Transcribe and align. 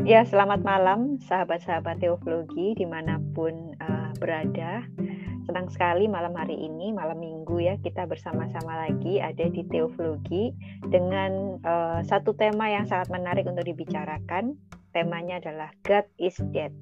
Ya, 0.00 0.24
selamat 0.24 0.64
malam 0.64 1.20
sahabat-sahabat 1.28 2.00
teologi 2.00 2.72
di 2.72 2.88
mana 2.88 3.20
pun 3.36 3.76
uh, 3.84 4.16
berada. 4.16 4.80
Senang 5.44 5.68
sekali 5.68 6.08
malam 6.08 6.32
hari 6.32 6.56
ini, 6.56 6.88
malam 6.88 7.20
minggu 7.20 7.60
ya, 7.60 7.76
kita 7.84 8.08
bersama-sama 8.08 8.88
lagi 8.88 9.20
ada 9.20 9.44
di 9.52 9.60
teologi 9.68 10.56
dengan 10.88 11.60
uh, 11.68 12.00
satu 12.00 12.32
tema 12.32 12.72
yang 12.72 12.88
sangat 12.88 13.12
menarik 13.12 13.44
untuk 13.44 13.68
dibicarakan. 13.68 14.56
Temanya 14.96 15.36
adalah 15.36 15.68
God 15.84 16.08
is 16.16 16.40
dead 16.48 16.72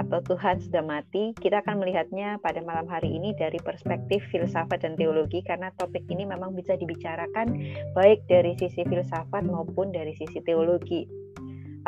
atau 0.00 0.18
Tuhan 0.24 0.60
sudah 0.64 0.80
mati. 0.80 1.36
Kita 1.36 1.60
akan 1.60 1.84
melihatnya 1.84 2.40
pada 2.40 2.64
malam 2.64 2.88
hari 2.88 3.12
ini 3.12 3.36
dari 3.36 3.60
perspektif 3.60 4.24
filsafat 4.32 4.80
dan 4.84 4.96
teologi 4.96 5.44
karena 5.44 5.68
topik 5.76 6.04
ini 6.08 6.24
memang 6.24 6.56
bisa 6.56 6.76
dibicarakan 6.76 7.52
baik 7.92 8.24
dari 8.28 8.56
sisi 8.56 8.80
filsafat 8.88 9.44
maupun 9.44 9.92
dari 9.92 10.16
sisi 10.16 10.40
teologi. 10.40 11.19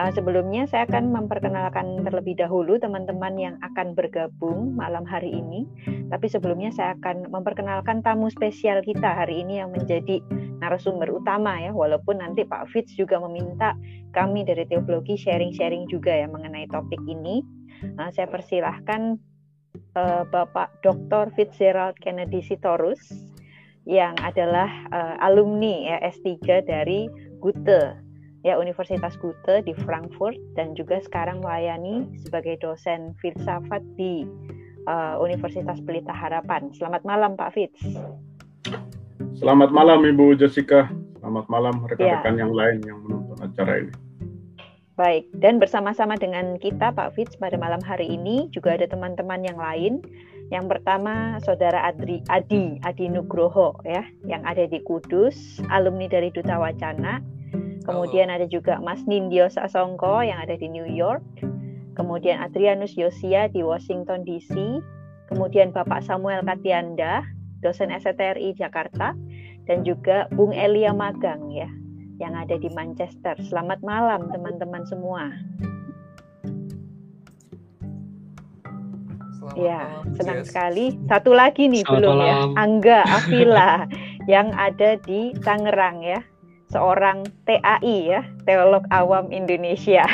Uh, 0.01 0.09
sebelumnya 0.17 0.65
saya 0.65 0.89
akan 0.89 1.13
memperkenalkan 1.13 2.01
terlebih 2.01 2.33
dahulu 2.41 2.81
teman-teman 2.81 3.37
yang 3.37 3.55
akan 3.61 3.93
bergabung 3.93 4.73
malam 4.73 5.05
hari 5.05 5.29
ini. 5.29 5.69
Tapi 6.09 6.33
sebelumnya 6.33 6.73
saya 6.73 6.97
akan 6.97 7.29
memperkenalkan 7.29 8.01
tamu 8.01 8.33
spesial 8.33 8.81
kita 8.81 9.13
hari 9.13 9.45
ini 9.45 9.61
yang 9.61 9.69
menjadi 9.69 10.25
narasumber 10.65 11.13
utama 11.13 11.61
ya. 11.61 11.77
Walaupun 11.77 12.25
nanti 12.25 12.49
Pak 12.49 12.73
Fitz 12.73 12.97
juga 12.97 13.21
meminta 13.21 13.77
kami 14.17 14.49
dari 14.49 14.65
teologi 14.65 15.21
sharing-sharing 15.21 15.85
juga 15.93 16.25
ya 16.25 16.25
mengenai 16.25 16.73
topik 16.73 17.01
ini. 17.05 17.45
Uh, 18.01 18.09
saya 18.17 18.33
persilahkan 18.33 19.21
uh, 19.93 20.25
Bapak 20.25 20.73
Dr. 20.81 21.29
Fitzgerald 21.37 22.01
Kennedy 22.01 22.41
Sitorus 22.41 23.29
yang 23.85 24.17
adalah 24.25 24.73
uh, 24.89 25.21
alumni 25.21 25.93
ya, 25.93 25.97
S3 26.09 26.65
dari 26.65 27.13
Gute 27.43 28.02
ya 28.43 28.59
Universitas 28.59 29.15
Goethe 29.23 29.63
di 29.63 29.75
Frankfurt 29.87 30.39
dan 30.59 30.75
juga 30.75 30.99
sekarang 31.03 31.43
melayani 31.43 32.11
sebagai 32.27 32.59
dosen 32.59 33.15
filsafat 33.23 33.83
di 33.95 34.27
uh, 34.91 35.19
Universitas 35.23 35.79
Pelita 35.83 36.11
Harapan. 36.11 36.71
Selamat 36.75 37.07
malam 37.07 37.39
Pak 37.39 37.55
Fitz. 37.55 37.79
Selamat 39.39 39.71
malam 39.71 40.03
Ibu 40.03 40.35
Jessica. 40.39 40.91
Selamat 41.23 41.47
malam 41.47 41.87
rekan-rekan 41.87 42.35
ya. 42.35 42.41
yang 42.43 42.53
lain 42.53 42.79
yang 42.83 42.99
menonton 43.07 43.39
acara 43.47 43.87
ini. 43.87 43.95
Baik, 44.93 45.25
dan 45.41 45.57
bersama-sama 45.57 46.21
dengan 46.21 46.61
kita 46.61 46.93
Pak 46.93 47.17
Fitz 47.17 47.39
pada 47.41 47.57
malam 47.57 47.81
hari 47.81 48.13
ini 48.13 48.53
juga 48.53 48.77
ada 48.77 48.85
teman-teman 48.85 49.41
yang 49.41 49.57
lain. 49.57 50.03
Yang 50.53 50.69
pertama 50.69 51.41
Saudara 51.41 51.89
Adri, 51.89 52.21
Adi 52.29 52.77
Adi 52.85 53.09
Nugroho 53.09 53.73
ya 53.89 54.05
yang 54.29 54.45
ada 54.45 54.69
di 54.69 54.85
Kudus, 54.85 55.65
alumni 55.73 56.13
dari 56.13 56.29
Duta 56.29 56.61
Wacana 56.61 57.25
Kemudian 57.83 58.31
ada 58.31 58.47
juga 58.47 58.79
Mas 58.79 59.03
Nindyo 59.11 59.51
Sasongko 59.51 60.23
yang 60.23 60.39
ada 60.39 60.55
di 60.55 60.71
New 60.71 60.87
York. 60.87 61.23
Kemudian 61.99 62.41
Adrianus 62.41 62.95
Yosia 62.95 63.51
di 63.51 63.61
Washington 63.61 64.23
DC. 64.23 64.55
Kemudian 65.29 65.75
Bapak 65.75 66.07
Samuel 66.07 66.47
Katianda, 66.47 67.27
dosen 67.61 67.91
STRI 67.91 68.55
Jakarta. 68.55 69.19
Dan 69.63 69.87
juga 69.87 70.27
Bung 70.35 70.51
Elia 70.51 70.91
Magang 70.91 71.47
ya, 71.55 71.71
yang 72.19 72.35
ada 72.35 72.59
di 72.59 72.67
Manchester. 72.75 73.39
Selamat 73.47 73.79
malam 73.87 74.27
teman-teman 74.35 74.83
semua. 74.91 75.31
Selamat 79.39 79.55
ya, 79.55 79.83
malam, 79.87 80.15
senang 80.19 80.39
yes. 80.43 80.47
sekali. 80.51 80.87
Satu 81.07 81.31
lagi 81.31 81.71
nih 81.71 81.87
Selamat 81.87 81.95
belum 81.95 82.15
ya, 82.15 82.19
malam. 82.19 82.51
ya, 82.51 82.59
Angga 82.59 83.01
Avila 83.07 83.73
yang 84.35 84.49
ada 84.55 84.91
di 84.99 85.31
Tangerang 85.47 86.03
ya 86.03 86.23
seorang 86.73 87.29
TAI 87.45 87.97
ya, 88.09 88.25
Teolog 88.49 88.89
Awam 88.89 89.29
Indonesia. 89.29 90.09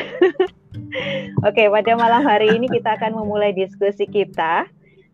Oke, 1.46 1.70
pada 1.70 1.92
malam 1.94 2.26
hari 2.26 2.50
ini 2.50 2.66
kita 2.66 2.98
akan 2.98 3.14
memulai 3.14 3.54
diskusi 3.54 4.04
kita. 4.04 4.66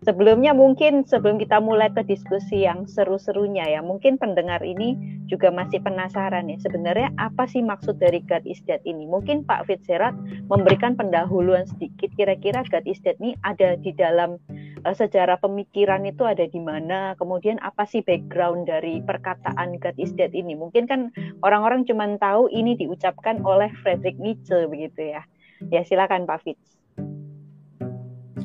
Sebelumnya 0.05 0.53
mungkin 0.53 1.09
sebelum 1.09 1.41
kita 1.41 1.65
mulai 1.65 1.89
ke 1.89 2.05
diskusi 2.05 2.69
yang 2.69 2.85
seru-serunya 2.85 3.65
ya, 3.65 3.81
mungkin 3.81 4.21
pendengar 4.21 4.61
ini 4.61 4.95
juga 5.25 5.49
masih 5.49 5.81
penasaran 5.81 6.53
ya, 6.53 6.61
sebenarnya 6.61 7.09
apa 7.17 7.49
sih 7.49 7.65
maksud 7.65 7.97
dari 7.97 8.21
God 8.29 8.45
is 8.45 8.61
Dead 8.69 8.85
ini? 8.85 9.09
Mungkin 9.09 9.49
Pak 9.49 9.65
Fitzgerald 9.65 10.21
memberikan 10.53 10.93
pendahuluan 10.93 11.65
sedikit, 11.65 12.13
kira-kira 12.21 12.61
God 12.69 12.85
is 12.85 13.01
Dead 13.01 13.17
ini 13.17 13.33
ada 13.49 13.81
di 13.81 13.97
dalam 13.97 14.37
uh, 14.85 14.95
sejarah 14.95 15.41
pemikiran 15.41 16.05
itu 16.05 16.23
ada 16.29 16.45
di 16.45 16.61
mana, 16.61 17.17
kemudian 17.17 17.57
apa 17.65 17.89
sih 17.89 18.05
background 18.05 18.69
dari 18.69 19.01
perkataan 19.01 19.81
God 19.81 19.97
is 19.97 20.13
dead 20.13 20.37
ini? 20.37 20.53
Mungkin 20.55 20.85
kan 20.87 21.11
orang-orang 21.41 21.89
cuma 21.89 22.07
tahu 22.21 22.53
ini 22.53 22.77
diucapkan 22.77 23.41
oleh 23.43 23.73
Friedrich 23.81 24.21
Nietzsche 24.21 24.69
begitu 24.69 25.17
ya. 25.17 25.25
Ya 25.73 25.81
silakan 25.83 26.29
Pak 26.29 26.45
Fitz. 26.45 26.84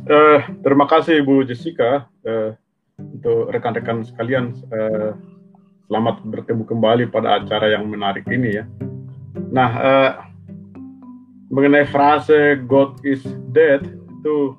Uh, 0.10 0.42
terima 0.66 0.90
kasih 0.90 1.22
Bu 1.22 1.46
Jessica 1.46 2.10
uh, 2.26 2.58
untuk 2.98 3.54
rekan-rekan 3.54 4.02
sekalian. 4.02 4.58
Uh, 4.74 5.14
selamat 5.86 6.26
bertemu 6.26 6.66
kembali 6.66 7.04
pada 7.14 7.38
acara 7.38 7.70
yang 7.70 7.86
menarik 7.86 8.26
ini 8.26 8.58
ya. 8.58 8.66
Nah, 9.54 9.70
uh, 9.78 10.12
mengenai 11.54 11.86
frase 11.86 12.58
God 12.66 12.98
is 13.06 13.22
dead 13.54 13.86
itu 13.86 14.58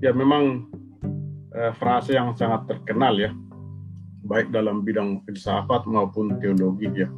ya 0.00 0.12
memang 0.16 0.68
eh, 1.56 1.72
frase 1.76 2.16
yang 2.16 2.32
sangat 2.36 2.68
terkenal 2.68 3.16
ya, 3.16 3.32
baik 4.28 4.52
dalam 4.52 4.84
bidang 4.84 5.24
filsafat 5.24 5.84
maupun 5.88 6.36
teologi 6.40 6.88
ya, 6.92 7.08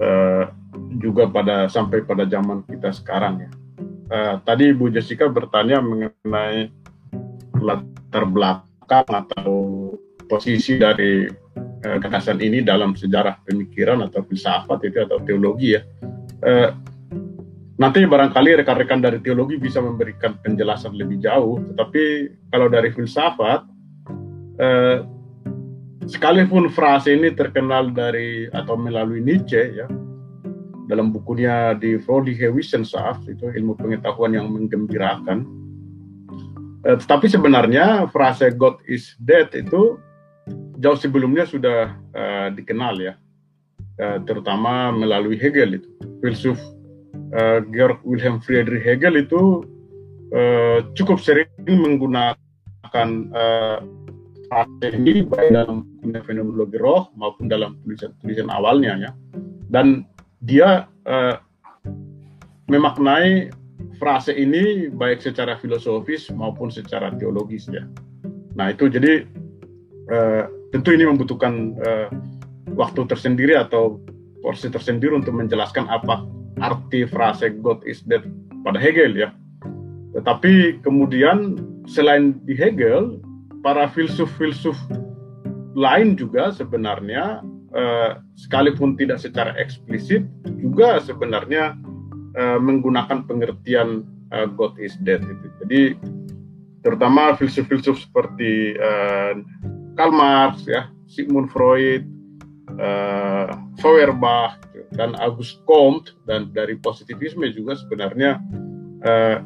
eh, 0.00 0.44
juga 0.98 1.26
pada 1.30 1.66
sampai 1.66 2.02
pada 2.06 2.26
zaman 2.26 2.62
kita 2.66 2.90
sekarang 2.94 3.46
ya. 3.46 3.50
Eh, 4.04 4.34
tadi 4.44 4.72
Bu 4.76 4.92
Jessica 4.92 5.28
bertanya 5.28 5.80
mengenai 5.80 6.68
latar 7.60 8.24
belakang 8.28 9.08
atau 9.08 9.52
posisi 10.28 10.76
dari 10.76 11.24
eh, 11.84 11.96
gagasan 12.00 12.40
ini 12.40 12.60
dalam 12.60 12.92
sejarah 12.92 13.40
pemikiran 13.44 14.04
atau 14.04 14.24
filsafat 14.24 14.84
itu 14.88 14.98
atau 15.04 15.20
teologi 15.24 15.76
ya. 15.76 15.82
Eh, 16.44 16.70
Nanti 17.74 18.06
barangkali 18.06 18.62
rekan-rekan 18.62 19.02
dari 19.02 19.18
teologi 19.18 19.58
bisa 19.58 19.82
memberikan 19.82 20.38
penjelasan 20.38 20.94
lebih 20.94 21.18
jauh, 21.18 21.58
tetapi 21.74 22.30
kalau 22.54 22.70
dari 22.70 22.94
filsafat, 22.94 23.66
eh, 24.62 25.02
sekalipun 26.06 26.70
frase 26.70 27.18
ini 27.18 27.34
terkenal 27.34 27.90
dari 27.90 28.46
atau 28.54 28.78
melalui 28.78 29.18
Nietzsche 29.26 29.74
ya, 29.74 29.90
dalam 30.88 31.12
bukunya 31.12 31.72
di 31.76 31.96
Freudige 32.00 32.52
Wissenschaft 32.52 33.24
itu 33.28 33.48
ilmu 33.48 33.76
pengetahuan 33.76 34.36
yang 34.36 34.52
menggembirakan. 34.52 35.44
Eh, 36.84 36.96
tetapi 37.00 37.26
sebenarnya 37.28 38.08
frase 38.12 38.52
God 38.52 38.84
is 38.84 39.16
dead 39.16 39.48
itu 39.56 39.96
jauh 40.78 40.98
sebelumnya 41.00 41.48
sudah 41.48 41.96
eh, 42.12 42.48
dikenal 42.52 43.00
ya, 43.00 43.14
eh, 43.96 44.18
terutama 44.28 44.92
melalui 44.92 45.40
Hegel 45.40 45.80
itu. 45.80 45.88
Filsuf 46.20 46.60
uh, 47.34 47.58
Georg 47.74 48.00
Wilhelm 48.06 48.38
Friedrich 48.42 48.84
Hegel 48.84 49.26
itu 49.26 49.66
uh, 50.34 50.78
cukup 50.94 51.18
sering 51.18 51.50
menggunakan 51.66 53.08
uh, 53.34 53.78
ini 54.86 55.26
baik 55.26 55.50
dalam 55.50 55.82
fenomenologi 56.22 56.78
roh 56.78 57.10
maupun 57.18 57.50
dalam 57.50 57.74
tulisan-tulisan 57.82 58.46
awalnya 58.54 59.10
ya. 59.10 59.10
Dan 59.66 60.06
dia 60.44 60.86
uh, 61.08 61.36
memaknai 62.68 63.50
frase 63.96 64.32
ini 64.36 64.92
baik 64.92 65.20
secara 65.24 65.56
filosofis 65.58 66.28
maupun 66.32 66.68
secara 66.68 67.12
teologis 67.16 67.68
ya 67.68 67.84
nah 68.54 68.70
itu 68.70 68.86
jadi 68.86 69.26
uh, 70.12 70.44
tentu 70.70 70.94
ini 70.94 71.08
membutuhkan 71.08 71.74
uh, 71.80 72.08
waktu 72.74 73.06
tersendiri 73.06 73.58
atau 73.58 73.98
porsi 74.44 74.68
tersendiri 74.68 75.16
untuk 75.16 75.32
menjelaskan 75.32 75.88
apa 75.88 76.26
arti 76.60 77.08
frase 77.08 77.54
God 77.64 77.80
is 77.88 78.04
dead 78.04 78.22
pada 78.62 78.76
Hegel 78.78 79.16
ya. 79.16 79.32
Tetapi 80.14 80.84
kemudian 80.84 81.58
selain 81.90 82.38
di 82.46 82.54
Hegel, 82.54 83.18
para 83.64 83.88
filsuf-filsuf 83.90 84.76
lain 85.74 86.14
juga 86.14 86.54
sebenarnya 86.54 87.42
eh, 87.74 88.10
sekalipun 88.38 88.94
tidak 88.94 89.18
secara 89.20 89.52
eksplisit 89.58 90.24
juga 90.62 91.02
sebenarnya 91.02 91.74
eh, 92.38 92.58
menggunakan 92.62 93.26
pengertian 93.26 94.06
eh, 94.30 94.46
God 94.54 94.78
is 94.78 94.94
dead 95.02 95.20
itu. 95.26 95.46
Jadi 95.66 95.82
terutama 96.80 97.34
filsuf-filsuf 97.34 97.98
seperti 97.98 98.78
eh, 98.78 99.32
Karl 99.98 100.14
Marx 100.14 100.64
ya, 100.66 100.90
Sigmund 101.10 101.50
Freud, 101.50 102.06
eh, 102.78 103.48
Feuerbach 103.82 104.58
dan 104.94 105.18
August 105.18 105.58
Comte 105.66 106.14
dan 106.30 106.54
dari 106.54 106.78
positivisme 106.78 107.50
juga 107.50 107.74
sebenarnya 107.74 108.38
eh, 109.02 109.38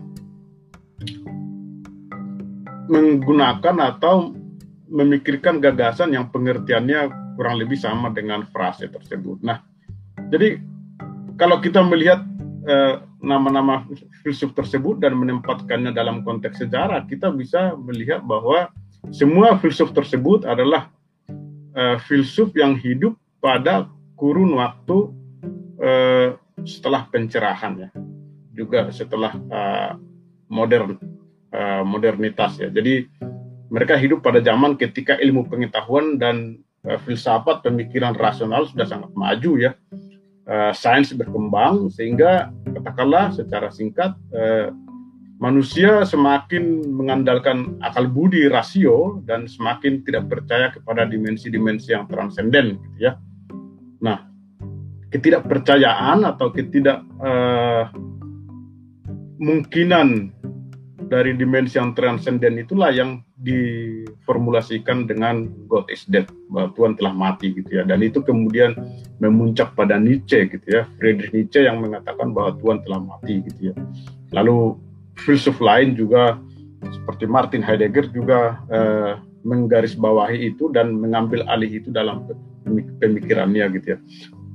menggunakan 2.89 3.77
atau 3.97 4.33
memikirkan 4.89 5.61
gagasan 5.61 6.17
yang 6.17 6.33
pengertiannya 6.33 7.28
kurang 7.39 7.63
lebih 7.63 7.79
sama 7.79 8.11
dengan 8.11 8.43
frase 8.51 8.91
tersebut. 8.91 9.39
Nah, 9.47 9.63
jadi 10.35 10.59
kalau 11.39 11.63
kita 11.63 11.87
melihat 11.87 12.27
nama-nama 13.25 13.87
filsuf 14.21 14.53
tersebut 14.53 15.01
dan 15.01 15.17
menempatkannya 15.17 15.95
dalam 15.95 16.21
konteks 16.21 16.61
sejarah, 16.61 17.07
kita 17.09 17.33
bisa 17.33 17.73
melihat 17.81 18.21
bahwa 18.21 18.69
semua 19.09 19.57
filsuf 19.57 19.95
tersebut 19.97 20.45
adalah 20.45 20.93
uh, 21.73 21.97
filsuf 22.05 22.53
yang 22.53 22.77
hidup 22.77 23.17
pada 23.41 23.89
kurun 24.19 24.59
waktu 24.59 25.15
uh, 25.81 26.37
setelah 26.67 27.07
pencerahan 27.09 27.89
ya, 27.89 27.91
juga 28.53 28.91
setelah 28.93 29.33
uh, 29.49 29.93
modern 30.51 30.99
uh, 31.55 31.83
modernitas 31.87 32.59
ya. 32.59 32.69
Jadi 32.69 33.07
mereka 33.73 33.97
hidup 33.97 34.21
pada 34.21 34.45
zaman 34.45 34.77
ketika 34.77 35.17
ilmu 35.17 35.47
pengetahuan 35.47 36.21
dan 36.21 36.61
filsafat 36.97 37.61
pemikiran 37.61 38.17
rasional 38.17 38.65
sudah 38.65 38.89
sangat 38.89 39.13
maju 39.13 39.53
ya 39.61 39.73
uh, 40.49 40.73
sains 40.73 41.13
berkembang 41.13 41.93
sehingga 41.93 42.49
katakanlah 42.65 43.37
secara 43.37 43.69
singkat 43.69 44.17
uh, 44.33 44.73
manusia 45.39 46.03
semakin 46.03 46.83
mengandalkan 46.91 47.79
akal 47.85 48.11
budi 48.11 48.51
rasio 48.51 49.23
dan 49.29 49.47
semakin 49.47 50.03
tidak 50.03 50.27
percaya 50.27 50.75
kepada 50.75 51.07
dimensi-dimensi 51.07 51.95
yang 51.95 52.11
transenden 52.11 52.75
gitu 52.83 52.99
ya. 52.99 53.13
Nah, 54.03 54.27
ketidakpercayaan 55.15 56.27
atau 56.27 56.51
ketidak 56.51 57.07
uh, 57.23 57.87
mungkinan 59.39 60.35
dari 61.09 61.33
dimensi 61.33 61.81
yang 61.81 61.97
transenden 61.97 62.61
itulah 62.61 62.93
yang 62.93 63.25
diformulasikan 63.41 65.09
dengan 65.09 65.49
God 65.67 65.89
is 65.89 66.05
dead 66.07 66.29
bahwa 66.53 66.71
Tuhan 66.77 66.93
telah 67.01 67.13
mati 67.17 67.57
gitu 67.57 67.81
ya. 67.81 67.83
Dan 67.89 68.05
itu 68.05 68.21
kemudian 68.21 68.77
memuncak 69.19 69.73
pada 69.73 69.97
Nietzsche 69.97 70.47
gitu 70.47 70.69
ya. 70.69 70.85
Friedrich 71.01 71.33
Nietzsche 71.33 71.65
yang 71.65 71.81
mengatakan 71.81 72.37
bahwa 72.37 72.55
Tuhan 72.61 72.85
telah 72.85 73.01
mati 73.01 73.41
gitu 73.49 73.73
ya. 73.73 73.75
Lalu 74.37 74.77
filsuf 75.25 75.59
lain 75.59 75.97
juga 75.97 76.37
seperti 76.85 77.25
Martin 77.27 77.65
Heidegger 77.65 78.07
juga 78.13 78.61
eh, 78.71 79.13
menggarisbawahi 79.43 80.55
itu 80.55 80.69
dan 80.71 80.95
mengambil 80.95 81.43
alih 81.49 81.81
itu 81.81 81.89
dalam 81.89 82.29
pemikirannya 83.01 83.65
gitu 83.81 83.97
ya. 83.97 83.99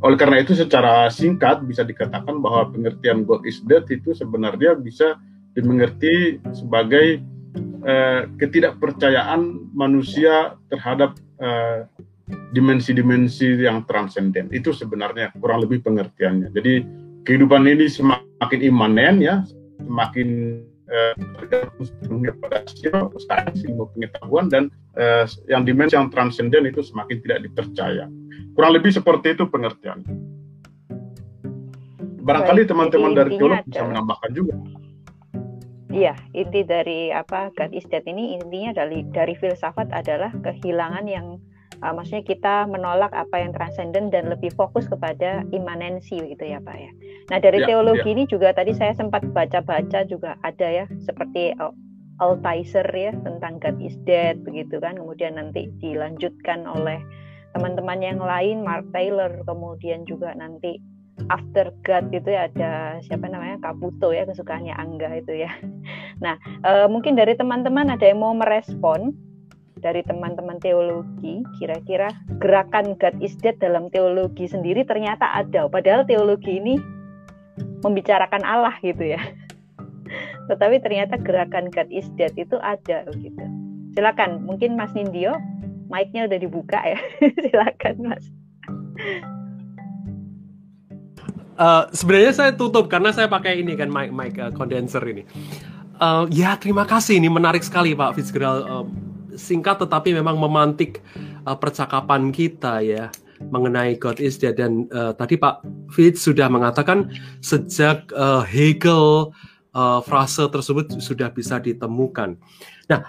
Oleh 0.03 0.19
karena 0.19 0.43
itu 0.43 0.51
secara 0.51 1.07
singkat 1.07 1.63
bisa 1.63 1.87
dikatakan 1.87 2.43
bahwa 2.43 2.67
pengertian 2.75 3.23
God 3.23 3.47
is 3.47 3.63
dead 3.63 3.87
itu 3.87 4.11
sebenarnya 4.11 4.75
bisa 4.75 5.15
dimengerti 5.53 6.41
sebagai 6.53 7.21
uh, 7.85 8.25
ketidakpercayaan 8.41 9.73
manusia 9.73 10.57
terhadap 10.73 11.17
uh, 11.41 11.85
dimensi-dimensi 12.55 13.59
yang 13.61 13.83
transenden 13.85 14.49
itu 14.55 14.71
sebenarnya 14.71 15.33
kurang 15.37 15.61
lebih 15.65 15.83
pengertiannya. 15.83 16.49
Jadi 16.55 16.73
kehidupan 17.27 17.67
ini 17.67 17.85
semakin 17.89 18.59
imanen 18.63 19.21
ya, 19.21 19.35
semakin 19.83 20.59
uh, 20.87 21.13
pada 22.41 22.63
sains 23.19 23.61
ilmu 23.67 23.91
pengetahuan 23.93 24.47
dan 24.47 24.63
uh, 24.97 25.27
yang 25.51 25.67
dimensi 25.67 25.93
yang 25.99 26.09
transenden 26.09 26.69
itu 26.69 26.81
semakin 26.81 27.17
tidak 27.21 27.39
dipercaya. 27.45 28.05
Kurang 28.53 28.71
lebih 28.77 28.93
seperti 28.93 29.33
itu 29.33 29.49
pengertiannya. 29.49 30.13
Barangkali 32.23 32.63
teman-teman 32.63 33.11
dari 33.11 33.35
teolog 33.35 33.59
bisa 33.67 33.83
menambahkan 33.83 34.31
juga. 34.31 34.55
Iya, 35.93 36.17
inti 36.33 36.65
dari 36.65 37.13
apa 37.13 37.53
God 37.53 37.69
is 37.69 37.85
dead 37.85 38.01
ini 38.09 38.33
intinya 38.33 38.73
dari 38.73 39.05
dari 39.13 39.37
filsafat 39.37 39.93
adalah 39.93 40.33
kehilangan 40.41 41.05
yang 41.05 41.37
uh, 41.85 41.93
maksudnya 41.93 42.25
kita 42.25 42.65
menolak 42.65 43.13
apa 43.13 43.37
yang 43.37 43.53
transenden 43.53 44.09
dan 44.09 44.25
lebih 44.25 44.49
fokus 44.57 44.89
kepada 44.89 45.45
imanensi 45.53 46.17
gitu 46.17 46.43
ya 46.43 46.57
Pak 46.65 46.77
ya. 46.81 46.91
Nah 47.29 47.37
dari 47.37 47.61
ya, 47.61 47.69
teologi 47.69 48.09
ya. 48.09 48.13
ini 48.17 48.23
juga 48.25 48.57
tadi 48.57 48.73
saya 48.73 48.97
sempat 48.97 49.21
baca-baca 49.37 50.01
juga 50.09 50.33
ada 50.41 50.65
ya 50.65 50.85
seperti 51.05 51.53
uh, 51.61 51.69
Altizer 52.21 52.85
ya 52.93 53.13
tentang 53.25 53.61
God 53.61 53.77
is 53.77 53.97
dead 54.05 54.41
begitu 54.41 54.77
kan, 54.81 54.97
kemudian 54.97 55.37
nanti 55.37 55.69
dilanjutkan 55.81 56.65
oleh 56.69 57.01
teman-teman 57.53 58.01
yang 58.01 58.21
lain 58.21 58.65
Mark 58.65 58.85
Taylor, 58.93 59.29
kemudian 59.45 60.05
juga 60.09 60.33
nanti 60.33 60.77
After 61.31 61.71
God 61.85 62.09
itu 62.11 62.29
ya 62.33 62.49
ada 62.51 62.99
siapa 63.05 63.29
namanya 63.29 63.61
Kaputo 63.61 64.11
ya 64.11 64.25
kesukaannya 64.25 64.73
Angga 64.75 65.09
itu 65.23 65.45
ya. 65.45 65.51
Nah 66.23 66.37
e, 66.63 66.87
mungkin 66.87 67.17
dari 67.17 67.37
teman-teman 67.37 67.89
ada 67.91 68.03
yang 68.03 68.21
mau 68.21 68.33
merespon 68.35 69.13
dari 69.83 69.99
teman-teman 70.07 70.57
teologi 70.63 71.43
kira-kira 71.59 72.07
gerakan 72.39 72.95
God 72.97 73.19
is 73.19 73.35
dead 73.43 73.59
dalam 73.59 73.91
teologi 73.91 74.47
sendiri 74.47 74.87
ternyata 74.87 75.27
ada 75.35 75.67
padahal 75.67 76.07
teologi 76.07 76.57
ini 76.57 76.79
membicarakan 77.83 78.41
Allah 78.47 78.73
gitu 78.79 79.13
ya. 79.13 79.21
Tetapi 80.49 80.79
ternyata 80.79 81.19
gerakan 81.19 81.69
God 81.69 81.91
is 81.91 82.07
dead 82.15 82.33
itu 82.39 82.55
ada 82.63 83.05
gitu. 83.15 83.43
Silakan 83.93 84.47
mungkin 84.47 84.73
Mas 84.79 84.95
Nindyo 84.95 85.37
mic-nya 85.91 86.25
udah 86.25 86.39
dibuka 86.39 86.79
ya. 86.81 86.99
Silakan 87.43 87.95
Mas. 88.01 88.25
Uh, 91.53 91.85
sebenarnya 91.93 92.33
saya 92.33 92.51
tutup 92.53 92.89
karena 92.89 93.13
saya 93.13 93.29
pakai 93.29 93.61
ini 93.61 93.77
kan 93.77 93.89
mic 93.89 94.09
mic 94.09 94.33
uh, 94.41 94.49
condenser 94.53 95.01
ini. 95.05 95.23
Uh, 96.01 96.25
ya 96.33 96.57
terima 96.57 96.83
kasih 96.89 97.21
ini 97.21 97.29
menarik 97.29 97.61
sekali 97.61 97.93
Pak 97.93 98.17
Fitzgerald. 98.17 98.63
Uh, 98.65 98.85
singkat 99.37 99.81
tetapi 99.81 100.13
memang 100.13 100.37
memantik 100.37 101.01
uh, 101.45 101.57
percakapan 101.57 102.29
kita 102.29 102.81
ya 102.81 103.09
mengenai 103.43 103.99
God 103.99 104.23
is 104.23 104.39
dead 104.39 104.55
dan 104.55 104.87
uh, 104.93 105.11
tadi 105.13 105.35
Pak 105.35 105.65
Fitz 105.91 106.23
sudah 106.23 106.47
mengatakan 106.47 107.11
sejak 107.43 108.07
uh, 108.15 108.45
Hegel 108.45 109.33
uh, 109.75 109.99
frase 110.05 110.47
tersebut 110.47 111.01
sudah 111.01 111.33
bisa 111.33 111.59
ditemukan. 111.59 112.39
Nah 112.87 112.99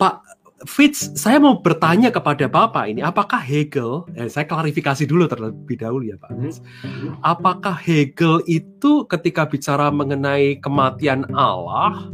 Pak 0.00 0.43
Fitz, 0.62 1.10
saya 1.18 1.42
mau 1.42 1.58
bertanya 1.58 2.14
kepada 2.14 2.46
Bapak 2.46 2.86
ini, 2.86 3.02
apakah 3.02 3.42
Hegel, 3.42 4.06
eh, 4.14 4.30
saya 4.30 4.46
klarifikasi 4.46 5.02
dulu 5.02 5.26
terlebih 5.26 5.74
dahulu 5.82 6.06
ya 6.06 6.16
Pak 6.16 6.30
Fitz, 6.38 6.62
hmm. 6.86 7.18
apakah 7.26 7.74
Hegel 7.74 8.38
itu 8.46 9.02
ketika 9.10 9.50
bicara 9.50 9.90
mengenai 9.90 10.62
kematian 10.62 11.26
Allah, 11.34 12.08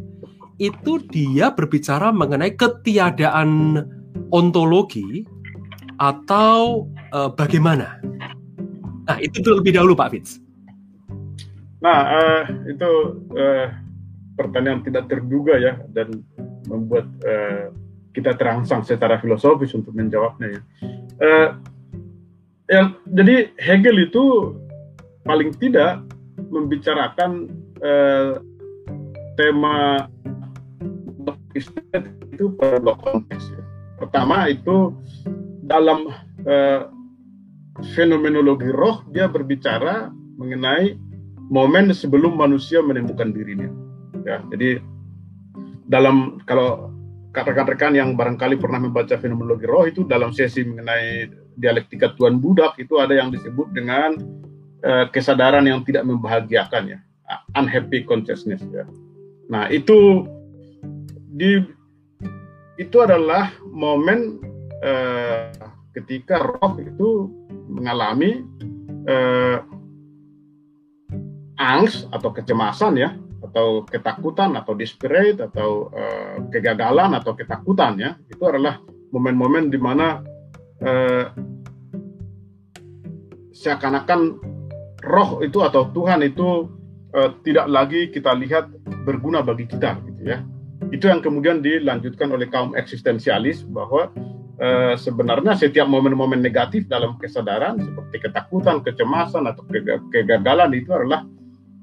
itu 0.56 1.04
dia 1.12 1.52
berbicara 1.52 2.12
mengenai 2.12 2.56
ketiadaan 2.56 3.80
ontologi 4.32 5.24
atau 6.00 6.88
uh, 7.12 7.32
bagaimana? 7.32 8.00
Nah, 9.08 9.16
itu 9.20 9.40
terlebih 9.40 9.76
dahulu 9.76 9.92
Pak 9.96 10.16
Fitz. 10.16 10.40
Nah, 11.80 12.00
uh, 12.12 12.42
itu 12.68 12.90
uh, 13.36 13.72
pertanyaan 14.36 14.84
tidak 14.84 15.08
terduga 15.08 15.56
ya 15.56 15.80
dan 15.96 16.24
membuat 16.68 17.08
uh, 17.24 17.72
kita 18.10 18.34
terangsang 18.34 18.82
secara 18.82 19.18
filosofis 19.22 19.74
untuk 19.74 19.94
menjawabnya 19.94 20.58
ya. 20.58 20.60
Uh, 21.20 21.48
ya 22.66 22.82
jadi 23.06 23.54
Hegel 23.60 24.10
itu 24.10 24.56
paling 25.22 25.54
tidak 25.58 26.02
membicarakan 26.50 27.50
uh, 27.82 28.40
tema 29.38 30.08
itu 31.54 32.52
pada 32.56 32.78
dua 32.80 32.96
konteks 32.98 33.44
ya. 33.52 33.62
Pertama 34.00 34.48
itu 34.48 34.96
dalam 35.66 36.08
uh, 36.46 36.82
fenomenologi 37.94 38.68
roh 38.72 39.04
dia 39.12 39.28
berbicara 39.28 40.10
mengenai 40.40 40.96
momen 41.50 41.92
sebelum 41.92 42.38
manusia 42.38 42.80
menemukan 42.80 43.34
dirinya. 43.34 43.68
Ya, 44.24 44.40
jadi 44.52 44.80
dalam 45.90 46.38
kalau 46.46 46.89
rekan-rekan 47.30 47.94
yang 47.94 48.18
barangkali 48.18 48.58
pernah 48.58 48.82
membaca 48.82 49.14
fenomenologi 49.14 49.66
roh 49.66 49.86
itu 49.86 50.02
dalam 50.02 50.34
sesi 50.34 50.66
mengenai 50.66 51.30
dialektika 51.54 52.18
Tuhan 52.18 52.42
budak 52.42 52.74
itu 52.82 52.98
ada 52.98 53.14
yang 53.14 53.30
disebut 53.30 53.70
dengan 53.70 54.18
uh, 54.82 55.06
kesadaran 55.14 55.62
yang 55.66 55.86
tidak 55.86 56.02
membahagiakan 56.06 56.98
ya. 56.98 56.98
Unhappy 57.54 58.02
consciousness 58.02 58.58
ya. 58.74 58.82
Nah 59.46 59.70
itu 59.70 60.26
di 61.30 61.62
itu 62.74 62.96
adalah 62.98 63.54
momen 63.70 64.42
uh, 64.82 65.54
ketika 65.94 66.42
roh 66.42 66.74
itu 66.82 67.30
mengalami 67.70 68.42
uh, 69.06 69.62
angst 71.60 72.08
atau 72.10 72.32
kecemasan 72.34 72.98
ya 72.98 73.14
atau 73.40 73.88
ketakutan 73.88 74.52
atau 74.56 74.72
desperate 74.76 75.40
atau 75.40 75.88
uh, 75.90 76.44
kegagalan 76.52 77.16
atau 77.16 77.32
ketakutan 77.32 77.96
ya. 77.96 78.10
Itu 78.28 78.48
adalah 78.48 78.80
momen-momen 79.10 79.72
di 79.72 79.78
mana 79.80 80.20
uh, 80.84 81.24
seakan-akan 83.50 84.20
roh 85.04 85.40
itu 85.44 85.60
atau 85.60 85.88
Tuhan 85.92 86.24
itu 86.24 86.68
uh, 87.16 87.30
tidak 87.44 87.66
lagi 87.68 88.00
kita 88.12 88.32
lihat 88.36 88.68
berguna 89.04 89.40
bagi 89.44 89.68
kita 89.68 90.00
gitu 90.08 90.22
ya. 90.24 90.44
Itu 90.90 91.12
yang 91.12 91.20
kemudian 91.20 91.60
dilanjutkan 91.60 92.32
oleh 92.32 92.48
kaum 92.48 92.72
eksistensialis 92.72 93.64
bahwa 93.68 94.08
uh, 94.60 94.94
sebenarnya 94.96 95.56
setiap 95.56 95.88
momen-momen 95.88 96.40
negatif 96.40 96.88
dalam 96.88 97.16
kesadaran 97.20 97.80
seperti 97.80 98.16
ketakutan 98.28 98.80
kecemasan 98.84 99.44
atau 99.48 99.64
kegagalan 100.12 100.72
itu 100.76 100.90
adalah 100.92 101.20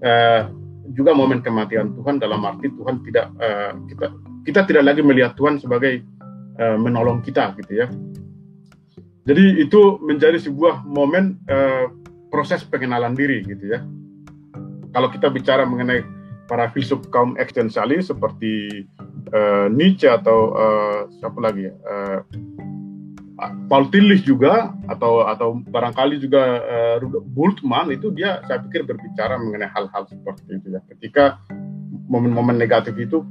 uh, 0.01 0.49
juga 0.96 1.12
momen 1.12 1.44
kematian 1.44 1.96
Tuhan 1.98 2.20
dalam 2.22 2.44
arti 2.48 2.72
Tuhan 2.72 3.03
tidak 3.03 3.27
uh, 3.39 3.72
kita 3.91 4.08
kita 4.48 4.60
tidak 4.63 4.84
lagi 4.94 5.01
melihat 5.03 5.36
Tuhan 5.36 5.60
sebagai 5.60 6.03
uh, 6.62 6.77
menolong 6.79 7.20
kita 7.24 7.56
gitu 7.60 7.84
ya. 7.84 7.88
Jadi 9.27 9.60
itu 9.60 10.00
menjadi 10.00 10.39
sebuah 10.39 10.88
momen 10.88 11.36
uh, 11.51 11.91
proses 12.32 12.63
pengenalan 12.63 13.12
diri 13.12 13.44
gitu 13.44 13.75
ya. 13.75 13.84
Kalau 14.96 15.12
kita 15.12 15.27
bicara 15.27 15.67
mengenai 15.67 16.00
para 16.48 16.72
filsuf 16.72 17.03
kaum 17.12 17.36
eksistensialis 17.36 18.08
seperti 18.08 18.88
uh, 19.36 19.67
Nietzsche 19.67 20.08
atau 20.08 20.56
uh, 20.56 21.00
siapa 21.20 21.39
lagi 21.44 21.67
ya, 21.67 21.74
uh, 21.84 22.20
Paul 23.70 23.94
Tillich 23.94 24.25
juga 24.25 24.74
atau 24.89 25.22
atau 25.29 25.62
barangkali 25.62 26.17
juga 26.17 26.58
uh, 26.65 26.96
Rudolf 26.98 27.25
Bultmann 27.38 27.94
itu 27.94 28.10
dia 28.10 28.41
saya 28.50 28.65
pikir 28.65 28.82
berbicara 28.89 29.38
mengenai 29.38 29.70
hal-hal 29.70 30.10
seperti 30.10 30.58
itu 30.58 30.74
ya. 30.74 30.82
Ketika 30.89 31.38
momen-momen 32.10 32.58
negatif 32.58 32.98
itu 32.98 33.22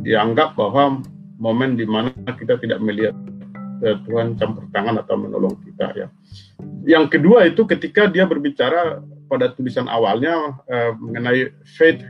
dianggap 0.00 0.56
bahwa 0.56 1.04
momen 1.36 1.76
di 1.76 1.84
mana 1.84 2.08
kita 2.24 2.56
tidak 2.56 2.80
melihat 2.80 3.12
uh, 3.84 4.00
Tuhan 4.08 4.40
campur 4.40 4.64
tangan 4.72 4.96
atau 4.96 5.20
menolong 5.20 5.52
kita 5.60 5.92
ya. 5.92 6.06
Yang 6.88 7.20
kedua 7.20 7.44
itu 7.44 7.68
ketika 7.68 8.08
dia 8.08 8.24
berbicara 8.24 9.04
pada 9.28 9.52
tulisan 9.52 9.92
awalnya 9.92 10.56
uh, 10.72 10.96
mengenai 10.96 11.52
faith 11.76 12.00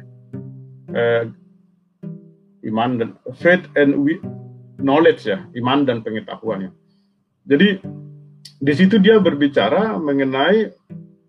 uh, 0.94 1.26
iman 2.62 2.90
dan 2.94 3.08
faith 3.42 3.66
and 3.74 3.98
knowledge 4.78 5.26
ya, 5.26 5.42
iman 5.58 5.82
dan 5.82 6.06
pengetahuan 6.06 6.70
ya. 6.70 6.72
Jadi 7.48 7.80
di 8.60 8.72
situ 8.76 9.00
dia 9.00 9.16
berbicara 9.16 9.96
mengenai 9.96 10.68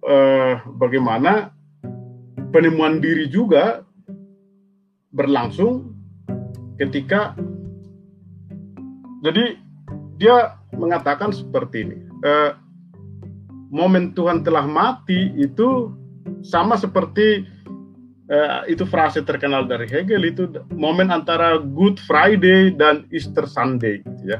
uh, 0.04 0.54
bagaimana 0.76 1.56
penemuan 2.52 3.00
diri 3.00 3.32
juga 3.32 3.88
berlangsung 5.16 5.96
ketika 6.76 7.36
jadi 9.24 9.56
dia 10.20 10.60
mengatakan 10.76 11.32
seperti 11.32 11.88
ini 11.88 11.98
uh, 12.28 12.52
momen 13.72 14.12
Tuhan 14.12 14.44
telah 14.44 14.68
mati 14.68 15.32
itu 15.40 15.92
sama 16.44 16.76
seperti 16.76 17.48
uh, 18.28 18.68
itu 18.68 18.84
frase 18.84 19.24
terkenal 19.24 19.68
dari 19.68 19.88
Hegel 19.88 20.28
itu 20.28 20.52
momen 20.76 21.08
antara 21.12 21.60
Good 21.60 22.04
Friday 22.04 22.76
dan 22.76 23.08
Easter 23.12 23.48
Sunday 23.48 24.04
gitu 24.04 24.36
ya 24.36 24.40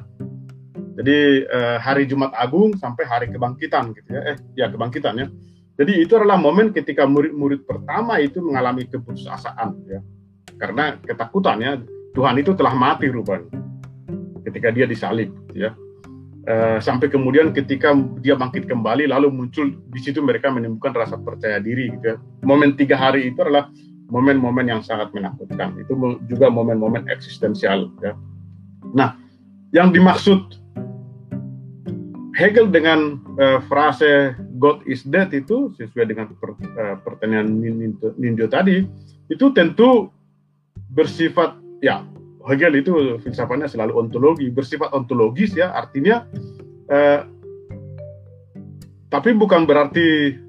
jadi 1.02 1.50
uh, 1.50 1.78
hari 1.82 2.06
Jumat 2.06 2.30
Agung 2.38 2.78
sampai 2.78 3.10
hari 3.10 3.26
kebangkitan 3.34 3.90
gitu 3.98 4.10
ya. 4.14 4.22
Eh 4.22 4.38
ya 4.54 4.70
kebangkitan 4.70 5.18
ya. 5.18 5.28
Jadi 5.82 5.98
itu 5.98 6.14
adalah 6.14 6.38
momen 6.38 6.70
ketika 6.70 7.10
murid-murid 7.10 7.66
pertama 7.66 8.22
itu 8.22 8.38
mengalami 8.38 8.86
keputusasaan 8.86 9.82
ya. 9.90 9.98
Karena 10.62 11.02
ketakutannya 11.02 11.82
Tuhan 12.14 12.38
itu 12.38 12.54
telah 12.54 12.78
mati 12.78 13.10
rupanya 13.10 13.50
ketika 14.46 14.70
dia 14.70 14.86
disalib 14.86 15.34
ya. 15.58 15.74
Uh, 16.46 16.78
sampai 16.78 17.10
kemudian 17.10 17.50
ketika 17.50 17.98
dia 18.22 18.38
bangkit 18.38 18.70
kembali 18.70 19.10
lalu 19.10 19.30
muncul 19.34 19.74
di 19.74 20.00
situ 20.02 20.22
mereka 20.22 20.50
menemukan 20.54 20.90
rasa 20.94 21.18
percaya 21.22 21.62
diri 21.62 21.94
gitu 21.94 22.14
ya. 22.14 22.18
momen 22.42 22.74
tiga 22.74 22.98
hari 22.98 23.30
itu 23.30 23.38
adalah 23.46 23.70
momen-momen 24.10 24.70
yang 24.70 24.86
sangat 24.86 25.10
menakutkan. 25.18 25.82
Itu 25.82 25.98
juga 26.30 26.54
momen-momen 26.54 27.10
eksistensial 27.10 27.90
ya. 28.06 28.14
Nah 28.94 29.18
yang 29.74 29.90
dimaksud 29.90 30.61
Hegel 32.32 32.72
dengan 32.72 33.20
uh, 33.36 33.60
frase 33.68 34.36
God 34.56 34.88
is 34.88 35.04
dead 35.04 35.36
itu 35.36 35.76
sesuai 35.76 36.06
dengan 36.12 36.32
per, 36.40 36.56
uh, 36.56 36.96
pertanyaan 37.04 37.60
Ninjo 38.16 38.48
tadi 38.48 38.88
itu 39.28 39.46
tentu 39.52 40.08
bersifat 40.92 41.56
ya 41.84 42.08
Hegel 42.48 42.82
itu 42.82 43.22
filsafatnya 43.22 43.70
selalu 43.70 43.94
ontologi, 43.98 44.50
bersifat 44.50 44.94
ontologis 44.98 45.54
ya, 45.54 45.74
artinya 45.78 46.26
eh, 46.90 47.22
tapi 49.12 49.30
bukan 49.38 49.68
berarti 49.70 50.40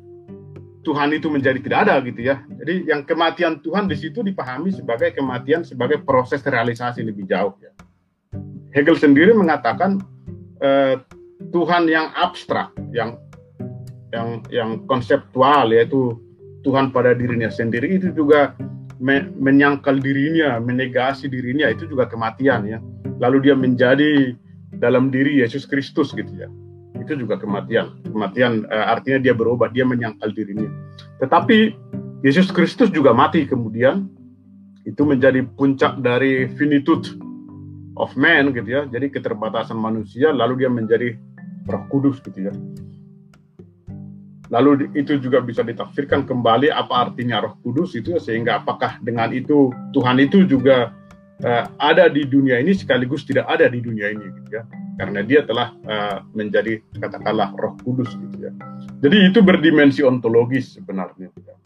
Tuhan 0.82 1.14
itu 1.14 1.30
menjadi 1.30 1.62
tidak 1.62 1.78
ada 1.88 1.94
gitu 2.02 2.20
ya. 2.26 2.42
Jadi 2.62 2.90
yang 2.90 3.06
kematian 3.06 3.62
Tuhan 3.62 3.86
di 3.86 3.94
situ 3.94 4.24
dipahami 4.24 4.74
sebagai 4.74 5.14
kematian 5.14 5.62
sebagai 5.62 6.02
proses 6.02 6.42
realisasi 6.42 7.06
lebih 7.06 7.28
jauh 7.28 7.54
ya. 7.62 7.70
Hegel 8.72 8.96
sendiri 8.96 9.36
mengatakan 9.36 10.00
Tuhan 11.50 11.90
yang 11.90 12.14
abstrak, 12.14 12.70
yang 12.94 13.18
yang 14.12 14.44
yang 14.52 14.70
konseptual 14.86 15.72
yaitu 15.72 16.14
Tuhan 16.62 16.94
pada 16.94 17.16
dirinya 17.16 17.50
sendiri 17.50 17.98
itu 17.98 18.14
juga 18.14 18.54
me 19.02 19.26
menyangkal 19.34 19.98
dirinya, 19.98 20.62
menegasi 20.62 21.26
dirinya 21.26 21.66
itu 21.66 21.90
juga 21.90 22.06
kematian 22.06 22.68
ya. 22.68 22.78
Lalu 23.18 23.50
dia 23.50 23.54
menjadi 23.58 24.38
dalam 24.78 25.10
diri 25.10 25.42
Yesus 25.42 25.66
Kristus 25.66 26.14
gitu 26.14 26.30
ya. 26.38 26.46
Itu 27.02 27.18
juga 27.18 27.34
kematian. 27.34 27.98
Kematian 28.06 28.62
uh, 28.70 28.94
artinya 28.94 29.18
dia 29.18 29.34
berubah, 29.34 29.74
dia 29.74 29.82
menyangkal 29.82 30.30
dirinya. 30.30 30.70
Tetapi 31.18 31.74
Yesus 32.22 32.54
Kristus 32.54 32.94
juga 32.94 33.10
mati 33.10 33.42
kemudian 33.42 34.06
itu 34.86 35.02
menjadi 35.02 35.42
puncak 35.58 35.98
dari 35.98 36.46
finitude 36.54 37.18
of 37.98 38.14
man 38.14 38.54
gitu 38.54 38.70
ya. 38.70 38.82
Jadi 38.86 39.10
keterbatasan 39.10 39.74
manusia 39.74 40.30
lalu 40.30 40.62
dia 40.62 40.70
menjadi 40.70 41.18
Roh 41.66 41.84
Kudus 41.90 42.18
gitu 42.24 42.50
ya. 42.50 42.54
Lalu 44.52 44.92
itu 44.92 45.16
juga 45.16 45.40
bisa 45.40 45.64
ditafsirkan 45.64 46.28
kembali 46.28 46.68
apa 46.68 47.08
artinya 47.08 47.40
Roh 47.40 47.56
Kudus 47.64 47.96
itu 47.96 48.20
sehingga 48.20 48.60
apakah 48.60 49.00
dengan 49.00 49.32
itu 49.32 49.72
Tuhan 49.96 50.20
itu 50.20 50.44
juga 50.44 50.92
uh, 51.40 51.64
ada 51.80 52.12
di 52.12 52.28
dunia 52.28 52.60
ini 52.60 52.76
sekaligus 52.76 53.24
tidak 53.24 53.48
ada 53.48 53.64
di 53.72 53.80
dunia 53.80 54.12
ini 54.12 54.28
gitu 54.28 54.60
ya. 54.60 54.64
Karena 55.00 55.24
dia 55.24 55.40
telah 55.48 55.72
uh, 55.88 56.20
menjadi 56.36 56.84
katakanlah 57.00 57.56
Roh 57.56 57.80
Kudus 57.80 58.12
gitu 58.12 58.36
ya. 58.44 58.52
Jadi 59.00 59.32
itu 59.32 59.40
berdimensi 59.40 60.04
ontologis 60.04 60.76
sebenarnya. 60.76 61.32
Gitu 61.32 61.48
ya. 61.48 61.56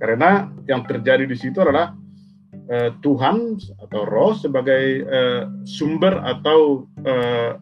Karena 0.00 0.48
yang 0.64 0.88
terjadi 0.88 1.28
di 1.28 1.36
situ 1.36 1.60
adalah 1.60 1.92
uh, 2.72 2.90
Tuhan 3.04 3.60
atau 3.76 4.00
Roh 4.08 4.32
sebagai 4.32 5.04
uh, 5.04 5.52
sumber 5.68 6.16
atau 6.24 6.88
uh, 7.04 7.60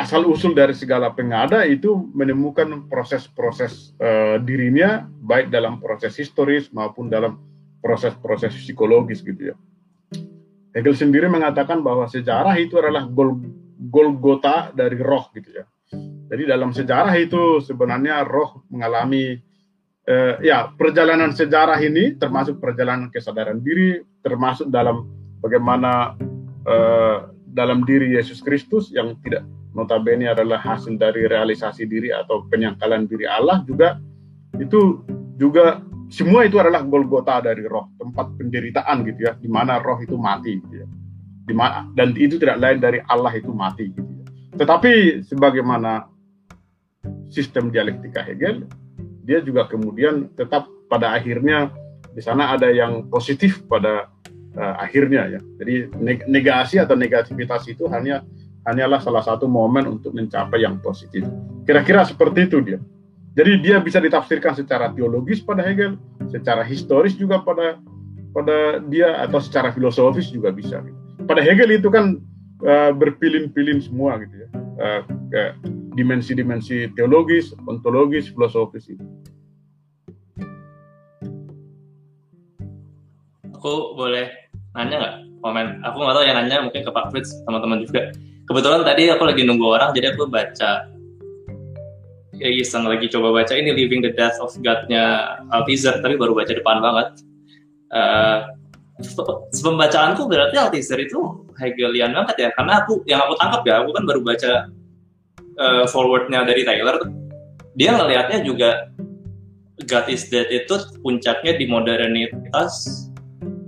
asal 0.00 0.24
usul 0.24 0.56
dari 0.56 0.72
segala 0.72 1.12
pengada 1.12 1.68
itu 1.68 2.08
menemukan 2.16 2.88
proses-proses 2.88 3.92
uh, 4.00 4.40
dirinya 4.40 5.04
baik 5.20 5.52
dalam 5.52 5.82
proses 5.82 6.16
historis 6.16 6.72
maupun 6.72 7.12
dalam 7.12 7.36
proses-proses 7.84 8.56
psikologis 8.56 9.20
gitu 9.20 9.52
ya. 9.52 9.56
Hegel 10.72 10.96
sendiri 10.96 11.28
mengatakan 11.28 11.84
bahwa 11.84 12.08
sejarah 12.08 12.56
itu 12.56 12.80
adalah 12.80 13.04
gol 13.04 13.36
golgota 13.76 14.72
dari 14.72 14.96
roh 14.96 15.28
gitu 15.36 15.60
ya. 15.60 15.64
Jadi 16.32 16.48
dalam 16.48 16.72
sejarah 16.72 17.12
itu 17.20 17.60
sebenarnya 17.60 18.24
roh 18.24 18.64
mengalami 18.72 19.36
uh, 20.08 20.40
ya 20.40 20.72
perjalanan 20.72 21.36
sejarah 21.36 21.76
ini 21.84 22.16
termasuk 22.16 22.56
perjalanan 22.56 23.12
kesadaran 23.12 23.60
diri 23.60 24.00
termasuk 24.24 24.72
dalam 24.72 25.04
bagaimana 25.44 26.16
uh, 26.64 27.28
dalam 27.52 27.84
diri 27.84 28.16
Yesus 28.16 28.40
Kristus 28.40 28.88
yang 28.88 29.12
tidak 29.20 29.44
notabene 29.72 30.28
adalah 30.28 30.60
hasil 30.60 31.00
dari 31.00 31.24
realisasi 31.24 31.88
diri 31.88 32.12
atau 32.12 32.44
penyangkalan 32.48 33.08
diri 33.08 33.24
Allah 33.24 33.64
juga 33.64 33.96
itu 34.60 35.00
juga 35.40 35.80
semua 36.12 36.44
itu 36.44 36.60
adalah 36.60 36.84
Golgota 36.84 37.40
dari 37.40 37.64
roh 37.64 37.88
tempat 37.96 38.36
penderitaan 38.36 39.00
gitu 39.08 39.20
ya 39.24 39.32
di 39.32 39.48
mana 39.48 39.80
roh 39.80 39.96
itu 39.96 40.20
mati 40.20 40.60
gitu 40.60 40.84
ya. 40.84 40.88
Di 41.42 41.54
mana 41.56 41.88
dan 41.96 42.12
itu 42.20 42.36
tidak 42.36 42.60
lain 42.60 42.78
dari 42.84 43.00
Allah 43.08 43.32
itu 43.32 43.48
mati 43.48 43.88
gitu 43.88 44.04
ya. 44.04 44.24
Tetapi 44.60 45.24
sebagaimana 45.24 46.04
sistem 47.32 47.72
dialektika 47.72 48.20
Hegel 48.20 48.68
dia 49.24 49.40
juga 49.40 49.64
kemudian 49.64 50.28
tetap 50.36 50.68
pada 50.92 51.16
akhirnya 51.16 51.72
di 52.12 52.20
sana 52.20 52.52
ada 52.52 52.68
yang 52.68 53.08
positif 53.08 53.64
pada 53.64 54.12
uh, 54.52 54.74
akhirnya 54.84 55.32
ya. 55.32 55.40
Jadi 55.64 55.96
negasi 56.28 56.76
atau 56.76 56.92
negativitas 56.92 57.64
itu 57.72 57.88
hanya 57.88 58.20
hanyalah 58.66 59.02
salah 59.02 59.22
satu 59.22 59.50
momen 59.50 59.90
untuk 59.90 60.14
mencapai 60.14 60.62
yang 60.62 60.78
positif. 60.78 61.26
Kira-kira 61.66 62.06
seperti 62.06 62.46
itu 62.46 62.58
dia. 62.62 62.78
Jadi 63.32 63.64
dia 63.64 63.80
bisa 63.80 63.96
ditafsirkan 63.96 64.52
secara 64.52 64.92
teologis 64.92 65.40
pada 65.40 65.64
Hegel, 65.64 65.96
secara 66.28 66.60
historis 66.60 67.16
juga 67.16 67.40
pada 67.40 67.80
pada 68.36 68.80
dia 68.92 69.16
atau 69.24 69.40
secara 69.40 69.72
filosofis 69.72 70.28
juga 70.28 70.52
bisa. 70.52 70.84
Pada 71.24 71.40
Hegel 71.40 71.80
itu 71.80 71.88
kan 71.88 72.20
uh, 72.60 72.92
berpilin-pilin 72.92 73.80
semua 73.80 74.20
gitu 74.20 74.36
ya, 74.36 74.48
uh, 74.84 75.00
dimensi-dimensi 75.96 76.92
teologis, 76.92 77.56
ontologis, 77.64 78.28
filosofis 78.28 78.92
itu. 78.92 79.04
Aku 83.56 83.96
boleh 83.96 84.28
nanya 84.76 84.96
nggak 85.00 85.16
komen? 85.40 85.66
Aku 85.88 85.96
nggak 86.04 86.14
tahu 86.20 86.24
yang 86.28 86.36
nanya 86.36 86.56
mungkin 86.68 86.84
ke 86.84 86.90
Pak 86.92 87.14
Fritz 87.14 87.32
teman-teman 87.48 87.80
juga 87.86 88.12
kebetulan 88.52 88.84
tadi 88.84 89.08
aku 89.08 89.24
lagi 89.24 89.48
nunggu 89.48 89.64
orang 89.64 89.96
jadi 89.96 90.12
aku 90.12 90.28
baca 90.28 90.92
ya, 92.36 92.48
iseng 92.52 92.84
lagi 92.84 93.08
coba 93.08 93.32
baca 93.32 93.56
ini 93.56 93.72
Living 93.72 94.04
the 94.04 94.12
Death 94.12 94.36
of 94.44 94.52
God-nya 94.60 95.38
Althusser 95.48 96.04
tapi 96.04 96.20
baru 96.20 96.36
baca 96.36 96.52
depan 96.52 96.84
banget. 96.84 97.08
Uh, 97.92 98.48
pembacaanku 99.64 100.28
berarti 100.28 100.60
Althusser 100.60 101.00
itu 101.00 101.48
Hegelian 101.56 102.12
banget 102.12 102.36
ya 102.44 102.48
karena 102.52 102.84
aku 102.84 103.00
yang 103.08 103.24
aku 103.24 103.40
tangkap 103.40 103.62
ya 103.64 103.74
aku 103.80 103.90
kan 103.96 104.04
baru 104.04 104.20
baca 104.20 104.52
uh, 105.56 105.84
forwardnya 105.88 106.44
dari 106.44 106.64
Taylor 106.64 107.00
dia 107.76 107.96
ngelihatnya 107.96 108.44
juga 108.44 108.92
God 109.88 110.06
is 110.12 110.28
Dead 110.28 110.48
itu 110.48 110.76
puncaknya 111.00 111.56
di 111.56 111.68
modernitas 111.68 113.08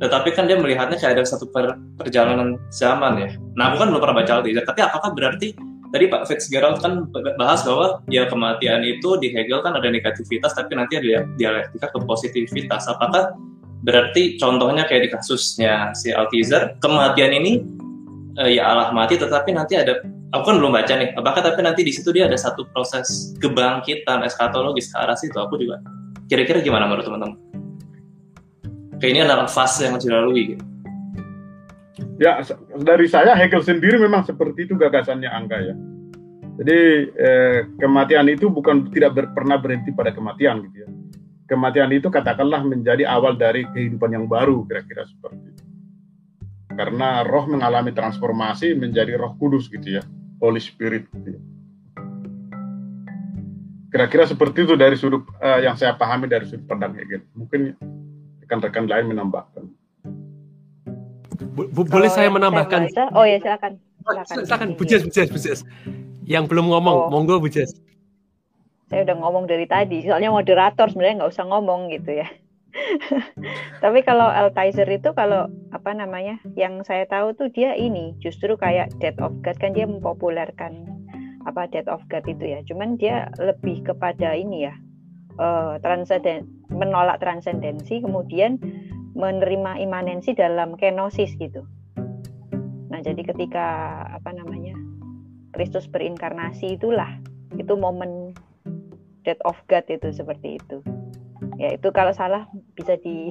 tetapi 0.02 0.34
kan 0.34 0.50
dia 0.50 0.58
melihatnya 0.58 0.98
kayak 0.98 1.20
ada 1.20 1.24
satu 1.26 1.46
per, 1.50 1.78
perjalanan 1.98 2.58
zaman 2.74 3.20
ya. 3.20 3.28
Nah 3.54 3.72
aku 3.72 3.84
kan 3.84 3.88
belum 3.94 4.02
pernah 4.02 4.16
baca 4.22 4.32
Althusser 4.42 4.64
tapi 4.66 4.80
apakah 4.82 5.10
berarti 5.14 5.54
tadi 5.94 6.10
Pak 6.10 6.26
Fitzgerald 6.26 6.82
kan 6.82 7.06
bahas 7.38 7.62
bahwa 7.62 8.02
ya 8.10 8.26
kematian 8.26 8.82
itu 8.82 9.14
di 9.22 9.30
Hegel 9.30 9.62
kan 9.62 9.78
ada 9.78 9.86
negativitas 9.86 10.50
tapi 10.58 10.74
nanti 10.74 10.98
ada 10.98 11.22
dialektika 11.38 11.94
ke 11.94 11.98
positivitas 12.02 12.90
apakah 12.90 13.30
berarti 13.86 14.34
contohnya 14.42 14.82
kayak 14.90 15.06
di 15.06 15.10
kasusnya 15.14 15.94
si 15.94 16.10
Althusser 16.10 16.74
kematian 16.82 17.30
ini 17.30 17.62
eh, 18.42 18.58
ya 18.58 18.74
Allah 18.74 18.90
mati 18.90 19.14
tetapi 19.14 19.54
nanti 19.54 19.78
ada 19.78 20.02
aku 20.34 20.42
kan 20.50 20.56
belum 20.58 20.74
baca 20.74 20.92
nih 20.98 21.14
apakah 21.14 21.46
tapi 21.46 21.62
nanti 21.62 21.86
di 21.86 21.94
situ 21.94 22.10
dia 22.10 22.26
ada 22.26 22.34
satu 22.34 22.66
proses 22.74 23.30
kebangkitan 23.38 24.26
eskatologis 24.26 24.90
ke 24.90 24.98
arah 24.98 25.14
situ? 25.14 25.38
Aku 25.38 25.54
juga 25.54 25.78
kira-kira 26.26 26.58
gimana 26.58 26.90
menurut 26.90 27.06
teman-teman 27.06 27.53
kayak 29.04 29.12
ini 29.12 29.20
adalah 29.20 29.44
fase 29.44 29.84
yang 29.84 30.00
harus 30.00 30.08
dilalui 30.08 30.42
gitu. 30.56 30.64
Ya, 32.16 32.40
dari 32.80 33.04
saya 33.04 33.36
Hegel 33.36 33.60
sendiri 33.60 34.00
memang 34.00 34.24
seperti 34.24 34.64
itu 34.64 34.80
gagasannya 34.80 35.28
Angga 35.28 35.58
ya. 35.60 35.74
Jadi 36.56 36.78
eh, 37.12 37.58
kematian 37.76 38.32
itu 38.32 38.48
bukan 38.48 38.88
tidak 38.88 39.12
ber, 39.12 39.24
pernah 39.36 39.60
berhenti 39.60 39.92
pada 39.92 40.14
kematian 40.14 40.64
gitu 40.70 40.86
ya 40.86 40.88
kematian 41.44 41.92
itu 41.92 42.08
katakanlah 42.08 42.64
menjadi 42.64 43.04
awal 43.04 43.36
dari 43.36 43.68
kehidupan 43.68 44.16
yang 44.16 44.24
baru 44.24 44.64
kira-kira 44.64 45.04
seperti 45.04 45.44
itu. 45.52 45.64
Karena 46.74 47.22
roh 47.22 47.46
mengalami 47.46 47.94
transformasi 47.94 48.74
menjadi 48.74 49.14
roh 49.14 49.36
kudus 49.38 49.70
gitu 49.70 50.00
ya, 50.00 50.02
Holy 50.42 50.58
Spirit 50.58 51.06
gitu 51.12 51.38
ya. 51.38 51.40
Kira-kira 53.94 54.26
seperti 54.26 54.66
itu 54.66 54.74
dari 54.74 54.98
sudut 54.98 55.22
uh, 55.38 55.62
yang 55.62 55.78
saya 55.78 55.94
pahami 55.94 56.26
dari 56.26 56.50
sudut 56.50 56.66
pandang 56.66 56.98
Hegel. 56.98 57.22
Mungkin 57.38 57.78
rekan-rekan 58.44 58.84
lain 58.84 59.10
menambahkan. 59.10 59.64
Bo 61.56 61.82
boleh 61.82 62.10
saya 62.12 62.28
menambahkan? 62.28 62.92
Saya 62.92 63.08
oh 63.16 63.24
ya 63.24 63.40
silakan. 63.40 63.80
Silakan, 64.04 64.44
silakan. 64.44 64.68
Bujes, 64.76 65.00
bujes, 65.08 65.28
bujes. 65.32 65.58
Yang 66.28 66.44
belum 66.52 66.68
ngomong, 66.72 67.08
oh. 67.08 67.10
monggo 67.12 67.36
Bujes 67.40 67.72
saya 68.94 69.10
udah 69.10 69.16
ngomong 69.26 69.44
dari 69.48 69.66
tadi 69.66 70.04
soalnya 70.04 70.30
moderator 70.30 70.86
sebenarnya 70.86 71.24
nggak 71.24 71.32
usah 71.34 71.46
ngomong 71.48 71.90
gitu 71.90 72.20
ya 72.20 72.28
tapi 73.82 74.06
kalau 74.06 74.26
Altizer 74.26 74.86
itu 74.90 75.10
kalau 75.18 75.50
apa 75.70 75.90
namanya 75.94 76.38
yang 76.58 76.82
saya 76.86 77.02
tahu 77.06 77.34
tuh 77.34 77.50
dia 77.50 77.74
ini 77.78 78.14
justru 78.22 78.58
kayak 78.58 78.94
Dead 78.98 79.18
of 79.22 79.34
God 79.42 79.58
kan 79.62 79.74
dia 79.74 79.86
mempopulerkan 79.86 80.86
apa 81.42 81.70
Dead 81.70 81.86
of 81.90 82.02
God 82.06 82.22
itu 82.30 82.44
ya 82.54 82.62
cuman 82.66 82.94
dia 82.94 83.30
lebih 83.42 83.82
kepada 83.82 84.34
ini 84.38 84.70
ya 84.70 84.74
uh, 85.38 85.78
transenden 85.80 86.46
menolak 86.70 87.22
transendensi 87.22 88.02
kemudian 88.02 88.58
menerima 89.14 89.78
imanensi 89.78 90.34
dalam 90.34 90.74
kenosis 90.74 91.38
gitu. 91.38 91.62
Nah 92.90 93.00
jadi 93.02 93.22
ketika 93.22 93.66
apa 94.10 94.30
namanya 94.34 94.74
Kristus 95.54 95.86
berinkarnasi 95.86 96.78
itulah 96.78 97.10
itu 97.54 97.78
momen 97.78 98.34
death 99.22 99.40
of 99.46 99.56
God 99.70 99.86
itu 99.86 100.10
seperti 100.10 100.58
itu. 100.58 100.82
Ya 101.62 101.78
itu 101.78 101.94
kalau 101.94 102.10
salah 102.10 102.50
bisa 102.74 102.98
di 102.98 103.30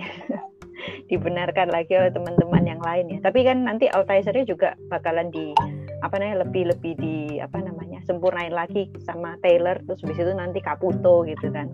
dibenarkan 1.11 1.69
lagi 1.69 1.93
oleh 1.99 2.15
teman-teman 2.15 2.63
yang 2.63 2.81
lain 2.81 3.11
ya. 3.11 3.19
Tapi 3.19 3.43
kan 3.43 3.67
nanti 3.67 3.91
Altaisernya 3.91 4.47
juga 4.47 4.79
bakalan 4.87 5.29
di 5.29 5.51
apa 5.99 6.15
namanya 6.19 6.47
lebih 6.47 6.71
lebih 6.71 6.93
di 6.99 7.15
apa 7.43 7.59
namanya 7.59 7.92
sempurnain 8.03 8.53
lagi 8.53 8.91
sama 9.03 9.35
Taylor 9.39 9.79
terus 9.83 10.03
habis 10.03 10.19
itu 10.19 10.33
nanti 10.35 10.59
Caputo 10.59 11.23
gitu 11.27 11.49
kan 11.51 11.71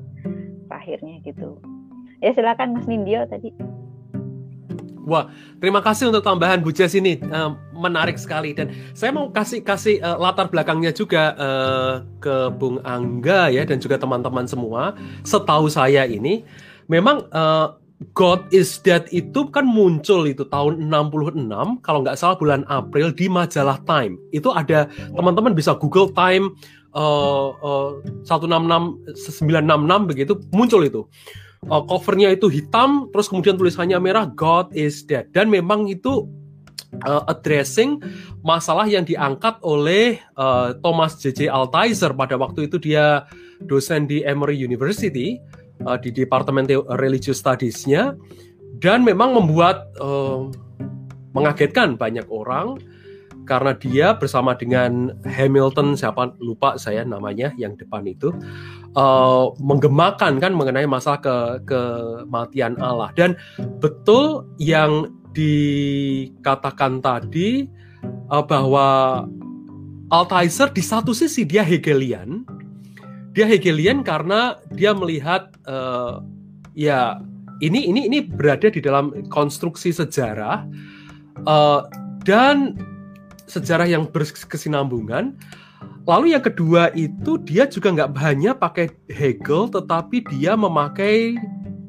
akhirnya 0.69 1.19
gitu. 1.25 1.57
Ya 2.19 2.35
silakan 2.35 2.77
Mas 2.77 2.85
Nindyo 2.85 3.25
tadi. 3.25 3.49
Wah, 5.09 5.33
terima 5.57 5.81
kasih 5.81 6.13
untuk 6.13 6.21
tambahan 6.21 6.61
Bu 6.61 6.69
Jess 6.69 6.93
ini 6.93 7.17
uh, 7.33 7.57
menarik 7.73 8.21
sekali. 8.21 8.53
Dan 8.53 8.69
saya 8.93 9.09
mau 9.09 9.33
kasih 9.33 9.65
kasih 9.65 9.97
uh, 10.05 10.21
latar 10.21 10.53
belakangnya 10.53 10.93
juga 10.93 11.33
uh, 11.33 11.93
ke 12.21 12.53
Bung 12.53 12.77
Angga 12.85 13.49
ya 13.49 13.65
dan 13.65 13.81
juga 13.81 13.97
teman-teman 13.97 14.45
semua. 14.45 14.93
Setahu 15.25 15.65
saya 15.65 16.05
ini 16.05 16.45
memang 16.85 17.25
uh, 17.33 17.73
God 18.15 18.47
is 18.55 18.79
Dead 18.79 19.03
itu 19.11 19.51
kan 19.51 19.67
muncul 19.67 20.23
itu 20.23 20.47
tahun 20.47 20.87
66 20.87 21.83
kalau 21.83 21.99
nggak 21.99 22.15
salah 22.15 22.39
bulan 22.39 22.63
April 22.71 23.11
di 23.11 23.27
majalah 23.27 23.75
Time. 23.83 24.15
Itu 24.31 24.55
ada 24.55 24.87
teman-teman 25.11 25.51
bisa 25.51 25.75
Google 25.75 26.07
Time 26.15 26.55
uh, 26.95 27.51
uh, 27.59 27.99
166 28.23 29.03
966 29.43 30.09
begitu 30.09 30.33
muncul 30.55 30.81
itu 30.87 31.03
uh, 31.67 31.83
covernya 31.83 32.31
itu 32.31 32.47
hitam, 32.47 33.11
terus 33.11 33.27
kemudian 33.27 33.59
tulisannya 33.59 33.99
merah 33.99 34.31
God 34.31 34.71
is 34.71 35.03
dead 35.03 35.27
dan 35.35 35.51
memang 35.51 35.91
itu 35.91 36.23
uh, 37.03 37.27
addressing 37.27 37.99
masalah 38.41 38.87
yang 38.87 39.03
diangkat 39.03 39.59
oleh 39.59 40.23
uh, 40.39 40.71
Thomas 40.79 41.19
J.J. 41.19 41.51
Altizer 41.51 42.15
pada 42.15 42.39
waktu 42.39 42.71
itu 42.71 42.79
dia 42.79 43.27
dosen 43.67 44.07
di 44.07 44.23
Emory 44.23 44.55
University 44.55 45.35
uh, 45.85 45.97
di 45.99 46.09
Departemen 46.11 46.67
Religious 46.99 47.39
Studies-nya 47.39 48.15
dan 48.79 49.03
memang 49.03 49.35
membuat 49.35 49.91
uh, 49.99 50.47
mengagetkan 51.35 51.99
banyak 51.99 52.25
orang 52.31 52.79
karena 53.49 53.73
dia 53.73 54.07
bersama 54.13 54.53
dengan 54.53 55.09
Hamilton 55.25 55.97
siapa 55.97 56.37
lupa 56.37 56.77
saya 56.77 57.01
namanya 57.01 57.49
yang 57.57 57.73
depan 57.73 58.05
itu 58.05 58.29
uh, 58.93 59.49
menggemakan 59.57 60.37
kan 60.37 60.53
mengenai 60.53 60.85
masalah 60.85 61.17
ke 61.17 61.35
kematian 61.65 62.77
Allah. 62.77 63.09
Dan 63.17 63.33
betul 63.81 64.45
yang 64.61 65.09
dikatakan 65.33 67.01
tadi 67.01 67.65
uh, 68.29 68.45
bahwa 68.45 69.25
Altizer 70.09 70.73
di 70.73 70.81
satu 70.81 71.13
sisi 71.13 71.45
dia 71.45 71.61
Hegelian 71.61 72.45
dia 73.39 73.47
Hegelian 73.47 74.03
karena 74.03 74.59
dia 74.75 74.91
melihat 74.91 75.55
uh, 75.63 76.19
ya 76.75 77.23
ini 77.63 77.87
ini 77.87 78.11
ini 78.11 78.19
berada 78.19 78.67
di 78.67 78.83
dalam 78.83 79.15
konstruksi 79.31 79.95
sejarah 79.95 80.67
uh, 81.47 81.87
dan 82.27 82.75
sejarah 83.47 83.87
yang 83.87 84.11
berkesinambungan. 84.11 85.39
Lalu 86.03 86.35
yang 86.35 86.43
kedua 86.43 86.91
itu 86.99 87.39
dia 87.47 87.63
juga 87.63 87.95
nggak 87.95 88.11
hanya 88.19 88.51
pakai 88.51 88.91
Hegel, 89.07 89.71
tetapi 89.71 90.27
dia 90.35 90.59
memakai 90.59 91.39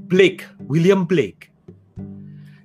Blake, 0.06 0.46
William 0.70 1.02
Blake. 1.02 1.50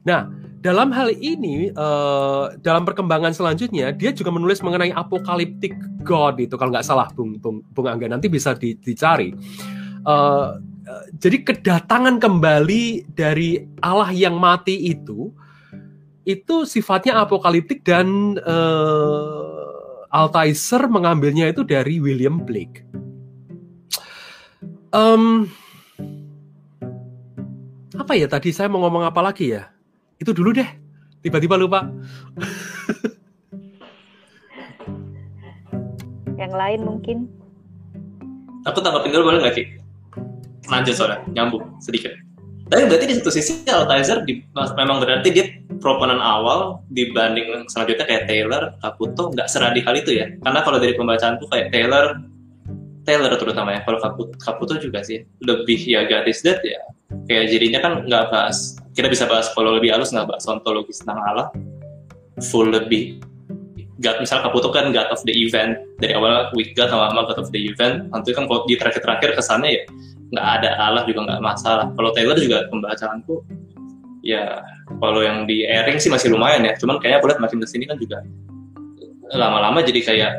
Nah, 0.06 0.30
dalam 0.66 0.90
hal 0.90 1.14
ini, 1.14 1.70
uh, 1.78 2.58
dalam 2.66 2.90
perkembangan 2.90 3.38
selanjutnya, 3.38 3.94
dia 3.94 4.10
juga 4.10 4.34
menulis 4.34 4.66
mengenai 4.66 4.90
apokaliptik 4.90 5.78
God 6.02 6.42
itu 6.42 6.58
kalau 6.58 6.74
nggak 6.74 6.82
salah, 6.90 7.06
Bung, 7.14 7.38
Bung, 7.38 7.62
Bung 7.78 7.86
Angga 7.86 8.10
nanti 8.10 8.26
bisa 8.26 8.58
di, 8.58 8.74
dicari. 8.82 9.30
Uh, 10.02 10.58
jadi 11.22 11.46
kedatangan 11.46 12.18
kembali 12.18 13.14
dari 13.14 13.62
Allah 13.82 14.10
yang 14.14 14.38
mati 14.42 14.90
itu 14.90 15.34
itu 16.26 16.66
sifatnya 16.66 17.22
apokaliptik 17.22 17.86
dan 17.86 18.38
uh, 18.42 20.10
Altizer 20.10 20.90
mengambilnya 20.90 21.54
itu 21.54 21.62
dari 21.62 22.02
William 22.02 22.42
Blake. 22.42 22.82
Um, 24.90 25.46
apa 27.94 28.16
ya 28.18 28.26
tadi 28.26 28.50
saya 28.50 28.72
mau 28.72 28.82
ngomong 28.82 29.06
apa 29.06 29.22
lagi 29.22 29.54
ya? 29.54 29.75
Itu 30.20 30.32
dulu 30.32 30.56
deh. 30.56 30.70
Tiba-tiba 31.26 31.58
lupa. 31.58 31.90
Yang 36.36 36.54
lain 36.54 36.80
mungkin. 36.84 37.18
Aku 38.66 38.82
tanggapin 38.82 39.14
dulu 39.14 39.32
boleh 39.32 39.40
nggak 39.46 39.56
sih? 39.56 39.66
Lanjut 40.70 40.94
soalnya, 40.98 41.22
nyambung 41.34 41.66
sedikit. 41.82 42.14
Tapi 42.66 42.90
berarti 42.90 43.06
di 43.06 43.16
satu 43.22 43.30
sisi 43.30 43.62
Altizer 43.70 44.26
di, 44.26 44.42
memang 44.74 44.98
berarti 44.98 45.30
dia 45.30 45.46
proponan 45.78 46.18
awal 46.18 46.82
dibanding 46.90 47.70
selanjutnya 47.70 48.10
kayak 48.10 48.26
Taylor, 48.26 48.74
Caputo 48.82 49.30
nggak 49.30 49.46
seradikal 49.46 49.94
itu 49.94 50.18
ya. 50.18 50.34
Karena 50.42 50.66
kalau 50.66 50.82
dari 50.82 50.98
pembacaan 50.98 51.38
tuh 51.38 51.46
kayak 51.54 51.70
Taylor, 51.70 52.18
Taylor 53.06 53.38
terutama 53.38 53.78
ya. 53.78 53.86
Kalau 53.86 54.02
Caputo, 54.02 54.34
Caputo 54.42 54.74
juga 54.82 55.06
sih 55.06 55.22
lebih 55.46 55.78
ya 55.86 56.10
gadis 56.10 56.42
that 56.42 56.66
ya. 56.66 56.82
Kayak 57.26 57.46
jadinya 57.50 57.80
kan 57.82 57.94
nggak 58.06 58.24
bahas, 58.30 58.78
kita 58.94 59.10
bisa 59.10 59.26
bahas 59.26 59.50
kalau 59.58 59.82
lebih 59.82 59.90
halus 59.90 60.14
nggak 60.14 60.30
bahas 60.30 60.46
ontologi 60.46 60.94
tentang 60.94 61.18
Allah, 61.26 61.50
full 62.54 62.70
lebih. 62.70 63.18
God 63.96 64.20
misal 64.20 64.44
Kabuto 64.44 64.70
kan 64.76 64.92
God 64.92 65.08
of 65.10 65.24
the 65.24 65.32
event. 65.32 65.80
Dari 66.04 66.14
awal 66.14 66.52
week 66.54 66.76
God 66.76 66.92
sama 66.92 67.16
God 67.16 67.40
of 67.40 67.50
the 67.50 67.62
event. 67.64 68.12
Nanti 68.12 68.36
kan 68.36 68.46
kalau 68.46 68.68
di 68.68 68.76
terakhir-terakhir 68.76 69.40
kesannya 69.40 69.70
ya 69.72 69.84
nggak 70.36 70.48
ada 70.62 70.70
Allah 70.78 71.04
juga 71.08 71.24
nggak 71.24 71.42
masalah. 71.42 71.88
Kalau 71.96 72.12
Taylor 72.12 72.38
juga 72.38 72.68
pembacaanku 72.68 73.42
ya 74.20 74.60
kalau 75.00 75.24
yang 75.24 75.48
di 75.48 75.64
airing 75.64 75.98
sih 75.98 76.12
masih 76.12 76.30
lumayan 76.36 76.68
ya. 76.68 76.76
Cuman 76.76 77.00
kayaknya 77.00 77.24
aku 77.24 77.28
lihat 77.32 77.40
makin 77.40 77.58
ke 77.64 77.68
sini 77.72 77.88
kan 77.88 77.96
juga 77.96 78.20
lama-lama 79.32 79.80
jadi 79.80 80.02
kayak 80.04 80.32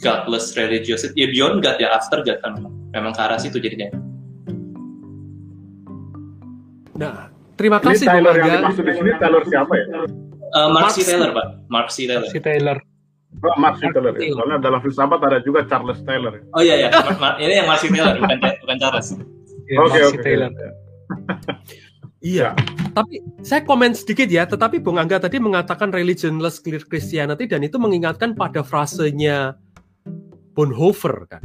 godless 0.00 0.56
religious. 0.56 1.04
Ya 1.12 1.28
beyond 1.28 1.60
God 1.60 1.76
ya 1.76 1.92
after 1.92 2.24
God 2.24 2.40
kan. 2.40 2.56
Memang 2.96 3.12
ke 3.12 3.20
arah 3.20 3.36
situ 3.36 3.60
jadinya 3.60 3.92
nah 7.02 7.26
terima 7.58 7.78
kasih 7.82 8.06
ini 8.06 8.14
Taylor 8.14 8.34
yang 8.38 8.50
dimaksud 8.62 8.84
di 8.86 8.92
sini 8.94 9.10
Taylor 9.18 9.42
siapa 9.50 9.74
ya 9.74 9.86
Uh, 10.52 10.68
Mark, 10.68 10.92
C. 10.92 11.00
Taylor, 11.00 11.32
Pak. 11.32 11.46
Mark 11.72 11.88
C. 11.88 12.04
Taylor. 12.04 12.28
Si 12.28 12.36
Taylor. 12.36 12.76
Oh, 13.40 13.56
Mark 13.56 13.80
C. 13.80 13.88
Taylor. 13.88 14.12
Ya. 14.20 14.36
Soalnya 14.36 14.60
dalam 14.60 14.84
filsafat 14.84 15.20
ada 15.24 15.40
juga 15.40 15.64
Charles 15.64 16.04
Taylor. 16.04 16.44
Oh 16.52 16.60
iya, 16.60 16.76
iya. 16.76 16.88
Ini 17.40 17.64
yang 17.64 17.68
Mark 17.72 17.80
C. 17.80 17.88
Taylor, 17.88 18.20
bukan, 18.20 18.36
bukan 18.60 18.76
Charles. 18.76 19.08
Ya, 19.64 19.80
Oke, 19.80 19.96
Mark 19.96 19.96
C. 19.96 20.04
oke. 20.12 20.20
Taylor. 20.20 20.50
Iya, 22.22 22.54
tapi 22.94 23.18
saya 23.40 23.64
komen 23.64 23.96
sedikit 23.96 24.28
ya. 24.28 24.44
Tetapi 24.44 24.78
Bung 24.78 25.00
Angga 25.00 25.18
tadi 25.24 25.40
mengatakan 25.40 25.88
religionless 25.88 26.60
Christianity 26.62 27.48
dan 27.48 27.64
itu 27.64 27.80
mengingatkan 27.80 28.36
pada 28.36 28.60
frasenya 28.60 29.56
Bonhoeffer 30.52 31.32
kan. 31.32 31.42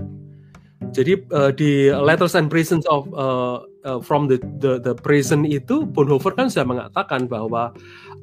Jadi 0.96 1.14
uh, 1.32 1.52
di 1.54 1.92
Letters 1.92 2.34
and 2.34 2.48
Prisons 2.50 2.88
of 2.88 3.08
uh, 3.14 3.64
uh, 3.88 4.00
from 4.04 4.28
the, 4.28 4.40
the 4.60 4.80
the 4.82 4.94
prison 4.98 5.48
itu 5.48 5.88
Bonhoeffer 5.88 6.36
kan 6.36 6.52
sudah 6.52 6.68
mengatakan 6.68 7.28
bahwa 7.32 7.72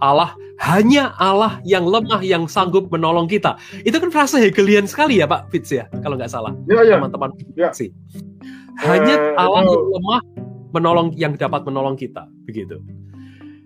Allah 0.03 0.35
hanya 0.61 1.14
Allah 1.22 1.62
yang 1.62 1.87
lemah 1.87 2.20
yang 2.24 2.44
sanggup 2.50 2.90
menolong 2.90 3.31
kita. 3.31 3.57
Itu 3.87 4.00
kan 4.00 4.11
frase 4.11 4.40
Hegelian 4.42 4.85
sekali 4.85 5.22
ya 5.22 5.27
Pak 5.29 5.48
Fitz 5.55 5.70
ya, 5.70 5.87
kalau 6.03 6.18
nggak 6.18 6.31
salah. 6.33 6.53
Ya, 6.66 6.83
ya. 6.83 6.98
Teman-teman 6.98 7.31
Ya. 7.55 7.70
sih. 7.70 7.94
Hanya 8.83 9.14
Eh, 9.14 9.38
Allah 9.38 9.62
yang 9.70 9.87
lemah 9.94 10.20
menolong 10.74 11.09
yang 11.14 11.33
dapat 11.38 11.62
menolong 11.62 11.94
kita, 11.94 12.27
begitu. 12.42 12.83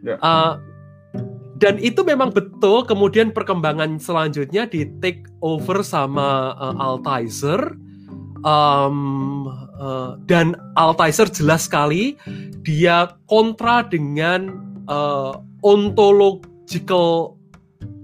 Ya. 0.05 0.21
Uh, 0.21 0.61
dan 1.59 1.81
itu 1.83 2.05
memang 2.07 2.31
betul. 2.31 2.85
Kemudian 2.87 3.35
perkembangan 3.35 3.99
selanjutnya 3.99 4.69
di 4.69 4.87
take 5.03 5.27
over 5.43 5.83
sama 5.83 6.55
uh, 6.55 6.77
Altizer. 6.77 7.75
Um, 8.47 9.51
uh, 9.83 10.15
dan 10.31 10.55
Altizer 10.79 11.27
jelas 11.27 11.67
sekali 11.67 12.15
dia 12.63 13.11
kontra 13.27 13.83
dengan 13.83 14.55
uh, 14.87 15.43
ontological 15.67 17.35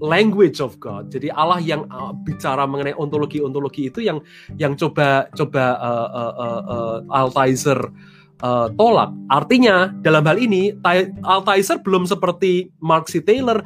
language 0.02 0.58
of 0.58 0.74
God. 0.82 1.14
Jadi 1.14 1.30
Allah 1.30 1.62
yang 1.62 1.86
uh, 1.86 2.10
bicara 2.26 2.66
mengenai 2.66 2.98
ontologi-ontologi 2.98 3.94
itu 3.94 4.02
yang 4.02 4.18
yang 4.58 4.74
coba 4.74 5.30
coba 5.38 5.78
uh, 5.78 6.08
uh, 6.10 6.34
uh, 6.34 6.62
uh, 6.66 6.98
Altizer 7.14 7.78
uh, 8.42 8.66
tolak. 8.74 9.14
Artinya 9.30 9.94
dalam 10.02 10.26
hal 10.26 10.42
ini 10.42 10.74
Altizer 11.22 11.78
belum 11.78 12.10
seperti 12.10 12.74
Mark 12.82 13.06
C. 13.06 13.22
Taylor 13.22 13.62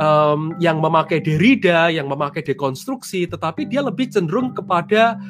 um, 0.00 0.56
yang 0.62 0.80
memakai 0.80 1.20
Derrida, 1.20 1.92
yang 1.92 2.08
memakai 2.08 2.40
dekonstruksi, 2.40 3.28
tetapi 3.28 3.68
dia 3.68 3.84
lebih 3.84 4.08
cenderung 4.08 4.56
kepada 4.56 5.20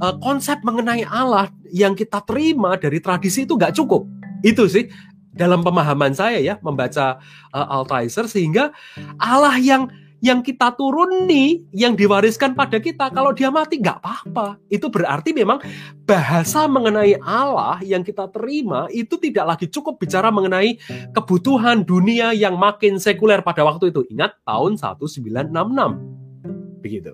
uh, 0.00 0.14
konsep 0.20 0.60
mengenai 0.64 1.04
Allah 1.06 1.50
yang 1.70 1.96
kita 1.96 2.20
terima 2.24 2.76
dari 2.76 3.00
tradisi 3.00 3.44
itu 3.44 3.56
nggak 3.56 3.74
cukup. 3.76 4.06
Itu 4.44 4.68
sih 4.68 4.88
dalam 5.36 5.60
pemahaman 5.60 6.16
saya 6.16 6.40
ya 6.40 6.54
membaca 6.64 7.20
uh, 7.52 7.66
Altizer 7.80 8.28
sehingga 8.28 8.72
Allah 9.20 9.56
yang 9.60 9.88
yang 10.24 10.40
kita 10.40 10.72
turuni, 10.72 11.60
yang 11.76 11.92
diwariskan 11.92 12.56
pada 12.56 12.80
kita, 12.80 13.12
kalau 13.12 13.36
dia 13.36 13.52
mati 13.52 13.76
nggak 13.76 14.00
apa-apa. 14.00 14.56
Itu 14.72 14.88
berarti 14.88 15.36
memang 15.36 15.60
bahasa 16.08 16.64
mengenai 16.64 17.20
Allah 17.20 17.84
yang 17.84 18.00
kita 18.00 18.32
terima 18.32 18.88
itu 18.90 19.20
tidak 19.20 19.54
lagi 19.54 19.68
cukup 19.68 20.00
bicara 20.00 20.32
mengenai 20.32 20.80
kebutuhan 21.12 21.84
dunia 21.84 22.32
yang 22.32 22.56
makin 22.56 22.96
sekuler 22.96 23.44
pada 23.44 23.60
waktu 23.62 23.92
itu. 23.92 24.08
Ingat 24.08 24.40
tahun 24.42 24.80
1966. 24.80 26.80
Begitu. 26.80 27.12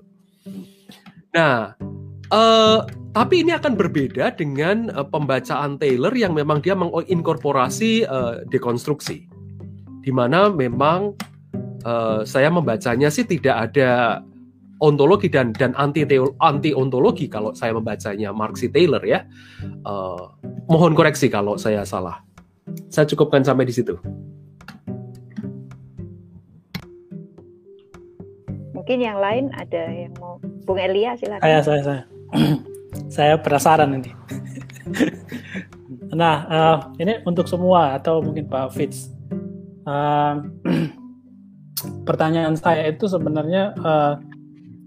Nah, 1.35 1.75
eh, 2.33 2.79
tapi 3.13 3.45
ini 3.45 3.53
akan 3.53 3.77
berbeda 3.77 4.33
dengan 4.35 4.89
eh, 4.89 5.07
pembacaan 5.07 5.77
Taylor 5.77 6.17
yang 6.17 6.33
memang 6.33 6.65
dia 6.65 6.73
menginkorporasi 6.73 8.09
eh, 8.09 8.35
dekonstruksi. 8.49 9.29
Di 10.03 10.11
mana 10.11 10.49
memang 10.49 11.13
eh, 11.85 12.21
saya 12.25 12.49
membacanya 12.49 13.13
sih 13.13 13.29
tidak 13.29 13.71
ada 13.71 14.25
ontologi 14.83 15.31
dan 15.31 15.55
dan 15.55 15.77
anti 15.79 16.03
anti 16.43 16.75
ontologi 16.75 17.31
kalau 17.31 17.55
saya 17.55 17.71
membacanya 17.77 18.35
Mark 18.35 18.59
C. 18.59 18.73
Taylor 18.73 19.05
ya. 19.05 19.29
Eh, 19.63 20.25
mohon 20.67 20.97
koreksi 20.97 21.29
kalau 21.29 21.61
saya 21.61 21.85
salah. 21.85 22.25
Saya 22.89 23.05
cukupkan 23.05 23.45
sampai 23.45 23.69
di 23.69 23.75
situ. 23.77 23.95
Mungkin 28.73 28.99
yang 28.99 29.23
lain 29.23 29.55
ada 29.55 29.83
yang 29.95 30.11
mau 30.19 30.43
Bung 30.67 30.81
Elia 30.81 31.15
silakan. 31.15 31.45
Saya, 31.45 31.61
saya, 31.63 31.83
saya. 31.87 32.03
saya 33.15 33.39
penasaran 33.41 33.97
ini. 33.97 34.11
nah, 36.21 36.37
eh, 36.49 36.79
ini 37.05 37.15
untuk 37.29 37.47
semua 37.49 37.97
atau 37.97 38.21
mungkin 38.25 38.49
Pak 38.49 38.73
Fitz. 38.75 39.13
Eh, 39.87 40.35
pertanyaan 42.09 42.57
saya 42.59 42.89
itu 42.89 43.09
sebenarnya 43.09 43.77
eh, 43.77 44.15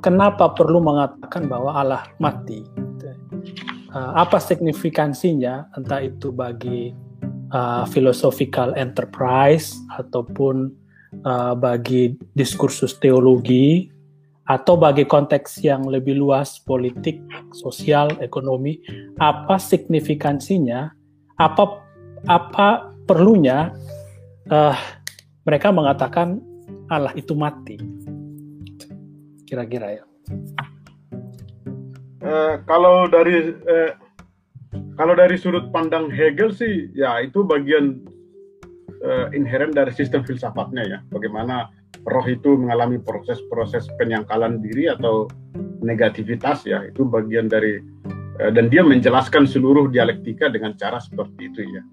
kenapa 0.01 0.53
perlu 0.53 0.81
mengatakan 0.81 1.47
bahwa 1.49 1.73
Allah 1.77 2.03
mati? 2.17 2.86
Eh, 3.95 4.12
apa 4.12 4.43
signifikansinya 4.43 5.71
entah 5.79 6.03
itu 6.03 6.36
bagi 6.36 6.91
eh, 7.55 7.84
philosophical 7.88 8.75
enterprise 8.75 9.71
ataupun 9.95 10.67
eh, 11.15 11.53
bagi 11.55 12.12
diskursus 12.36 12.99
teologi 12.99 13.88
atau 14.45 14.77
bagi 14.77 15.10
konteks 15.10 15.62
yang 15.65 15.89
lebih 15.89 16.17
luas 16.21 16.62
politik, 16.62 17.17
sosial, 17.58 18.13
ekonomi, 18.21 18.77
apa 19.17 19.58
signifikansinya, 19.58 20.93
apa 21.41 21.81
apa 22.29 22.93
perlunya? 23.10 23.73
Eh, 24.45 24.77
mereka 25.45 25.73
mengatakan 25.73 26.41
Allah 26.89 27.13
itu 27.17 27.34
mati, 27.34 27.81
kira-kira 29.49 30.01
ya. 30.01 30.05
Eh, 32.25 32.53
kalau 32.65 33.05
dari 33.05 33.53
eh, 33.53 33.91
kalau 34.97 35.13
dari 35.13 35.38
sudut 35.38 35.69
pandang 35.69 36.10
Hegel 36.10 36.49
sih 36.49 36.89
ya 36.97 37.21
itu 37.21 37.45
bagian 37.45 38.01
eh, 39.05 39.27
inheren 39.38 39.69
dari 39.69 39.93
sistem 39.93 40.25
filsafatnya 40.25 40.84
ya. 40.86 40.99
Bagaimana 41.13 41.69
roh 42.06 42.26
itu 42.30 42.54
mengalami 42.54 43.02
proses-proses 43.02 43.89
penyangkalan 43.98 44.62
diri 44.62 44.94
atau 44.94 45.26
negativitas 45.82 46.65
ya 46.65 46.86
itu 46.86 47.06
bagian 47.06 47.50
dari 47.50 47.82
eh, 48.41 48.52
dan 48.54 48.70
dia 48.70 48.86
menjelaskan 48.86 49.50
seluruh 49.50 49.89
dialektika 49.89 50.50
dengan 50.54 50.78
cara 50.78 51.02
seperti 51.02 51.41
itu 51.50 51.62
ya. 51.65 51.84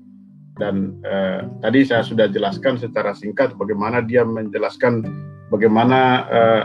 Dan 0.53 1.01
eh, 1.01 1.49
tadi 1.65 1.81
saya 1.89 2.05
sudah 2.05 2.29
jelaskan 2.29 2.77
secara 2.77 3.17
singkat 3.17 3.57
bagaimana 3.57 4.05
dia 4.05 4.21
menjelaskan 4.23 5.01
bagaimana 5.49 6.01
eh, 6.29 6.65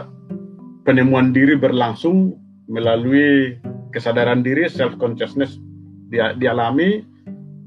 penemuan 0.83 1.31
diri 1.31 1.55
berlangsung 1.55 2.35
melalui 2.67 3.55
kesadaran 3.95 4.43
diri 4.43 4.67
self 4.67 4.99
consciousness 4.99 5.55
dia 6.11 6.35
dialami 6.35 7.03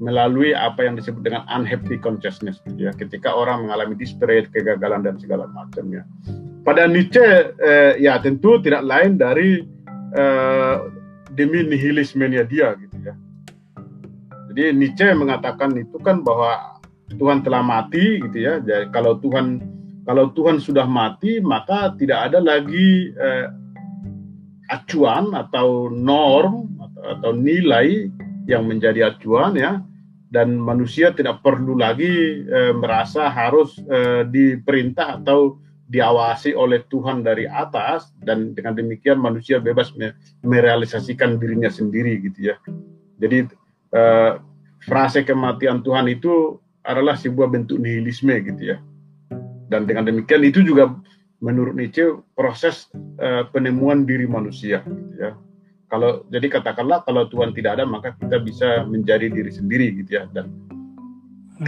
melalui 0.01 0.57
apa 0.57 0.81
yang 0.81 0.97
disebut 0.97 1.21
dengan 1.21 1.45
unhappy 1.53 2.01
consciousness 2.01 2.57
gitu 2.65 2.89
ya. 2.89 2.91
Ketika 2.97 3.29
orang 3.29 3.69
mengalami 3.69 3.93
desperate 3.93 4.49
kegagalan 4.49 5.05
dan 5.05 5.21
segala 5.21 5.45
macamnya. 5.53 6.01
Pada 6.65 6.89
Nietzsche 6.89 7.53
eh, 7.61 8.01
ya 8.01 8.17
tentu 8.17 8.57
tidak 8.65 8.81
lain 8.81 9.21
dari 9.21 9.61
eh, 10.17 10.75
demi 11.37 11.61
nihilismenya 11.69 12.49
dia 12.49 12.73
gitu 12.81 12.97
ya. 12.97 13.13
Jadi 14.51 14.73
Nietzsche 14.73 15.13
mengatakan 15.13 15.77
itu 15.77 16.01
kan 16.01 16.25
bahwa 16.25 16.81
Tuhan 17.13 17.45
telah 17.45 17.61
mati 17.61 18.17
gitu 18.25 18.37
ya. 18.41 18.57
Jadi 18.57 18.89
kalau 18.89 19.21
Tuhan 19.21 19.61
kalau 20.09 20.33
Tuhan 20.33 20.57
sudah 20.57 20.89
mati 20.89 21.37
maka 21.45 21.93
tidak 22.01 22.33
ada 22.33 22.41
lagi 22.41 23.13
eh, 23.13 23.47
acuan 24.73 25.29
atau 25.37 25.93
norm 25.93 26.73
atau 27.05 27.37
nilai 27.37 28.09
yang 28.49 28.65
menjadi 28.65 29.13
acuan 29.13 29.53
ya 29.53 29.77
dan 30.31 30.55
manusia 30.55 31.11
tidak 31.11 31.43
perlu 31.43 31.75
lagi 31.75 32.41
eh, 32.47 32.71
merasa 32.71 33.27
harus 33.27 33.75
eh, 33.83 34.23
diperintah 34.23 35.19
atau 35.19 35.59
diawasi 35.91 36.55
oleh 36.55 36.87
Tuhan 36.87 37.19
dari 37.19 37.43
atas 37.51 38.15
dan 38.23 38.55
dengan 38.55 38.79
demikian 38.79 39.19
manusia 39.19 39.59
bebas 39.59 39.91
me 39.99 40.15
merealisasikan 40.39 41.35
dirinya 41.35 41.67
sendiri 41.67 42.23
gitu 42.23 42.55
ya. 42.55 42.55
Jadi 43.19 43.51
eh, 43.91 44.31
frase 44.87 45.27
kematian 45.27 45.83
Tuhan 45.83 46.07
itu 46.07 46.55
adalah 46.87 47.19
sebuah 47.19 47.51
bentuk 47.51 47.83
nihilisme 47.83 48.31
gitu 48.39 48.71
ya. 48.71 48.77
Dan 49.67 49.83
dengan 49.83 50.07
demikian 50.07 50.47
itu 50.47 50.63
juga 50.63 50.95
menurut 51.41 51.73
Nietzsche 51.73 52.21
proses 52.37 52.85
uh, 53.17 53.49
penemuan 53.49 54.05
diri 54.05 54.29
manusia 54.29 54.85
gitu 54.85 55.15
ya 55.17 55.31
kalau 55.91 56.23
jadi 56.31 56.47
katakanlah 56.47 57.03
kalau 57.03 57.27
Tuhan 57.27 57.51
tidak 57.51 57.75
ada 57.75 57.83
maka 57.83 58.15
kita 58.15 58.39
bisa 58.39 58.87
menjadi 58.87 59.27
diri 59.27 59.51
sendiri 59.51 59.91
gitu 59.99 60.23
ya. 60.23 60.23
Dan 60.31 60.47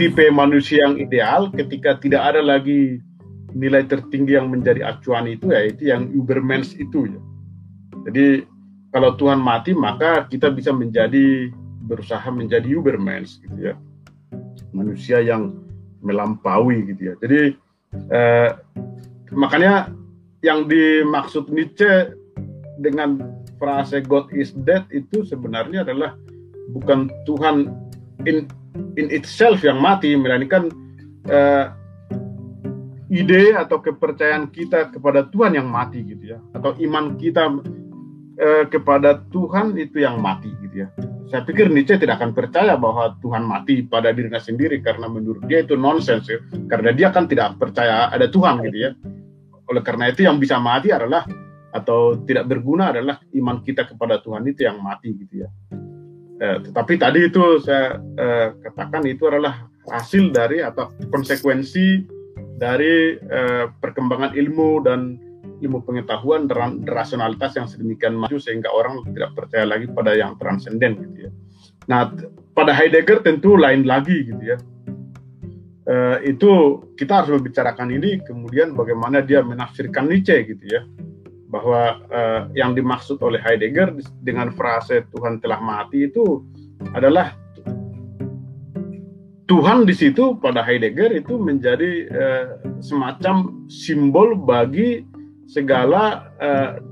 tipe 0.00 0.24
manusia 0.32 0.88
yang 0.88 0.96
ideal 0.96 1.52
ketika 1.52 2.00
tidak 2.00 2.32
ada 2.32 2.40
lagi 2.40 3.04
nilai 3.52 3.84
tertinggi 3.84 4.34
yang 4.34 4.48
menjadi 4.48 4.96
acuan 4.96 5.28
itu 5.28 5.52
ya 5.52 5.60
itu 5.68 5.92
yang 5.92 6.08
Ubermensch 6.16 6.72
itu 6.80 7.04
ya. 7.04 7.20
Jadi 8.08 8.48
kalau 8.96 9.12
Tuhan 9.20 9.44
mati 9.44 9.76
maka 9.76 10.24
kita 10.24 10.48
bisa 10.48 10.72
menjadi 10.72 11.52
berusaha 11.84 12.24
menjadi 12.32 12.80
Ubermensch 12.80 13.44
gitu 13.44 13.60
ya. 13.60 13.76
Manusia 14.72 15.20
yang 15.20 15.52
melampaui 16.00 16.80
gitu 16.96 17.12
ya. 17.12 17.14
Jadi 17.20 17.60
eh, 18.08 18.50
makanya 19.36 19.92
yang 20.40 20.64
dimaksud 20.64 21.52
Nietzsche 21.52 22.16
dengan 22.80 23.43
frase 23.64 24.04
God 24.04 24.28
is 24.36 24.52
dead 24.68 24.84
itu 24.92 25.24
sebenarnya 25.24 25.88
adalah 25.88 26.12
bukan 26.76 27.08
Tuhan 27.24 27.72
in 28.28 28.44
in 29.00 29.08
itself 29.08 29.64
yang 29.64 29.80
mati, 29.80 30.12
melainkan 30.12 30.68
uh, 31.32 31.72
ide 33.08 33.56
atau 33.56 33.80
kepercayaan 33.80 34.52
kita 34.52 34.92
kepada 34.92 35.24
Tuhan 35.32 35.56
yang 35.56 35.72
mati 35.72 36.04
gitu 36.04 36.36
ya, 36.36 36.38
atau 36.52 36.76
iman 36.76 37.16
kita 37.16 37.56
uh, 38.36 38.64
kepada 38.68 39.24
Tuhan 39.32 39.80
itu 39.80 40.04
yang 40.04 40.20
mati 40.20 40.52
gitu 40.60 40.84
ya. 40.84 40.88
Saya 41.32 41.40
pikir 41.48 41.72
Nietzsche 41.72 41.96
tidak 41.96 42.20
akan 42.20 42.36
percaya 42.36 42.76
bahwa 42.76 43.16
Tuhan 43.24 43.48
mati 43.48 43.80
pada 43.88 44.12
dirinya 44.12 44.38
sendiri 44.38 44.84
karena 44.84 45.08
menurut 45.08 45.40
dia 45.48 45.64
itu 45.64 45.72
nonsens 45.72 46.28
ya, 46.28 46.36
karena 46.68 46.92
dia 46.92 47.08
kan 47.08 47.24
tidak 47.24 47.56
percaya 47.56 48.12
ada 48.12 48.28
Tuhan 48.28 48.60
gitu 48.68 48.90
ya. 48.90 48.90
Oleh 49.72 49.80
karena 49.80 50.12
itu 50.12 50.28
yang 50.28 50.36
bisa 50.36 50.60
mati 50.60 50.92
adalah 50.92 51.24
atau 51.74 52.14
tidak 52.22 52.46
berguna 52.46 52.94
adalah 52.94 53.18
iman 53.34 53.58
kita 53.66 53.90
kepada 53.90 54.22
Tuhan 54.22 54.46
itu 54.46 54.62
yang 54.62 54.78
mati 54.78 55.10
gitu 55.10 55.42
ya. 55.42 55.48
Eh, 56.38 56.58
tetapi 56.70 56.94
tadi 56.94 57.26
itu 57.26 57.58
saya 57.58 57.98
eh, 57.98 58.54
katakan 58.62 59.02
itu 59.10 59.26
adalah 59.26 59.66
hasil 59.90 60.30
dari 60.30 60.62
atau 60.62 60.94
konsekuensi 61.10 62.06
dari 62.54 63.18
eh, 63.18 63.66
perkembangan 63.82 64.38
ilmu 64.38 64.70
dan 64.86 65.18
ilmu 65.58 65.82
pengetahuan 65.82 66.46
dan 66.46 66.86
rasionalitas 66.86 67.58
yang 67.58 67.66
sedemikian 67.66 68.14
maju 68.14 68.38
sehingga 68.38 68.70
orang 68.70 69.02
tidak 69.10 69.34
percaya 69.34 69.66
lagi 69.66 69.90
pada 69.90 70.14
yang 70.14 70.38
transenden 70.38 71.10
gitu 71.10 71.18
ya. 71.26 71.30
Nah, 71.90 72.10
pada 72.54 72.70
Heidegger 72.70 73.22
tentu 73.22 73.58
lain 73.58 73.82
lagi 73.82 74.30
gitu 74.30 74.42
ya. 74.42 74.58
Uh, 75.84 76.16
itu 76.24 76.80
kita 76.96 77.20
harus 77.20 77.36
membicarakan 77.36 77.92
ini 77.92 78.16
kemudian 78.24 78.72
bagaimana 78.72 79.20
dia 79.20 79.44
menafsirkan 79.44 80.08
Nietzsche 80.08 80.40
gitu 80.48 80.64
ya 80.64 80.80
bahwa 81.54 82.02
uh, 82.10 82.50
yang 82.58 82.74
dimaksud 82.74 83.22
oleh 83.22 83.38
Heidegger 83.38 83.94
dengan 84.26 84.50
frase 84.58 85.06
Tuhan 85.14 85.38
telah 85.38 85.62
mati 85.62 86.10
itu 86.10 86.42
adalah 86.98 87.38
Tuhan 89.46 89.86
di 89.86 89.94
situ 89.94 90.34
pada 90.42 90.66
Heidegger 90.66 91.14
itu 91.14 91.38
menjadi 91.38 92.10
uh, 92.10 92.46
semacam 92.82 93.54
simbol 93.70 94.34
bagi 94.34 95.06
segala 95.46 96.34
uh, 96.42 96.82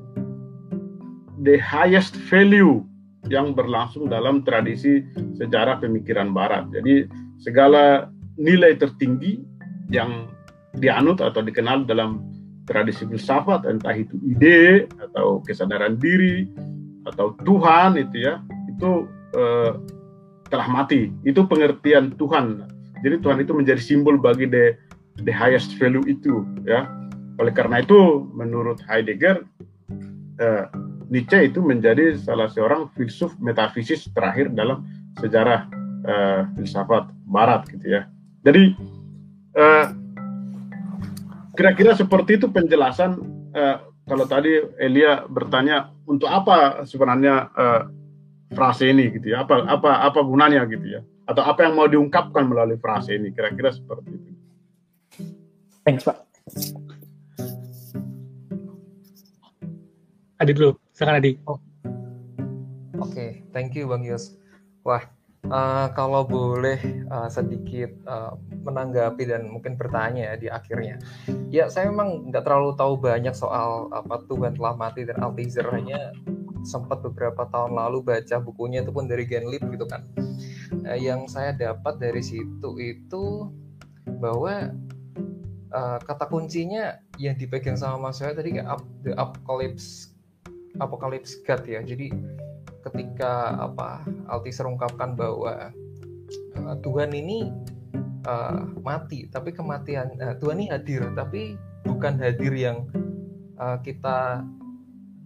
the 1.42 1.59
highest 1.59 2.14
value 2.31 2.87
yang 3.27 3.51
berlangsung 3.59 4.07
dalam 4.07 4.46
tradisi 4.46 5.03
sejarah 5.42 5.83
pemikiran 5.83 6.31
Barat. 6.31 6.70
Jadi 6.70 7.11
segala 7.42 8.07
nilai 8.38 8.79
tertinggi 8.79 9.42
yang 9.90 10.31
dianut 10.79 11.18
atau 11.18 11.42
dikenal 11.42 11.85
dalam 11.85 12.32
tradisi 12.73 13.05
filsafat 13.05 13.69
entah 13.69 13.93
itu 13.93 14.17
ide 14.25 14.89
atau 14.97 15.45
kesadaran 15.45 16.01
diri 16.01 16.49
atau 17.05 17.37
Tuhan 17.45 18.01
itu 18.01 18.25
ya 18.25 18.41
itu 18.73 19.05
eh, 19.37 19.73
telah 20.49 20.69
mati. 20.69 21.09
Itu 21.25 21.49
pengertian 21.49 22.13
Tuhan. 22.17 22.69
Jadi 23.01 23.17
Tuhan 23.25 23.39
itu 23.41 23.53
menjadi 23.57 23.81
simbol 23.81 24.17
bagi 24.17 24.49
the 24.49 24.77
the 25.25 25.33
highest 25.33 25.77
value 25.77 26.05
itu 26.05 26.45
ya. 26.65 26.89
Oleh 27.41 27.53
karena 27.53 27.81
itu 27.81 28.29
menurut 28.37 28.81
Heidegger 28.85 29.45
eh, 30.41 30.65
Nietzsche 31.13 31.53
itu 31.53 31.61
menjadi 31.61 32.17
salah 32.17 32.49
seorang 32.49 32.89
filsuf 32.97 33.37
metafisis 33.41 34.09
terakhir 34.17 34.53
dalam 34.53 34.85
sejarah 35.21 35.69
eh, 36.09 36.41
filsafat 36.57 37.09
Barat 37.29 37.65
gitu 37.73 37.97
ya. 37.97 38.09
Jadi 38.45 38.77
eh, 39.57 39.87
kira-kira 41.57 41.93
seperti 41.93 42.41
itu 42.41 42.49
penjelasan 42.49 43.21
uh, 43.53 43.77
kalau 44.09 44.27
tadi 44.27 44.61
Elia 44.81 45.25
bertanya 45.29 45.93
untuk 46.09 46.27
apa 46.29 46.83
sebenarnya 46.88 47.53
uh, 47.55 47.83
frase 48.53 48.91
ini 48.91 49.12
gitu 49.17 49.33
ya 49.33 49.45
apa 49.45 49.65
apa 49.65 50.05
apa 50.05 50.21
gunanya 50.21 50.65
gitu 50.69 50.99
ya 50.99 51.01
atau 51.29 51.43
apa 51.47 51.65
yang 51.65 51.75
mau 51.79 51.87
diungkapkan 51.87 52.45
melalui 52.45 52.77
frase 52.83 53.15
ini 53.15 53.31
kira-kira 53.31 53.71
seperti 53.71 54.11
itu. 54.11 54.31
Thanks 55.87 56.07
pak. 56.07 56.19
Adi 60.43 60.53
dulu, 60.59 60.75
sekarang 60.91 61.23
Adi. 61.23 61.38
Oh. 61.47 61.62
Oke, 62.99 63.15
okay, 63.15 63.31
thank 63.55 63.79
you 63.79 63.87
Bang 63.87 64.03
Yus. 64.03 64.35
Wah, 64.83 65.07
uh, 65.49 65.89
kalau 65.97 66.23
boleh 66.23 66.79
uh, 67.11 67.27
sedikit 67.27 67.91
uh, 68.07 68.39
menanggapi 68.63 69.27
dan 69.27 69.51
mungkin 69.51 69.75
bertanya 69.75 70.39
di 70.39 70.47
akhirnya. 70.47 71.03
Ya, 71.51 71.67
saya 71.67 71.91
memang 71.91 72.31
nggak 72.31 72.45
terlalu 72.47 72.79
tahu 72.79 73.01
banyak 73.01 73.35
soal 73.35 73.91
apa 73.91 74.23
Tuhan 74.31 74.55
telah 74.55 74.75
mati 74.79 75.03
dan 75.09 75.19
Althusser 75.19 75.67
hanya 75.75 76.15
sempat 76.63 77.03
beberapa 77.03 77.43
tahun 77.51 77.75
lalu 77.75 78.07
baca 78.07 78.39
bukunya 78.39 78.87
itu 78.87 78.95
pun 78.95 79.11
dari 79.11 79.27
Genlip 79.27 79.67
gitu 79.67 79.87
kan. 79.89 80.07
Uh, 80.87 80.99
yang 80.99 81.27
saya 81.27 81.51
dapat 81.57 81.99
dari 81.99 82.23
situ 82.23 82.79
itu 82.79 83.51
bahwa 84.23 84.71
uh, 85.75 85.99
kata 85.99 86.31
kuncinya 86.31 87.03
yang 87.19 87.35
dipegang 87.35 87.75
sama 87.75 88.11
Mas 88.11 88.23
saya 88.23 88.37
tadi 88.37 88.59
kayak 88.59 88.69
up, 88.79 88.83
the 89.03 89.13
apocalypse 89.19 90.15
apocalypse 90.79 91.37
God 91.45 91.67
ya. 91.67 91.83
Jadi 91.83 92.15
ketika 92.83 93.62
apa 93.62 94.03
Althusser 94.27 94.66
ungkapkan 94.66 95.14
bahwa 95.14 95.71
uh, 96.59 96.77
Tuhan 96.83 97.14
ini 97.14 97.51
uh, 98.27 98.66
mati, 98.83 99.31
tapi 99.31 99.55
kematian 99.55 100.18
uh, 100.18 100.35
Tuhan 100.42 100.59
ini 100.59 100.68
hadir, 100.71 101.07
tapi 101.14 101.55
bukan 101.87 102.18
hadir 102.18 102.53
yang 102.55 102.87
uh, 103.59 103.79
kita 103.83 104.42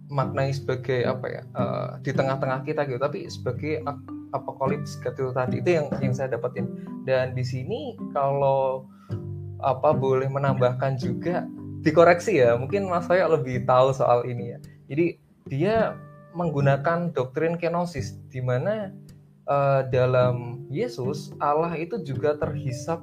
maknai 0.07 0.55
sebagai 0.55 1.03
apa 1.03 1.25
ya 1.27 1.41
uh, 1.57 1.89
di 1.99 2.15
tengah-tengah 2.15 2.63
kita 2.63 2.87
gitu, 2.87 3.01
tapi 3.01 3.27
sebagai 3.27 3.83
apokalips 4.31 4.99
gitu 5.03 5.31
tadi 5.35 5.59
itu 5.59 5.81
yang 5.81 5.87
yang 5.99 6.13
saya 6.13 6.31
dapetin. 6.37 6.69
Dan 7.03 7.35
di 7.35 7.43
sini 7.43 7.95
kalau 8.11 8.87
apa 9.63 9.91
boleh 9.95 10.29
menambahkan 10.29 11.01
juga 11.01 11.43
dikoreksi 11.81 12.39
ya, 12.43 12.53
mungkin 12.59 12.85
Mas 12.87 13.07
saya 13.09 13.25
lebih 13.25 13.65
tahu 13.65 13.95
soal 13.95 14.27
ini 14.27 14.53
ya. 14.55 14.59
Jadi 14.87 15.05
dia 15.47 15.75
menggunakan 16.37 17.09
doktrin 17.17 17.57
kenosis 17.57 18.21
di 18.29 18.39
mana 18.45 18.93
uh, 19.49 19.81
dalam 19.89 20.67
Yesus 20.69 21.33
Allah 21.41 21.73
itu 21.73 21.97
juga 22.05 22.37
terhisap 22.37 23.01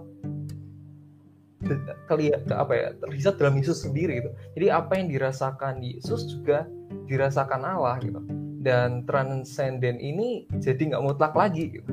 kelihat 2.04 2.44
apa 2.52 2.72
ya 2.76 2.88
terhisap 3.00 3.40
dalam 3.40 3.56
Yesus 3.56 3.82
sendiri 3.82 4.20
gitu. 4.20 4.30
Jadi 4.54 4.66
apa 4.68 4.92
yang 5.00 5.08
dirasakan 5.08 5.80
Yesus 5.80 6.28
juga 6.28 6.68
dirasakan 7.08 7.64
Allah 7.64 7.96
gitu. 8.04 8.20
Dan 8.64 9.04
transenden 9.04 10.00
ini 10.00 10.48
jadi 10.60 10.94
nggak 10.94 11.04
mutlak 11.04 11.32
lagi 11.36 11.80
gitu. 11.80 11.90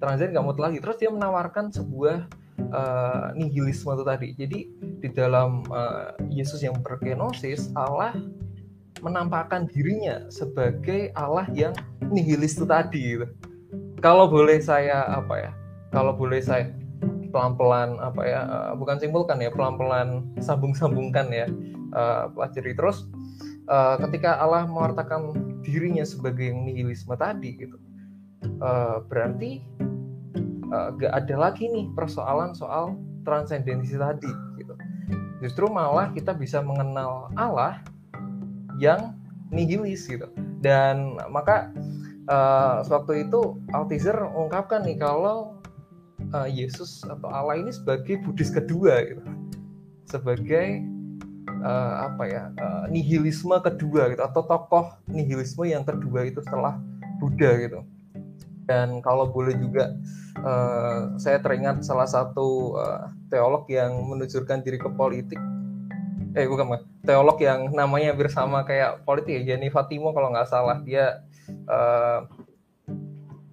Transenden 0.00 0.36
nggak 0.36 0.46
mutlak 0.46 0.66
lagi. 0.72 0.78
Terus 0.84 0.96
dia 1.00 1.10
menawarkan 1.12 1.72
sebuah 1.72 2.28
uh, 2.72 3.26
nihilisme 3.32 3.92
itu 3.96 4.04
tadi. 4.04 4.28
Jadi 4.36 4.58
di 5.00 5.08
dalam 5.12 5.64
uh, 5.72 6.12
Yesus 6.28 6.60
yang 6.60 6.76
berkenosis 6.84 7.72
Allah 7.76 8.12
menampakkan 9.02 9.66
dirinya 9.70 10.26
sebagai 10.30 11.10
Allah 11.18 11.48
yang 11.50 11.74
nihilis 12.12 12.54
itu 12.54 12.66
tadi. 12.68 13.18
Gitu. 13.18 13.26
Kalau 13.98 14.28
boleh 14.28 14.60
saya 14.60 15.08
apa 15.08 15.48
ya? 15.48 15.52
Kalau 15.90 16.12
boleh 16.14 16.42
saya 16.42 16.70
pelan-pelan 17.30 17.98
apa 17.98 18.22
ya? 18.22 18.40
Uh, 18.46 18.72
bukan 18.78 18.98
simpulkan 19.02 19.42
ya, 19.42 19.50
pelan-pelan 19.50 20.22
sambung-sambungkan 20.38 21.26
ya, 21.32 21.46
uh, 21.94 22.30
pelajari 22.30 22.74
terus. 22.76 23.08
Uh, 23.64 23.96
ketika 24.04 24.36
Allah 24.38 24.68
mewartakan 24.68 25.32
dirinya 25.64 26.04
sebagai 26.04 26.52
yang 26.52 26.68
nihilisme 26.68 27.16
tadi 27.16 27.56
gitu, 27.56 27.80
berarti 29.08 29.64
gak 31.00 31.12
ada 31.24 31.48
lagi 31.48 31.72
nih 31.72 31.88
persoalan 31.96 32.52
soal 32.52 33.00
transendensi 33.24 33.96
tadi 33.96 34.28
gitu. 34.60 34.76
Justru 35.40 35.72
malah 35.72 36.12
kita 36.12 36.36
bisa 36.36 36.60
mengenal 36.60 37.32
Allah 37.40 37.80
yang 38.78 39.14
nihilis 39.52 40.06
gitu. 40.08 40.26
Dan 40.60 41.18
maka 41.30 41.70
uh, 42.28 42.82
sewaktu 42.82 43.28
itu 43.28 43.58
Althusser 43.70 44.16
mengungkapkan 44.16 44.82
nih 44.82 44.98
kalau 44.98 45.58
uh, 46.32 46.48
Yesus 46.48 47.04
atau 47.04 47.28
Allah 47.30 47.60
ini 47.60 47.70
sebagai 47.70 48.20
Buddhis 48.24 48.50
kedua 48.50 49.04
gitu. 49.04 49.22
Sebagai 50.08 50.84
uh, 51.64 51.94
apa 52.10 52.24
ya 52.28 52.42
uh, 52.60 52.84
nihilisme 52.88 53.54
kedua 53.60 54.12
gitu 54.12 54.22
atau 54.22 54.42
tokoh 54.44 54.94
nihilisme 55.08 55.64
yang 55.68 55.84
kedua 55.84 56.26
itu 56.28 56.40
setelah 56.42 56.78
Buddha 57.22 57.50
gitu. 57.60 57.80
Dan 58.64 59.04
kalau 59.04 59.28
boleh 59.28 59.52
juga 59.60 59.92
uh, 60.40 61.12
saya 61.20 61.36
teringat 61.44 61.84
salah 61.84 62.08
satu 62.08 62.80
uh, 62.80 63.12
teolog 63.28 63.68
yang 63.68 63.92
menunjukkan 64.08 64.64
diri 64.64 64.80
ke 64.80 64.88
politik 64.88 65.36
eh 66.34 66.46
bukan 66.50 66.64
bukan. 66.66 66.82
Teolog 67.06 67.38
yang 67.38 67.70
namanya 67.70 68.10
bersama 68.12 68.66
kayak 68.66 69.06
politik 69.06 69.42
ya 69.42 69.54
Jenny 69.54 69.70
Fatimo 69.70 70.10
kalau 70.10 70.34
nggak 70.34 70.50
salah. 70.50 70.82
Dia 70.82 71.22
uh, 71.70 72.26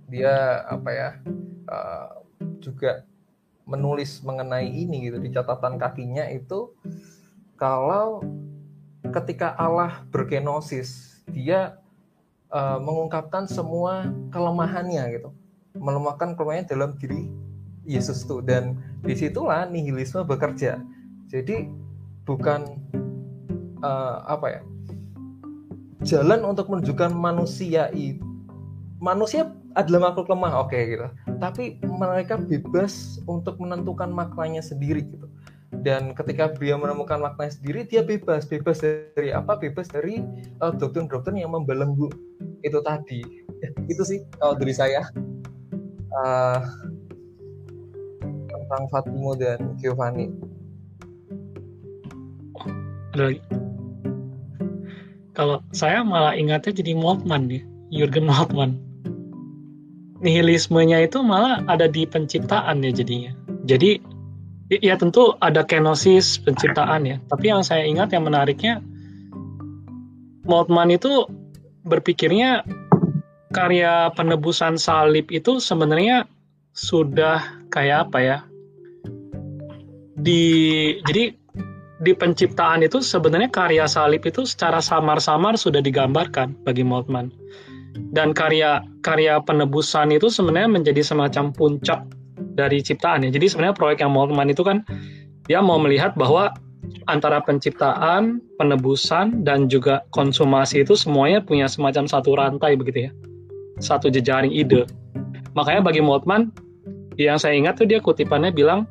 dia 0.10 0.66
apa 0.68 0.90
ya 0.90 1.10
uh, 1.70 2.26
juga 2.60 3.06
menulis 3.70 4.20
mengenai 4.26 4.68
ini 4.68 5.08
gitu 5.08 5.22
di 5.22 5.32
catatan 5.32 5.80
kakinya 5.80 6.28
itu 6.28 6.76
kalau 7.56 8.26
ketika 9.14 9.54
Allah 9.56 10.04
berkenosis 10.10 11.22
dia 11.30 11.78
uh, 12.52 12.78
mengungkapkan 12.82 13.46
semua 13.46 14.10
kelemahannya 14.34 15.04
gitu. 15.16 15.30
Melemahkan 15.78 16.36
kelemahannya 16.36 16.68
dalam 16.68 16.98
diri 17.00 17.32
Yesus 17.88 18.28
tuh. 18.28 18.44
Dan 18.44 18.78
di 19.02 19.16
situlah 19.16 19.66
nihilisme 19.70 20.22
bekerja. 20.28 20.84
Jadi 21.32 21.72
bukan 22.32 22.80
uh, 23.84 24.24
apa 24.26 24.48
ya 24.48 24.62
jalan 26.02 26.42
untuk 26.48 26.72
menunjukkan 26.72 27.14
manusia 27.14 27.92
itu 27.94 28.24
manusia 29.02 29.50
adalah 29.74 30.12
makhluk 30.12 30.30
lemah 30.30 30.54
oke 30.62 30.72
okay, 30.72 30.96
gitu. 30.96 31.08
Tapi 31.42 31.82
mereka 31.84 32.38
bebas 32.38 33.18
untuk 33.26 33.58
menentukan 33.58 34.14
maknanya 34.14 34.62
sendiri 34.62 35.04
gitu. 35.04 35.28
Dan 35.82 36.12
ketika 36.14 36.52
dia 36.60 36.76
menemukan 36.78 37.18
maknanya 37.18 37.58
sendiri 37.58 37.88
dia 37.88 38.06
bebas 38.06 38.46
bebas 38.46 38.84
dari 38.84 39.34
apa? 39.34 39.58
Bebas 39.58 39.90
dari 39.90 40.22
uh, 40.62 40.72
doktrin-doktrin 40.76 41.42
yang 41.42 41.56
membelenggu 41.56 42.12
itu 42.62 42.80
tadi. 42.86 43.24
Itu 43.92 44.04
sih 44.06 44.22
kalau 44.38 44.54
dari 44.56 44.76
saya. 44.76 45.02
Uh, 46.12 46.60
tentang 48.52 48.84
Fatimo 48.92 49.32
dan 49.36 49.76
Giovanni 49.80 50.32
lagi. 53.16 53.42
Kalau 55.32 55.64
saya 55.72 56.04
malah 56.04 56.36
ingatnya 56.36 56.76
jadi 56.76 56.92
Moltmann 56.96 57.48
ya, 57.48 57.64
Jurgen 57.92 58.28
Moltmann. 58.28 58.76
Nihilismenya 60.22 61.08
itu 61.08 61.24
malah 61.26 61.66
ada 61.66 61.90
di 61.90 62.06
penciptaan 62.06 62.86
ya 62.86 62.92
jadinya. 62.94 63.32
Jadi 63.66 63.98
ya 64.70 64.96
tentu 65.00 65.34
ada 65.42 65.66
kenosis 65.66 66.38
penciptaan 66.46 67.10
ya. 67.10 67.18
Tapi 67.32 67.46
yang 67.50 67.66
saya 67.66 67.88
ingat 67.88 68.14
yang 68.14 68.28
menariknya 68.28 68.84
Moltmann 70.46 70.94
itu 70.94 71.26
berpikirnya 71.88 72.62
karya 73.52 74.14
penebusan 74.14 74.78
salib 74.78 75.28
itu 75.34 75.58
sebenarnya 75.58 76.30
sudah 76.78 77.42
kayak 77.74 78.12
apa 78.12 78.20
ya? 78.22 78.38
Di 80.22 80.44
jadi 81.10 81.41
di 82.02 82.18
penciptaan 82.18 82.82
itu 82.82 83.00
sebenarnya 83.00 83.54
karya 83.54 83.86
salib 83.86 84.26
itu 84.26 84.42
secara 84.44 84.82
samar-samar 84.82 85.54
sudah 85.54 85.80
digambarkan 85.80 86.58
bagi 86.66 86.82
Moltmann. 86.82 87.30
Dan 88.12 88.34
karya 88.34 88.82
karya 89.06 89.38
penebusan 89.44 90.10
itu 90.16 90.32
sebenarnya 90.32 90.82
menjadi 90.82 91.02
semacam 91.06 91.54
puncak 91.54 92.02
dari 92.58 92.82
ciptaan 92.82 93.28
ya. 93.28 93.30
Jadi 93.30 93.54
sebenarnya 93.54 93.78
proyek 93.78 94.02
yang 94.02 94.18
Moltmann 94.18 94.50
itu 94.50 94.66
kan 94.66 94.82
dia 95.46 95.62
mau 95.62 95.78
melihat 95.78 96.18
bahwa 96.18 96.50
antara 97.06 97.38
penciptaan, 97.46 98.42
penebusan 98.58 99.46
dan 99.46 99.70
juga 99.70 100.02
konsumasi 100.16 100.82
itu 100.82 100.98
semuanya 100.98 101.44
punya 101.44 101.70
semacam 101.70 102.10
satu 102.10 102.34
rantai 102.34 102.74
begitu 102.74 103.10
ya. 103.10 103.12
Satu 103.78 104.10
jejaring 104.10 104.54
ide. 104.54 104.90
Makanya 105.54 105.86
bagi 105.86 106.02
Moltmann 106.02 106.50
yang 107.20 107.38
saya 107.38 107.54
ingat 107.54 107.78
tuh 107.78 107.86
dia 107.86 108.02
kutipannya 108.02 108.50
bilang 108.50 108.88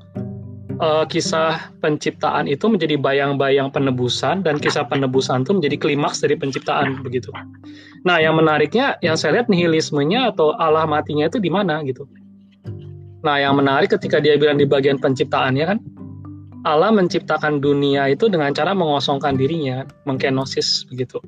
uh, 0.81 1.05
kisah 1.07 1.71
penciptaan 1.85 2.49
itu 2.49 2.66
menjadi 2.66 2.97
bayang-bayang 2.97 3.69
penebusan 3.71 4.43
dan 4.43 4.57
kisah 4.57 4.88
penebusan 4.88 5.45
itu 5.45 5.53
menjadi 5.55 5.77
klimaks 5.77 6.25
dari 6.25 6.35
penciptaan 6.35 7.05
begitu. 7.05 7.31
Nah, 8.03 8.16
yang 8.19 8.40
menariknya 8.40 8.97
yang 9.05 9.14
saya 9.21 9.40
lihat 9.40 9.53
nihilismenya 9.53 10.33
atau 10.35 10.57
Allah 10.57 10.88
matinya 10.88 11.29
itu 11.29 11.38
di 11.38 11.53
mana 11.53 11.85
gitu. 11.85 12.09
Nah, 13.21 13.37
yang 13.37 13.61
menarik 13.61 13.93
ketika 13.93 14.16
dia 14.16 14.40
bilang 14.40 14.57
di 14.57 14.64
bagian 14.64 14.97
penciptaannya 14.97 15.64
kan 15.69 15.79
Allah 16.64 16.93
menciptakan 16.93 17.61
dunia 17.61 18.09
itu 18.12 18.29
dengan 18.29 18.53
cara 18.53 18.73
mengosongkan 18.77 19.37
dirinya, 19.37 19.85
mengkenosis 20.05 20.88
begitu. 20.88 21.21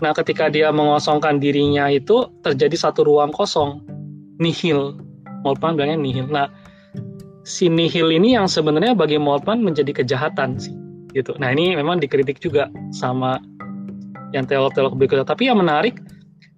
Nah, 0.00 0.16
ketika 0.16 0.48
dia 0.48 0.72
mengosongkan 0.72 1.38
dirinya 1.38 1.86
itu 1.92 2.30
terjadi 2.40 2.88
satu 2.88 3.04
ruang 3.04 3.30
kosong, 3.34 3.84
nihil. 4.40 4.96
Moltmann 5.40 5.76
bilangnya 5.76 5.98
nihil. 6.00 6.26
Nah, 6.28 6.52
si 7.50 7.66
nihil 7.66 8.14
ini 8.14 8.38
yang 8.38 8.46
sebenarnya 8.46 8.94
bagi 8.94 9.18
Moltmann 9.18 9.66
menjadi 9.66 9.90
kejahatan 9.90 10.62
sih 10.62 10.70
gitu. 11.10 11.34
Nah 11.42 11.50
ini 11.50 11.74
memang 11.74 11.98
dikritik 11.98 12.38
juga 12.38 12.70
sama 12.94 13.42
yang 14.30 14.46
teolog-teolog 14.46 14.94
berikutnya. 14.94 15.26
Tapi 15.26 15.50
yang 15.50 15.58
menarik 15.58 15.98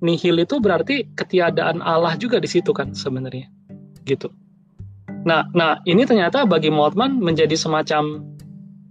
nihil 0.05 0.37
itu 0.45 0.61
berarti 0.61 1.09
ketiadaan 1.17 1.81
Allah 1.81 2.13
juga 2.21 2.37
di 2.37 2.49
situ 2.53 2.77
kan 2.77 2.93
sebenarnya 2.93 3.49
gitu. 4.05 4.29
Nah, 5.25 5.49
nah 5.57 5.79
ini 5.89 6.05
ternyata 6.05 6.45
bagi 6.45 6.69
Moltmann 6.69 7.23
menjadi 7.23 7.55
semacam 7.55 8.21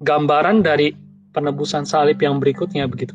gambaran 0.01 0.65
dari 0.65 0.95
penebusan 1.35 1.85
salib 1.85 2.17
yang 2.23 2.41
berikutnya 2.41 2.87
begitu. 2.87 3.13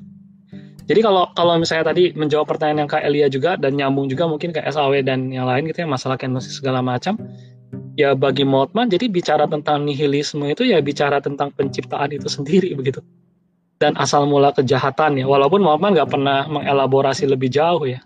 Jadi 0.86 1.02
kalau 1.02 1.26
kalau 1.34 1.58
misalnya 1.58 1.90
tadi 1.90 2.14
menjawab 2.14 2.46
pertanyaan 2.46 2.86
yang 2.86 2.90
Kak 2.90 3.02
Elia 3.02 3.26
juga 3.26 3.58
dan 3.58 3.74
nyambung 3.74 4.06
juga 4.06 4.30
mungkin 4.30 4.54
ke 4.54 4.62
SAW 4.70 4.94
dan 5.02 5.34
yang 5.34 5.50
lain 5.50 5.66
gitu 5.66 5.82
ya 5.82 5.88
masalah 5.90 6.14
kenosis 6.14 6.62
segala 6.62 6.78
macam 6.78 7.18
ya 7.96 8.12
bagi 8.12 8.44
Moltmann 8.44 8.92
jadi 8.92 9.08
bicara 9.08 9.48
tentang 9.48 9.82
nihilisme 9.88 10.44
itu 10.46 10.68
ya 10.68 10.78
bicara 10.84 11.18
tentang 11.18 11.50
penciptaan 11.50 12.12
itu 12.12 12.28
sendiri 12.28 12.76
begitu. 12.76 13.00
Dan 13.76 13.92
asal 14.00 14.24
mula 14.24 14.56
kejahatan 14.56 15.20
ya 15.20 15.26
walaupun 15.28 15.60
Moltmann 15.60 15.96
nggak 15.96 16.08
pernah 16.12 16.48
mengelaborasi 16.48 17.28
lebih 17.28 17.52
jauh 17.52 17.84
ya 17.84 18.00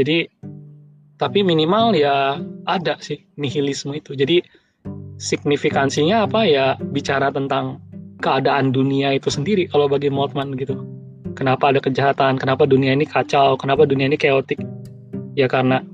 jadi 0.00 0.32
tapi 1.20 1.44
minimal 1.44 1.92
ya 1.92 2.40
ada 2.64 2.96
sih 3.04 3.20
nihilisme 3.36 3.92
itu. 3.92 4.16
Jadi 4.16 4.40
signifikansinya 5.20 6.24
apa 6.24 6.48
ya 6.48 6.80
bicara 6.80 7.28
tentang 7.28 7.76
keadaan 8.24 8.72
dunia 8.72 9.12
itu 9.12 9.28
sendiri 9.28 9.68
kalau 9.68 9.92
bagi 9.92 10.08
Moltmann 10.08 10.56
gitu. 10.56 10.80
Kenapa 11.36 11.68
ada 11.68 11.84
kejahatan 11.84 12.40
kenapa 12.40 12.64
dunia 12.64 12.96
ini 12.96 13.04
kacau 13.04 13.60
kenapa 13.60 13.84
dunia 13.84 14.08
ini 14.08 14.16
chaotic? 14.16 14.56
Ya 15.36 15.44
karena 15.44 15.84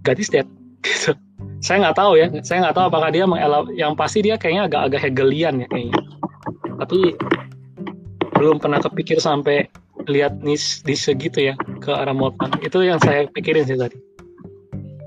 God 0.00 0.16
is 0.16 0.32
dead 0.32 0.48
gitu 0.88 1.12
saya 1.60 1.76
nggak 1.84 1.98
tahu 2.00 2.12
ya 2.16 2.26
saya 2.40 2.64
nggak 2.64 2.76
tahu 2.76 2.86
apakah 2.88 3.10
dia 3.12 3.24
mengelab 3.28 3.68
yang 3.76 3.92
pasti 3.92 4.24
dia 4.24 4.40
kayaknya 4.40 4.64
agak-agak 4.68 5.00
hegelian 5.12 5.60
ya 5.60 5.68
kayaknya. 5.68 5.96
Tapi 6.80 6.98
belum 8.40 8.56
pernah 8.56 8.80
kepikir 8.80 9.20
sampai 9.20 9.68
lihat 10.08 10.40
nis 10.40 10.80
di 10.80 10.96
segitu 10.96 11.52
ya 11.52 11.54
ke 11.84 11.92
arah 11.92 12.16
Moltmann 12.16 12.56
itu 12.64 12.80
yang 12.80 12.96
saya 13.04 13.28
pikirin 13.28 13.68
sih 13.68 13.76
tadi. 13.76 14.00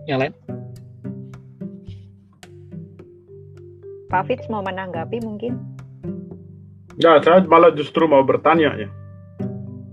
Yang 0.06 0.20
lain? 0.22 0.34
Pak 4.14 4.30
Fitz 4.30 4.46
mau 4.54 4.62
menanggapi 4.62 5.18
mungkin? 5.26 5.58
Ya 7.02 7.18
saya 7.26 7.42
malah 7.50 7.74
justru 7.74 8.06
mau 8.06 8.22
bertanya 8.22 8.78
ya. 8.78 8.90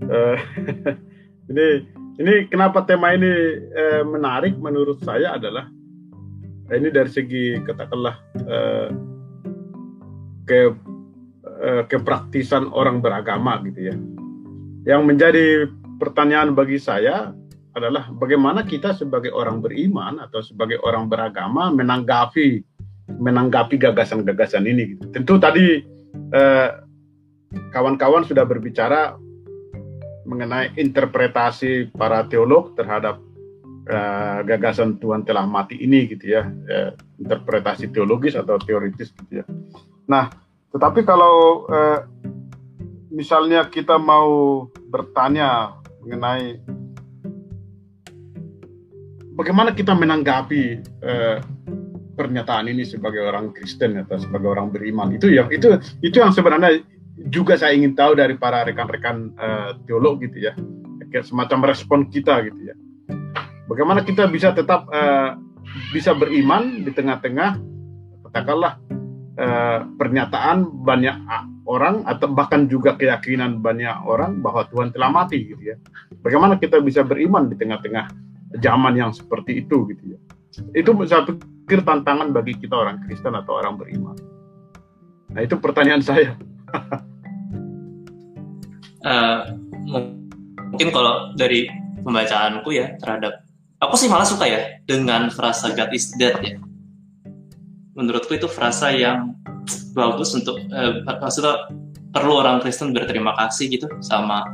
Uh, 0.05 0.37
ini 1.49 1.89
ini 2.21 2.45
kenapa 2.45 2.85
tema 2.85 3.17
ini 3.17 3.33
uh, 3.73 4.05
menarik 4.05 4.53
menurut 4.61 5.01
saya 5.01 5.41
adalah 5.41 5.65
Nah, 6.71 6.79
ini 6.79 6.87
dari 6.87 7.11
segi 7.11 7.59
katakanlah 7.67 8.15
uh, 8.47 8.89
ke 10.47 10.71
uh, 11.43 11.83
kepraktisan 11.91 12.71
orang 12.71 13.03
beragama 13.03 13.59
gitu 13.67 13.91
ya. 13.91 13.95
Yang 14.87 15.01
menjadi 15.03 15.45
pertanyaan 15.99 16.55
bagi 16.55 16.79
saya 16.79 17.35
adalah 17.75 18.07
bagaimana 18.15 18.63
kita 18.63 18.95
sebagai 18.95 19.35
orang 19.35 19.59
beriman 19.59 20.23
atau 20.23 20.39
sebagai 20.39 20.79
orang 20.87 21.11
beragama 21.11 21.75
menanggapi 21.75 22.63
menanggapi 23.19 23.75
gagasan-gagasan 23.75 24.63
ini. 24.63 24.95
Gitu. 24.95 25.03
Tentu 25.11 25.35
tadi 25.43 25.83
kawan-kawan 27.75 28.23
uh, 28.23 28.27
sudah 28.31 28.47
berbicara 28.47 29.19
mengenai 30.23 30.71
interpretasi 30.79 31.91
para 31.91 32.23
teolog 32.31 32.71
terhadap 32.79 33.19
uh, 33.89 34.39
gagasan 34.45 34.99
Tuhan 35.01 35.25
telah 35.25 35.47
mati 35.47 35.79
ini 35.81 36.05
gitu 36.11 36.35
ya, 36.37 36.45
uh, 36.45 36.91
interpretasi 37.17 37.89
teologis 37.89 38.37
atau 38.37 38.59
teoritis 38.61 39.13
gitu 39.15 39.41
ya. 39.41 39.45
Nah, 40.09 40.29
tetapi 40.75 41.01
kalau 41.07 41.65
uh, 41.71 42.05
misalnya 43.11 43.67
kita 43.67 43.97
mau 43.97 44.67
bertanya 44.91 45.77
mengenai 46.01 46.59
bagaimana 49.35 49.71
kita 49.75 49.93
menanggapi 49.95 50.63
uh, 51.03 51.37
pernyataan 52.15 52.69
ini 52.69 52.83
sebagai 52.83 53.23
orang 53.23 53.55
Kristen 53.55 53.97
atau 53.97 54.19
sebagai 54.19 54.51
orang 54.51 54.69
beriman 54.69 55.15
itu 55.15 55.31
yang 55.31 55.47
itu 55.49 55.79
itu 56.03 56.19
yang 56.19 56.35
sebenarnya 56.35 56.83
juga 57.29 57.53
saya 57.59 57.77
ingin 57.77 57.93
tahu 57.93 58.17
dari 58.17 58.33
para 58.35 58.65
rekan-rekan 58.65 59.31
uh, 59.37 59.77
teolog 59.85 60.23
gitu 60.25 60.49
ya, 60.49 60.53
semacam 61.21 61.69
respon 61.69 62.07
kita 62.09 62.41
gitu 62.49 62.71
ya. 62.71 62.75
Bagaimana 63.71 64.03
kita 64.03 64.27
bisa 64.27 64.51
tetap 64.51 64.83
uh, 64.91 65.39
bisa 65.95 66.11
beriman 66.11 66.83
di 66.83 66.91
tengah-tengah 66.91 67.55
katakanlah 68.27 68.83
uh, 69.39 69.87
pernyataan 69.95 70.67
banyak 70.83 71.15
orang 71.63 72.03
atau 72.03 72.27
bahkan 72.35 72.67
juga 72.67 72.99
keyakinan 72.99 73.63
banyak 73.63 74.03
orang 74.03 74.43
bahwa 74.43 74.67
Tuhan 74.67 74.91
telah 74.91 75.07
mati 75.07 75.47
gitu 75.47 75.71
ya. 75.71 75.79
Bagaimana 76.19 76.59
kita 76.59 76.83
bisa 76.83 77.07
beriman 77.07 77.47
di 77.47 77.55
tengah-tengah 77.55 78.11
zaman 78.59 78.99
yang 78.99 79.15
seperti 79.15 79.63
itu 79.63 79.87
gitu 79.87 80.03
ya. 80.15 80.19
Itu 80.75 80.91
saya 81.07 81.23
pikir 81.23 81.87
tantangan 81.87 82.35
bagi 82.35 82.59
kita 82.59 82.75
orang 82.75 82.99
Kristen 83.07 83.39
atau 83.39 83.55
orang 83.55 83.79
beriman. 83.79 84.19
Nah 85.31 85.47
itu 85.47 85.55
pertanyaan 85.55 86.03
saya. 86.03 86.35
uh, 89.07 89.55
mungkin 90.75 90.91
kalau 90.91 91.31
dari 91.39 91.71
pembacaanku 92.03 92.75
ya 92.75 92.99
terhadap 92.99 93.47
aku 93.81 93.97
sih 93.97 94.07
malah 94.07 94.23
suka 94.23 94.45
ya 94.45 94.61
dengan 94.85 95.33
frasa 95.33 95.73
God 95.73 95.91
is 95.91 96.13
dead 96.15 96.37
ya. 96.39 96.55
Menurutku 97.97 98.37
itu 98.37 98.47
frasa 98.47 98.93
yang 98.93 99.35
bagus 99.97 100.31
untuk 100.37 100.61
uh, 100.71 101.03
maksudnya 101.19 101.67
perlu 102.13 102.39
orang 102.39 102.63
Kristen 102.63 102.95
berterima 102.95 103.35
kasih 103.35 103.67
gitu 103.73 103.87
sama 103.99 104.45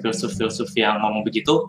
filsuf-filsuf 0.00 0.72
yang 0.78 1.02
ngomong 1.02 1.26
begitu. 1.26 1.68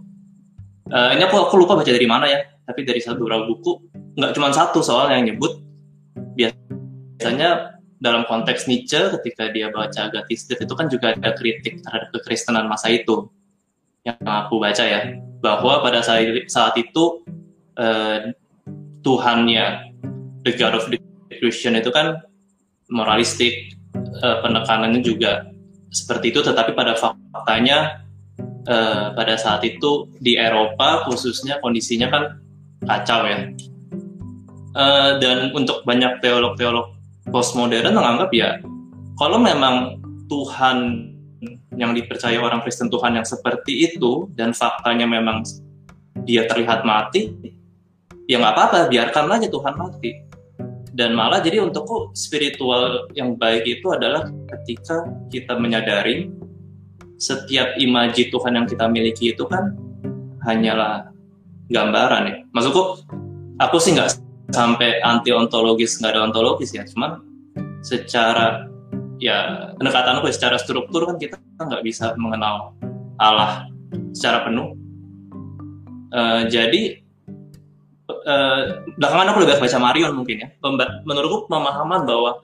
Uh, 0.87 1.11
ini 1.11 1.27
aku 1.27 1.35
aku 1.35 1.59
lupa 1.59 1.75
baca 1.75 1.91
dari 1.91 2.07
mana 2.07 2.31
ya, 2.31 2.47
tapi 2.63 2.87
dari 2.87 3.03
satu 3.03 3.27
beberapa 3.27 3.43
buku 3.49 3.91
nggak 4.15 4.31
cuma 4.37 4.55
satu 4.55 4.79
soal 4.79 5.11
yang 5.11 5.27
nyebut 5.27 5.59
biasanya 6.37 7.75
dalam 7.97 8.23
konteks 8.29 8.69
Nietzsche 8.69 9.09
ketika 9.19 9.49
dia 9.51 9.73
baca 9.73 10.09
Gatisdet 10.13 10.63
itu 10.63 10.73
kan 10.77 10.87
juga 10.87 11.17
ada 11.17 11.33
kritik 11.33 11.81
terhadap 11.81 12.13
kekristenan 12.13 12.69
masa 12.69 12.93
itu 12.93 13.27
yang 14.05 14.17
aku 14.23 14.61
baca 14.61 14.85
ya 14.85 15.17
bahwa 15.39 15.81
pada 15.85 16.01
saat 16.01 16.49
saat 16.49 16.73
itu 16.77 17.21
uh, 17.77 18.33
Tuhannya 19.05 19.93
the 20.43 20.51
God 20.57 20.75
of 20.75 20.85
the 20.89 20.97
Christian 21.37 21.77
itu 21.77 21.93
kan 21.93 22.19
moralistik 22.89 23.77
uh, 24.23 24.41
penekanannya 24.43 25.01
juga 25.03 25.47
seperti 25.93 26.35
itu 26.35 26.43
tetapi 26.43 26.75
pada 26.75 26.97
faktanya 26.97 28.03
uh, 28.67 29.13
pada 29.15 29.39
saat 29.39 29.63
itu 29.63 30.11
di 30.19 30.35
Eropa 30.35 31.07
khususnya 31.07 31.61
kondisinya 31.63 32.07
kan 32.11 32.23
kacau 32.85 33.25
ya. 33.25 33.37
Uh, 34.77 35.17
dan 35.17 35.49
untuk 35.57 35.81
banyak 35.89 36.21
teolog-teolog 36.21 36.93
postmodern 37.33 37.97
menganggap 37.97 38.29
ya 38.29 38.61
kalau 39.17 39.41
memang 39.41 39.97
Tuhan 40.29 40.77
yang 41.77 41.93
dipercaya 41.93 42.41
orang 42.41 42.65
Kristen 42.65 42.89
Tuhan 42.89 43.21
yang 43.21 43.27
seperti 43.27 43.93
itu 43.93 44.27
dan 44.33 44.51
faktanya 44.51 45.05
memang 45.05 45.45
dia 46.25 46.49
terlihat 46.49 46.81
mati 46.81 47.31
ya 48.27 48.41
nggak 48.41 48.53
apa-apa 48.53 48.77
biarkan 48.91 49.31
aja 49.31 49.47
Tuhan 49.47 49.75
mati. 49.79 50.11
Dan 50.97 51.13
malah 51.13 51.45
jadi 51.45 51.61
untukku 51.61 52.09
spiritual 52.17 53.05
yang 53.13 53.37
baik 53.37 53.69
itu 53.69 53.85
adalah 53.93 54.33
ketika 54.49 55.05
kita 55.29 55.53
menyadari 55.53 56.33
setiap 57.21 57.77
imaji 57.77 58.33
Tuhan 58.33 58.57
yang 58.57 58.65
kita 58.65 58.89
miliki 58.89 59.33
itu 59.37 59.45
kan 59.45 59.77
hanyalah 60.41 61.13
gambaran 61.69 62.23
ya. 62.29 62.37
Maksudku 62.49 63.05
aku 63.61 63.77
sih 63.77 63.93
nggak 63.93 64.09
sampai 64.49 64.97
anti 65.05 65.29
ontologis 65.29 66.01
nggak 66.01 66.17
ada 66.17 66.21
ontologis 66.25 66.73
ya. 66.73 66.81
Cuman 66.81 67.21
secara 67.85 68.66
ya 69.17 69.71
pendekatan 69.77 70.21
aku 70.21 70.29
ya, 70.29 70.35
secara 70.35 70.57
struktur 70.61 71.09
kan 71.09 71.17
kita 71.17 71.37
nggak 71.57 71.83
bisa 71.85 72.13
mengenal 72.17 72.77
Allah 73.17 73.65
secara 74.13 74.45
penuh 74.45 74.77
uh, 76.13 76.45
jadi 76.45 77.01
uh, 78.09 78.61
belakangan 78.95 79.27
aku 79.33 79.37
lebih 79.43 79.59
baca 79.59 79.77
Marion 79.79 80.11
mungkin 80.15 80.43
ya. 80.43 80.47
Menurutku 81.03 81.47
pemahaman 81.47 82.03
bahwa 82.07 82.43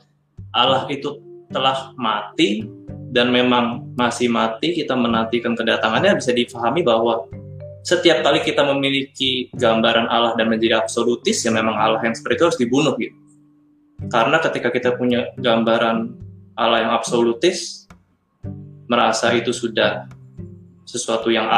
Allah 0.53 0.87
itu 0.89 1.19
telah 1.49 1.93
mati 1.99 2.65
dan 3.13 3.29
memang 3.29 3.93
masih 3.93 4.29
mati 4.31 4.73
kita 4.73 4.97
menantikan 4.97 5.53
kedatangannya 5.53 6.17
bisa 6.17 6.33
difahami 6.33 6.81
bahwa 6.81 7.29
setiap 7.83 8.23
kali 8.23 8.41
kita 8.41 8.63
memiliki 8.63 9.51
gambaran 9.53 10.07
Allah 10.07 10.33
dan 10.39 10.49
menjadi 10.49 10.81
absolutis 10.81 11.43
ya 11.43 11.51
memang 11.51 11.75
Allah 11.75 11.99
yang 12.01 12.15
seperti 12.15 12.41
itu 12.41 12.45
harus 12.47 12.59
dibunuh 12.59 12.93
gitu. 12.97 13.13
Karena 14.09 14.39
ketika 14.41 14.71
kita 14.73 14.95
punya 14.97 15.29
gambaran 15.37 16.15
Allah 16.53 16.85
yang 16.85 16.93
absolutis 16.93 17.89
merasa 18.85 19.33
itu 19.33 19.49
sudah 19.49 20.05
sesuatu 20.85 21.33
yang 21.33 21.49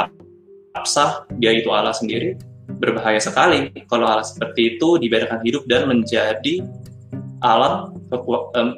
absah, 0.72 1.28
dia 1.36 1.52
itu 1.52 1.68
Allah 1.72 1.92
sendiri, 1.92 2.40
berbahaya 2.80 3.20
sekali 3.20 3.72
kalau 3.88 4.08
alat 4.08 4.28
seperti 4.28 4.76
itu 4.76 5.00
dibiarkan 5.00 5.44
hidup 5.44 5.64
dan 5.68 5.88
menjadi 5.92 6.64
alat 7.44 7.92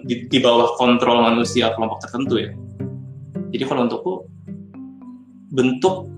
di, 0.06 0.38
bawah 0.42 0.76
kontrol 0.76 1.22
manusia 1.22 1.72
kelompok 1.78 2.02
tertentu 2.04 2.42
ya. 2.42 2.52
Jadi 3.54 3.64
kalau 3.64 3.88
untukku 3.88 4.14
bentuk 5.54 6.10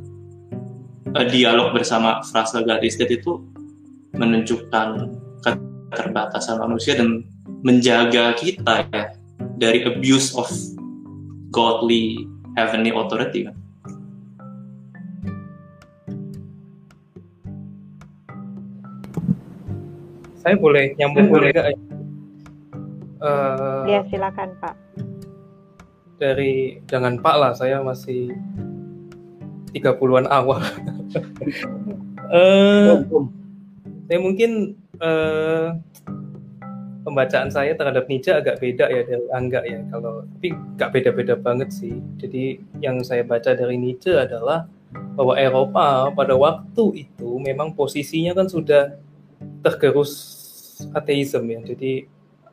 uh, 1.13 1.25
dialog 1.29 1.75
bersama 1.75 2.23
frasa 2.25 2.65
gadis 2.65 2.97
itu 2.97 3.43
menunjukkan 4.17 4.87
keterbatasan 5.45 6.57
manusia 6.57 6.97
dan 6.97 7.21
menjaga 7.61 8.33
kita 8.33 8.87
ya 8.89 9.18
dari 9.59 9.83
abuse 9.83 10.31
of 10.39 10.47
godly 11.51 12.23
heavenly 12.55 12.95
authority 12.95 13.45
kan. 13.45 13.59
saya 20.49 20.55
boleh 20.57 20.97
nyambung 20.97 21.29
hmm. 21.29 21.35
boleh 21.35 21.49
nggak? 21.53 21.67
Uh, 23.21 23.85
ya 23.85 24.01
silakan 24.09 24.49
Pak. 24.57 24.73
Dari 26.17 26.81
jangan 26.89 27.21
Pak 27.21 27.35
lah, 27.37 27.51
saya 27.53 27.85
masih 27.85 28.33
30-an 29.77 30.25
awal. 30.31 30.57
uh, 32.33 32.97
saya 34.09 34.19
mungkin 34.19 34.73
uh, 34.97 35.77
pembacaan 37.03 37.49
saya 37.49 37.73
terhadap 37.75 38.05
Nietzsche 38.11 38.35
agak 38.35 38.59
beda 38.59 38.91
ya 38.91 39.01
dari 39.07 39.27
Angga 39.31 39.61
ya 39.63 39.79
kalau 39.87 40.27
tapi 40.37 40.51
nggak 40.51 40.91
beda-beda 40.91 41.35
banget 41.39 41.69
sih. 41.71 41.95
Jadi 42.19 42.59
yang 42.83 43.01
saya 43.01 43.23
baca 43.23 43.55
dari 43.55 43.79
Nietzsche 43.79 44.15
adalah 44.15 44.67
bahwa 45.15 45.37
Eropa 45.37 46.09
pada 46.11 46.33
waktu 46.35 47.07
itu 47.07 47.29
memang 47.39 47.71
posisinya 47.77 48.35
kan 48.35 48.49
sudah 48.49 48.99
tergerus 49.63 50.11
ateisme 50.91 51.47
ya. 51.47 51.59
Jadi 51.63 52.07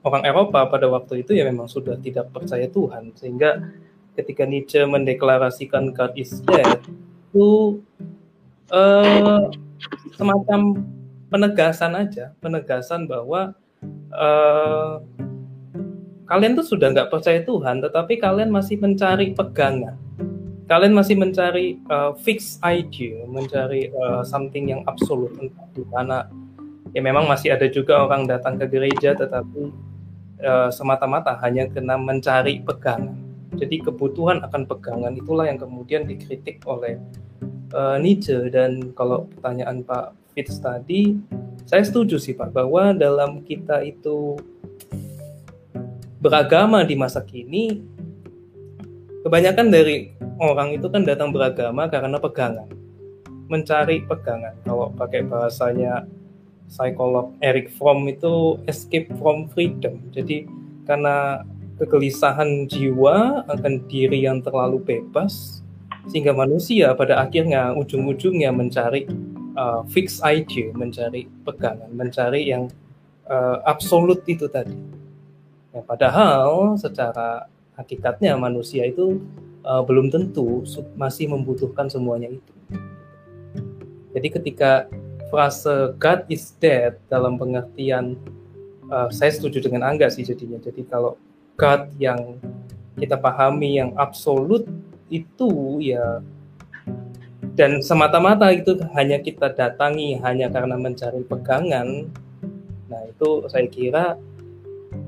orang 0.06 0.22
Eropa 0.22 0.62
pada 0.70 0.86
waktu 0.86 1.26
itu 1.26 1.34
ya 1.34 1.42
memang 1.42 1.66
sudah 1.66 1.98
tidak 1.98 2.30
percaya 2.30 2.70
Tuhan 2.70 3.10
sehingga 3.18 3.66
ketika 4.14 4.46
Nietzsche 4.46 4.80
mendeklarasikan 4.86 5.92
God 5.92 6.14
is 6.16 6.40
dead 6.46 6.80
itu 7.36 7.82
uh, 8.72 9.52
semacam 10.16 10.80
penegasan 11.28 11.92
aja, 11.92 12.32
penegasan 12.40 13.04
bahwa 13.04 13.52
uh, 14.12 15.02
kalian 16.26 16.58
tuh 16.58 16.66
sudah 16.66 16.90
nggak 16.92 17.10
percaya 17.10 17.40
Tuhan, 17.42 17.82
tetapi 17.82 18.18
kalian 18.18 18.50
masih 18.50 18.76
mencari 18.78 19.32
pegangan. 19.32 19.94
Kalian 20.66 20.98
masih 20.98 21.14
mencari 21.14 21.78
uh, 21.86 22.10
fixed 22.18 22.58
idea, 22.66 23.22
mencari 23.30 23.94
uh, 23.94 24.26
something 24.26 24.66
yang 24.74 24.82
absolut 24.90 25.30
entah 25.38 25.66
di 25.70 25.86
mana 25.86 26.26
ya 26.90 26.98
memang 26.98 27.30
masih 27.30 27.54
ada 27.54 27.70
juga 27.70 28.02
orang 28.02 28.26
datang 28.26 28.58
ke 28.58 28.66
gereja 28.66 29.14
tetapi 29.14 29.70
uh, 30.42 30.68
semata-mata 30.74 31.38
hanya 31.46 31.70
kena 31.70 31.94
mencari 31.94 32.66
pegangan. 32.66 33.14
Jadi 33.54 33.78
kebutuhan 33.78 34.42
akan 34.42 34.66
pegangan 34.66 35.14
itulah 35.14 35.46
yang 35.46 35.62
kemudian 35.62 36.02
dikritik 36.02 36.66
oleh 36.66 36.98
uh, 37.70 37.96
Nietzsche 38.02 38.50
dan 38.50 38.90
kalau 38.98 39.30
pertanyaan 39.38 39.86
Pak 39.86 40.25
Fitz 40.36 40.60
tadi, 40.60 41.16
saya 41.64 41.80
setuju 41.80 42.20
sih 42.20 42.36
Pak 42.36 42.52
bahwa 42.52 42.92
dalam 42.92 43.40
kita 43.40 43.80
itu 43.80 44.36
beragama 46.20 46.84
di 46.84 46.92
masa 46.92 47.24
kini, 47.24 47.80
kebanyakan 49.24 49.72
dari 49.72 50.12
orang 50.36 50.76
itu 50.76 50.92
kan 50.92 51.08
datang 51.08 51.32
beragama 51.32 51.88
karena 51.88 52.20
pegangan, 52.20 52.68
mencari 53.48 54.04
pegangan. 54.04 54.52
Kalau 54.60 54.92
pakai 54.92 55.24
bahasanya 55.24 56.04
psikolog 56.68 57.32
Eric 57.40 57.72
Fromm 57.72 58.04
itu 58.04 58.60
escape 58.68 59.08
from 59.16 59.48
freedom. 59.48 60.04
Jadi 60.12 60.44
karena 60.84 61.48
kegelisahan 61.80 62.68
jiwa 62.68 63.48
akan 63.48 63.88
diri 63.88 64.28
yang 64.28 64.44
terlalu 64.44 64.84
bebas 64.84 65.64
sehingga 66.12 66.36
manusia 66.36 66.92
pada 66.92 67.24
akhirnya 67.24 67.72
ujung-ujungnya 67.72 68.52
mencari 68.52 69.08
uh, 69.56 69.82
fix 69.88 70.20
idea, 70.22 70.70
mencari 70.76 71.26
pegangan, 71.42 71.90
mencari 71.90 72.46
yang 72.52 72.70
uh, 73.26 73.64
absolut 73.66 74.22
itu 74.28 74.46
tadi. 74.46 74.76
Ya, 75.74 75.82
padahal 75.84 76.76
secara 76.80 77.50
hakikatnya 77.76 78.36
manusia 78.40 78.88
itu 78.88 79.20
uh, 79.66 79.82
belum 79.84 80.08
tentu 80.08 80.64
masih 80.96 81.28
membutuhkan 81.32 81.90
semuanya 81.90 82.32
itu. 82.32 82.52
Jadi 84.16 84.28
ketika 84.32 84.88
frase 85.28 85.92
God 86.00 86.24
is 86.32 86.56
dead 86.56 86.96
dalam 87.12 87.36
pengertian 87.36 88.16
uh, 88.88 89.12
saya 89.12 89.34
setuju 89.34 89.68
dengan 89.68 89.84
Angga 89.84 90.08
sih 90.08 90.24
jadinya. 90.24 90.56
Jadi 90.56 90.88
kalau 90.88 91.20
God 91.60 91.92
yang 92.00 92.40
kita 92.96 93.20
pahami 93.20 93.76
yang 93.76 93.92
absolut 94.00 94.64
itu 95.12 95.78
ya 95.84 96.24
dan 97.56 97.80
semata-mata 97.80 98.52
itu 98.52 98.76
hanya 98.92 99.16
kita 99.16 99.48
datangi 99.48 100.20
hanya 100.20 100.52
karena 100.52 100.76
mencari 100.76 101.24
pegangan. 101.24 102.04
Nah, 102.92 103.02
itu 103.08 103.48
saya 103.48 103.64
kira 103.66 104.20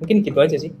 Mungkin 0.00 0.24
gitu 0.24 0.40
aja 0.40 0.56
sih. 0.56 0.72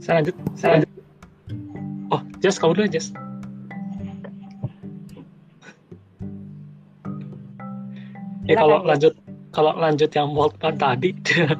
Saya 0.00 0.24
lanjut 0.24 0.36
lanjut 0.58 0.90
oh 2.10 2.22
Jess 2.42 2.58
kamu 2.58 2.78
dulu 2.78 2.88
Jess. 2.90 3.14
Ya 8.50 8.58
kalau 8.58 8.82
lanjut 8.82 9.14
kalau 9.50 9.72
lanjut 9.78 10.10
yang 10.10 10.30
Moltmann 10.34 10.78
tadi 10.78 11.14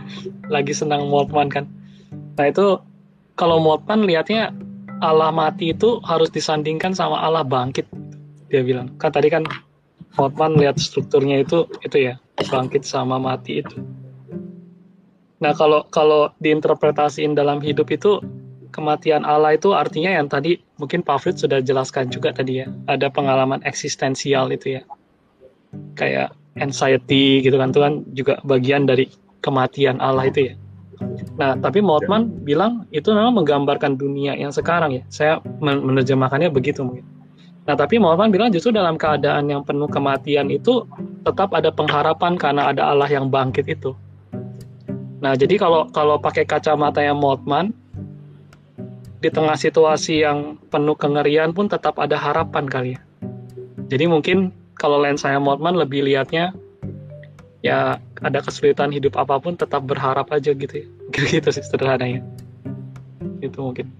lagi 0.54 0.72
senang 0.74 1.06
Moltmann 1.06 1.50
kan. 1.50 1.70
Nah 2.38 2.46
itu 2.50 2.78
kalau 3.38 3.62
Moltmann 3.62 4.06
lihatnya 4.06 4.50
Allah 5.00 5.32
mati 5.32 5.72
itu 5.72 6.02
harus 6.04 6.28
disandingkan 6.28 6.92
sama 6.92 7.22
Allah 7.24 7.46
bangkit 7.46 7.88
dia 8.52 8.60
bilang. 8.60 8.92
Kan 9.00 9.14
tadi 9.14 9.32
kan 9.32 9.46
Hotman 10.18 10.58
lihat 10.58 10.76
strukturnya 10.82 11.46
itu 11.46 11.70
itu 11.86 12.10
ya 12.10 12.18
bangkit 12.36 12.82
sama 12.82 13.16
mati 13.16 13.62
itu. 13.62 13.78
Nah 15.38 15.54
kalau 15.54 15.86
kalau 15.88 16.34
diinterpretasiin 16.42 17.38
dalam 17.38 17.62
hidup 17.62 17.88
itu 17.94 18.18
kematian 18.70 19.26
Allah 19.26 19.54
itu 19.58 19.74
artinya 19.74 20.10
yang 20.10 20.30
tadi 20.30 20.58
mungkin 20.78 21.04
Pak 21.04 21.36
sudah 21.36 21.60
jelaskan 21.60 22.08
juga 22.08 22.32
tadi 22.32 22.64
ya 22.64 22.66
ada 22.86 23.10
pengalaman 23.10 23.60
eksistensial 23.66 24.50
itu 24.54 24.80
ya 24.80 24.82
kayak 25.94 26.34
anxiety 26.58 27.44
gitu 27.44 27.58
kan 27.58 27.70
itu 27.70 27.80
kan 27.80 27.92
juga 28.16 28.34
bagian 28.42 28.88
dari 28.88 29.06
kematian 29.44 29.98
Allah 30.02 30.28
itu 30.30 30.52
ya. 30.52 30.54
Nah, 31.40 31.56
tapi 31.56 31.80
Moltmann 31.80 32.28
bilang 32.44 32.84
itu 32.92 33.08
memang 33.08 33.40
menggambarkan 33.40 33.96
dunia 33.96 34.36
yang 34.36 34.52
sekarang 34.52 35.00
ya. 35.00 35.02
Saya 35.08 35.32
menerjemahkannya 35.64 36.52
begitu 36.52 36.84
mungkin. 36.84 37.06
Nah, 37.64 37.76
tapi 37.76 37.96
Muhammad 37.96 38.34
bilang 38.34 38.50
justru 38.52 38.74
dalam 38.74 39.00
keadaan 39.00 39.48
yang 39.48 39.64
penuh 39.64 39.88
kematian 39.88 40.52
itu 40.52 40.84
tetap 41.24 41.54
ada 41.56 41.72
pengharapan 41.72 42.36
karena 42.36 42.72
ada 42.72 42.92
Allah 42.92 43.08
yang 43.08 43.32
bangkit 43.32 43.64
itu. 43.68 43.96
Nah, 45.20 45.36
jadi 45.36 45.60
kalau 45.60 45.88
kalau 45.92 46.16
pakai 46.16 46.48
kacamata 46.48 47.04
yang 47.04 47.20
Moltmann 47.20 47.76
di 49.20 49.28
tengah 49.28 49.56
situasi 49.56 50.24
yang 50.24 50.56
penuh 50.72 50.96
kengerian 50.96 51.52
pun 51.52 51.68
tetap 51.68 52.00
ada 52.00 52.16
harapan 52.16 52.64
kali 52.64 52.90
ya. 52.96 53.00
Jadi 53.92 54.04
mungkin 54.08 54.52
kalau 54.80 55.00
lensa 55.00 55.28
yang 55.28 55.44
Moltmann 55.44 55.76
lebih 55.76 56.08
lihatnya 56.08 56.56
ya 57.60 58.00
ada 58.24 58.38
kesulitan 58.40 58.88
hidup 58.88 59.20
apa 59.20 59.36
pun 59.36 59.56
tetap 59.56 59.84
berharap 59.84 60.32
aja 60.32 60.56
gitu 60.56 60.74
ya. 60.84 60.86
Gitu 61.36 61.48
sih 61.52 61.64
sederhananya. 61.64 62.24
Itu 63.44 63.60
mungkin. 63.60 63.92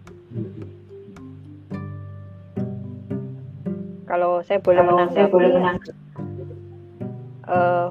kalau 4.11 4.43
saya 4.43 4.59
boleh 4.59 4.83
kalau 4.83 4.91
menanggapi, 4.91 5.15
saya 5.15 5.27
boleh 5.31 5.49
menanggapi. 5.55 5.93
Uh, 7.47 7.87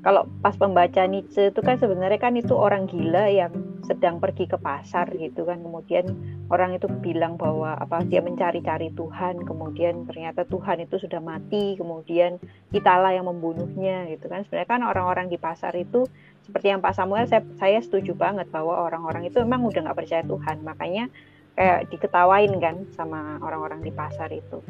kalau 0.00 0.24
pas 0.40 0.56
pembaca 0.56 1.04
Nietzsche 1.04 1.52
itu 1.52 1.60
kan 1.60 1.76
sebenarnya 1.76 2.16
kan 2.16 2.32
itu 2.32 2.56
orang 2.56 2.88
gila 2.88 3.28
yang 3.28 3.52
sedang 3.84 4.16
pergi 4.16 4.48
ke 4.48 4.56
pasar 4.56 5.12
gitu 5.12 5.44
kan. 5.44 5.60
Kemudian 5.60 6.08
orang 6.48 6.72
itu 6.76 6.88
bilang 7.04 7.36
bahwa 7.36 7.76
apa 7.76 8.00
dia 8.08 8.24
mencari-cari 8.24 8.92
Tuhan 8.96 9.44
kemudian 9.44 10.08
ternyata 10.08 10.48
Tuhan 10.48 10.88
itu 10.88 10.96
sudah 10.96 11.20
mati 11.20 11.76
kemudian 11.76 12.40
kitalah 12.72 13.12
yang 13.12 13.28
membunuhnya 13.28 14.08
gitu 14.08 14.32
kan. 14.32 14.40
Sebenarnya 14.48 14.68
kan 14.72 14.82
orang-orang 14.88 15.28
di 15.28 15.36
pasar 15.36 15.76
itu 15.76 16.08
seperti 16.48 16.72
yang 16.72 16.80
Pak 16.80 16.96
Samuel 16.96 17.28
saya, 17.28 17.44
saya 17.60 17.78
setuju 17.84 18.16
banget 18.16 18.48
bahwa 18.48 18.80
orang-orang 18.80 19.28
itu 19.28 19.36
memang 19.44 19.68
udah 19.68 19.84
nggak 19.84 19.98
percaya 20.00 20.24
Tuhan. 20.24 20.64
Makanya 20.64 21.12
kayak 21.54 21.90
diketawain 21.92 22.52
kan 22.62 22.86
sama 22.96 23.38
orang-orang 23.42 23.84
di 23.84 23.92
pasar 23.92 24.30
itu. 24.32 24.62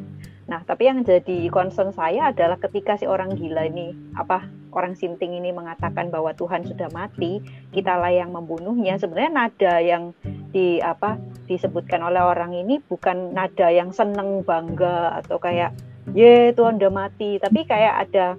Nah, 0.51 0.67
tapi 0.67 0.91
yang 0.91 1.07
jadi 1.07 1.47
concern 1.47 1.95
saya 1.95 2.35
adalah 2.35 2.59
ketika 2.59 2.99
si 2.99 3.07
orang 3.07 3.39
gila 3.39 3.71
ini, 3.71 3.95
apa 4.19 4.51
orang 4.75 4.99
sinting 4.99 5.39
ini 5.39 5.55
mengatakan 5.55 6.11
bahwa 6.11 6.35
Tuhan 6.35 6.67
sudah 6.67 6.91
mati, 6.91 7.39
kitalah 7.71 8.11
yang 8.11 8.35
membunuhnya. 8.35 8.99
Sebenarnya 8.99 9.31
nada 9.31 9.75
yang 9.79 10.11
di 10.51 10.83
apa 10.83 11.23
disebutkan 11.47 12.03
oleh 12.03 12.19
orang 12.19 12.51
ini 12.51 12.83
bukan 12.83 13.31
nada 13.31 13.71
yang 13.71 13.95
seneng 13.95 14.43
bangga 14.43 15.23
atau 15.23 15.39
kayak 15.39 15.71
ye 16.19 16.51
Tuhan 16.51 16.83
udah 16.83 16.91
mati, 16.91 17.39
tapi 17.39 17.63
kayak 17.63 18.11
ada 18.11 18.35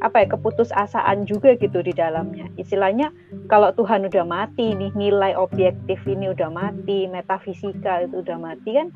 apa 0.00 0.24
ya 0.24 0.26
keputusasaan 0.32 1.28
juga 1.28 1.54
gitu 1.60 1.84
di 1.84 1.92
dalamnya. 1.92 2.48
Istilahnya 2.56 3.12
kalau 3.52 3.72
Tuhan 3.76 4.08
udah 4.08 4.24
mati 4.24 4.72
nih 4.72 4.92
nilai 4.96 5.36
objektif 5.36 6.00
ini 6.08 6.32
udah 6.32 6.48
mati, 6.48 7.04
metafisika 7.06 8.08
itu 8.08 8.24
udah 8.24 8.38
mati 8.40 8.80
kan 8.80 8.88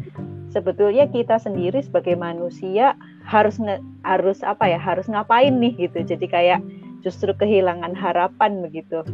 sebetulnya 0.48 1.10
kita 1.10 1.36
sendiri 1.36 1.82
sebagai 1.82 2.14
manusia 2.14 2.94
harus 3.26 3.58
harus 4.06 4.38
apa 4.46 4.70
ya 4.70 4.78
harus 4.80 5.10
ngapain 5.10 5.52
nih 5.60 5.88
gitu. 5.88 6.00
Jadi 6.04 6.26
kayak 6.30 6.60
justru 7.04 7.36
kehilangan 7.36 7.92
harapan 7.92 8.64
begitu 8.64 9.04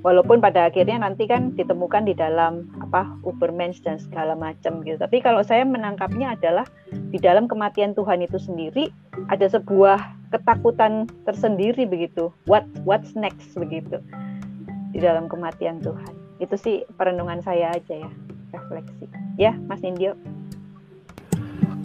walaupun 0.00 0.40
pada 0.40 0.68
akhirnya 0.68 1.00
nanti 1.00 1.28
kan 1.28 1.52
ditemukan 1.54 2.08
di 2.08 2.14
dalam 2.16 2.68
apa 2.80 3.08
Ubermensch 3.24 3.84
dan 3.84 4.00
segala 4.00 4.32
macam 4.36 4.80
gitu. 4.84 4.96
Tapi 4.96 5.20
kalau 5.20 5.44
saya 5.44 5.64
menangkapnya 5.64 6.36
adalah 6.36 6.64
di 6.92 7.18
dalam 7.20 7.46
kematian 7.46 7.92
Tuhan 7.92 8.24
itu 8.24 8.40
sendiri 8.40 8.88
ada 9.28 9.46
sebuah 9.46 10.00
ketakutan 10.32 11.08
tersendiri 11.28 11.84
begitu. 11.84 12.32
What 12.48 12.64
what's 12.88 13.12
next 13.12 13.52
begitu 13.56 14.00
di 14.90 14.98
dalam 14.98 15.30
kematian 15.30 15.78
Tuhan. 15.84 16.14
Itu 16.40 16.56
sih 16.56 16.82
perenungan 16.96 17.44
saya 17.44 17.76
aja 17.76 17.94
ya, 17.94 18.10
refleksi. 18.56 19.06
Ya, 19.36 19.52
Mas 19.68 19.84
Nindyo. 19.84 20.16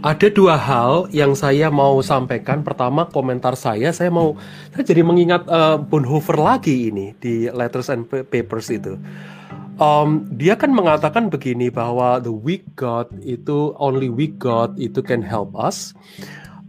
Ada 0.04 0.28
dua 0.28 0.60
hal 0.60 1.08
yang 1.16 1.38
saya 1.38 1.72
mau 1.72 2.04
sampaikan. 2.04 2.64
Pertama, 2.64 3.08
komentar 3.08 3.56
saya, 3.56 3.96
saya 3.96 4.12
mau, 4.12 4.36
saya 4.76 4.84
jadi 4.84 5.04
mengingat 5.04 5.48
uh, 5.48 5.80
Bonhoeffer 5.80 6.36
lagi 6.36 6.92
ini 6.92 7.16
di 7.20 7.48
Letters 7.48 7.88
and 7.88 8.08
Papers 8.08 8.68
itu. 8.68 9.00
Um, 9.76 10.24
dia 10.32 10.56
kan 10.56 10.72
mengatakan 10.72 11.28
begini 11.28 11.68
bahwa 11.68 12.24
the 12.24 12.32
weak 12.32 12.64
God 12.80 13.12
itu 13.24 13.76
only 13.76 14.08
weak 14.08 14.40
God 14.40 14.76
itu 14.80 15.04
can 15.04 15.20
help 15.20 15.52
us. 15.56 15.92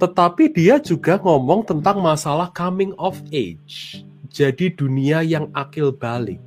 Tetapi 0.03 0.51
dia 0.51 0.83
juga 0.83 1.16
ngomong 1.22 1.64
tentang 1.64 2.03
masalah 2.03 2.51
coming 2.51 2.91
of 2.99 3.18
age. 3.31 4.03
Jadi 4.29 4.74
dunia 4.74 5.22
yang 5.22 5.49
akil 5.55 5.95
balik. 5.95 6.43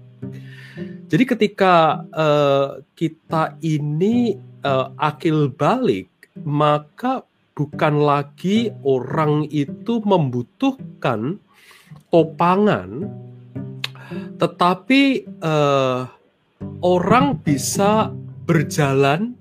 Jadi 1.10 1.24
ketika 1.26 2.06
uh, 2.14 2.82
kita 2.94 3.58
ini 3.62 4.38
uh, 4.62 4.94
akil 4.98 5.50
balik 5.50 6.09
maka 6.38 7.26
bukan 7.58 8.00
lagi 8.00 8.72
orang 8.88 9.50
itu 9.52 10.00
membutuhkan 10.04 11.42
topangan, 12.08 13.10
tetapi 14.40 15.28
uh, 15.44 16.08
orang 16.80 17.36
bisa 17.44 18.10
berjalan 18.48 19.36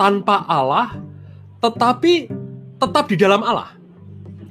tanpa 0.00 0.48
Allah, 0.48 0.98
tetapi 1.60 2.32
tetap 2.80 3.04
di 3.12 3.16
dalam 3.20 3.44
Allah, 3.44 3.76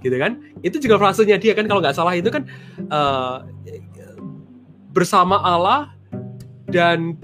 gitu 0.06 0.16
kan? 0.16 0.40
Itu 0.64 0.80
juga 0.80 0.96
frasenya 1.02 1.42
dia 1.42 1.58
kan 1.58 1.68
kalau 1.68 1.84
nggak 1.84 1.98
salah 1.98 2.16
itu 2.16 2.32
kan 2.32 2.48
uh, 2.88 3.44
bersama 4.94 5.42
Allah 5.42 5.92
dan 6.70 7.18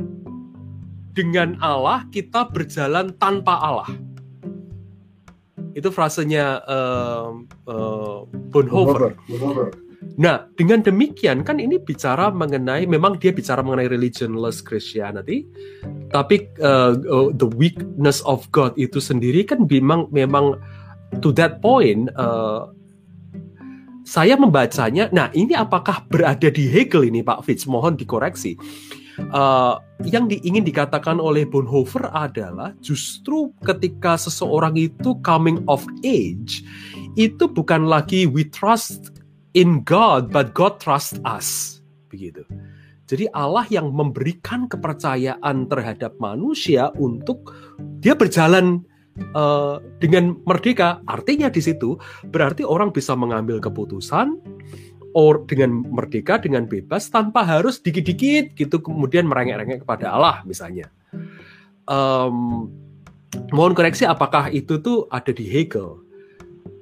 dengan 1.13 1.55
Allah 1.61 2.03
kita 2.09 2.49
berjalan 2.49 3.13
tanpa 3.15 3.55
Allah 3.61 3.89
itu 5.77 5.89
frasenya 5.93 6.63
uh, 6.65 7.31
uh, 7.69 8.25
Bonhoeffer. 8.49 9.13
Nah, 10.15 10.47
dengan 10.55 10.79
demikian 10.79 11.43
kan 11.43 11.59
ini 11.59 11.75
bicara 11.75 12.31
mengenai 12.31 12.87
memang 12.87 13.19
dia 13.19 13.35
bicara 13.35 13.59
mengenai 13.59 13.91
religionless 13.91 14.63
Christianity, 14.63 15.43
tapi 16.11 16.47
uh, 16.63 16.95
uh, 16.95 17.29
the 17.35 17.47
weakness 17.59 18.23
of 18.23 18.47
God 18.55 18.71
itu 18.79 19.03
sendiri 19.03 19.43
kan 19.43 19.67
memang 19.67 20.07
memang 20.15 20.55
to 21.19 21.35
that 21.35 21.59
point 21.59 22.07
uh, 22.15 22.71
saya 24.07 24.39
membacanya. 24.39 25.11
Nah, 25.11 25.29
ini 25.35 25.53
apakah 25.53 26.07
berada 26.07 26.47
di 26.47 26.65
Hegel 26.65 27.11
ini 27.11 27.19
Pak 27.21 27.43
Fitz? 27.45 27.67
Mohon 27.67 27.99
dikoreksi. 27.99 28.55
Uh, 29.29 29.77
yang 30.07 30.31
di, 30.31 30.39
ingin 30.47 30.63
dikatakan 30.63 31.19
oleh 31.19 31.43
Bonhoeffer 31.43 32.07
adalah 32.15 32.71
justru 32.79 33.51
ketika 33.67 34.15
seseorang 34.15 34.79
itu 34.79 35.19
coming 35.21 35.61
of 35.67 35.83
age 36.07 36.63
itu 37.19 37.45
bukan 37.51 37.85
lagi 37.85 38.25
we 38.25 38.47
trust 38.47 39.11
in 39.53 39.83
God, 39.83 40.31
but 40.31 40.55
God 40.55 40.79
trust 40.79 41.19
us. 41.27 41.79
Begitu. 42.09 42.45
Jadi 43.09 43.25
Allah 43.33 43.65
yang 43.73 43.89
memberikan 43.89 44.69
kepercayaan 44.69 45.65
terhadap 45.65 46.13
manusia 46.21 46.93
untuk 46.93 47.57
dia 47.97 48.13
berjalan 48.13 48.85
uh, 49.33 49.81
dengan 49.97 50.37
merdeka. 50.45 51.01
Artinya 51.09 51.49
di 51.49 51.57
situ 51.57 51.97
berarti 52.29 52.61
orang 52.61 52.93
bisa 52.93 53.17
mengambil 53.17 53.57
keputusan 53.57 54.37
or 55.13 55.45
dengan 55.45 55.81
merdeka 55.85 56.37
dengan 56.37 56.69
bebas 56.69 57.09
tanpa 57.09 57.41
harus 57.41 57.81
dikit-dikit 57.81 58.53
gitu 58.53 58.77
kemudian 58.81 59.25
merengek-rengek 59.25 59.83
kepada 59.85 60.13
Allah 60.13 60.45
misalnya. 60.45 60.89
Um, 61.89 62.69
mohon 63.49 63.73
koreksi 63.73 64.05
apakah 64.05 64.53
itu 64.53 64.77
tuh 64.81 65.09
ada 65.09 65.33
di 65.33 65.45
Hegel? 65.49 66.05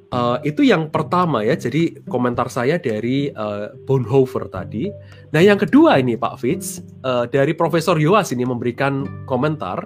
Uh, 0.08 0.40
itu 0.48 0.64
yang 0.64 0.88
pertama 0.88 1.44
ya, 1.44 1.60
jadi 1.60 2.00
komentar 2.08 2.48
saya 2.48 2.80
dari 2.80 3.28
uh, 3.36 3.76
Bonhoeffer 3.84 4.48
tadi. 4.48 4.88
Nah 5.36 5.44
yang 5.44 5.60
kedua 5.60 6.00
ini 6.00 6.16
Pak 6.16 6.40
Fitz, 6.40 6.80
uh, 7.04 7.28
dari 7.28 7.52
Profesor 7.52 8.00
Yoas 8.00 8.32
ini 8.32 8.48
memberikan 8.48 9.04
komentar, 9.28 9.84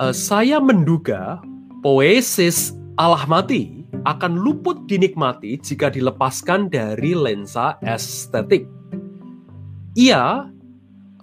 uh, 0.00 0.12
saya 0.12 0.60
menduga 0.60 1.40
poesis 1.80 2.76
Allah 3.00 3.24
mati 3.24 3.75
akan 4.06 4.38
luput 4.38 4.86
dinikmati 4.86 5.58
jika 5.58 5.90
dilepaskan 5.90 6.70
dari 6.70 7.14
lensa 7.14 7.78
estetik. 7.82 8.66
Ia, 9.96 10.46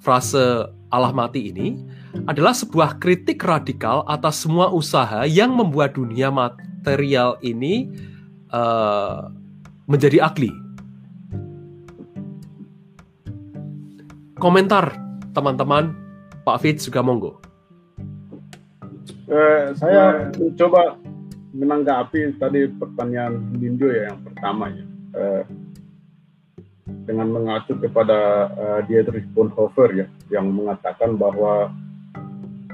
frase 0.03 0.67
Allah 0.91 1.13
mati 1.15 1.49
ini, 1.53 1.79
adalah 2.29 2.53
sebuah 2.53 3.01
kritik 3.01 3.41
radikal 3.41 4.05
atas 4.05 4.45
semua 4.45 4.69
usaha 4.69 5.25
yang 5.25 5.53
membuat 5.53 5.97
dunia 5.97 6.29
material 6.29 7.41
ini 7.41 7.89
uh, 8.53 9.29
menjadi 9.89 10.21
akli. 10.21 10.51
Komentar 14.37 14.93
teman-teman, 15.31 15.95
Pak 16.43 16.57
Fit 16.61 16.77
juga 16.77 16.99
monggo. 16.99 17.39
Uh, 19.31 19.71
saya 19.73 20.29
mencoba 20.35 20.99
menanggapi 21.53 22.35
tadi 22.41 22.65
pertanyaan 22.67 23.53
Dindo 23.55 23.87
ya 23.87 24.09
yang 24.09 24.19
pertama 24.25 24.73
ya. 24.73 24.85
Uh, 25.13 25.43
dengan 27.07 27.31
mengacu 27.31 27.79
kepada 27.79 28.49
uh, 28.51 28.79
Dietrich 28.83 29.27
Bonhoeffer 29.31 30.03
ya 30.03 30.07
yang 30.27 30.51
mengatakan 30.51 31.15
bahwa 31.15 31.71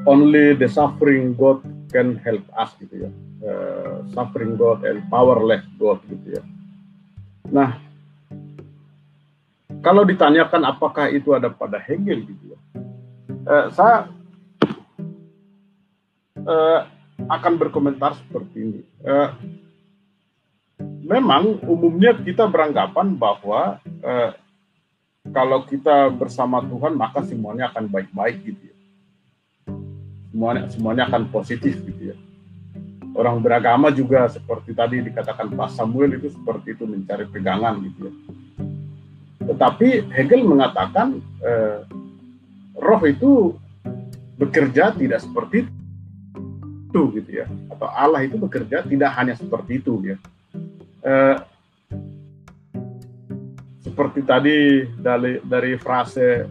only 0.09 0.57
the 0.57 0.65
suffering 0.65 1.38
God 1.38 1.61
can 1.93 2.17
help 2.23 2.41
us 2.57 2.73
gitu 2.82 3.05
ya 3.05 3.11
uh, 3.43 4.03
suffering 4.11 4.59
God 4.59 4.84
and 4.84 5.03
powerless 5.07 5.63
God 5.80 6.03
gitu 6.07 6.39
ya. 6.39 6.43
Nah, 7.49 7.80
kalau 9.82 10.03
ditanyakan 10.05 10.67
apakah 10.67 11.09
itu 11.09 11.34
ada 11.34 11.49
pada 11.49 11.80
Hegel 11.80 12.27
gitu 12.27 12.43
ya, 12.53 12.59
uh, 13.47 13.65
saya 13.73 13.97
uh, 16.43 16.82
akan 17.28 17.53
berkomentar 17.59 18.15
seperti 18.15 18.57
ini. 18.63 18.82
Uh, 19.03 19.34
memang 21.03 21.59
umumnya 21.67 22.15
kita 22.15 22.47
beranggapan 22.47 23.17
bahwa 23.20 23.84
uh, 23.84 24.32
kalau 25.36 25.67
kita 25.67 26.07
bersama 26.15 26.63
Tuhan 26.63 26.95
maka 26.95 27.26
semuanya 27.28 27.74
akan 27.74 27.91
baik-baik 27.91 28.38
gitu 28.47 28.63
ya. 28.72 28.76
Semuanya 30.30 30.63
semuanya 30.72 31.03
akan 31.09 31.28
positif 31.34 31.82
gitu 31.84 32.13
ya 32.13 32.17
orang 33.20 33.43
beragama 33.43 33.91
juga 33.91 34.32
seperti 34.32 34.72
tadi 34.72 35.03
dikatakan 35.03 35.51
Pak 35.51 35.76
Samuel 35.76 36.15
itu 36.15 36.32
seperti 36.32 36.72
itu 36.78 36.88
mencari 36.88 37.28
pegangan 37.28 37.76
gitu 37.84 38.07
ya. 38.07 38.13
Tetapi 39.51 40.13
Hegel 40.13 40.47
mengatakan 40.47 41.20
eh, 41.43 41.84
roh 42.80 43.01
itu 43.03 43.59
bekerja 44.39 44.95
tidak 44.95 45.20
seperti 45.20 45.67
itu 45.67 45.72
gitu 46.90 47.30
ya 47.30 47.46
atau 47.70 47.88
Allah 47.90 48.26
itu 48.26 48.36
bekerja 48.36 48.82
tidak 48.86 49.12
hanya 49.14 49.38
seperti 49.38 49.78
itu 49.78 49.94
ya. 50.02 50.18
Eh, 51.00 51.38
seperti 53.80 54.20
tadi 54.28 54.84
dari 55.00 55.40
dari 55.44 55.80
frase 55.80 56.48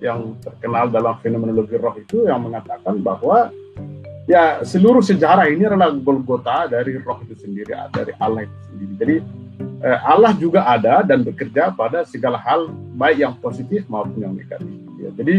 yang 0.00 0.36
terkenal 0.44 0.92
dalam 0.92 1.16
fenomenologi 1.24 1.76
roh 1.80 1.96
itu 1.96 2.28
yang 2.28 2.44
mengatakan 2.44 3.00
bahwa 3.00 3.48
ya 4.28 4.60
seluruh 4.60 5.00
sejarah 5.00 5.48
ini 5.48 5.64
adalah 5.64 5.88
Golgota 5.96 6.68
dari 6.68 7.00
roh 7.00 7.16
itu 7.24 7.32
sendiri, 7.38 7.72
dari 7.88 8.12
Allah 8.20 8.44
itu 8.44 8.56
sendiri. 8.68 8.92
Jadi 9.00 9.16
eh, 9.80 9.98
Allah 10.04 10.32
juga 10.36 10.68
ada 10.68 11.00
dan 11.00 11.24
bekerja 11.24 11.72
pada 11.72 12.04
segala 12.04 12.36
hal 12.36 12.68
baik 12.96 13.18
yang 13.24 13.34
positif 13.40 13.88
maupun 13.88 14.20
yang 14.20 14.34
negatif. 14.36 14.68
Ya, 15.00 15.10
jadi 15.16 15.34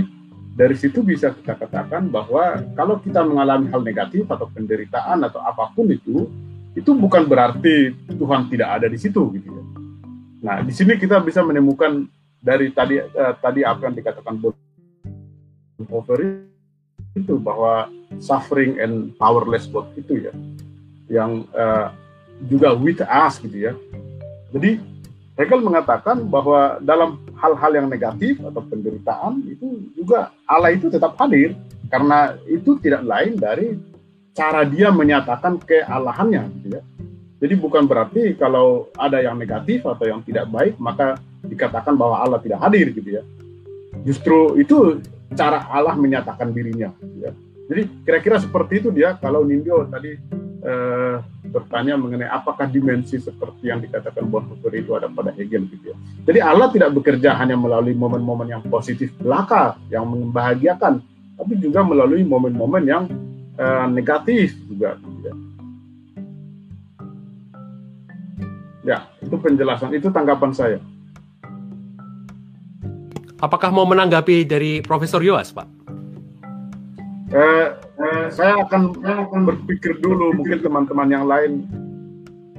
dari 0.57 0.73
situ 0.73 1.05
bisa 1.05 1.29
kita 1.37 1.53
katakan 1.53 2.09
bahwa 2.09 2.65
kalau 2.73 2.97
kita 2.97 3.21
mengalami 3.21 3.69
hal 3.69 3.85
negatif 3.85 4.25
atau 4.25 4.49
penderitaan 4.49 5.21
atau 5.21 5.37
apa 5.45 5.69
pun 5.69 5.85
itu, 5.93 6.25
itu 6.73 6.97
bukan 6.97 7.29
berarti 7.29 7.93
Tuhan 8.09 8.49
tidak 8.49 8.81
ada 8.81 8.89
di 8.89 8.97
situ 8.97 9.21
gitu 9.37 9.53
ya. 9.53 9.63
Nah, 10.41 10.65
di 10.65 10.73
sini 10.73 10.97
kita 10.97 11.21
bisa 11.21 11.45
menemukan 11.45 12.09
dari 12.41 12.73
tadi 12.73 12.97
eh, 12.97 13.33
tadi 13.37 13.61
apa 13.61 13.85
yang 13.85 13.95
dikatakan 14.01 14.33
Bonhoeffer 14.41 16.41
itu 17.13 17.37
bahwa 17.37 17.93
suffering 18.17 18.81
and 18.81 19.13
powerless 19.21 19.69
God 19.69 19.93
itu 19.93 20.25
ya 20.25 20.33
yang 21.05 21.45
uh, 21.53 21.93
juga 22.49 22.73
with 22.73 23.01
us 23.05 23.37
gitu 23.41 23.69
ya. 23.69 23.73
Jadi 24.53 24.81
Hegel 25.37 25.61
mengatakan 25.61 26.25
bahwa 26.25 26.81
dalam 26.81 27.21
hal-hal 27.37 27.71
yang 27.77 27.87
negatif 27.87 28.41
atau 28.41 28.57
penderitaan 28.65 29.45
itu 29.45 29.85
juga 29.93 30.33
Allah 30.49 30.73
itu 30.73 30.89
tetap 30.89 31.13
hadir 31.21 31.53
karena 31.93 32.33
itu 32.49 32.81
tidak 32.81 33.05
lain 33.05 33.37
dari 33.37 33.77
cara 34.33 34.65
dia 34.65 34.89
menyatakan 34.89 35.61
kealahannya 35.61 36.41
gitu 36.57 36.67
ya. 36.81 36.83
Jadi 37.37 37.53
bukan 37.53 37.85
berarti 37.85 38.33
kalau 38.33 38.89
ada 38.97 39.21
yang 39.21 39.37
negatif 39.37 39.85
atau 39.85 40.09
yang 40.09 40.25
tidak 40.25 40.49
baik 40.49 40.73
maka 40.81 41.21
dikatakan 41.45 41.93
bahwa 41.93 42.17
Allah 42.17 42.41
tidak 42.41 42.57
hadir 42.65 42.89
gitu 42.89 43.21
ya. 43.21 43.23
Justru 44.01 44.57
itu 44.57 45.05
cara 45.37 45.69
Allah 45.69 45.93
menyatakan 45.93 46.49
dirinya. 46.49 46.89
Ya. 47.21 47.29
Jadi 47.67 47.81
kira-kira 48.07 48.39
seperti 48.39 48.79
itu 48.79 48.89
dia 48.95 49.19
kalau 49.19 49.43
Nindyo 49.43 49.91
tadi 49.91 50.15
eh, 50.63 51.15
bertanya 51.51 51.99
mengenai 51.99 52.31
apakah 52.31 52.67
dimensi 52.71 53.19
seperti 53.19 53.67
yang 53.67 53.83
dikatakan 53.83 54.23
Bonhoeffer 54.27 54.71
itu 54.71 54.95
ada 54.95 55.11
pada 55.11 55.35
Hegel 55.35 55.67
gitu 55.67 55.91
ya. 55.91 55.97
Jadi 56.27 56.39
Allah 56.39 56.71
tidak 56.71 56.95
bekerja 56.95 57.35
hanya 57.35 57.59
melalui 57.59 57.91
momen-momen 57.91 58.47
yang 58.47 58.63
positif 58.71 59.11
belaka, 59.19 59.75
yang 59.91 60.07
membahagiakan, 60.07 61.03
tapi 61.35 61.53
juga 61.59 61.83
melalui 61.83 62.23
momen-momen 62.23 62.83
yang 62.87 63.03
eh, 63.59 63.85
negatif 63.91 64.55
juga. 64.71 64.95
Gitu 65.03 65.19
ya. 65.27 65.33
ya, 68.87 68.97
itu 69.19 69.35
penjelasan, 69.35 69.91
itu 69.91 70.07
tanggapan 70.07 70.51
saya. 70.55 70.79
Apakah 73.37 73.69
mau 73.69 73.85
menanggapi 73.85 74.47
dari 74.47 74.81
Profesor 74.81 75.21
Yoas, 75.21 75.53
Pak? 75.53 75.76
Eh, 77.27 77.67
eh, 77.99 78.25
saya 78.31 78.63
akan 78.63 79.03
saya 79.03 79.27
akan 79.27 79.41
berpikir 79.43 79.99
dulu, 79.99 80.31
mungkin 80.31 80.63
teman-teman 80.63 81.11
yang 81.11 81.27
lain 81.27 81.67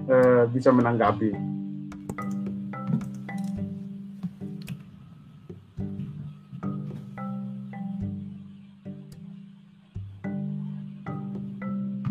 eh, 0.04 0.44
bisa 0.52 0.68
menanggapi. 0.68 1.32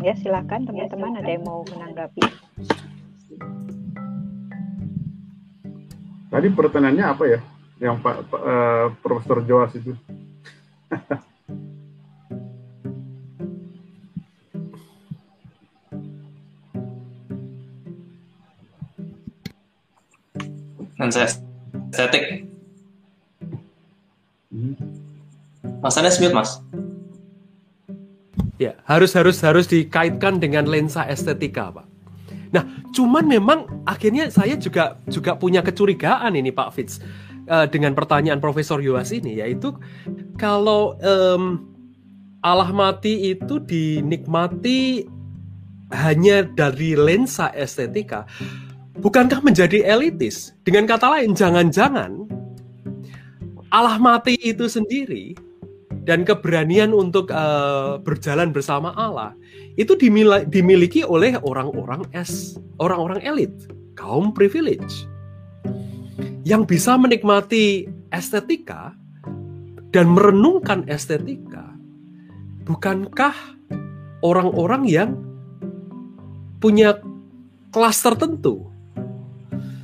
Ya 0.02 0.18
silakan 0.18 0.66
teman-teman 0.66 1.14
ada 1.14 1.30
yang 1.30 1.46
mau 1.46 1.62
menanggapi. 1.62 2.26
Tadi 6.28 6.48
pertanyaannya 6.50 7.06
apa 7.06 7.24
ya? 7.26 7.40
yang 7.78 8.02
Pak 8.02 8.26
uh, 8.34 8.90
Profesor 8.98 9.38
Joas 9.46 9.70
itu. 9.78 9.94
lensa 21.08 21.24
estetik. 21.24 22.44
Mas 25.80 25.96
Anes 25.96 26.20
mute 26.20 26.36
mas. 26.36 26.60
Ya, 28.58 28.74
harus 28.84 29.14
harus 29.14 29.38
harus 29.40 29.70
dikaitkan 29.70 30.42
dengan 30.42 30.66
lensa 30.66 31.06
estetika, 31.06 31.70
Pak. 31.70 31.86
Nah, 32.50 32.66
cuman 32.90 33.30
memang 33.30 33.86
akhirnya 33.86 34.34
saya 34.34 34.58
juga 34.58 34.98
juga 35.06 35.38
punya 35.38 35.62
kecurigaan 35.62 36.34
ini, 36.34 36.50
Pak 36.50 36.74
Fitz, 36.74 36.98
uh, 37.46 37.70
dengan 37.70 37.94
pertanyaan 37.94 38.42
Profesor 38.42 38.82
Yowas 38.82 39.14
ini, 39.14 39.38
yaitu 39.38 39.78
kalau 40.34 40.98
um, 40.98 41.70
Allah 42.42 42.74
mati 42.74 43.30
itu 43.30 43.62
dinikmati 43.62 45.06
hanya 45.94 46.42
dari 46.42 46.98
lensa 46.98 47.54
estetika, 47.54 48.26
bukankah 48.98 49.40
menjadi 49.42 49.86
elitis? 49.86 50.52
Dengan 50.66 50.84
kata 50.86 51.18
lain, 51.18 51.32
jangan-jangan 51.32 52.28
Allah 53.68 54.00
mati 54.00 54.36
itu 54.40 54.64
sendiri 54.64 55.36
dan 56.08 56.24
keberanian 56.24 56.96
untuk 56.96 57.28
uh, 57.28 58.00
berjalan 58.00 58.48
bersama 58.48 58.96
Allah 58.96 59.36
itu 59.76 59.92
dimiliki 60.48 61.04
oleh 61.04 61.36
orang-orang 61.44 62.00
es 62.16 62.56
orang-orang 62.80 63.20
elit 63.20 63.52
kaum 63.92 64.32
privilege 64.32 65.04
yang 66.48 66.64
bisa 66.64 66.96
menikmati 66.96 67.92
estetika 68.08 68.96
dan 69.92 70.08
merenungkan 70.08 70.88
estetika 70.88 71.76
bukankah 72.64 73.36
orang-orang 74.24 74.88
yang 74.88 75.10
punya 76.56 77.04
kelas 77.68 78.00
tertentu 78.00 78.64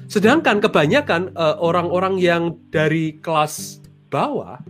sedangkan 0.09 0.61
kebanyakan 0.61 1.33
uh, 1.35 1.57
orang-orang 1.61 2.21
yang 2.21 2.43
dari 2.69 3.17
kelas 3.19 3.81
bawah 4.09 4.61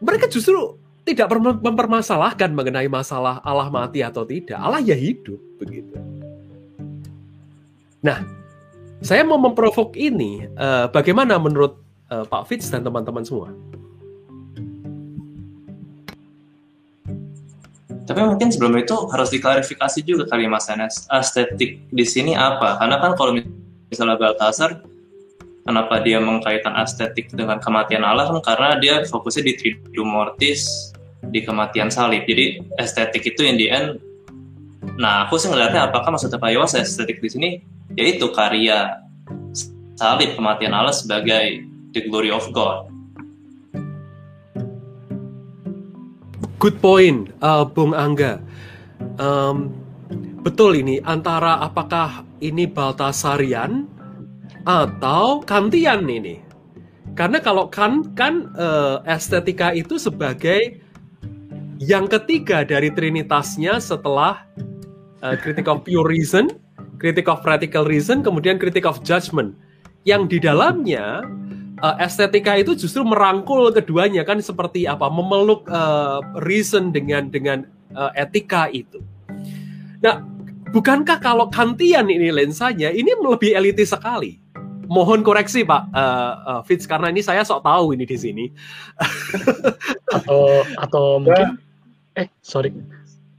mereka 0.00 0.28
justru 0.28 0.76
tidak 1.06 1.30
mempermasalahkan 1.38 2.50
mengenai 2.50 2.90
masalah 2.90 3.38
Allah 3.46 3.70
mati 3.70 4.02
atau 4.02 4.26
tidak. 4.26 4.58
Allah 4.58 4.82
ya 4.82 4.98
hidup 4.98 5.38
begitu. 5.62 5.94
Nah, 8.02 8.26
saya 9.00 9.22
mau 9.22 9.38
memprovok 9.38 9.94
ini. 9.94 10.50
Uh, 10.58 10.90
bagaimana 10.90 11.38
menurut 11.38 11.78
uh, 12.10 12.26
Pak 12.26 12.50
Fitz 12.50 12.74
dan 12.74 12.82
teman-teman 12.82 13.22
semua? 13.22 13.54
Tapi 18.06 18.22
mungkin 18.22 18.54
sebelum 18.54 18.78
itu 18.78 18.94
harus 19.10 19.34
diklarifikasi 19.34 19.98
juga 20.06 20.30
kali 20.30 20.46
Mas 20.46 20.70
Enes. 20.70 21.06
Estetik 21.10 21.86
di 21.90 22.04
sini 22.06 22.38
apa? 22.38 22.78
Karena 22.78 23.02
kan 23.02 23.18
kalau 23.18 23.34
Baltasar 23.92 24.82
kenapa 25.66 26.02
dia 26.02 26.18
mengkaitkan 26.22 26.74
estetik 26.78 27.30
dengan 27.34 27.58
kematian 27.58 28.06
Allah? 28.06 28.30
Kan 28.30 28.40
karena 28.42 28.78
dia 28.78 28.94
fokusnya 29.06 29.42
di 29.46 29.52
Triduum 29.58 30.06
Mortis 30.06 30.92
di 31.26 31.42
kematian 31.42 31.90
salib. 31.90 32.22
Jadi 32.26 32.62
estetik 32.78 33.26
itu 33.26 33.42
in 33.42 33.58
the 33.58 33.68
end 33.70 33.98
nah 34.96 35.26
aku 35.26 35.36
sih 35.36 35.50
ngeliatnya 35.50 35.90
apakah 35.90 36.14
maksudnya 36.14 36.38
Pak 36.38 36.50
Yowas 36.54 36.78
estetik 36.78 37.18
di 37.18 37.28
sini? 37.28 37.50
Yaitu 37.98 38.30
karya 38.30 39.02
salib 39.98 40.38
kematian 40.38 40.72
Allah 40.72 40.94
sebagai 40.94 41.66
the 41.92 42.06
glory 42.06 42.30
of 42.30 42.46
God. 42.54 42.86
Good 46.56 46.80
point 46.80 47.28
uh, 47.44 47.68
Bung 47.68 47.92
Angga. 47.92 48.40
Um, 49.20 49.85
betul 50.46 50.78
ini 50.78 51.02
antara 51.02 51.58
apakah 51.58 52.22
ini 52.38 52.70
Baltasarian 52.70 53.90
atau 54.62 55.42
kantian 55.42 56.06
ini. 56.06 56.38
Karena 57.18 57.42
kalau 57.42 57.66
kan 57.66 58.14
kan 58.14 58.54
uh, 58.54 59.02
estetika 59.10 59.74
itu 59.74 59.98
sebagai 59.98 60.78
yang 61.82 62.06
ketiga 62.06 62.62
dari 62.62 62.94
trinitasnya 62.94 63.82
setelah 63.82 64.46
uh, 65.26 65.34
critic 65.34 65.66
of 65.66 65.82
pure 65.82 66.06
reason, 66.06 66.46
critic 67.02 67.26
of 67.26 67.42
practical 67.42 67.82
reason, 67.82 68.22
kemudian 68.22 68.54
critic 68.62 68.86
of 68.86 69.02
judgment. 69.02 69.58
Yang 70.06 70.38
di 70.38 70.38
dalamnya 70.46 71.26
uh, 71.82 71.96
estetika 71.98 72.54
itu 72.54 72.78
justru 72.78 73.02
merangkul 73.02 73.74
keduanya 73.74 74.22
kan 74.22 74.38
seperti 74.38 74.86
apa 74.86 75.10
memeluk 75.10 75.66
uh, 75.66 76.22
reason 76.46 76.94
dengan 76.94 77.34
dengan 77.34 77.66
uh, 77.98 78.14
etika 78.14 78.70
itu. 78.70 79.02
Nah, 80.04 80.35
bukankah 80.76 81.16
kalau 81.24 81.48
kantian 81.48 82.12
ini 82.12 82.28
lensanya 82.28 82.92
ini 82.92 83.16
lebih 83.16 83.56
elitis 83.56 83.96
sekali? 83.96 84.44
mohon 84.86 85.26
koreksi 85.26 85.66
Pak 85.66 85.90
uh, 85.92 86.34
uh, 86.46 86.60
Fitz 86.62 86.86
karena 86.86 87.10
ini 87.10 87.20
saya 87.22 87.42
sok 87.42 87.66
tahu 87.66 87.94
ini 87.94 88.06
di 88.06 88.16
sini. 88.16 88.44
atau 90.16 90.62
atau 90.78 91.04
mungkin 91.20 91.58
eh 92.16 92.30
sorry. 92.40 92.72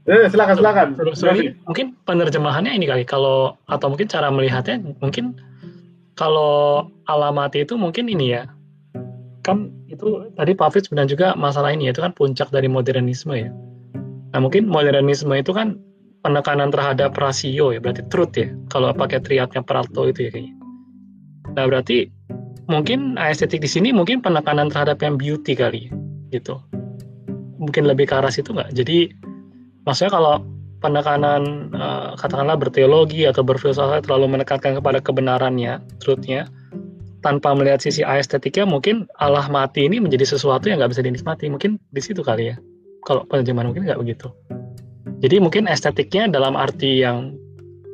Eh, 0.08 0.24
silakan 0.32 0.56
silakan. 0.56 0.88
Sorry, 1.12 1.52
mungkin 1.68 1.92
penerjemahannya 2.08 2.72
ini 2.72 2.88
kali 2.88 3.04
kalau 3.04 3.60
atau 3.68 3.92
mungkin 3.92 4.08
cara 4.08 4.32
melihatnya 4.32 4.80
mungkin 5.04 5.36
kalau 6.16 6.88
alamati 7.08 7.64
itu 7.64 7.76
mungkin 7.76 8.08
ini 8.08 8.36
ya. 8.36 8.48
Kan 9.44 9.72
itu 9.88 10.28
tadi 10.36 10.52
Pak 10.56 10.72
Fitz 10.72 10.88
bilang 10.88 11.08
juga 11.08 11.36
masalah 11.36 11.72
ini 11.72 11.88
ya, 11.88 11.92
itu 11.92 12.04
kan 12.04 12.12
puncak 12.16 12.48
dari 12.52 12.68
modernisme 12.68 13.36
ya. 13.36 13.52
Nah, 14.32 14.40
mungkin 14.44 14.68
modernisme 14.68 15.32
itu 15.32 15.52
kan 15.56 15.80
penekanan 16.28 16.68
terhadap 16.68 17.16
rasio 17.16 17.72
ya, 17.72 17.80
berarti 17.80 18.04
truth 18.12 18.36
ya. 18.36 18.52
Kalau 18.68 18.92
pakai 18.92 19.24
triadnya 19.24 19.64
Prato 19.64 20.04
itu 20.04 20.28
ya 20.28 20.30
kayaknya. 20.30 20.54
Nah 21.56 21.64
berarti 21.64 22.12
mungkin 22.68 23.16
estetik 23.16 23.64
di 23.64 23.70
sini 23.70 23.88
mungkin 23.96 24.20
penekanan 24.20 24.68
terhadap 24.68 25.00
yang 25.00 25.16
beauty 25.16 25.56
kali 25.56 25.88
gitu. 26.28 26.60
Mungkin 27.56 27.88
lebih 27.88 28.12
ke 28.12 28.14
arah 28.20 28.28
situ 28.28 28.52
nggak? 28.52 28.76
Jadi 28.76 29.08
maksudnya 29.88 30.12
kalau 30.12 30.44
penekanan 30.84 31.72
uh, 31.74 32.14
katakanlah 32.20 32.54
berteologi 32.60 33.26
atau 33.26 33.42
berfilsafat 33.42 34.06
terlalu 34.06 34.38
menekankan 34.38 34.78
kepada 34.78 35.00
kebenarannya, 35.02 35.82
truthnya, 35.98 36.46
tanpa 37.24 37.56
melihat 37.56 37.82
sisi 37.82 38.06
estetiknya 38.06 38.68
mungkin 38.68 39.10
Allah 39.18 39.48
mati 39.50 39.88
ini 39.88 39.98
menjadi 39.98 40.28
sesuatu 40.28 40.70
yang 40.70 40.78
nggak 40.78 40.92
bisa 40.94 41.02
dinikmati. 41.02 41.50
Mungkin 41.50 41.80
di 41.90 42.00
situ 42.04 42.22
kali 42.22 42.54
ya. 42.54 42.56
Kalau 43.08 43.24
penerjemahan 43.26 43.72
mungkin 43.72 43.88
nggak 43.88 43.98
begitu. 43.98 44.28
Jadi 45.18 45.36
mungkin 45.42 45.66
estetiknya 45.66 46.30
dalam 46.30 46.54
arti 46.54 47.02
yang 47.02 47.34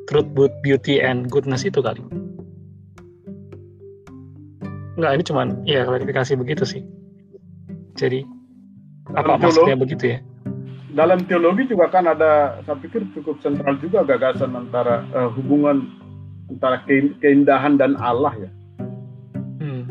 truth, 0.08 0.28
beauty, 0.60 1.00
and 1.00 1.32
goodness 1.32 1.64
itu 1.64 1.80
kali. 1.80 2.00
Enggak, 4.94 5.12
ini 5.18 5.22
cuman 5.26 5.46
ya 5.66 5.82
klarifikasi 5.88 6.32
begitu 6.38 6.64
sih. 6.68 6.82
Jadi 7.98 8.22
apa 9.14 9.36
teologi, 9.36 9.42
maksudnya 9.42 9.76
begitu 9.78 10.04
ya? 10.16 10.18
Dalam 10.94 11.26
teologi 11.26 11.66
juga 11.66 11.90
kan 11.90 12.06
ada, 12.06 12.62
saya 12.62 12.78
pikir 12.78 13.02
cukup 13.18 13.42
sentral 13.42 13.74
juga 13.82 14.06
gagasan 14.06 14.54
antara 14.54 15.02
uh, 15.10 15.30
hubungan 15.34 15.90
antara 16.46 16.84
keindahan 17.18 17.74
dan 17.74 17.98
Allah 17.98 18.34
ya. 18.38 18.50
Hmm. 19.58 19.84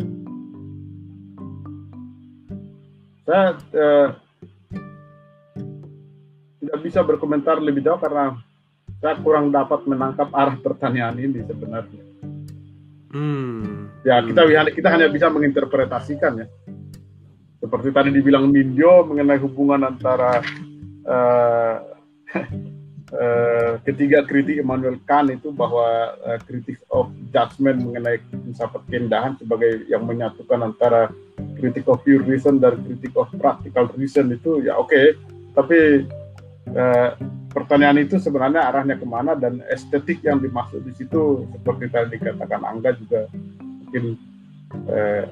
Saya 3.28 3.44
uh, 3.76 4.08
tidak 6.74 6.90
bisa 6.90 7.06
berkomentar 7.06 7.62
lebih 7.62 7.86
jauh 7.86 8.02
karena 8.02 8.34
saya 8.98 9.14
kurang 9.22 9.54
dapat 9.54 9.86
menangkap 9.86 10.34
arah 10.34 10.58
pertanyaan 10.58 11.22
ini 11.22 11.46
sebenarnya. 11.46 12.02
Hmm. 13.14 13.94
Ya 14.02 14.26
kita 14.26 14.42
kita 14.74 14.90
hanya 14.90 15.06
bisa 15.06 15.30
menginterpretasikan 15.30 16.34
ya. 16.42 16.50
Seperti 17.62 17.94
tadi 17.94 18.10
dibilang 18.10 18.50
Nindyo 18.50 19.06
mengenai 19.06 19.38
hubungan 19.38 19.86
antara 19.86 20.42
uh, 21.06 21.78
uh, 23.22 23.72
ketiga 23.86 24.26
kritik 24.26 24.58
Immanuel 24.58 24.98
Kant 25.06 25.30
itu 25.30 25.54
bahwa 25.54 26.18
uh, 26.26 26.42
kritik 26.42 26.82
of 26.90 27.14
judgment 27.30 27.86
mengenai 27.86 28.18
filsafat 28.34 28.82
keindahan 28.90 29.38
sebagai 29.38 29.86
yang 29.94 30.10
menyatukan 30.10 30.74
antara 30.74 31.14
kritik 31.62 31.86
of 31.86 32.02
pure 32.02 32.26
reason 32.26 32.58
dan 32.58 32.82
kritik 32.82 33.14
of 33.14 33.30
practical 33.38 33.86
reason 33.94 34.34
itu 34.34 34.66
ya 34.66 34.74
oke 34.74 34.90
okay. 34.90 35.14
tapi 35.54 36.10
uh, 36.72 37.12
pertanyaan 37.54 38.02
itu 38.02 38.18
sebenarnya 38.18 38.66
arahnya 38.66 38.98
ke 38.98 39.06
mana 39.06 39.38
dan 39.38 39.62
estetik 39.70 40.26
yang 40.26 40.42
dimaksud 40.42 40.82
di 40.82 40.94
situ 40.98 41.46
seperti 41.54 41.86
tadi 41.94 42.18
dikatakan 42.18 42.62
Angga 42.66 42.98
juga 42.98 43.30
mungkin 43.62 44.18
eh, 44.90 45.30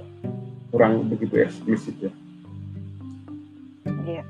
kurang 0.70 1.10
begitu 1.10 1.42
eksplisit 1.42 1.98
ya. 1.98 2.14
Iya. 4.06 4.24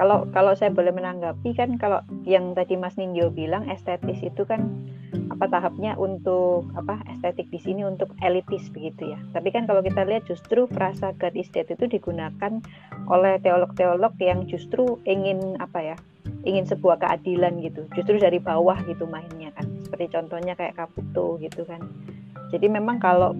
Kalau 0.00 0.24
kalau 0.32 0.56
saya 0.56 0.72
boleh 0.72 0.90
menanggapi 0.90 1.52
kan 1.52 1.76
kalau 1.76 2.00
yang 2.24 2.56
tadi 2.56 2.80
Mas 2.80 2.96
Nindyo 2.96 3.28
bilang 3.28 3.68
estetis 3.68 4.24
itu 4.24 4.48
kan 4.48 4.72
apa 5.28 5.44
tahapnya 5.48 5.96
untuk 6.00 6.64
apa 6.72 7.04
estetik 7.12 7.52
di 7.52 7.60
sini 7.60 7.84
untuk 7.84 8.08
elitis 8.24 8.72
begitu 8.72 9.12
ya. 9.12 9.20
Tapi 9.36 9.52
kan 9.52 9.68
kalau 9.68 9.84
kita 9.84 10.08
lihat 10.08 10.24
justru 10.24 10.64
frasa 10.72 11.12
God 11.20 11.36
is 11.36 11.52
dead 11.52 11.68
itu 11.68 11.84
digunakan 11.84 12.64
oleh 13.08 13.36
teolog-teolog 13.44 14.16
yang 14.16 14.48
justru 14.48 14.96
ingin 15.04 15.60
apa 15.60 15.94
ya 15.94 15.96
ingin 16.48 16.64
sebuah 16.64 16.96
keadilan 17.04 17.60
gitu. 17.60 17.84
Justru 17.92 18.16
dari 18.16 18.40
bawah 18.40 18.80
gitu 18.88 19.04
mainnya 19.04 19.52
kan. 19.52 19.68
Seperti 19.84 20.08
contohnya 20.16 20.56
kayak 20.56 20.80
Kaputo 20.80 21.36
gitu 21.36 21.68
kan. 21.68 21.84
Jadi 22.48 22.68
memang 22.72 22.96
kalau 22.96 23.36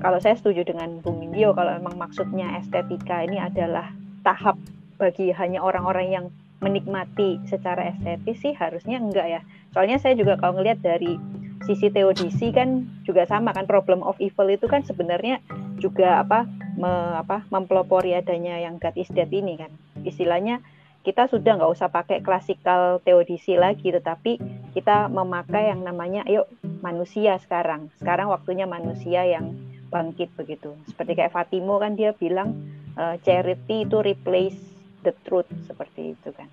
kalau 0.00 0.18
saya 0.20 0.36
setuju 0.36 0.64
dengan 0.64 1.00
Bung 1.00 1.20
Indio 1.22 1.52
kalau 1.52 1.76
memang 1.76 1.96
maksudnya 1.96 2.56
estetika 2.60 3.24
ini 3.24 3.40
adalah 3.40 3.92
tahap 4.26 4.56
bagi 5.04 5.28
hanya 5.36 5.60
orang-orang 5.60 6.08
yang 6.08 6.26
menikmati 6.64 7.44
secara 7.44 7.92
estetis 7.92 8.40
sih 8.40 8.56
harusnya 8.56 8.96
enggak 8.96 9.26
ya. 9.28 9.40
Soalnya 9.76 10.00
saya 10.00 10.16
juga 10.16 10.40
kalau 10.40 10.56
ngelihat 10.56 10.80
dari 10.80 11.20
sisi 11.68 11.92
teodisi 11.92 12.52
kan 12.56 12.88
juga 13.04 13.28
sama 13.28 13.52
kan 13.52 13.68
problem 13.68 14.00
of 14.00 14.16
evil 14.16 14.48
itu 14.48 14.64
kan 14.64 14.80
sebenarnya 14.84 15.44
juga 15.76 16.24
apa 16.24 16.48
me, 16.80 17.20
apa 17.20 17.44
mempelopori 17.52 18.16
adanya 18.16 18.56
yang 18.60 18.80
God 18.80 18.96
is 18.96 19.12
dead 19.12 19.28
ini 19.28 19.60
kan. 19.60 19.72
Istilahnya 20.08 20.64
kita 21.04 21.28
sudah 21.28 21.60
nggak 21.60 21.72
usah 21.76 21.92
pakai 21.92 22.24
klasikal 22.24 23.04
teodisi 23.04 23.60
lagi 23.60 23.92
tetapi 23.92 24.40
kita 24.72 25.12
memakai 25.12 25.68
yang 25.68 25.84
namanya 25.84 26.24
ayo 26.24 26.48
manusia 26.80 27.36
sekarang. 27.44 27.92
Sekarang 28.00 28.32
waktunya 28.32 28.64
manusia 28.64 29.20
yang 29.28 29.52
bangkit 29.92 30.32
begitu. 30.32 30.72
Seperti 30.88 31.12
kayak 31.12 31.36
Fatimo 31.36 31.76
kan 31.76 31.92
dia 31.92 32.16
bilang 32.16 32.56
uh, 32.96 33.20
charity 33.20 33.84
itu 33.84 34.00
replace 34.00 34.73
the 35.04 35.12
truth 35.28 35.46
seperti 35.68 36.16
itu 36.16 36.32
kan. 36.32 36.48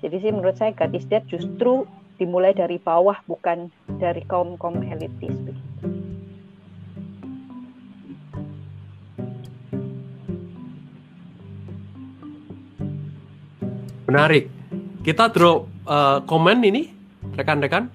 Jadi 0.00 0.16
sih 0.16 0.32
menurut 0.32 0.56
saya 0.56 0.72
God 0.72 0.96
is 0.96 1.04
dead 1.04 1.28
justru 1.28 1.84
dimulai 2.16 2.56
dari 2.56 2.80
bawah 2.80 3.20
bukan 3.28 3.68
dari 4.00 4.24
kaum 4.24 4.56
kaum 4.56 4.80
elitis. 4.80 5.36
Menarik. 14.08 14.48
Kita 15.00 15.30
drop 15.30 15.70
uh, 15.86 16.20
ini 16.64 16.92
rekan-rekan. 17.36 17.88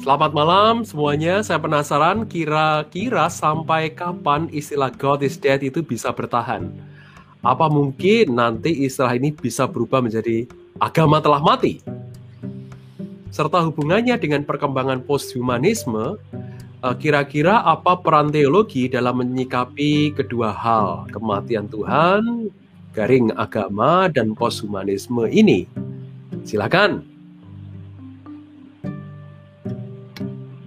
Selamat 0.00 0.32
malam 0.32 0.82
semuanya. 0.82 1.44
Saya 1.44 1.60
penasaran 1.60 2.24
kira-kira 2.24 3.28
sampai 3.28 3.92
kapan 3.92 4.48
istilah 4.48 4.92
God 4.96 5.24
is 5.24 5.36
dead 5.36 5.60
itu 5.60 5.84
bisa 5.84 6.10
bertahan 6.12 6.87
apa 7.38 7.70
mungkin 7.70 8.34
nanti 8.34 8.82
istilah 8.82 9.14
ini 9.14 9.30
bisa 9.30 9.70
berubah 9.70 10.02
menjadi 10.02 10.50
agama 10.82 11.22
telah 11.22 11.38
mati? 11.38 11.78
Serta 13.30 13.62
hubungannya 13.62 14.18
dengan 14.18 14.42
perkembangan 14.42 15.06
posthumanisme, 15.06 16.18
eh, 16.82 16.94
kira-kira 16.98 17.62
apa 17.62 17.94
peran 18.02 18.34
teologi 18.34 18.90
dalam 18.90 19.22
menyikapi 19.22 20.16
kedua 20.18 20.50
hal, 20.50 21.06
kematian 21.14 21.70
Tuhan, 21.70 22.50
garing 22.90 23.30
agama, 23.38 24.10
dan 24.10 24.34
posthumanisme 24.34 25.30
ini? 25.30 25.70
Silakan. 26.42 27.06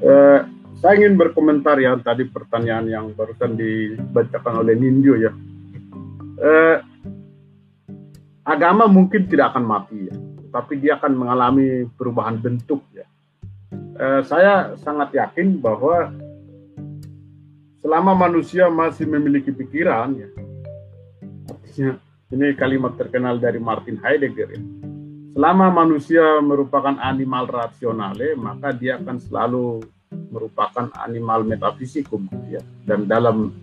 Uh, 0.01 0.41
saya 0.81 0.97
ingin 0.97 1.13
berkomentar 1.13 1.77
ya 1.77 1.93
tadi 2.01 2.25
pertanyaan 2.25 2.89
yang 2.89 3.05
barusan 3.13 3.53
dibacakan 3.53 4.65
oleh 4.65 4.73
Nindyo 4.73 5.13
ya 5.13 5.29
eh, 6.41 6.77
agama 8.41 8.89
mungkin 8.89 9.29
tidak 9.29 9.53
akan 9.53 9.65
mati 9.65 10.09
ya, 10.09 10.15
tapi 10.49 10.81
dia 10.81 10.97
akan 10.97 11.13
mengalami 11.13 11.85
perubahan 11.93 12.41
bentuk 12.41 12.81
ya. 12.91 13.05
Eh, 14.01 14.21
saya 14.25 14.73
sangat 14.81 15.13
yakin 15.13 15.61
bahwa 15.61 16.09
selama 17.85 18.17
manusia 18.17 18.67
masih 18.67 19.05
memiliki 19.05 19.53
pikiran 19.53 20.17
ya, 20.17 20.29
artinya 21.47 21.91
ini 22.31 22.55
kalimat 22.55 22.95
terkenal 22.95 23.37
dari 23.37 23.59
Martin 23.61 23.99
Heidegger 24.01 24.49
ya. 24.55 24.61
Selama 25.31 25.71
manusia 25.71 26.43
merupakan 26.43 26.99
animal 26.99 27.47
rasionale, 27.47 28.35
maka 28.35 28.75
dia 28.75 28.99
akan 28.99 29.15
selalu 29.15 29.79
merupakan 30.27 30.91
animal 30.99 31.47
metafisikum 31.47 32.27
ya. 32.51 32.59
Dan 32.83 33.07
dalam 33.07 33.55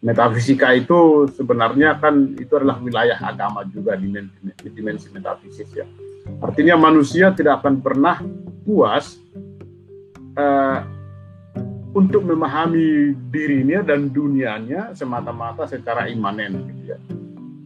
metafisika 0.00 0.72
itu 0.72 1.28
sebenarnya 1.36 2.00
kan 2.00 2.32
itu 2.40 2.56
adalah 2.56 2.80
wilayah 2.80 3.20
agama 3.20 3.68
juga 3.68 3.96
di 4.00 4.08
dimensi, 4.72 5.12
metafisik 5.12 5.68
ya. 5.76 5.86
Artinya 6.40 6.80
manusia 6.80 7.32
tidak 7.36 7.60
akan 7.60 7.84
pernah 7.84 8.16
puas 8.64 9.20
uh, 10.36 10.80
untuk 11.92 12.24
memahami 12.24 13.12
dirinya 13.28 13.84
dan 13.84 14.08
dunianya 14.08 14.96
semata-mata 14.96 15.68
secara 15.68 16.08
imanen 16.08 16.70
gitu 16.72 16.96
ya. 16.96 16.98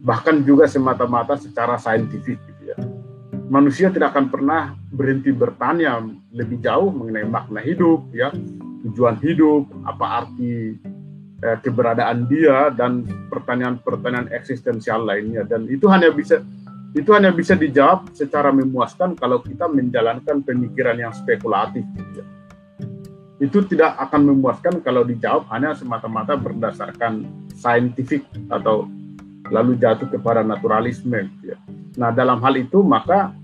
Bahkan 0.05 0.43
juga 0.43 0.67
semata-mata 0.67 1.39
secara 1.39 1.79
saintifik 1.79 2.35
gitu 2.35 2.63
ya. 2.67 2.77
Manusia 3.47 3.93
tidak 3.93 4.11
akan 4.17 4.27
pernah 4.33 4.61
berhenti 4.91 5.29
bertanya 5.29 6.01
lebih 6.33 6.59
jauh 6.59 6.89
mengenai 6.89 7.29
makna 7.29 7.61
hidup 7.61 8.09
ya, 8.11 8.33
tujuan 8.89 9.21
hidup, 9.21 9.69
apa 9.85 10.25
arti 10.25 10.75
eh, 11.43 11.57
keberadaan 11.59 12.29
dia 12.29 12.71
dan 12.71 13.03
pertanyaan-pertanyaan 13.31 14.31
eksistensial 14.31 15.03
lainnya 15.03 15.43
dan 15.43 15.67
itu 15.67 15.89
hanya 15.91 16.11
bisa 16.13 16.43
itu 16.95 17.11
hanya 17.11 17.35
bisa 17.35 17.59
dijawab 17.59 18.07
secara 18.15 18.55
memuaskan 18.55 19.19
kalau 19.19 19.43
kita 19.43 19.67
menjalankan 19.67 20.39
pemikiran 20.39 20.95
yang 20.95 21.11
spekulatif 21.11 21.83
gitu 21.91 22.23
ya. 22.23 22.25
itu 23.43 23.59
tidak 23.67 23.99
akan 23.99 24.31
memuaskan 24.31 24.79
kalau 24.79 25.03
dijawab 25.03 25.43
hanya 25.51 25.75
semata-mata 25.75 26.39
berdasarkan 26.39 27.27
saintifik 27.59 28.23
atau 28.47 28.87
lalu 29.51 29.75
jatuh 29.75 30.07
kepada 30.07 30.39
naturalisme 30.39 31.19
gitu 31.35 31.51
ya. 31.51 31.59
nah 31.99 32.15
dalam 32.15 32.39
hal 32.39 32.55
itu 32.55 32.79
maka 32.79 33.35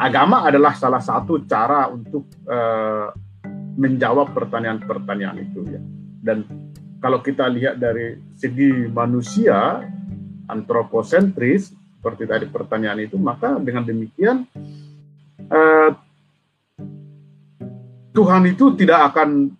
agama 0.00 0.48
adalah 0.48 0.72
salah 0.72 1.04
satu 1.04 1.44
cara 1.44 1.92
untuk 1.92 2.24
uh, 2.48 3.12
menjawab 3.78 4.32
pertanyaan-pertanyaan 4.32 5.38
itu 5.44 5.60
ya 5.68 5.80
dan 6.24 6.42
kalau 6.98 7.22
kita 7.22 7.46
lihat 7.46 7.78
dari 7.78 8.18
segi 8.34 8.90
manusia 8.90 9.86
antroposentris 10.50 11.70
seperti 11.98 12.24
tadi 12.26 12.46
pertanyaan 12.50 13.02
itu 13.02 13.18
maka 13.18 13.58
dengan 13.58 13.86
demikian 13.86 14.46
eh, 15.50 15.90
Tuhan 18.14 18.42
itu 18.50 18.74
tidak 18.74 19.14
akan 19.14 19.54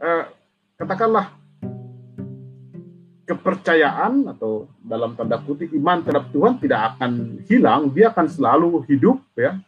eh, 0.00 0.24
katakanlah 0.80 1.36
kepercayaan 3.26 4.30
atau 4.30 4.70
dalam 4.78 5.18
tanda 5.18 5.42
kutip 5.42 5.74
iman 5.74 5.98
terhadap 6.00 6.30
Tuhan 6.30 6.62
tidak 6.62 6.80
akan 6.94 7.42
hilang 7.50 7.90
dia 7.90 8.14
akan 8.14 8.26
selalu 8.30 8.86
hidup 8.86 9.18
ya. 9.34 9.58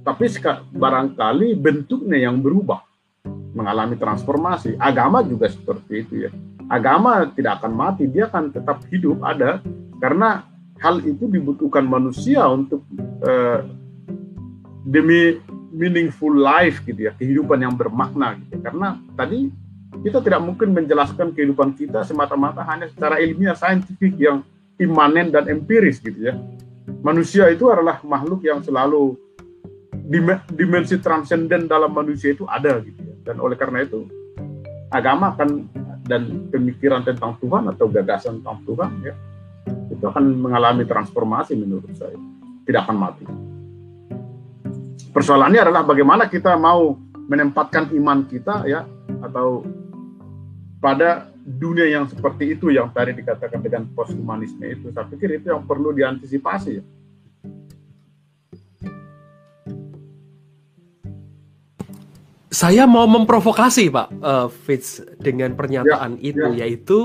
Tapi 0.00 0.24
barangkali 0.72 1.52
bentuknya 1.60 2.24
yang 2.24 2.40
berubah 2.40 2.89
mengalami 3.52 3.98
transformasi. 3.98 4.78
Agama 4.78 5.22
juga 5.26 5.50
seperti 5.50 6.06
itu 6.06 6.14
ya. 6.28 6.30
Agama 6.70 7.26
tidak 7.34 7.62
akan 7.62 7.72
mati, 7.74 8.06
dia 8.06 8.30
akan 8.30 8.54
tetap 8.54 8.86
hidup 8.90 9.18
ada 9.26 9.58
karena 9.98 10.46
hal 10.78 11.02
itu 11.02 11.26
dibutuhkan 11.26 11.84
manusia 11.84 12.46
untuk 12.46 12.86
uh, 13.26 13.66
demi 14.86 15.42
meaningful 15.70 16.30
life 16.30 16.82
gitu 16.86 17.10
ya, 17.10 17.12
kehidupan 17.18 17.58
yang 17.66 17.74
bermakna 17.74 18.38
gitu. 18.38 18.62
Karena 18.62 18.96
tadi 19.18 19.50
kita 20.06 20.22
tidak 20.22 20.40
mungkin 20.46 20.70
menjelaskan 20.70 21.34
kehidupan 21.34 21.74
kita 21.74 22.06
semata-mata 22.06 22.62
hanya 22.70 22.86
secara 22.86 23.18
ilmiah 23.18 23.58
saintifik 23.58 24.14
yang 24.16 24.46
imanen 24.78 25.34
dan 25.34 25.50
empiris 25.50 25.98
gitu 25.98 26.30
ya. 26.30 26.38
Manusia 27.02 27.50
itu 27.50 27.66
adalah 27.70 27.98
makhluk 28.06 28.46
yang 28.46 28.62
selalu 28.62 29.18
dimensi 30.50 30.98
transenden 30.98 31.70
dalam 31.70 31.90
manusia 31.94 32.34
itu 32.34 32.42
ada 32.46 32.82
gitu 32.82 32.98
ya 32.98 33.09
dan 33.26 33.36
oleh 33.38 33.56
karena 33.56 33.84
itu 33.84 34.06
agama 34.90 35.36
akan 35.36 35.70
dan 36.04 36.50
pemikiran 36.50 37.06
tentang 37.06 37.38
Tuhan 37.38 37.70
atau 37.70 37.86
gagasan 37.86 38.42
tentang 38.42 38.58
Tuhan 38.66 38.90
ya 39.06 39.14
itu 39.90 40.04
akan 40.06 40.24
mengalami 40.40 40.88
transformasi 40.88 41.58
menurut 41.58 41.92
saya. 41.94 42.16
Tidak 42.64 42.80
akan 42.86 42.96
mati. 42.96 43.24
Persoalannya 45.10 45.60
adalah 45.66 45.82
bagaimana 45.82 46.30
kita 46.30 46.54
mau 46.54 46.94
menempatkan 47.26 47.90
iman 47.94 48.26
kita 48.30 48.66
ya 48.66 48.86
atau 49.22 49.66
pada 50.78 51.30
dunia 51.44 51.90
yang 51.90 52.06
seperti 52.06 52.54
itu 52.54 52.70
yang 52.70 52.94
tadi 52.94 53.12
dikatakan 53.12 53.58
dengan 53.58 53.90
posthumanisme 53.90 54.62
itu. 54.64 54.94
Saya 54.94 55.06
pikir 55.10 55.42
itu 55.42 55.50
yang 55.50 55.66
perlu 55.66 55.90
diantisipasi 55.90 56.70
ya. 56.78 56.84
Saya 62.50 62.82
mau 62.82 63.06
memprovokasi 63.06 63.94
Pak 63.94 64.08
uh, 64.20 64.48
Fitz 64.50 64.98
dengan 65.22 65.54
pernyataan 65.54 66.18
ya, 66.18 66.34
itu 66.34 66.46
ya. 66.50 66.66
yaitu 66.66 66.98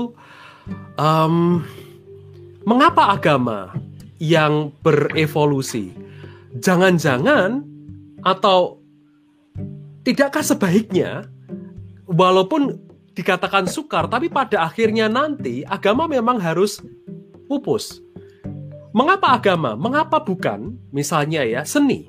um, 0.98 1.62
mengapa 2.66 3.14
agama 3.14 3.70
yang 4.18 4.74
berevolusi 4.82 5.94
jangan-jangan 6.58 7.62
atau 8.26 8.82
tidakkah 10.02 10.42
sebaiknya 10.42 11.30
walaupun 12.10 12.82
dikatakan 13.14 13.70
sukar 13.70 14.10
tapi 14.10 14.26
pada 14.26 14.66
akhirnya 14.66 15.06
nanti 15.06 15.62
agama 15.62 16.10
memang 16.10 16.42
harus 16.42 16.82
pupus. 17.46 18.02
Mengapa 18.96 19.36
agama? 19.36 19.76
Mengapa 19.76 20.18
bukan 20.18 20.74
misalnya 20.90 21.44
ya 21.44 21.62
seni? 21.68 22.08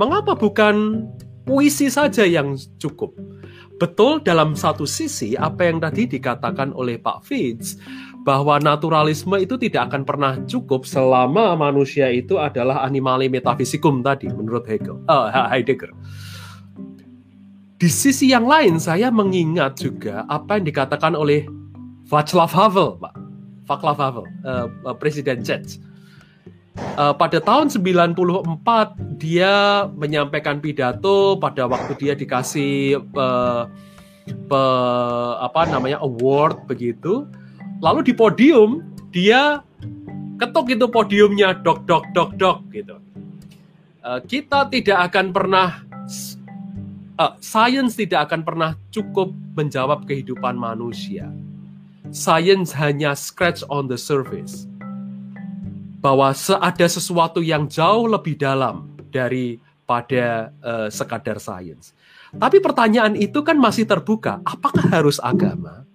Mengapa 0.00 0.32
bukan 0.36 1.06
puisi 1.46 1.86
saja 1.88 2.26
yang 2.26 2.58
cukup. 2.82 3.14
betul 3.76 4.24
dalam 4.24 4.56
satu 4.56 4.88
sisi 4.88 5.36
apa 5.36 5.68
yang 5.68 5.84
tadi 5.84 6.08
dikatakan 6.08 6.72
oleh 6.72 6.96
Pak 6.96 7.28
Fitz 7.28 7.76
bahwa 8.24 8.56
naturalisme 8.58 9.36
itu 9.38 9.54
tidak 9.60 9.92
akan 9.92 10.02
pernah 10.02 10.32
cukup 10.48 10.88
selama 10.88 11.54
manusia 11.54 12.08
itu 12.08 12.40
adalah 12.40 12.82
animale 12.82 13.28
metafisikum 13.28 14.00
tadi 14.00 14.26
menurut 14.32 14.64
Hegel, 14.64 14.98
uh, 15.06 15.28
Heidegger. 15.52 15.92
Di 17.76 17.92
sisi 17.92 18.32
yang 18.32 18.48
lain 18.48 18.80
saya 18.80 19.12
mengingat 19.12 19.76
juga 19.78 20.24
apa 20.26 20.56
yang 20.56 20.66
dikatakan 20.66 21.12
oleh 21.12 21.44
Václav 22.08 22.50
Havel, 22.50 22.96
Pak. 22.96 23.14
Václav 23.68 23.96
Havel, 24.00 24.24
uh, 24.48 24.96
Presiden 24.96 25.44
Czech. 25.44 25.76
Uh, 26.76 27.12
pada 27.16 27.40
tahun 27.40 27.72
94 27.72 28.36
dia 29.16 29.84
menyampaikan 29.96 30.60
pidato. 30.60 31.36
Pada 31.40 31.64
waktu 31.64 31.96
dia 31.96 32.12
dikasih 32.12 33.00
uh, 33.16 33.64
pe, 34.28 34.62
apa 35.40 35.68
namanya 35.72 36.04
award 36.04 36.68
begitu. 36.68 37.24
Lalu 37.80 38.12
di 38.12 38.12
podium 38.12 38.84
dia 39.08 39.64
ketuk 40.36 40.68
itu 40.68 40.84
podiumnya 40.92 41.56
dok 41.56 41.88
dok 41.88 42.12
dok 42.12 42.36
dok 42.36 42.58
gitu. 42.72 42.96
Uh, 44.04 44.20
kita 44.28 44.68
tidak 44.68 45.12
akan 45.12 45.32
pernah 45.32 45.80
uh, 47.16 47.32
science 47.40 47.96
tidak 47.96 48.28
akan 48.28 48.44
pernah 48.44 48.70
cukup 48.92 49.32
menjawab 49.56 50.04
kehidupan 50.04 50.60
manusia. 50.60 51.32
Science 52.12 52.70
hanya 52.76 53.16
scratch 53.16 53.64
on 53.72 53.88
the 53.88 53.96
surface 53.96 54.68
bahwa 56.06 56.30
ada 56.62 56.86
sesuatu 56.86 57.42
yang 57.42 57.66
jauh 57.66 58.06
lebih 58.06 58.38
dalam 58.38 58.94
daripada 59.10 60.54
uh, 60.62 60.86
sekadar 60.86 61.42
sains. 61.42 61.90
Tapi 62.30 62.62
pertanyaan 62.62 63.18
itu 63.18 63.42
kan 63.42 63.58
masih 63.58 63.82
terbuka. 63.82 64.38
Apakah 64.46 64.86
harus 64.86 65.18
agama? 65.18 65.86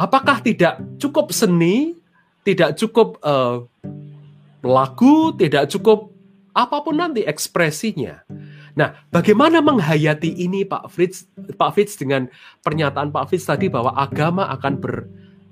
apakah 0.00 0.40
tidak 0.40 0.80
cukup 0.96 1.28
seni, 1.36 1.92
tidak 2.40 2.80
cukup 2.80 3.20
uh, 3.20 3.68
lagu, 4.64 5.36
tidak 5.36 5.68
cukup 5.68 6.08
apa 6.56 6.80
pun 6.80 6.96
nanti 6.96 7.20
ekspresinya. 7.20 8.24
Nah, 8.72 8.96
bagaimana 9.12 9.60
menghayati 9.60 10.40
ini 10.40 10.64
Pak 10.64 10.88
Fritz, 10.88 11.28
Pak 11.36 11.70
Fritz 11.76 12.00
dengan 12.00 12.32
pernyataan 12.64 13.12
Pak 13.12 13.28
Fritz 13.28 13.44
tadi 13.44 13.68
bahwa 13.68 13.92
agama 13.92 14.48
akan 14.56 14.80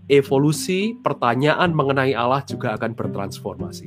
berevolusi, 0.09 0.97
pertanyaan 1.05 1.77
mengenai 1.77 2.17
Allah 2.17 2.41
juga 2.49 2.73
akan 2.81 2.97
bertransformasi. 2.97 3.87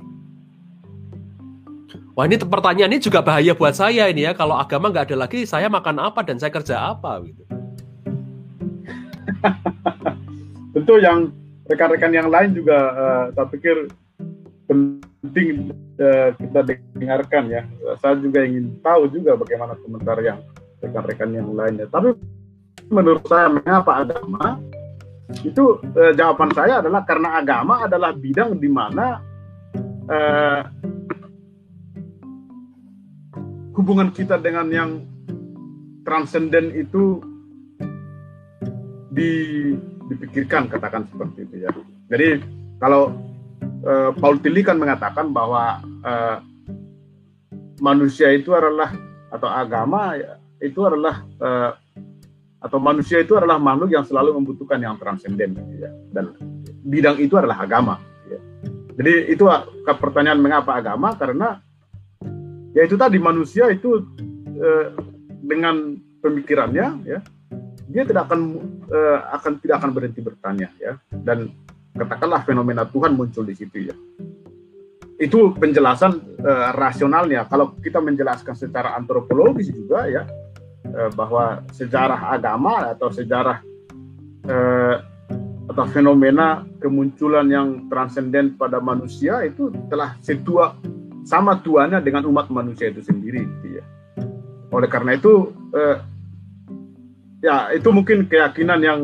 Wah 2.13 2.29
ini 2.29 2.37
pertanyaan 2.37 2.93
ini 2.93 3.01
juga 3.01 3.25
bahaya 3.25 3.57
buat 3.57 3.73
saya 3.73 4.05
ini 4.05 4.29
ya. 4.29 4.37
Kalau 4.37 4.53
agama 4.53 4.93
nggak 4.93 5.09
ada 5.09 5.25
lagi, 5.25 5.49
saya 5.49 5.65
makan 5.65 5.97
apa 5.97 6.21
dan 6.21 6.37
saya 6.37 6.53
kerja 6.53 6.77
apa 6.93 7.25
gitu. 7.25 7.43
tentu 10.77 11.01
yang 11.01 11.33
rekan-rekan 11.65 12.13
yang 12.13 12.29
lain 12.29 12.53
juga 12.53 12.77
uh, 12.93 13.25
saya 13.33 13.47
pikir 13.49 13.75
penting 14.69 15.73
uh, 15.97 16.29
kita 16.37 16.59
dengarkan 16.93 17.43
ya. 17.49 17.65
Saya 17.97 18.21
juga 18.21 18.45
ingin 18.45 18.77
tahu 18.85 19.09
juga 19.09 19.33
bagaimana 19.33 19.73
komentar 19.81 20.21
yang 20.21 20.37
rekan-rekan 20.85 21.33
yang 21.33 21.49
lainnya. 21.49 21.89
Tapi 21.89 22.13
menurut 22.93 23.25
saya 23.25 23.49
mengapa 23.49 24.05
agama 24.05 24.61
itu 25.41 25.79
uh, 25.81 26.13
jawaban 26.13 26.51
saya 26.51 26.83
adalah 26.83 27.01
karena 27.07 27.39
agama 27.39 27.87
adalah 27.87 28.11
bidang 28.13 28.59
di 28.59 28.69
mana 28.69 29.19
uh, 30.09 30.61
hubungan 33.75 34.11
kita 34.11 34.37
dengan 34.37 34.67
yang 34.69 34.91
transenden 36.03 36.75
itu 36.75 37.21
di 39.11 39.31
dipikirkan 40.11 40.67
katakan 40.67 41.07
seperti 41.07 41.47
itu 41.47 41.55
ya. 41.63 41.71
Jadi 42.11 42.29
kalau 42.83 43.15
uh, 43.87 44.11
Paul 44.19 44.43
Tilly 44.43 44.61
kan 44.61 44.75
mengatakan 44.75 45.31
bahwa 45.31 45.79
uh, 46.03 46.37
manusia 47.79 48.29
itu 48.35 48.51
adalah 48.51 48.91
atau 49.31 49.47
agama 49.47 50.19
itu 50.59 50.79
adalah 50.83 51.23
uh, 51.39 51.71
atau 52.61 52.77
manusia 52.77 53.17
itu 53.17 53.33
adalah 53.33 53.57
makhluk 53.57 53.89
yang 53.89 54.05
selalu 54.05 54.37
membutuhkan 54.37 54.77
yang 54.77 54.93
transenden 55.01 55.57
gitu 55.57 55.81
ya. 55.81 55.91
dan 56.13 56.37
bidang 56.85 57.17
itu 57.17 57.33
adalah 57.33 57.65
agama 57.65 57.97
ya. 58.29 58.39
jadi 59.01 59.33
itu 59.33 59.49
pertanyaan 59.97 60.37
mengapa 60.37 60.77
agama 60.77 61.17
karena 61.17 61.57
ya 62.77 62.85
itu 62.85 62.95
tadi 62.95 63.17
manusia 63.17 63.65
itu 63.73 64.05
uh, 64.61 64.85
dengan 65.41 65.97
pemikirannya 66.21 66.87
ya 67.03 67.19
dia 67.91 68.03
tidak 68.07 68.29
akan 68.29 68.61
uh, 68.87 69.19
akan 69.35 69.59
tidak 69.59 69.83
akan 69.83 69.91
berhenti 69.91 70.21
bertanya 70.21 70.69
ya 70.77 70.95
dan 71.11 71.51
katakanlah 71.97 72.45
fenomena 72.47 72.87
Tuhan 72.87 73.17
muncul 73.17 73.43
di 73.43 73.57
situ 73.57 73.89
ya 73.89 73.95
itu 75.21 75.53
penjelasan 75.57 76.17
uh, 76.41 76.69
rasionalnya 76.77 77.45
kalau 77.49 77.73
kita 77.81 77.97
menjelaskan 77.99 78.53
secara 78.53 78.95
antropologis 78.95 79.73
juga 79.73 80.07
ya 80.07 80.23
bahwa 81.13 81.63
sejarah 81.71 82.33
agama 82.33 82.91
atau 82.91 83.13
sejarah 83.13 83.61
uh, 84.49 84.95
atau 85.71 85.85
fenomena 85.87 86.67
kemunculan 86.83 87.47
yang 87.47 87.87
transenden 87.87 88.59
pada 88.59 88.83
manusia 88.83 89.45
itu 89.47 89.71
telah 89.87 90.19
setua 90.19 90.75
sama 91.23 91.61
tuanya 91.61 92.01
dengan 92.03 92.25
umat 92.27 92.49
manusia 92.51 92.89
itu 92.89 92.99
sendiri 92.99 93.45
gitu 93.45 93.79
ya. 93.79 93.83
Oleh 94.73 94.89
karena 94.89 95.15
itu 95.15 95.53
uh, 95.71 95.97
ya 97.39 97.71
itu 97.71 97.87
mungkin 97.93 98.27
keyakinan 98.27 98.79
yang 98.83 98.99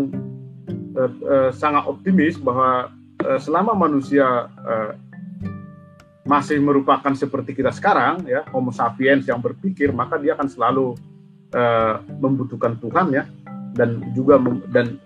uh, 0.98 1.12
uh, 1.24 1.50
sangat 1.54 1.88
optimis 1.88 2.36
bahwa 2.42 2.92
uh, 3.24 3.40
selama 3.40 3.78
manusia 3.78 4.50
uh, 4.50 4.92
masih 6.28 6.60
merupakan 6.60 7.16
seperti 7.16 7.56
kita 7.56 7.72
sekarang 7.72 8.28
ya 8.28 8.44
Homo 8.52 8.76
sapiens 8.76 9.24
yang 9.24 9.40
berpikir 9.40 9.96
maka 9.96 10.20
dia 10.20 10.36
akan 10.36 10.52
selalu 10.52 11.00
uh, 11.54 12.02
membutuhkan 12.20 12.80
Tuhan 12.80 13.14
ya 13.14 13.24
dan 13.76 14.02
juga 14.16 14.42
dan 14.72 14.98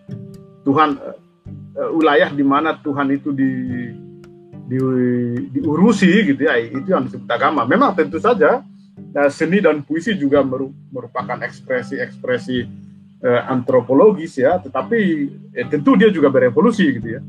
Tuhan 0.63 0.97
uh, 0.97 1.91
wilayah 1.93 2.29
di 2.31 2.45
mana 2.45 2.77
Tuhan 2.79 3.11
itu 3.11 3.33
di, 3.33 3.51
di 4.69 4.77
diurusi 5.51 6.31
gitu 6.31 6.41
ya 6.47 6.55
itu 6.61 6.87
yang 6.87 7.05
disebut 7.09 7.27
agama 7.27 7.65
memang 7.67 7.97
tentu 7.97 8.21
saja 8.21 8.63
uh, 9.17 9.29
seni 9.33 9.59
dan 9.59 9.83
puisi 9.83 10.15
juga 10.15 10.41
merupakan 10.91 11.37
ekspresi-ekspresi 11.41 12.81
eh, 13.21 13.41
antropologis 13.45 14.41
ya, 14.41 14.57
tetapi 14.57 14.99
eh, 15.53 15.67
tentu 15.69 15.93
dia 15.93 16.09
juga 16.09 16.33
berevolusi 16.33 16.85
gitu 16.97 17.07
ya. 17.07 17.21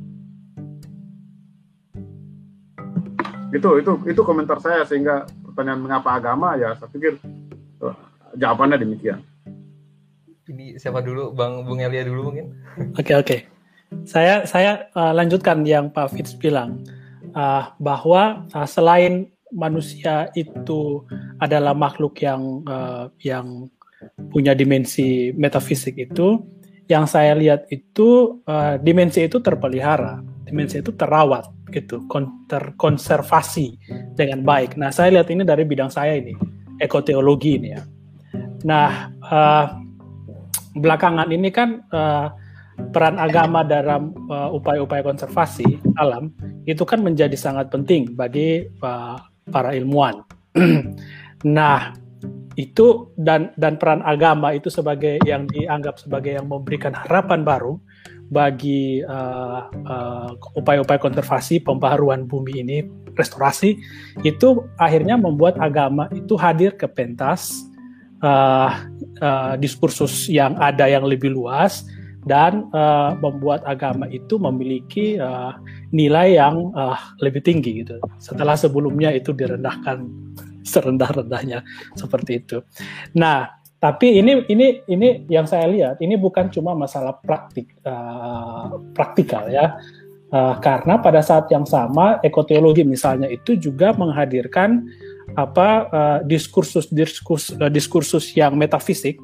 Itu 3.52 3.76
itu 3.76 3.92
itu 4.08 4.20
komentar 4.24 4.58
saya 4.64 4.88
sehingga 4.88 5.28
pertanyaan 5.44 5.84
mengapa 5.84 6.16
agama 6.16 6.56
ya 6.56 6.72
saya 6.72 6.88
pikir 6.88 7.20
jawabannya 8.37 8.78
demikian. 8.80 9.20
Ini 10.49 10.76
siapa 10.76 11.01
dulu 11.01 11.33
Bang 11.33 11.62
Bung 11.64 11.80
Elia 11.80 12.03
dulu 12.05 12.33
mungkin? 12.33 12.53
Oke 12.99 13.12
okay, 13.12 13.14
oke. 13.14 13.26
Okay. 13.26 13.41
Saya 14.09 14.43
saya 14.49 14.89
uh, 14.97 15.12
lanjutkan 15.12 15.62
yang 15.68 15.93
Pak 15.93 16.16
Fitz 16.16 16.33
bilang 16.35 16.83
uh, 17.37 17.72
bahwa 17.76 18.49
uh, 18.51 18.68
selain 18.68 19.28
manusia 19.53 20.33
itu 20.33 21.05
adalah 21.39 21.76
makhluk 21.76 22.16
yang 22.24 22.64
uh, 22.64 23.12
yang 23.20 23.68
punya 24.33 24.57
dimensi 24.57 25.30
metafisik 25.37 25.95
itu 26.01 26.43
yang 26.91 27.07
saya 27.07 27.37
lihat 27.37 27.70
itu 27.70 28.43
uh, 28.49 28.76
dimensi 28.76 29.24
itu 29.24 29.39
terpelihara, 29.39 30.20
dimensi 30.45 30.83
itu 30.83 30.91
terawat 30.93 31.47
gitu, 31.70 32.05
terkonservasi 32.51 33.78
dengan 34.18 34.43
baik. 34.45 34.76
Nah, 34.76 34.91
saya 34.91 35.14
lihat 35.20 35.30
ini 35.33 35.47
dari 35.47 35.64
bidang 35.64 35.89
saya 35.89 36.18
ini, 36.18 36.35
ekoteologi 36.83 37.57
ini 37.57 37.68
ya. 37.72 37.83
Nah, 38.62 39.10
uh, 39.26 39.66
belakangan 40.78 41.28
ini 41.30 41.52
kan 41.52 41.84
uh, 41.92 42.32
peran 42.90 43.20
agama 43.20 43.62
dalam 43.62 44.16
upaya-upaya 44.30 45.04
uh, 45.04 45.06
konservasi 45.12 45.78
alam 46.00 46.32
itu 46.64 46.82
kan 46.88 47.04
menjadi 47.04 47.36
sangat 47.36 47.68
penting 47.68 48.16
bagi 48.16 48.66
uh, 48.80 49.18
para 49.50 49.76
ilmuwan. 49.76 50.24
nah, 51.46 51.92
itu 52.56 53.12
dan 53.16 53.52
dan 53.56 53.80
peran 53.80 54.04
agama 54.04 54.52
itu 54.52 54.68
sebagai 54.68 55.20
yang 55.24 55.48
dianggap 55.48 55.96
sebagai 56.00 56.36
yang 56.36 56.46
memberikan 56.48 56.92
harapan 56.92 57.44
baru 57.44 57.80
bagi 58.32 59.04
uh, 59.04 59.68
uh, 59.68 60.30
upaya-upaya 60.56 60.96
konservasi 60.96 61.60
pembaharuan 61.60 62.24
bumi 62.24 62.64
ini 62.64 62.78
restorasi 63.12 63.76
itu 64.24 64.64
akhirnya 64.80 65.20
membuat 65.20 65.60
agama 65.60 66.08
itu 66.16 66.32
hadir 66.40 66.72
ke 66.72 66.88
pentas 66.88 67.68
uh, 68.22 68.70
uh, 69.20 69.54
diskursus 69.58 70.30
yang 70.32 70.56
ada 70.62 70.88
yang 70.88 71.04
lebih 71.04 71.34
luas 71.34 71.84
dan 72.22 72.70
uh, 72.70 73.18
membuat 73.18 73.66
agama 73.66 74.06
itu 74.06 74.38
memiliki 74.38 75.18
uh, 75.18 75.58
nilai 75.90 76.38
yang 76.38 76.70
uh, 76.78 76.96
lebih 77.18 77.42
tinggi 77.42 77.82
gitu 77.82 77.98
setelah 78.22 78.54
sebelumnya 78.54 79.10
itu 79.10 79.34
direndahkan 79.34 80.06
serendah-rendahnya 80.72 81.66
seperti 81.98 82.40
itu. 82.46 82.62
Nah, 83.18 83.62
Tapi 83.82 84.22
ini 84.22 84.46
ini 84.46 84.78
ini 84.86 85.26
yang 85.26 85.42
saya 85.42 85.66
lihat 85.66 85.98
ini 85.98 86.14
bukan 86.14 86.54
cuma 86.54 86.70
masalah 86.70 87.18
praktik 87.18 87.66
uh, 87.82 88.78
praktikal 88.94 89.50
ya. 89.50 89.74
Uh, 90.30 90.54
karena 90.62 91.02
pada 91.02 91.18
saat 91.18 91.50
yang 91.50 91.66
sama 91.66 92.22
ekoteologi 92.22 92.86
misalnya 92.86 93.26
itu 93.26 93.58
juga 93.58 93.90
menghadirkan 93.92 94.86
apa 95.35 95.68
uh, 95.89 96.18
diskursus 96.24 96.89
diskursus 96.93 97.57
uh, 97.57 97.72
diskursus 97.72 98.37
yang 98.37 98.57
metafisik 98.57 99.16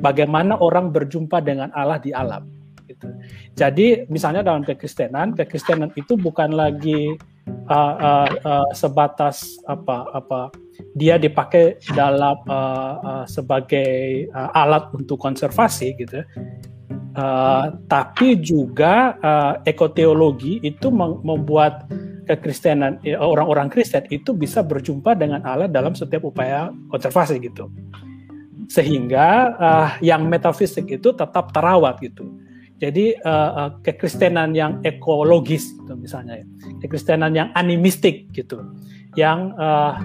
bagaimana 0.00 0.60
orang 0.60 0.92
berjumpa 0.92 1.40
dengan 1.40 1.72
Allah 1.72 1.96
di 1.96 2.12
alam 2.12 2.44
gitu. 2.86 3.08
Jadi 3.56 4.06
misalnya 4.12 4.44
dalam 4.44 4.62
kekristenan 4.62 5.32
kekristenan 5.34 5.90
itu 5.96 6.14
bukan 6.14 6.52
lagi 6.52 7.16
uh, 7.46 7.94
uh, 7.98 8.28
uh, 8.42 8.68
sebatas 8.74 9.58
apa 9.66 10.10
apa 10.12 10.40
dia 10.92 11.16
dipakai 11.16 11.80
dalam 11.94 12.36
uh, 12.46 12.94
uh, 13.00 13.24
sebagai 13.24 14.26
uh, 14.34 14.50
alat 14.52 14.90
untuk 14.92 15.16
konservasi 15.16 15.94
gitu 15.96 16.20
uh, 17.16 17.72
tapi 17.86 18.38
juga 18.42 19.16
uh, 19.22 19.52
ekoteologi 19.64 20.60
itu 20.62 20.90
membuat 20.94 21.88
kekristenan 22.26 22.98
orang-orang 23.22 23.70
Kristen 23.70 24.02
itu 24.10 24.34
bisa 24.34 24.58
berjumpa 24.58 25.14
dengan 25.14 25.46
Allah 25.46 25.70
dalam 25.70 25.94
setiap 25.94 26.26
upaya 26.26 26.74
konservasi 26.90 27.38
gitu. 27.38 27.70
Sehingga 28.66 29.54
uh, 29.54 29.88
yang 30.02 30.26
metafisik 30.26 30.90
itu 30.90 31.14
tetap 31.14 31.54
terawat 31.54 32.02
gitu 32.02 32.26
jadi 32.76 33.16
uh, 33.24 33.50
uh, 33.56 33.70
kekristenan 33.80 34.52
yang 34.52 34.84
ekologis 34.84 35.72
gitu 35.80 35.96
misalnya 35.96 36.44
ya. 36.44 36.46
Kekristenan 36.84 37.32
yang 37.32 37.48
animistik 37.56 38.28
gitu. 38.36 38.60
Yang 39.16 39.56
uh, 39.56 39.96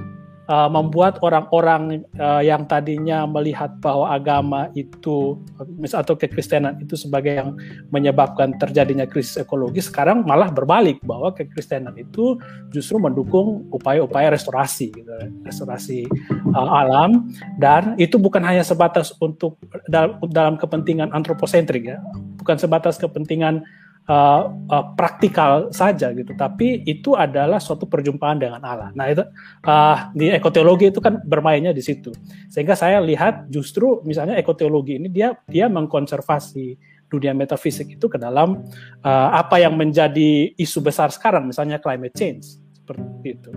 uh, 0.52 0.68
membuat 0.68 1.24
orang-orang 1.24 2.04
uh, 2.20 2.43
yang 2.43 2.68
tadinya 2.68 3.24
melihat 3.24 3.72
bahwa 3.80 4.12
agama 4.12 4.68
itu 4.76 5.39
atau 5.88 6.14
kekristenan 6.20 6.84
itu 6.84 6.99
sebagai 6.99 7.32
yang 7.39 7.56
menyebabkan 7.88 8.60
terjadinya 8.60 9.08
krisis 9.08 9.39
ekologi 9.39 9.80
sekarang 9.80 10.28
malah 10.28 10.52
berbalik 10.52 10.99
bahwa 11.08 11.32
kekristenan 11.32 11.95
itu 11.95 12.36
justru 12.76 12.99
mendukung 12.99 13.72
upaya-upaya 13.72 14.36
restorasi 14.36 14.91
gitu 14.91 15.12
restorasi 15.47 16.04
uh, 16.52 16.70
alam. 16.84 17.32
Dan 17.56 17.95
itu 17.95 18.20
bukan 18.20 18.43
hanya 18.43 18.68
sebatas 18.68 19.16
untuk 19.24 19.56
dalam, 19.88 20.20
dalam 20.28 20.56
kepentingan 20.60 21.16
antroposentrik 21.16 21.95
ya 21.95 21.97
bukan 22.41 22.58
sebatas 22.58 22.97
kepentingan 22.97 23.62
uh, 24.08 24.49
uh, 24.49 24.86
praktikal 24.97 25.70
saja 25.70 26.10
gitu, 26.16 26.34
tapi 26.34 26.82
itu 26.88 27.14
adalah 27.14 27.62
suatu 27.62 27.86
perjumpaan 27.86 28.41
dengan 28.41 28.62
Allah. 28.64 28.89
Nah 28.95 29.06
itu 29.12 29.24
uh, 29.68 29.97
di 30.16 30.32
ekoteologi 30.32 30.89
itu 30.89 31.04
kan 31.04 31.22
bermainnya 31.22 31.76
di 31.76 31.84
situ, 31.84 32.10
sehingga 32.49 32.74
saya 32.74 33.04
lihat 33.04 33.52
justru 33.52 34.02
misalnya 34.08 34.39
ekoteologi 34.39 34.97
ini 34.97 35.08
dia 35.12 35.36
dia 35.45 35.70
mengkonservasi 35.70 36.80
dunia 37.12 37.36
metafisik 37.36 37.99
itu 37.99 38.08
ke 38.08 38.16
dalam 38.16 38.64
uh, 39.04 39.30
apa 39.36 39.60
yang 39.60 39.76
menjadi 39.76 40.56
isu 40.56 40.80
besar 40.80 41.12
sekarang, 41.12 41.52
misalnya 41.52 41.78
climate 41.78 42.16
change 42.16 42.58
seperti 42.72 43.36
itu. 43.36 43.52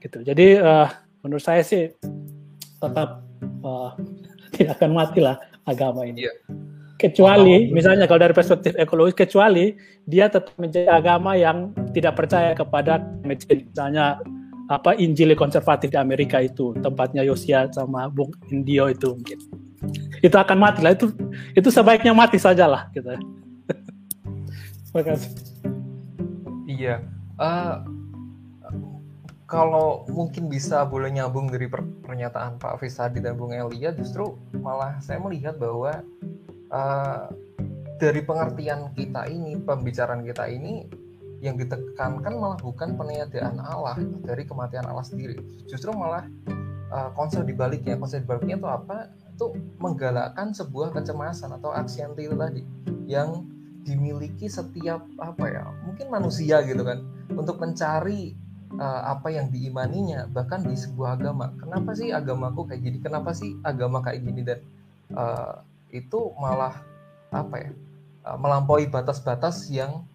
Gitu. 0.00 0.18
Jadi 0.24 0.46
uh, 0.56 0.88
menurut 1.20 1.44
saya 1.44 1.60
sih 1.60 1.92
tetap 2.80 3.20
uh, 3.60 3.92
tidak 4.56 4.80
akan 4.80 4.90
mati 4.96 5.20
lah 5.20 5.36
agama 5.68 6.08
ini. 6.08 6.24
Yeah 6.24 6.66
kecuali 6.96 7.68
misalnya 7.72 8.08
kalau 8.08 8.20
dari 8.24 8.34
perspektif 8.34 8.72
ekologis 8.80 9.16
kecuali 9.16 9.76
dia 10.08 10.32
tetap 10.32 10.56
menjadi 10.56 10.88
agama 10.88 11.36
yang 11.36 11.72
tidak 11.92 12.16
percaya 12.16 12.56
kepada 12.56 13.04
misalnya 13.22 14.20
apa 14.66 14.98
Injil 14.98 15.36
konservatif 15.38 15.94
di 15.94 15.98
Amerika 16.00 16.42
itu 16.42 16.74
tempatnya 16.82 17.22
Yosia 17.22 17.70
sama 17.70 18.10
Bung 18.10 18.34
Indio 18.50 18.90
itu 18.90 19.14
mungkin 19.14 19.38
itu 20.24 20.34
akan 20.34 20.58
mati 20.58 20.80
lah 20.82 20.96
itu 20.96 21.12
itu 21.54 21.68
sebaiknya 21.70 22.16
mati 22.16 22.40
sajalah 22.40 22.90
gitu. 22.96 23.12
Terima 24.90 25.02
kasih. 25.04 25.30
Iya. 26.66 27.04
Uh, 27.36 27.84
kalau 29.46 30.02
mungkin 30.10 30.50
bisa 30.50 30.82
boleh 30.82 31.14
nyambung 31.14 31.46
dari 31.46 31.70
pernyataan 32.02 32.58
Pak 32.58 32.82
Fisadi 32.82 33.22
dan 33.22 33.38
Bung 33.38 33.54
Elia, 33.54 33.94
justru 33.94 34.34
malah 34.58 34.98
saya 34.98 35.22
melihat 35.22 35.54
bahwa 35.54 36.02
uh, 36.76 37.32
dari 37.96 38.20
pengertian 38.20 38.92
kita 38.92 39.24
ini, 39.32 39.56
pembicaraan 39.56 40.20
kita 40.20 40.44
ini 40.52 40.84
yang 41.40 41.56
ditekankan 41.56 42.32
malah 42.36 42.60
bukan 42.60 42.96
peniadaan 42.96 43.60
Allah 43.60 43.96
dari 44.24 44.44
kematian 44.44 44.84
Allah 44.84 45.04
sendiri, 45.04 45.40
justru 45.64 45.92
malah 45.96 46.28
uh, 46.92 47.10
konsep 47.16 47.44
dibaliknya. 47.48 47.96
Konsep 47.96 48.28
dibaliknya 48.28 48.60
itu 48.60 48.68
apa? 48.68 49.08
Itu 49.32 49.56
menggalakkan 49.80 50.52
sebuah 50.52 50.92
kecemasan 50.92 51.56
atau 51.56 51.72
aksianti 51.72 52.28
itu 52.28 52.36
tadi 52.36 52.62
yang 53.08 53.48
dimiliki 53.86 54.50
setiap 54.50 55.06
apa 55.22 55.46
ya 55.46 55.62
mungkin 55.86 56.10
manusia 56.10 56.58
gitu 56.66 56.82
kan 56.82 57.06
untuk 57.30 57.62
mencari 57.62 58.34
uh, 58.74 59.14
apa 59.14 59.30
yang 59.30 59.46
diimaninya 59.46 60.26
bahkan 60.26 60.66
di 60.66 60.74
sebuah 60.74 61.22
agama 61.22 61.54
kenapa 61.54 61.94
sih 61.94 62.10
agamaku 62.10 62.66
kayak 62.66 62.82
gini 62.82 62.98
kenapa 62.98 63.30
sih 63.30 63.54
agama 63.62 64.02
kayak 64.02 64.26
gini 64.26 64.42
dan 64.42 64.58
uh, 65.14 65.62
itu 65.90 66.34
malah 66.38 66.82
apa 67.30 67.56
ya 67.60 67.70
eh, 68.26 68.36
melampaui 68.38 68.86
batas-batas 68.90 69.68
yang 69.70 70.06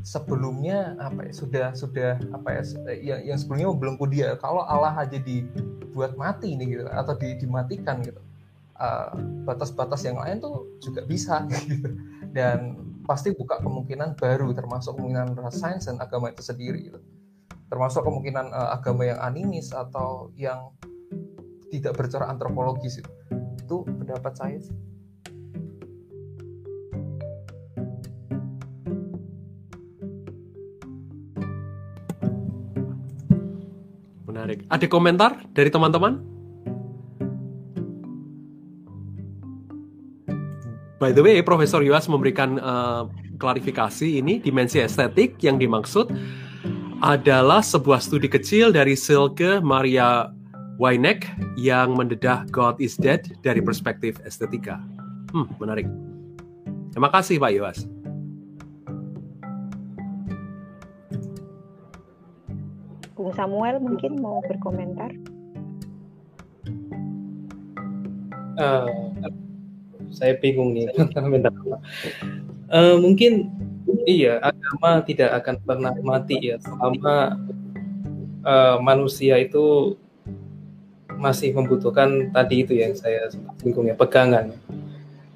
sebelumnya 0.00 0.96
apa 0.96 1.28
ya 1.28 1.32
sudah 1.32 1.66
sudah 1.76 2.16
apa 2.32 2.48
ya 2.56 2.62
eh, 2.88 2.98
yang, 3.04 3.20
yang 3.32 3.38
sebelumnya 3.38 3.68
belum 3.76 3.94
dia 4.08 4.36
kalau 4.40 4.64
Allah 4.64 4.96
aja 4.96 5.20
dibuat 5.20 6.16
mati 6.16 6.56
nih 6.56 6.80
gitu 6.80 6.84
atau 6.88 7.14
di, 7.16 7.36
dimatikan 7.36 8.00
gitu 8.00 8.20
eh, 8.80 9.10
batas-batas 9.44 10.04
yang 10.04 10.16
lain 10.16 10.40
tuh 10.40 10.66
juga 10.80 11.04
bisa 11.04 11.44
gitu. 11.52 11.92
Dan 12.30 12.78
pasti 13.04 13.34
buka 13.34 13.58
kemungkinan 13.58 14.14
baru 14.14 14.54
termasuk 14.54 14.94
kemungkinan 14.94 15.34
sains 15.50 15.90
dan 15.90 15.98
agama 15.98 16.30
itu 16.30 16.46
sendiri 16.46 16.94
gitu. 16.94 17.00
Termasuk 17.66 18.06
kemungkinan 18.06 18.54
uh, 18.54 18.70
agama 18.74 19.06
yang 19.06 19.18
animis 19.18 19.74
atau 19.74 20.30
yang 20.38 20.70
tidak 21.70 21.94
bercara 21.98 22.26
antropologis 22.26 22.98
itu 22.98 23.10
itu 23.58 23.76
pendapat 23.86 24.34
saya 24.34 24.58
sih 24.58 24.74
menarik. 34.30 34.62
Ada 34.70 34.86
komentar 34.86 35.42
dari 35.50 35.68
teman-teman? 35.68 36.22
By 41.00 41.16
the 41.16 41.24
way, 41.24 41.40
Profesor 41.40 41.80
Yuas 41.80 42.06
memberikan 42.06 42.60
uh, 42.60 43.08
klarifikasi 43.40 44.20
ini 44.20 44.36
dimensi 44.38 44.78
estetik 44.78 45.40
yang 45.40 45.56
dimaksud 45.56 46.12
adalah 47.00 47.64
sebuah 47.64 48.04
studi 48.04 48.28
kecil 48.28 48.68
dari 48.68 48.92
Silke 48.92 49.64
Maria 49.64 50.28
Weineck 50.76 51.24
yang 51.56 51.96
mendedah 51.96 52.44
God 52.52 52.76
is 52.80 53.00
Dead 53.00 53.24
dari 53.40 53.64
perspektif 53.64 54.20
estetika. 54.28 54.76
Hmm, 55.32 55.48
menarik. 55.56 55.88
Terima 56.92 57.08
kasih 57.08 57.40
Pak 57.40 57.52
Yuas. 57.56 57.88
Bung 63.20 63.36
Samuel 63.36 63.76
mungkin 63.84 64.16
mau 64.16 64.40
berkomentar. 64.48 65.12
Uh, 68.56 69.12
saya 70.08 70.40
bingung 70.40 70.72
nih. 70.72 70.88
Uh, 72.70 73.02
mungkin 73.02 73.50
iya 74.06 74.38
agama 74.38 75.02
tidak 75.02 75.42
akan 75.42 75.58
pernah 75.66 75.90
mati 76.06 76.38
ya 76.38 76.56
selama 76.62 77.34
uh, 78.46 78.78
manusia 78.78 79.42
itu 79.42 79.98
masih 81.18 81.50
membutuhkan 81.50 82.30
tadi 82.30 82.62
itu 82.62 82.78
yang 82.78 82.94
saya 82.94 83.26
singgung 83.58 83.90
ya 83.90 83.98
pegangan. 83.98 84.54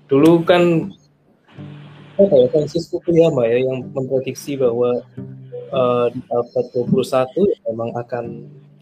Dulu 0.06 0.46
kan 0.46 0.94
apa 2.22 2.34
ya 2.38 2.46
Francis 2.54 2.86
Fukuyama 2.86 3.50
ya 3.50 3.66
yang 3.66 3.90
memprediksi 3.90 4.54
bahwa 4.54 5.02
uh, 5.70 6.06
di 6.12 6.20
abad 6.28 6.66
21 6.74 7.52
ya 7.52 7.58
memang 7.70 7.90
akan 7.96 8.24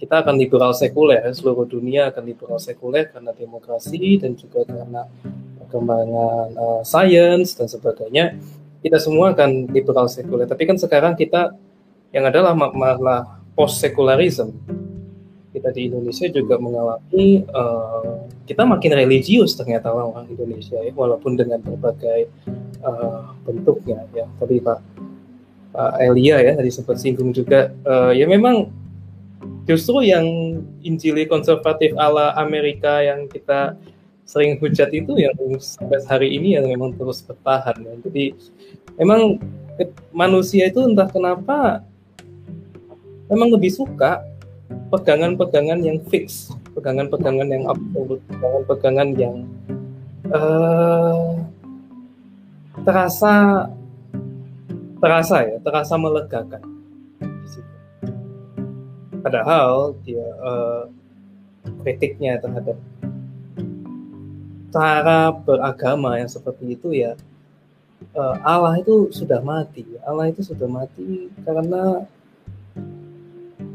kita 0.00 0.26
akan 0.26 0.34
liberal 0.34 0.74
sekuler. 0.74 1.22
Seluruh 1.30 1.68
dunia 1.68 2.10
akan 2.10 2.22
liberal 2.26 2.58
sekuler 2.58 3.10
karena 3.14 3.30
demokrasi 3.30 4.18
dan 4.18 4.34
juga 4.34 4.66
karena 4.66 5.06
perkembangan 5.62 6.48
uh, 6.58 6.82
sains 6.82 7.54
dan 7.54 7.70
sebagainya. 7.70 8.34
Kita 8.82 8.98
semua 8.98 9.30
akan 9.30 9.70
liberal 9.70 10.10
sekuler. 10.10 10.50
Tapi 10.50 10.66
kan 10.66 10.74
sekarang 10.74 11.14
kita 11.14 11.54
yang 12.10 12.26
adalah 12.26 12.50
malah 12.52 13.38
post 13.54 13.78
sekularisme 13.78 14.50
kita 15.52 15.68
di 15.68 15.92
Indonesia 15.92 16.26
juga 16.32 16.56
mengalami 16.56 17.44
uh, 17.52 18.24
kita 18.48 18.64
makin 18.64 18.96
religius 18.96 19.52
ternyata 19.52 19.92
orang, 19.92 20.08
-orang 20.16 20.26
Indonesia 20.32 20.80
ya 20.80 20.92
walaupun 20.96 21.36
dengan 21.36 21.60
berbagai 21.60 22.32
uh, 22.80 23.36
bentuknya 23.44 24.08
ya. 24.16 24.24
Tadi 24.40 24.64
Pak 24.64 24.91
Pak 25.72 25.96
Elia 26.04 26.36
ya 26.44 26.52
tadi 26.52 26.68
sempat 26.68 27.00
singgung 27.00 27.32
juga 27.32 27.72
uh, 27.88 28.12
ya 28.12 28.28
memang 28.28 28.68
justru 29.64 30.04
yang 30.04 30.24
Injili 30.84 31.24
konservatif 31.26 31.96
ala 31.96 32.36
Amerika 32.36 33.00
yang 33.00 33.26
kita 33.26 33.74
sering 34.28 34.60
hujat 34.60 34.92
itu 34.94 35.16
yang 35.18 35.34
sampai 35.58 35.98
hari 36.06 36.28
ini 36.36 36.54
yang 36.56 36.68
memang 36.68 36.94
terus 36.94 37.24
bertahan 37.24 37.74
ya. 37.82 37.92
jadi 38.06 38.24
memang 39.00 39.40
manusia 40.14 40.68
itu 40.68 40.78
entah 40.84 41.08
kenapa 41.10 41.82
memang 43.26 43.50
lebih 43.56 43.72
suka 43.72 44.22
pegangan-pegangan 44.92 45.80
yang 45.82 45.98
fix 46.06 46.52
pegangan-pegangan 46.76 47.48
yang 47.48 47.64
absolut 47.68 48.20
pegangan-pegangan 48.28 49.08
yang 49.18 49.36
uh, 50.32 51.40
terasa 52.84 53.66
terasa 55.02 55.42
ya 55.42 55.56
terasa 55.58 55.98
melegakan 55.98 56.62
padahal 59.22 59.98
dia 60.06 60.26
uh, 60.38 60.86
kritiknya 61.82 62.38
terhadap 62.38 62.78
cara 64.70 65.34
beragama 65.34 66.22
yang 66.22 66.30
seperti 66.30 66.78
itu 66.78 66.94
ya 66.94 67.18
uh, 68.16 68.36
Allah 68.42 68.82
itu 68.82 69.10
sudah 69.14 69.38
mati. 69.40 69.86
Allah 70.02 70.30
itu 70.30 70.42
sudah 70.42 70.66
mati 70.66 71.30
karena 71.46 72.02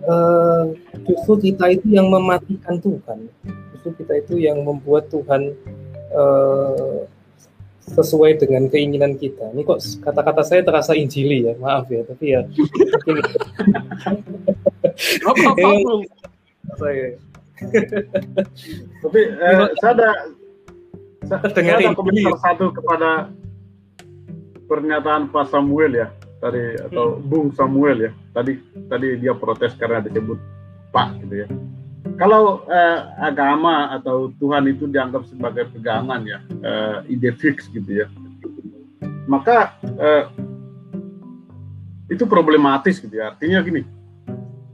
uh, 0.04 0.64
justru 1.08 1.52
kita 1.52 1.80
itu 1.80 1.88
yang 1.96 2.12
mematikan 2.12 2.80
Tuhan. 2.80 3.32
Justru 3.76 4.04
kita 4.04 4.14
itu 4.20 4.36
yang 4.42 4.62
membuat 4.64 5.08
Tuhan 5.08 5.56
uh, 6.12 7.08
sesuai 7.88 8.44
dengan 8.44 8.68
keinginan 8.68 9.16
kita. 9.16 9.56
Ini 9.56 9.64
kok 9.64 9.80
kata-kata 10.04 10.44
saya 10.44 10.62
terasa 10.64 10.92
injili 10.94 11.48
ya, 11.48 11.54
maaf 11.56 11.88
ya, 11.88 12.04
tapi 12.04 12.26
ya. 12.36 12.42
apa 15.30 15.44
apa 15.56 15.70
saya. 16.78 17.16
tapi 19.02 19.22
eh, 19.34 19.68
saya 19.82 19.92
ada 19.98 20.10
saya 21.26 21.74
ada 21.74 21.98
komentar 21.98 22.38
satu 22.38 22.70
kepada 22.70 23.34
pernyataan 24.70 25.34
Pak 25.34 25.50
Samuel 25.50 26.06
ya 26.06 26.08
tadi 26.38 26.78
atau 26.78 27.18
hmm. 27.18 27.24
Bung 27.26 27.50
Samuel 27.58 27.98
ya 28.10 28.12
tadi 28.36 28.62
tadi 28.86 29.18
dia 29.18 29.34
protes 29.34 29.74
karena 29.74 30.06
disebut 30.06 30.38
Pak 30.94 31.26
gitu 31.26 31.36
ya 31.46 31.48
kalau 32.16 32.64
eh, 32.72 33.00
agama 33.20 33.92
atau 33.92 34.32
Tuhan 34.40 34.72
itu 34.72 34.88
dianggap 34.88 35.28
sebagai 35.28 35.68
pegangan 35.76 36.24
ya 36.24 36.40
eh, 36.64 37.12
ide 37.12 37.36
fix 37.36 37.68
gitu 37.68 38.06
ya 38.06 38.08
maka 39.28 39.76
eh, 39.84 40.24
itu 42.08 42.24
problematis 42.24 42.98
gitu 43.04 43.12
ya. 43.20 43.36
Artinya 43.36 43.60
gini 43.62 43.84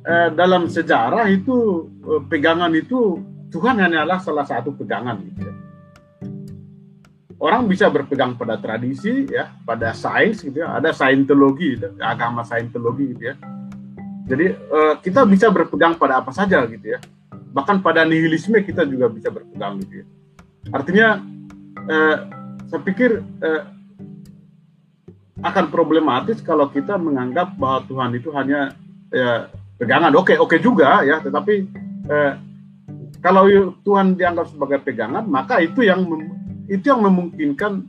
eh, 0.05 0.29
dalam 0.31 0.69
sejarah 0.69 1.25
itu 1.33 1.89
eh, 2.05 2.21
pegangan 2.29 2.71
itu 2.77 3.19
Tuhan 3.49 3.81
hanyalah 3.81 4.21
salah 4.21 4.45
satu 4.45 4.73
pegangan 4.73 5.17
gitu 5.25 5.41
ya. 5.49 5.53
Orang 7.43 7.67
bisa 7.67 7.91
berpegang 7.91 8.39
pada 8.39 8.55
tradisi 8.55 9.27
ya 9.27 9.51
pada 9.67 9.91
sains 9.91 10.39
gitu 10.39 10.63
ya 10.63 10.79
ada 10.79 10.95
saintologi 10.95 11.75
gitu, 11.75 11.91
agama 11.99 12.45
saintologi 12.47 13.11
gitu 13.17 13.33
ya. 13.33 13.35
Jadi 14.23 14.55
uh, 14.71 14.95
kita 15.03 15.27
bisa 15.27 15.51
berpegang 15.51 15.99
pada 15.99 16.23
apa 16.23 16.31
saja 16.31 16.63
gitu 16.63 16.95
ya 16.95 17.03
bahkan 17.53 17.79
pada 17.79 18.03
nihilisme 18.03 18.57
kita 18.65 18.83
juga 18.89 19.07
bisa 19.07 19.29
berpegang 19.29 19.79
gitu 19.85 20.03
ya 20.03 20.05
artinya 20.73 21.07
uh, 21.87 22.17
saya 22.67 22.81
pikir 22.81 23.21
uh, 23.21 23.63
akan 25.43 25.65
problematis 25.69 26.41
kalau 26.41 26.71
kita 26.71 26.97
menganggap 26.97 27.53
bahwa 27.59 27.83
Tuhan 27.85 28.11
itu 28.15 28.29
hanya 28.33 28.73
ya, 29.13 29.51
pegangan 29.77 30.15
oke 30.17 30.33
oke 30.39 30.57
juga 30.57 31.05
ya 31.05 31.21
tetapi 31.21 31.53
uh, 32.09 32.33
kalau 33.21 33.47
Tuhan 33.85 34.17
dianggap 34.17 34.51
sebagai 34.51 34.83
pegangan 34.83 35.23
maka 35.23 35.61
itu 35.61 35.85
yang 35.85 36.03
itu 36.67 36.85
yang 36.89 37.05
memungkinkan 37.05 37.85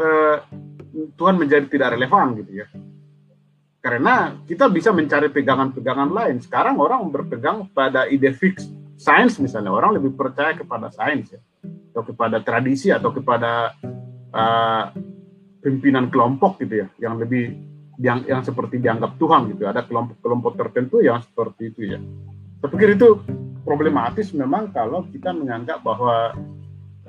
uh, 0.00 0.36
Tuhan 0.90 1.36
menjadi 1.38 1.66
tidak 1.70 1.96
relevan 1.96 2.34
gitu 2.40 2.64
ya. 2.64 2.66
Karena 3.80 4.36
kita 4.44 4.68
bisa 4.68 4.92
mencari 4.92 5.32
pegangan-pegangan 5.32 6.10
lain. 6.12 6.36
Sekarang 6.44 6.76
orang 6.76 7.08
berpegang 7.08 7.68
pada 7.72 8.04
ide 8.06 8.32
fix 8.36 8.68
sains 9.00 9.40
misalnya, 9.40 9.72
orang 9.72 9.96
lebih 9.96 10.12
percaya 10.12 10.52
kepada 10.52 10.92
sains 10.92 11.32
ya, 11.32 11.40
atau 11.96 12.04
kepada 12.04 12.44
tradisi 12.44 12.92
atau 12.92 13.08
kepada 13.08 13.72
uh, 14.36 14.84
pimpinan 15.64 16.12
kelompok 16.12 16.60
gitu 16.60 16.84
ya, 16.84 16.88
yang 17.00 17.16
lebih 17.16 17.56
yang 17.96 18.20
yang 18.28 18.44
seperti 18.44 18.76
dianggap 18.76 19.16
Tuhan 19.16 19.56
gitu. 19.56 19.64
Ada 19.64 19.88
kelompok-kelompok 19.88 20.60
tertentu 20.60 21.00
yang 21.00 21.24
seperti 21.24 21.72
itu 21.72 21.96
ya. 21.96 21.98
Saya 22.60 22.68
pikir 22.68 23.00
itu 23.00 23.16
problematis 23.64 24.36
memang 24.36 24.68
kalau 24.76 25.08
kita 25.08 25.32
menganggap 25.32 25.80
bahwa 25.80 26.36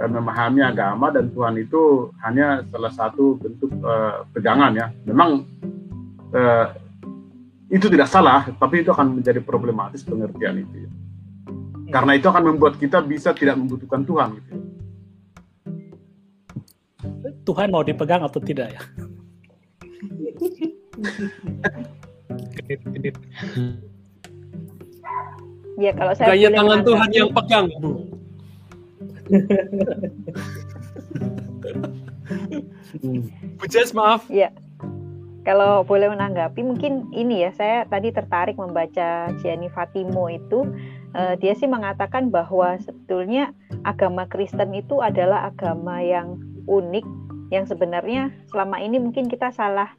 Eh, 0.02 0.08
memahami 0.08 0.64
agama 0.66 1.12
dan 1.12 1.30
Tuhan 1.36 1.62
itu 1.62 2.10
hanya 2.26 2.66
salah 2.72 2.90
satu 2.90 3.36
bentuk 3.38 3.70
uh, 3.84 4.24
pegangan 4.34 4.72
ya. 4.72 4.88
Memang 5.04 5.44
uh, 6.36 6.66
itu 7.72 7.88
tidak 7.88 8.12
salah, 8.12 8.44
tapi 8.60 8.84
itu 8.84 8.92
akan 8.92 9.24
menjadi 9.24 9.40
problematis 9.40 10.04
pengertian 10.04 10.60
itu. 10.60 10.88
Ya. 10.88 10.92
Karena 11.92 12.16
itu 12.16 12.28
akan 12.28 12.44
membuat 12.56 12.76
kita 12.80 13.00
bisa 13.04 13.32
tidak 13.32 13.56
membutuhkan 13.60 14.04
Tuhan. 14.04 14.30
Gitu. 14.40 14.50
Ya. 14.52 14.60
Tuhan 17.48 17.68
mau 17.72 17.84
dipegang 17.84 18.24
atau 18.24 18.40
tidak 18.44 18.76
ya? 18.76 18.82
ya 25.82 25.92
kalau 25.96 26.14
saya 26.16 26.36
Gaya 26.36 26.50
tangan 26.54 26.80
Tuhan 26.86 27.10
yang 27.12 27.30
pegang, 27.34 27.66
Bu. 27.82 27.92
Bujas 33.60 33.96
maaf. 33.96 34.28
Ya. 34.28 34.52
Kalau 35.42 35.82
boleh 35.82 36.14
menanggapi 36.14 36.62
mungkin 36.62 37.10
ini 37.10 37.42
ya 37.42 37.52
saya 37.58 37.90
tadi 37.90 38.14
tertarik 38.14 38.62
membaca 38.62 39.34
Gianni 39.42 39.74
Fatimo 39.74 40.30
itu 40.30 40.70
uh, 41.18 41.34
dia 41.42 41.58
sih 41.58 41.66
mengatakan 41.66 42.30
bahwa 42.30 42.78
sebetulnya 42.78 43.50
agama 43.82 44.30
Kristen 44.30 44.78
itu 44.78 45.02
adalah 45.02 45.50
agama 45.50 45.98
yang 46.06 46.38
unik 46.70 47.06
yang 47.50 47.66
sebenarnya 47.66 48.30
selama 48.54 48.80
ini 48.86 49.02
mungkin 49.02 49.28
kita 49.28 49.50
salah 49.50 49.90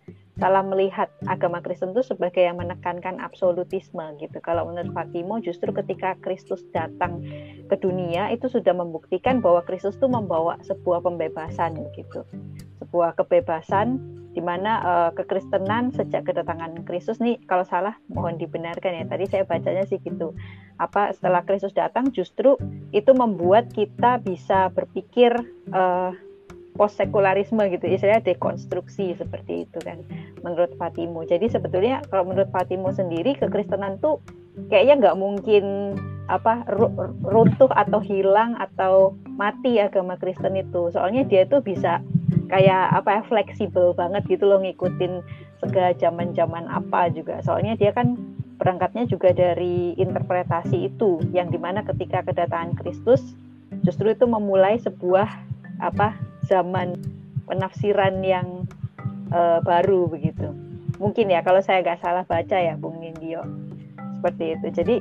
salah 0.40 0.64
melihat 0.64 1.12
agama 1.28 1.60
Kristen 1.60 1.92
itu 1.92 2.06
sebagai 2.06 2.40
yang 2.40 2.56
menekankan 2.56 3.20
absolutisme 3.20 4.02
gitu. 4.16 4.38
Kalau 4.40 4.64
menurut 4.64 4.94
Fatimo 4.96 5.42
justru 5.42 5.74
ketika 5.74 6.16
Kristus 6.24 6.64
datang 6.72 7.20
ke 7.68 7.76
dunia 7.76 8.32
itu 8.32 8.48
sudah 8.48 8.72
membuktikan 8.72 9.44
bahwa 9.44 9.60
Kristus 9.66 9.98
itu 10.00 10.08
membawa 10.08 10.56
sebuah 10.64 11.04
pembebasan 11.04 11.76
gitu. 11.92 12.24
Sebuah 12.80 13.12
kebebasan 13.20 14.21
di 14.32 14.40
mana 14.40 14.72
uh, 14.80 15.10
kekristenan 15.12 15.92
sejak 15.92 16.24
kedatangan 16.24 16.84
Kristus 16.88 17.20
nih 17.20 17.36
kalau 17.44 17.64
salah 17.68 17.96
mohon 18.08 18.40
dibenarkan 18.40 18.98
ya. 18.98 19.04
Tadi 19.04 19.24
saya 19.28 19.44
bacanya 19.44 19.84
sih 19.84 20.00
gitu. 20.00 20.32
Apa 20.80 21.12
setelah 21.12 21.44
Kristus 21.44 21.76
datang 21.76 22.10
justru 22.10 22.56
itu 22.96 23.12
membuat 23.12 23.70
kita 23.72 24.20
bisa 24.24 24.72
berpikir 24.72 25.36
uh, 25.72 26.16
post 26.72 26.96
sekularisme 26.96 27.60
gitu 27.68 27.84
istilahnya 27.84 28.32
dekonstruksi 28.32 29.12
seperti 29.12 29.68
itu 29.68 29.78
kan 29.84 30.00
menurut 30.40 30.72
Fatimo 30.80 31.20
jadi 31.20 31.44
sebetulnya 31.52 32.00
kalau 32.08 32.32
menurut 32.32 32.48
Fatimo 32.48 32.88
sendiri 32.88 33.36
kekristenan 33.36 34.00
tuh 34.00 34.24
kayaknya 34.72 35.08
nggak 35.08 35.18
mungkin 35.20 35.64
apa 36.32 36.64
runtuh 37.28 37.68
atau 37.72 38.00
hilang 38.00 38.56
atau 38.56 39.16
mati 39.36 39.80
agama 39.82 40.16
Kristen 40.16 40.56
itu 40.56 40.88
soalnya 40.92 41.28
dia 41.28 41.44
tuh 41.44 41.60
bisa 41.60 42.00
kayak 42.52 42.92
apa 42.92 43.08
ya 43.16 43.22
fleksibel 43.32 43.96
banget 43.96 44.28
gitu 44.28 44.44
loh 44.44 44.60
ngikutin 44.60 45.24
segala 45.64 45.96
zaman 45.96 46.36
zaman 46.36 46.68
apa 46.68 47.08
juga 47.08 47.40
soalnya 47.40 47.72
dia 47.80 47.96
kan 47.96 48.20
berangkatnya 48.60 49.08
juga 49.08 49.32
dari 49.32 49.96
interpretasi 49.96 50.92
itu 50.92 51.18
yang 51.32 51.48
di 51.48 51.56
mana 51.56 51.80
ketika 51.80 52.20
kedatangan 52.20 52.76
Kristus 52.76 53.32
justru 53.80 54.12
itu 54.12 54.28
memulai 54.28 54.76
sebuah 54.84 55.26
apa 55.80 56.14
zaman 56.44 56.94
penafsiran 57.48 58.20
yang 58.22 58.68
uh, 59.34 59.58
baru 59.64 60.06
begitu. 60.06 60.52
Mungkin 61.02 61.32
ya 61.32 61.42
kalau 61.42 61.58
saya 61.58 61.82
nggak 61.82 62.04
salah 62.04 62.22
baca 62.22 62.54
ya 62.54 62.78
Bung 62.78 63.02
Nindyo 63.02 63.42
seperti 64.20 64.54
itu. 64.54 64.66
Jadi 64.70 64.96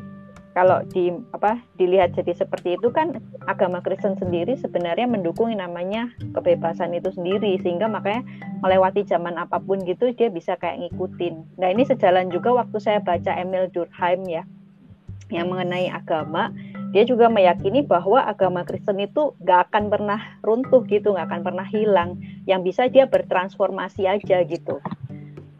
kalau 0.51 0.83
di 0.91 1.15
apa 1.31 1.63
dilihat 1.79 2.11
jadi 2.11 2.35
seperti 2.35 2.75
itu 2.75 2.91
kan 2.91 3.23
agama 3.47 3.79
Kristen 3.79 4.19
sendiri 4.19 4.59
sebenarnya 4.59 5.07
mendukung 5.07 5.51
namanya 5.55 6.11
kebebasan 6.35 6.91
itu 6.91 7.11
sendiri 7.15 7.55
sehingga 7.63 7.87
makanya 7.87 8.27
melewati 8.59 9.07
zaman 9.07 9.39
apa 9.39 9.63
pun 9.63 9.79
gitu 9.87 10.11
dia 10.11 10.27
bisa 10.27 10.59
kayak 10.59 10.83
ngikutin. 10.83 11.59
Nah 11.59 11.71
ini 11.71 11.87
sejalan 11.87 12.27
juga 12.27 12.51
waktu 12.51 12.77
saya 12.83 12.99
baca 12.99 13.31
Emil 13.39 13.71
Durkheim 13.71 14.27
ya 14.27 14.43
yang 15.31 15.47
mengenai 15.47 15.87
agama 15.87 16.51
dia 16.91 17.07
juga 17.07 17.31
meyakini 17.31 17.87
bahwa 17.87 18.19
agama 18.19 18.67
Kristen 18.67 18.99
itu 18.99 19.31
gak 19.47 19.71
akan 19.71 19.87
pernah 19.87 20.19
runtuh 20.43 20.83
gitu, 20.91 21.15
gak 21.15 21.31
akan 21.31 21.41
pernah 21.47 21.63
hilang. 21.63 22.19
Yang 22.43 22.61
bisa 22.67 22.91
dia 22.91 23.07
bertransformasi 23.07 24.11
aja 24.11 24.43
gitu. 24.43 24.83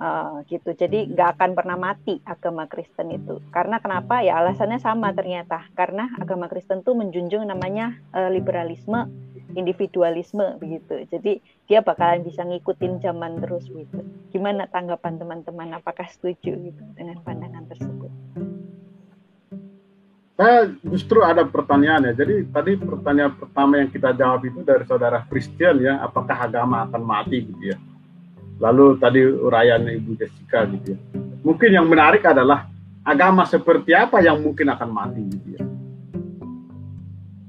Uh, 0.02 0.42
gitu. 0.50 0.74
Jadi 0.74 1.14
nggak 1.14 1.38
akan 1.38 1.54
pernah 1.54 1.78
mati 1.78 2.18
agama 2.26 2.66
Kristen 2.66 3.14
itu. 3.14 3.38
Karena 3.54 3.78
kenapa? 3.78 4.26
Ya 4.26 4.42
alasannya 4.42 4.82
sama 4.82 5.14
ternyata. 5.14 5.62
Karena 5.78 6.10
agama 6.18 6.50
Kristen 6.50 6.82
tuh 6.82 6.98
menjunjung 6.98 7.46
namanya 7.46 7.94
uh, 8.10 8.26
liberalisme 8.34 9.06
individualisme 9.54 10.58
begitu. 10.58 11.06
Jadi 11.06 11.38
dia 11.68 11.86
bakalan 11.86 12.26
bisa 12.26 12.42
ngikutin 12.42 13.04
zaman 13.04 13.46
terus 13.46 13.68
gitu. 13.70 14.02
Gimana 14.32 14.66
tanggapan 14.74 15.22
teman-teman? 15.22 15.78
Apakah 15.78 16.08
setuju 16.10 16.56
gitu 16.56 16.84
dengan 16.98 17.20
pandangan 17.22 17.68
tersebut? 17.70 18.12
Saya 20.42 20.74
justru 20.82 21.22
ada 21.22 21.46
pertanyaan 21.46 22.10
ya. 22.10 22.26
Jadi 22.26 22.50
tadi 22.50 22.74
pertanyaan 22.74 23.38
pertama 23.38 23.78
yang 23.78 23.94
kita 23.94 24.18
jawab 24.18 24.42
itu 24.50 24.66
dari 24.66 24.82
saudara 24.90 25.22
Christian 25.30 25.78
ya, 25.78 26.02
apakah 26.02 26.50
agama 26.50 26.90
akan 26.90 27.02
mati 27.06 27.46
gitu 27.46 27.62
ya. 27.70 27.78
Lalu 28.62 29.02
tadi 29.02 29.26
uraian 29.26 29.82
Ibu 29.82 30.16
Jessica 30.22 30.70
gitu 30.70 30.94
ya. 30.94 31.00
Mungkin 31.42 31.70
yang 31.74 31.90
menarik 31.90 32.22
adalah 32.22 32.70
agama 33.02 33.42
seperti 33.50 33.98
apa 33.98 34.22
yang 34.22 34.38
mungkin 34.38 34.70
akan 34.70 34.90
mati 34.94 35.22
gitu 35.26 35.48
ya. 35.58 35.64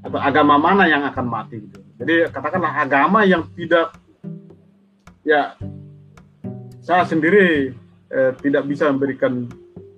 Atau 0.08 0.18
agama 0.18 0.56
mana 0.56 0.88
yang 0.88 1.04
akan 1.04 1.26
mati 1.28 1.60
gitu. 1.60 1.78
Jadi 2.00 2.32
katakanlah 2.32 2.80
agama 2.80 3.22
yang 3.28 3.44
tidak 3.52 3.92
ya 5.22 5.54
saya 6.80 7.04
sendiri 7.04 7.76
eh, 8.08 8.32
tidak 8.40 8.64
bisa 8.64 8.88
memberikan 8.88 9.46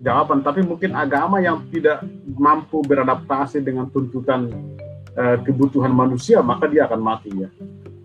jawaban, 0.05 0.45
tapi 0.45 0.61
mungkin 0.61 0.93
agama 0.93 1.41
yang 1.41 1.65
tidak 1.73 2.05
mampu 2.29 2.85
beradaptasi 2.85 3.65
dengan 3.65 3.89
tuntutan 3.89 4.53
uh, 5.17 5.41
kebutuhan 5.41 5.89
manusia, 5.89 6.45
maka 6.45 6.69
dia 6.69 6.85
akan 6.85 7.01
mati 7.01 7.33
ya. 7.33 7.49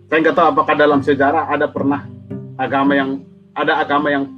Saya 0.08 0.18
nggak 0.24 0.34
tahu 0.34 0.46
apakah 0.56 0.74
dalam 0.74 1.04
sejarah 1.04 1.52
ada 1.52 1.68
pernah 1.68 2.08
agama 2.60 2.92
yang 2.92 3.24
ada 3.56 3.80
agama 3.80 4.12
yang 4.12 4.28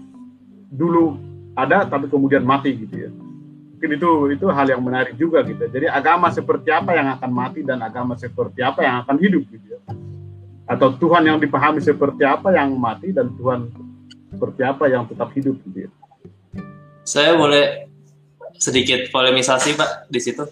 dulu 0.71 1.19
ada 1.59 1.85
tapi 1.85 2.07
kemudian 2.07 2.47
mati 2.47 2.79
gitu 2.79 2.95
ya. 2.95 3.11
Mungkin 3.75 3.99
itu 3.99 4.11
itu 4.39 4.47
hal 4.47 4.71
yang 4.71 4.79
menarik 4.79 5.19
juga 5.19 5.43
gitu. 5.43 5.67
Jadi 5.67 5.91
agama 5.91 6.31
seperti 6.31 6.71
apa 6.71 6.95
yang 6.95 7.11
akan 7.19 7.31
mati 7.35 7.67
dan 7.67 7.83
agama 7.83 8.15
seperti 8.15 8.63
apa 8.63 8.87
yang 8.87 9.03
akan 9.03 9.17
hidup 9.19 9.43
gitu 9.51 9.67
ya. 9.75 9.81
Atau 10.71 10.95
Tuhan 10.95 11.27
yang 11.27 11.43
dipahami 11.43 11.83
seperti 11.83 12.23
apa 12.23 12.55
yang 12.55 12.71
mati 12.79 13.11
dan 13.11 13.35
Tuhan 13.35 13.67
seperti 14.31 14.63
apa 14.63 14.87
yang 14.87 15.03
tetap 15.11 15.35
hidup 15.35 15.59
gitu 15.67 15.91
ya. 15.91 15.91
Saya 17.03 17.35
boleh 17.35 17.91
sedikit 18.55 19.11
polemisasi 19.11 19.75
Pak 19.75 20.07
di 20.07 20.23
situ. 20.23 20.47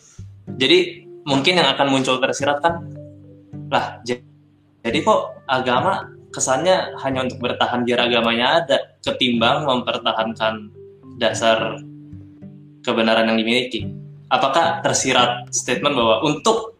Jadi 0.51 1.07
mungkin 1.23 1.63
yang 1.63 1.71
akan 1.71 1.87
muncul 1.95 2.19
tersirat 2.19 2.59
kan, 2.59 2.83
lah 3.71 4.03
jadi 4.83 4.99
kok 5.07 5.47
agama 5.47 6.11
kesannya 6.31 6.95
hanya 7.03 7.27
untuk 7.27 7.43
bertahan 7.43 7.83
biar 7.83 8.07
agamanya 8.07 8.63
ada, 8.63 8.79
ketimbang 9.03 9.67
mempertahankan 9.67 10.71
dasar 11.19 11.79
kebenaran 12.87 13.29
yang 13.31 13.39
dimiliki. 13.39 13.91
Apakah 14.31 14.81
tersirat 14.81 15.51
statement 15.51 15.99
bahwa 15.99 16.23
untuk 16.23 16.79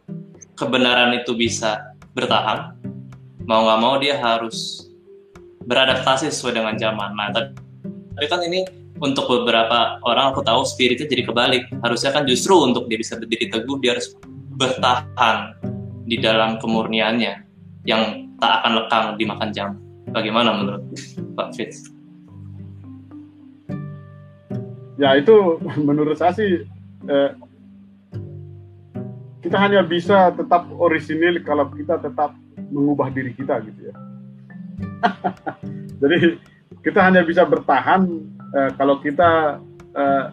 kebenaran 0.55 1.11
itu 1.19 1.35
bisa 1.35 1.93
bertahan, 2.15 2.79
mau 3.43 3.67
nggak 3.67 3.79
mau 3.83 3.95
dia 3.99 4.15
harus 4.17 4.87
beradaptasi 5.67 6.31
sesuai 6.31 6.63
dengan 6.63 6.75
zaman. 6.79 7.11
Nah, 7.11 7.29
tapi 7.35 8.27
kan 8.31 8.41
ini 8.47 8.63
untuk 9.01 9.27
beberapa 9.27 9.99
orang 10.07 10.31
aku 10.31 10.45
tahu 10.45 10.63
spiritnya 10.63 11.09
jadi 11.09 11.27
kebalik. 11.27 11.67
Harusnya 11.83 12.15
kan 12.15 12.23
justru 12.23 12.55
untuk 12.55 12.87
dia 12.87 13.01
bisa 13.01 13.19
berdiri 13.19 13.51
teguh 13.51 13.77
dia 13.83 13.97
harus 13.97 14.15
bertahan 14.55 15.57
di 16.05 16.21
dalam 16.21 16.61
kemurniannya 16.61 17.33
yang 17.83 18.30
tak 18.41 18.51
akan 18.61 18.71
lekang 18.81 19.05
dimakan 19.21 19.49
jam. 19.53 19.69
Bagaimana 20.09 20.57
menurut 20.57 20.83
Pak 21.37 21.53
Fitz? 21.53 21.93
Ya 24.97 25.13
itu 25.15 25.61
menurut 25.87 26.17
saya 26.17 26.33
sih 26.33 26.65
eh, 27.05 27.31
kita 29.45 29.57
hanya 29.57 29.85
bisa 29.85 30.33
tetap 30.33 30.65
orisinil 30.73 31.41
kalau 31.45 31.69
kita 31.69 32.01
tetap 32.01 32.33
mengubah 32.73 33.13
diri 33.13 33.37
kita 33.37 33.61
gitu 33.61 33.93
ya. 33.93 33.95
Jadi 36.01 36.37
kita 36.81 36.99
hanya 37.03 37.21
bisa 37.21 37.45
bertahan 37.45 38.05
uh, 38.53 38.71
kalau 38.77 39.01
kita 39.01 39.61
uh, 39.93 40.25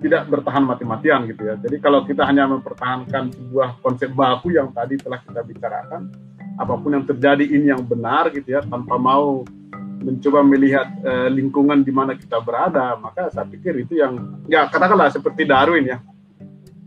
tidak 0.00 0.28
bertahan 0.28 0.64
mati-matian 0.64 1.24
gitu 1.28 1.50
ya. 1.50 1.56
Jadi 1.56 1.76
kalau 1.80 2.04
kita 2.04 2.22
hanya 2.28 2.46
mempertahankan 2.46 3.32
sebuah 3.32 3.80
konsep 3.80 4.12
baku 4.12 4.54
yang 4.54 4.70
tadi 4.70 5.00
telah 5.00 5.18
kita 5.24 5.40
bicarakan, 5.40 6.12
apa 6.56 6.74
pun 6.80 6.96
yang 6.96 7.04
terjadi 7.04 7.44
ini 7.44 7.72
yang 7.72 7.84
benar 7.84 8.32
gitu 8.32 8.56
ya, 8.56 8.64
tanpa 8.64 8.96
mau 8.96 9.44
mencoba 9.96 10.44
melihat 10.44 10.88
uh, 11.04 11.28
lingkungan 11.32 11.80
di 11.80 11.92
mana 11.92 12.16
kita 12.16 12.40
berada, 12.40 12.96
maka 13.00 13.32
saya 13.32 13.48
pikir 13.48 13.84
itu 13.84 14.00
yang 14.00 14.40
ya 14.48 14.68
katakanlah 14.68 15.08
seperti 15.08 15.48
Darwin 15.48 15.88
ya, 15.88 15.98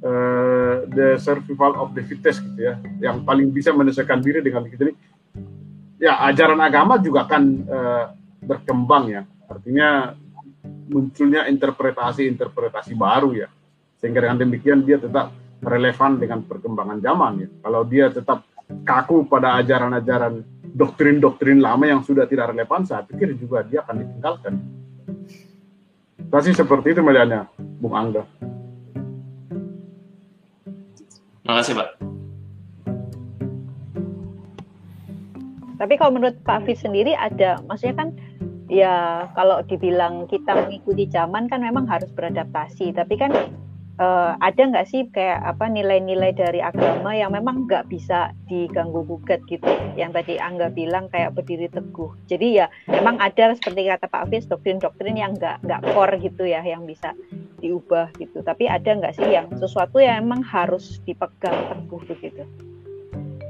uh, 0.05 0.85
the 0.89 1.17
survival 1.17 1.77
of 1.81 1.93
the 1.97 2.05
fittest 2.05 2.41
gitu 2.45 2.69
ya, 2.69 2.77
yang 3.01 3.21
paling 3.25 3.49
bisa 3.49 3.73
menyelesaikan 3.73 4.21
diri 4.21 4.41
dengan 4.45 4.65
kita 4.65 4.89
ini. 4.89 4.95
Ya 5.99 6.15
ajaran 6.31 6.61
agama 6.63 6.95
juga 7.01 7.27
kan 7.27 7.43
uh, 7.67 8.15
berkembang 8.39 9.11
ya 9.11 9.21
Artinya 9.49 10.13
munculnya 10.93 11.49
interpretasi-interpretasi 11.49 12.93
baru 12.93 13.33
ya. 13.33 13.49
Sehingga 13.97 14.29
dengan 14.29 14.45
demikian 14.45 14.85
dia 14.85 15.01
tetap 15.01 15.33
relevan 15.59 16.21
dengan 16.21 16.45
perkembangan 16.45 17.01
zaman 17.01 17.33
ya. 17.43 17.49
Kalau 17.65 17.81
dia 17.83 18.05
tetap 18.13 18.45
kaku 18.85 19.25
pada 19.25 19.59
ajaran-ajaran 19.61 20.45
doktrin-doktrin 20.73 21.59
lama 21.59 21.85
yang 21.89 22.01
sudah 22.05 22.29
tidak 22.29 22.53
relevan, 22.53 22.85
saya 22.85 23.03
pikir 23.05 23.33
juga 23.35 23.65
dia 23.65 23.81
akan 23.81 23.95
ditinggalkan. 24.05 24.53
Pasti 26.29 26.53
seperti 26.53 26.93
itu 26.93 27.01
melihatnya, 27.01 27.49
Bung 27.81 27.97
Angga. 27.97 28.23
Terima 31.41 31.55
kasih, 31.65 31.73
Pak. 31.73 31.89
Tapi 35.79 35.93
kalau 35.95 36.11
menurut 36.13 36.37
Pak 36.45 36.67
Fis 36.67 36.83
sendiri 36.83 37.15
ada, 37.15 37.57
maksudnya 37.65 38.05
kan 38.05 38.09
ya 38.69 39.25
kalau 39.33 39.65
dibilang 39.65 40.29
kita 40.29 40.53
mengikuti 40.53 41.09
zaman 41.09 41.49
kan 41.49 41.65
memang 41.65 41.89
harus 41.89 42.07
beradaptasi 42.13 42.93
tapi 42.93 43.17
kan 43.17 43.33
uh, 43.99 44.33
ada 44.39 44.61
nggak 44.71 44.87
sih 44.87 45.05
kayak 45.11 45.43
apa 45.43 45.67
nilai-nilai 45.67 46.31
dari 46.33 46.63
agama 46.63 47.13
yang 47.13 47.35
memang 47.35 47.67
nggak 47.67 47.91
bisa 47.91 48.31
diganggu 48.47 49.03
gugat 49.05 49.43
gitu 49.51 49.67
yang 49.99 50.15
tadi 50.15 50.39
Angga 50.39 50.71
bilang 50.71 51.11
kayak 51.11 51.35
berdiri 51.35 51.67
teguh 51.69 52.15
jadi 52.25 52.65
ya 52.65 52.67
memang 52.89 53.19
ada 53.19 53.53
seperti 53.53 53.91
kata 53.91 54.07
Pak 54.07 54.31
Fis 54.31 54.47
doktrin-doktrin 54.47 55.19
yang 55.19 55.35
nggak 55.35 55.61
nggak 55.67 55.81
core 55.93 56.15
gitu 56.23 56.47
ya 56.47 56.63
yang 56.63 56.87
bisa 56.87 57.13
diubah 57.59 58.09
gitu 58.17 58.39
tapi 58.41 58.71
ada 58.71 58.87
nggak 58.87 59.19
sih 59.19 59.27
yang 59.27 59.51
sesuatu 59.59 59.99
yang 59.99 60.23
memang 60.23 60.41
harus 60.41 61.03
dipegang 61.03 61.53
teguh 61.75 62.01
begitu 62.07 62.47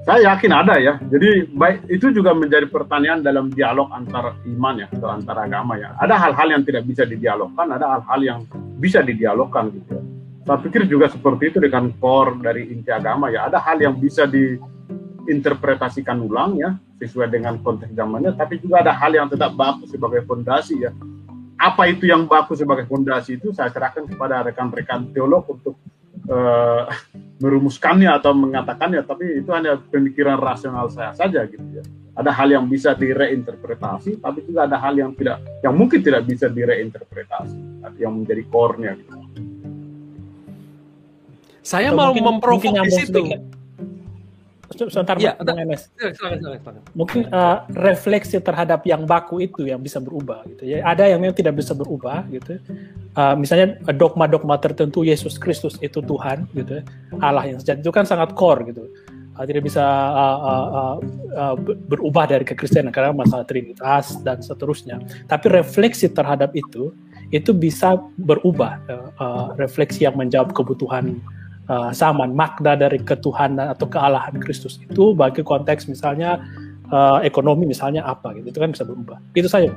saya 0.10 0.34
yakin 0.34 0.50
ada 0.50 0.80
ya. 0.82 0.98
Jadi 1.06 1.54
baik 1.54 1.86
itu 1.86 2.10
juga 2.10 2.34
menjadi 2.34 2.66
pertanyaan 2.66 3.22
dalam 3.22 3.54
dialog 3.54 3.94
antar 3.94 4.42
iman 4.42 4.82
ya 4.82 4.88
atau 4.90 5.06
antar 5.12 5.38
agama 5.38 5.78
ya. 5.78 5.94
Ada 6.02 6.18
hal-hal 6.18 6.50
yang 6.50 6.64
tidak 6.66 6.90
bisa 6.90 7.06
didialogkan, 7.06 7.70
ada 7.70 8.00
hal-hal 8.00 8.22
yang 8.24 8.40
bisa 8.82 9.06
didialogkan 9.06 9.70
gitu 9.70 10.00
ya. 10.00 10.04
Saya 10.50 10.66
pikir 10.66 10.90
juga 10.90 11.06
seperti 11.06 11.54
itu 11.54 11.62
dengan 11.62 11.94
core 12.02 12.42
dari 12.42 12.74
inti 12.74 12.90
agama 12.90 13.30
ya. 13.30 13.46
Ada 13.46 13.62
hal 13.62 13.86
yang 13.86 13.94
bisa 14.02 14.26
diinterpretasikan 14.26 16.18
ulang 16.26 16.58
ya 16.58 16.74
sesuai 16.98 17.30
dengan 17.30 17.62
konteks 17.62 17.94
zamannya, 17.94 18.34
tapi 18.34 18.58
juga 18.58 18.82
ada 18.82 18.90
hal 18.98 19.14
yang 19.14 19.30
tetap 19.30 19.54
baku 19.54 19.86
sebagai 19.86 20.26
fondasi 20.26 20.90
ya. 20.90 20.92
Apa 21.54 21.94
itu 21.94 22.10
yang 22.10 22.26
baku 22.26 22.58
sebagai 22.58 22.90
fondasi 22.90 23.38
itu 23.38 23.54
saya 23.54 23.70
serahkan 23.70 24.10
kepada 24.10 24.42
rekan-rekan 24.42 25.14
teolog 25.14 25.46
untuk 25.54 25.78
uh, 26.26 26.90
merumuskannya 27.46 28.10
atau 28.10 28.34
mengatakannya, 28.34 29.06
tapi 29.06 29.46
itu 29.46 29.54
hanya 29.54 29.78
pemikiran 29.78 30.42
rasional 30.42 30.90
saya 30.90 31.14
saja 31.14 31.46
gitu 31.46 31.62
ya. 31.78 31.86
Ada 32.18 32.34
hal 32.34 32.50
yang 32.58 32.66
bisa 32.66 32.98
direinterpretasi, 32.98 34.18
tapi 34.18 34.42
juga 34.50 34.66
ada 34.66 34.82
hal 34.82 34.98
yang 34.98 35.14
tidak, 35.14 35.46
yang 35.62 35.78
mungkin 35.78 36.02
tidak 36.02 36.26
bisa 36.26 36.50
direinterpretasi, 36.50 37.86
yang 38.02 38.18
menjadi 38.18 38.42
core-nya. 38.50 38.98
Gitu. 38.98 39.19
Saya 41.62 41.92
mau 41.92 42.12
memprovokasi 42.16 43.08
situ 43.08 43.24
sebentar 44.88 45.20
ya, 45.20 45.36
Bang 45.42 45.60
MS. 45.60 45.92
Mungkin 46.96 47.28
uh, 47.34 47.68
refleksi 47.76 48.40
terhadap 48.40 48.88
yang 48.88 49.04
baku 49.04 49.44
itu 49.44 49.68
yang 49.68 49.84
bisa 49.84 50.00
berubah 50.00 50.48
gitu 50.56 50.64
ya. 50.64 50.86
Ada 50.88 51.12
yang 51.12 51.20
memang 51.20 51.36
tidak 51.36 51.60
bisa 51.60 51.76
berubah 51.76 52.24
gitu. 52.32 52.62
Uh, 53.18 53.36
misalnya 53.36 53.76
dogma-dogma 53.92 54.56
tertentu 54.62 55.04
Yesus 55.04 55.36
Kristus 55.36 55.76
itu 55.84 56.00
Tuhan 56.00 56.48
gitu. 56.56 56.80
Ya. 56.80 56.84
Allah 57.20 57.44
yang 57.50 57.60
sejati 57.60 57.84
itu 57.84 57.92
kan 57.92 58.08
sangat 58.08 58.32
core 58.38 58.72
gitu. 58.72 58.88
Uh, 59.36 59.44
tidak 59.44 59.68
bisa 59.68 59.84
uh, 59.84 60.40
uh, 60.40 60.68
uh, 60.70 60.96
uh, 61.36 61.56
berubah 61.90 62.30
dari 62.32 62.48
kekristenan 62.48 62.96
karena 62.96 63.12
masalah 63.12 63.44
trinitas 63.44 64.16
dan 64.24 64.40
seterusnya. 64.40 65.04
Tapi 65.28 65.52
refleksi 65.52 66.08
terhadap 66.08 66.56
itu 66.56 66.96
itu 67.30 67.54
bisa 67.54 67.98
berubah 68.18 68.82
uh, 68.90 69.10
uh, 69.22 69.48
refleksi 69.58 70.06
yang 70.06 70.18
menjawab 70.18 70.50
kebutuhan 70.54 71.22
uh, 71.70 71.94
saman 71.94 72.34
makna 72.34 72.74
dari 72.76 73.00
ketuhanan 73.00 73.72
atau 73.72 73.86
kealahan 73.86 74.36
Kristus 74.42 74.82
itu 74.82 75.14
bagi 75.14 75.46
konteks 75.46 75.86
misalnya 75.88 76.42
uh, 76.90 77.22
ekonomi 77.22 77.70
misalnya 77.70 78.04
apa 78.04 78.34
gitu. 78.36 78.50
Itu 78.52 78.60
kan 78.60 78.74
bisa 78.74 78.84
berubah. 78.84 79.22
Itu 79.38 79.48
saja. 79.48 79.72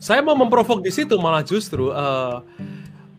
Saya 0.00 0.22
mau 0.22 0.38
memprovok 0.38 0.80
di 0.80 0.90
situ 0.94 1.18
malah 1.18 1.42
justru 1.42 1.90
uh, 1.90 2.40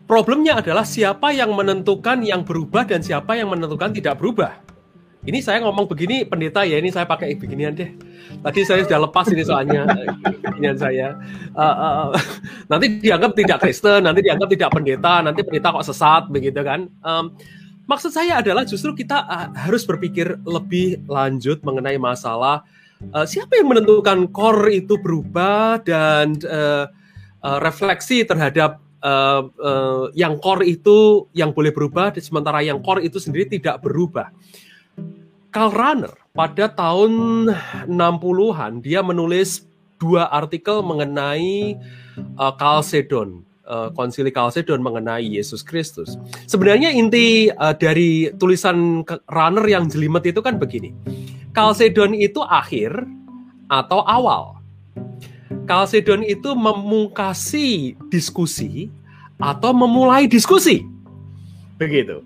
problemnya 0.08 0.58
adalah 0.58 0.88
siapa 0.88 1.30
yang 1.36 1.52
menentukan 1.52 2.24
yang 2.24 2.42
berubah 2.42 2.88
dan 2.88 3.04
siapa 3.04 3.36
yang 3.36 3.52
menentukan 3.52 3.92
tidak 3.92 4.16
berubah. 4.16 4.67
Ini 5.28 5.44
saya 5.44 5.60
ngomong 5.60 5.84
begini 5.84 6.24
pendeta 6.24 6.64
ya 6.64 6.80
ini 6.80 6.88
saya 6.88 7.04
pakai 7.04 7.36
beginian 7.36 7.76
deh. 7.76 7.92
Tadi 8.40 8.64
saya 8.64 8.80
sudah 8.88 9.04
lepas 9.04 9.28
ini 9.28 9.44
soalnya 9.44 9.84
beginian 10.40 10.80
saya. 10.80 11.20
Uh, 11.52 11.62
uh, 11.76 12.06
nanti 12.72 12.96
dianggap 13.04 13.36
tidak 13.36 13.60
Kristen, 13.60 14.08
nanti 14.08 14.24
dianggap 14.24 14.48
tidak 14.48 14.72
pendeta, 14.72 15.20
nanti 15.20 15.44
pendeta 15.44 15.76
kok 15.76 15.84
sesat 15.84 16.32
begitu 16.32 16.64
kan. 16.64 16.88
Um, 17.04 17.36
maksud 17.84 18.08
saya 18.08 18.40
adalah 18.40 18.64
justru 18.64 18.96
kita 18.96 19.28
uh, 19.28 19.52
harus 19.68 19.84
berpikir 19.84 20.40
lebih 20.48 21.04
lanjut 21.04 21.60
mengenai 21.60 22.00
masalah 22.00 22.64
uh, 23.12 23.26
siapa 23.28 23.58
yang 23.58 23.68
menentukan 23.70 24.32
core 24.32 24.80
itu 24.80 24.96
berubah 24.98 25.82
dan 25.84 26.40
uh, 26.46 26.88
uh, 27.44 27.58
refleksi 27.62 28.24
terhadap 28.24 28.80
uh, 29.02 29.46
uh, 29.46 30.04
yang 30.14 30.38
core 30.40 30.66
itu 30.66 31.28
yang 31.34 31.54
boleh 31.54 31.70
berubah 31.70 32.14
sementara 32.18 32.62
yang 32.64 32.82
core 32.82 33.04
itu 33.06 33.20
sendiri 33.20 33.46
tidak 33.46 33.82
berubah. 33.82 34.32
Karl 35.48 35.72
Rahner 35.72 36.12
pada 36.36 36.68
tahun 36.68 37.12
60-an 37.88 38.72
dia 38.84 39.00
menulis 39.00 39.64
dua 39.98 40.28
artikel 40.30 40.84
mengenai 40.84 41.74
uh, 42.38 42.52
Chalcedon, 42.54 43.42
uh, 43.66 43.90
konsili 43.96 44.30
Chalcedon 44.30 44.84
mengenai 44.84 45.24
Yesus 45.24 45.64
Kristus. 45.64 46.20
Sebenarnya 46.46 46.92
inti 46.92 47.48
uh, 47.50 47.74
dari 47.74 48.30
tulisan 48.36 49.02
Rahner 49.26 49.66
yang 49.66 49.88
jelimet 49.90 50.28
itu 50.28 50.44
kan 50.44 50.60
begini. 50.60 50.92
Chalcedon 51.56 52.14
itu 52.14 52.44
akhir 52.44 52.92
atau 53.72 54.04
awal. 54.04 54.60
Chalcedon 55.64 56.22
itu 56.24 56.52
memungkasi 56.52 57.96
diskusi 58.12 58.92
atau 59.40 59.72
memulai 59.72 60.28
diskusi. 60.28 60.84
Begitu. 61.80 62.20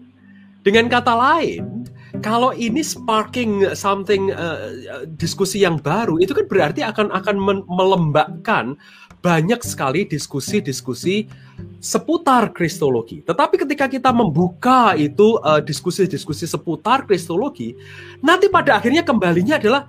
Dengan 0.62 0.86
kata 0.86 1.14
lain, 1.14 1.81
kalau 2.20 2.52
ini 2.52 2.84
sparking 2.84 3.72
something 3.72 4.28
uh, 4.36 5.08
diskusi 5.16 5.64
yang 5.64 5.80
baru 5.80 6.20
itu 6.20 6.36
kan 6.36 6.44
berarti 6.44 6.84
akan 6.84 7.08
akan 7.08 7.36
melembabkan 7.64 8.76
banyak 9.22 9.62
sekali 9.62 10.04
diskusi-diskusi 10.04 11.30
seputar 11.78 12.50
kristologi. 12.50 13.22
Tetapi 13.22 13.54
ketika 13.64 13.86
kita 13.86 14.10
membuka 14.10 14.92
itu 14.98 15.38
uh, 15.40 15.62
diskusi-diskusi 15.62 16.44
seputar 16.44 17.06
kristologi, 17.06 17.78
nanti 18.20 18.50
pada 18.50 18.76
akhirnya 18.76 19.06
kembalinya 19.06 19.56
adalah 19.56 19.86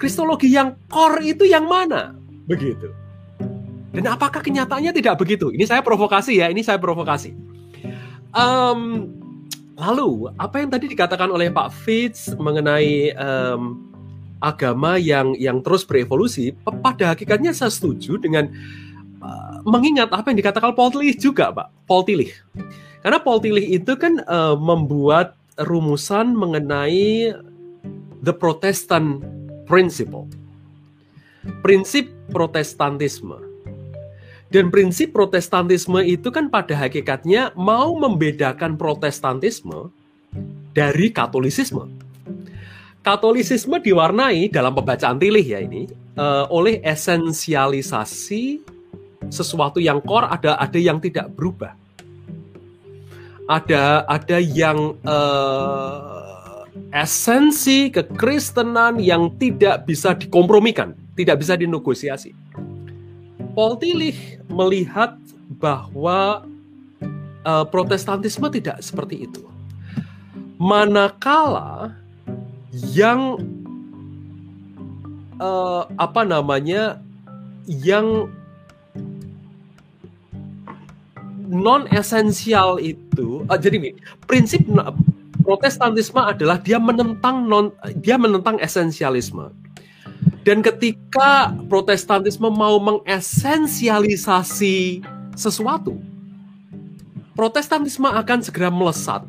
kristologi 0.00 0.50
yang 0.50 0.74
core 0.88 1.22
itu 1.22 1.44
yang 1.44 1.68
mana? 1.68 2.16
Begitu. 2.48 2.88
Dan 3.92 4.08
apakah 4.08 4.40
kenyataannya 4.40 4.96
tidak 4.96 5.20
begitu? 5.20 5.52
Ini 5.52 5.68
saya 5.68 5.84
provokasi 5.84 6.40
ya, 6.40 6.48
ini 6.48 6.64
saya 6.64 6.80
provokasi. 6.80 7.36
Um, 8.32 9.19
Lalu, 9.80 10.28
apa 10.36 10.60
yang 10.60 10.68
tadi 10.68 10.92
dikatakan 10.92 11.32
oleh 11.32 11.48
Pak 11.48 11.72
Fitz 11.72 12.36
mengenai 12.36 13.16
um, 13.16 13.80
agama 14.44 15.00
yang 15.00 15.32
yang 15.40 15.64
terus 15.64 15.88
berevolusi, 15.88 16.52
pada 16.84 17.16
hakikatnya 17.16 17.56
saya 17.56 17.72
setuju 17.72 18.20
dengan 18.20 18.52
uh, 19.24 19.64
mengingat 19.64 20.12
apa 20.12 20.28
yang 20.28 20.38
dikatakan 20.44 20.76
Paul 20.76 20.92
Tillich 20.92 21.16
juga, 21.16 21.48
Pak. 21.48 21.72
Paul 21.88 22.04
Tillich. 22.04 22.36
Karena 23.00 23.16
Paul 23.24 23.40
Tillich 23.40 23.72
itu 23.72 23.96
kan 23.96 24.20
uh, 24.28 24.52
membuat 24.52 25.40
rumusan 25.56 26.36
mengenai 26.36 27.32
the 28.20 28.36
Protestant 28.36 29.24
principle. 29.64 30.28
Prinsip 31.64 32.12
Protestantisme 32.28 33.49
dan 34.50 34.68
prinsip 34.68 35.14
protestantisme 35.14 36.02
itu 36.02 36.28
kan 36.34 36.50
pada 36.50 36.74
hakikatnya 36.74 37.54
mau 37.54 37.94
membedakan 37.94 38.74
protestantisme 38.74 39.94
dari 40.74 41.14
katolisisme. 41.14 41.86
Katolisisme 43.00 43.80
diwarnai 43.80 44.50
dalam 44.52 44.76
pembacaan 44.76 45.16
tilih 45.16 45.46
ya 45.46 45.62
ini 45.62 45.88
uh, 46.18 46.44
oleh 46.50 46.82
esensialisasi 46.84 48.60
sesuatu 49.30 49.78
yang 49.80 50.02
core 50.02 50.28
ada 50.28 50.58
ada 50.58 50.78
yang 50.78 50.98
tidak 51.00 51.30
berubah. 51.32 51.72
Ada 53.50 54.04
ada 54.06 54.38
yang 54.38 54.98
uh, 55.06 56.66
esensi 56.90 57.90
kekristenan 57.90 58.98
yang 58.98 59.30
tidak 59.38 59.86
bisa 59.86 60.14
dikompromikan, 60.14 60.94
tidak 61.14 61.42
bisa 61.42 61.54
dinegosiasi. 61.58 62.34
Paul 63.52 63.76
Tillich 63.78 64.38
melihat 64.48 65.18
bahwa 65.58 66.46
uh, 67.44 67.64
Protestantisme 67.66 68.46
tidak 68.52 68.80
seperti 68.80 69.26
itu. 69.26 69.44
Manakala 70.60 71.96
yang 72.92 73.40
uh, 75.40 75.88
apa 75.98 76.22
namanya 76.22 77.00
yang 77.66 78.28
non 81.50 81.88
esensial 81.90 82.78
itu 82.78 83.42
uh, 83.50 83.58
jadi 83.58 83.80
ini 83.80 83.90
prinsip 84.28 84.62
Protestantisme 85.40 86.20
adalah 86.20 86.60
dia 86.60 86.78
menentang 86.78 87.48
non 87.48 87.74
dia 87.98 88.20
menentang 88.20 88.60
esensialisme 88.60 89.50
dan 90.40 90.64
ketika 90.64 91.52
Protestantisme 91.68 92.48
mau 92.48 92.80
mengesensialisasi 92.80 95.04
sesuatu, 95.36 96.00
Protestantisme 97.36 98.08
akan 98.08 98.44
segera 98.44 98.68
melesat 98.68 99.24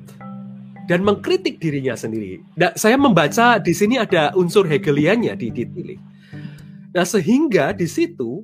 dan 0.91 1.07
mengkritik 1.07 1.63
dirinya 1.63 1.95
sendiri. 1.95 2.43
Nah, 2.59 2.75
saya 2.75 2.99
membaca 2.99 3.55
di 3.59 3.71
sini 3.71 3.95
ada 3.95 4.35
unsur 4.35 4.67
Hegeliannya 4.67 5.31
di 5.39 5.47
dipilih. 5.47 5.99
Nah, 6.91 7.07
sehingga 7.07 7.71
di 7.71 7.87
situ 7.87 8.43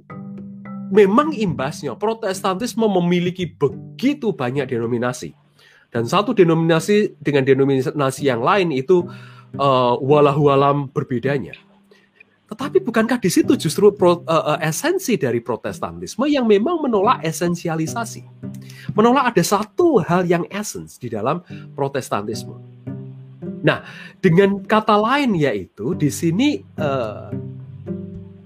memang 0.92 1.36
imbasnya 1.36 1.96
Protestantisme 2.00 2.88
memiliki 2.88 3.48
begitu 3.48 4.32
banyak 4.32 4.72
denominasi. 4.72 5.36
Dan 5.92 6.08
satu 6.08 6.36
denominasi 6.36 7.20
dengan 7.20 7.44
denominasi 7.44 8.28
yang 8.28 8.44
lain 8.44 8.72
itu 8.72 9.08
uh, 9.60 9.96
walahu 10.00 10.52
alam 10.52 10.88
berbedanya. 10.92 11.56
Tetapi 12.48 12.80
bukankah 12.80 13.20
di 13.20 13.28
situ 13.28 13.60
justru 13.60 13.92
pro, 13.92 14.24
uh, 14.24 14.56
uh, 14.56 14.60
esensi 14.64 15.20
dari 15.20 15.44
Protestantisme 15.44 16.24
yang 16.32 16.48
memang 16.48 16.80
menolak 16.80 17.20
esensialisasi, 17.28 18.24
menolak 18.96 19.36
ada 19.36 19.44
satu 19.44 20.00
hal 20.00 20.24
yang 20.24 20.48
esens 20.48 20.96
di 20.96 21.12
dalam 21.12 21.44
Protestantisme. 21.76 22.56
Nah, 23.68 23.84
dengan 24.24 24.64
kata 24.64 24.96
lain 24.96 25.36
yaitu 25.36 25.92
di 25.92 26.08
sini 26.08 26.64
uh, 26.80 27.36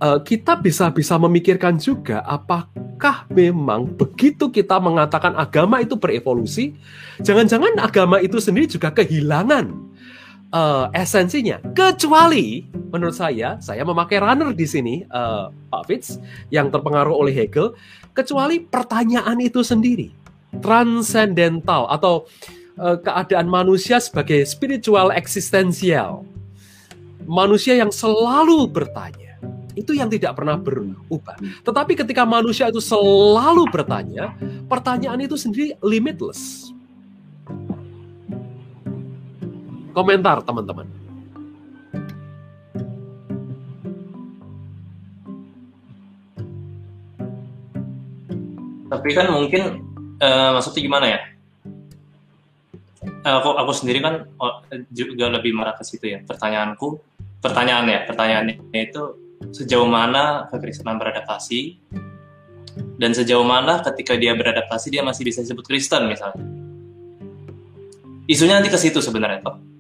uh, 0.02 0.20
kita 0.26 0.58
bisa 0.58 0.90
bisa 0.90 1.22
memikirkan 1.22 1.78
juga 1.78 2.26
apakah 2.26 3.30
memang 3.30 3.86
begitu 3.86 4.50
kita 4.50 4.82
mengatakan 4.82 5.38
agama 5.38 5.78
itu 5.78 5.94
berevolusi, 5.94 6.74
jangan-jangan 7.22 7.78
agama 7.78 8.18
itu 8.18 8.42
sendiri 8.42 8.66
juga 8.66 8.90
kehilangan 8.90 9.91
uh, 10.52 10.92
esensinya. 10.94 11.60
Kecuali 11.72 12.68
menurut 12.92 13.16
saya, 13.16 13.58
saya 13.64 13.82
memakai 13.88 14.20
runner 14.20 14.52
di 14.52 14.68
sini, 14.68 14.96
uh, 15.10 15.50
Pak 15.72 15.84
Fitz, 15.88 16.20
yang 16.52 16.70
terpengaruh 16.70 17.16
oleh 17.16 17.34
Hegel. 17.34 17.74
Kecuali 18.12 18.60
pertanyaan 18.60 19.40
itu 19.40 19.64
sendiri, 19.64 20.12
transcendental 20.60 21.88
atau 21.88 22.28
uh, 22.76 23.00
keadaan 23.00 23.48
manusia 23.48 24.04
sebagai 24.04 24.44
spiritual 24.44 25.16
eksistensial, 25.16 26.28
manusia 27.24 27.80
yang 27.80 27.90
selalu 27.90 28.68
bertanya. 28.68 29.40
Itu 29.72 29.96
yang 29.96 30.12
tidak 30.12 30.36
pernah 30.36 30.60
berubah. 30.60 31.40
Tetapi 31.64 31.96
ketika 31.96 32.28
manusia 32.28 32.68
itu 32.68 32.84
selalu 32.84 33.72
bertanya, 33.72 34.36
pertanyaan 34.68 35.24
itu 35.24 35.40
sendiri 35.40 35.80
limitless 35.80 36.76
komentar 39.92 40.42
teman-teman. 40.42 40.88
Tapi 48.92 49.10
kan 49.16 49.32
mungkin 49.32 49.64
uh, 50.20 50.50
maksudnya 50.56 50.82
gimana 50.84 51.06
ya? 51.08 51.20
Uh, 53.24 53.36
aku 53.40 53.50
aku 53.56 53.72
sendiri 53.72 54.04
kan 54.04 54.28
oh, 54.36 54.62
juga 54.92 55.32
lebih 55.32 55.56
marah 55.56 55.80
ke 55.80 55.84
situ 55.88 56.12
ya. 56.12 56.20
Pertanyaanku, 56.28 57.00
pertanyaan 57.40 57.88
ya, 57.88 58.00
pertanyaannya 58.04 58.62
itu 58.76 59.04
sejauh 59.56 59.90
mana 59.90 60.46
kekristenan 60.54 61.02
beradaptasi 61.02 61.82
dan 63.02 63.12
sejauh 63.16 63.42
mana 63.42 63.82
ketika 63.82 64.14
dia 64.20 64.38
beradaptasi 64.38 64.94
dia 64.94 65.02
masih 65.02 65.26
bisa 65.26 65.42
disebut 65.42 65.66
Kristen 65.66 66.06
misalnya. 66.06 66.44
Isunya 68.30 68.60
nanti 68.60 68.70
ke 68.70 68.78
situ 68.78 69.02
sebenarnya 69.02 69.42
toh 69.42 69.71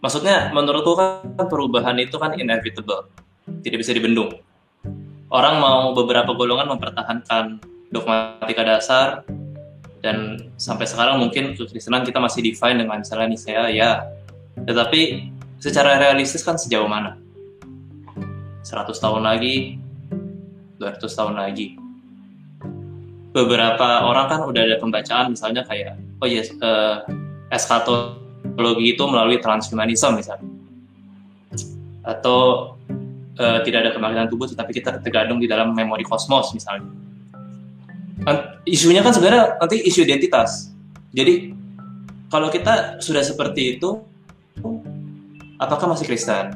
maksudnya 0.00 0.52
menurutku 0.52 0.96
kan 0.96 1.46
perubahan 1.46 1.96
itu 2.00 2.16
kan 2.16 2.36
inevitable. 2.36 3.08
Tidak 3.46 3.78
bisa 3.78 3.92
dibendung. 3.96 4.40
Orang 5.30 5.62
mau 5.62 5.94
beberapa 5.94 6.34
golongan 6.34 6.74
mempertahankan 6.74 7.62
dogmatika 7.94 8.62
dasar 8.66 9.06
dan 10.00 10.48
sampai 10.56 10.88
sekarang 10.88 11.20
mungkin 11.20 11.54
kekristenan 11.54 12.02
kita 12.02 12.18
masih 12.18 12.40
define 12.40 12.80
dengan 12.80 13.04
misalnya 13.04 13.36
saya 13.36 13.68
ya 13.68 13.90
tetapi 14.64 15.30
secara 15.60 16.00
realistis 16.00 16.42
kan 16.42 16.56
sejauh 16.56 16.88
mana? 16.88 17.20
100 18.64 18.90
tahun 18.96 19.22
lagi 19.22 19.80
200 20.80 21.04
tahun 21.04 21.36
lagi. 21.36 21.76
Beberapa 23.30 24.08
orang 24.08 24.26
kan 24.26 24.40
udah 24.42 24.62
ada 24.64 24.76
pembacaan 24.80 25.36
misalnya 25.36 25.62
kayak 25.62 25.94
oh 26.18 26.26
yes 26.26 26.50
uh, 26.58 27.04
eskatologi 28.60 28.92
itu 28.92 29.04
melalui 29.08 29.40
transhumanisme 29.40 30.12
misalnya. 30.20 30.44
Atau 32.04 32.38
uh, 33.40 33.58
tidak 33.64 33.88
ada 33.88 33.90
kematian 33.96 34.28
tubuh 34.28 34.44
tetapi 34.44 34.76
kita 34.76 35.00
tergantung 35.00 35.40
di 35.40 35.48
dalam 35.48 35.72
memori 35.72 36.04
kosmos 36.04 36.52
misalnya. 36.52 36.84
Isunya 38.68 39.00
kan 39.00 39.16
sebenarnya 39.16 39.56
nanti 39.56 39.80
isu 39.80 40.04
identitas. 40.04 40.68
Jadi 41.16 41.56
kalau 42.28 42.52
kita 42.52 43.00
sudah 43.00 43.24
seperti 43.24 43.80
itu 43.80 43.96
apakah 45.56 45.96
masih 45.96 46.04
Kristen? 46.04 46.52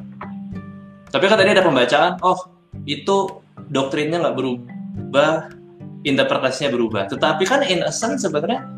Tapi 1.09 1.25
kan 1.25 1.41
tadi 1.41 1.57
ada 1.57 1.65
pembacaan 1.65 2.21
oh 2.21 2.37
itu 2.85 3.41
doktrinnya 3.65 4.21
nggak 4.21 4.35
berubah 4.37 5.49
interpretasinya 6.05 6.69
berubah. 6.69 7.09
Tetapi 7.09 7.43
kan 7.49 7.65
in 7.65 7.81
essence 7.81 8.21
sebenarnya 8.21 8.74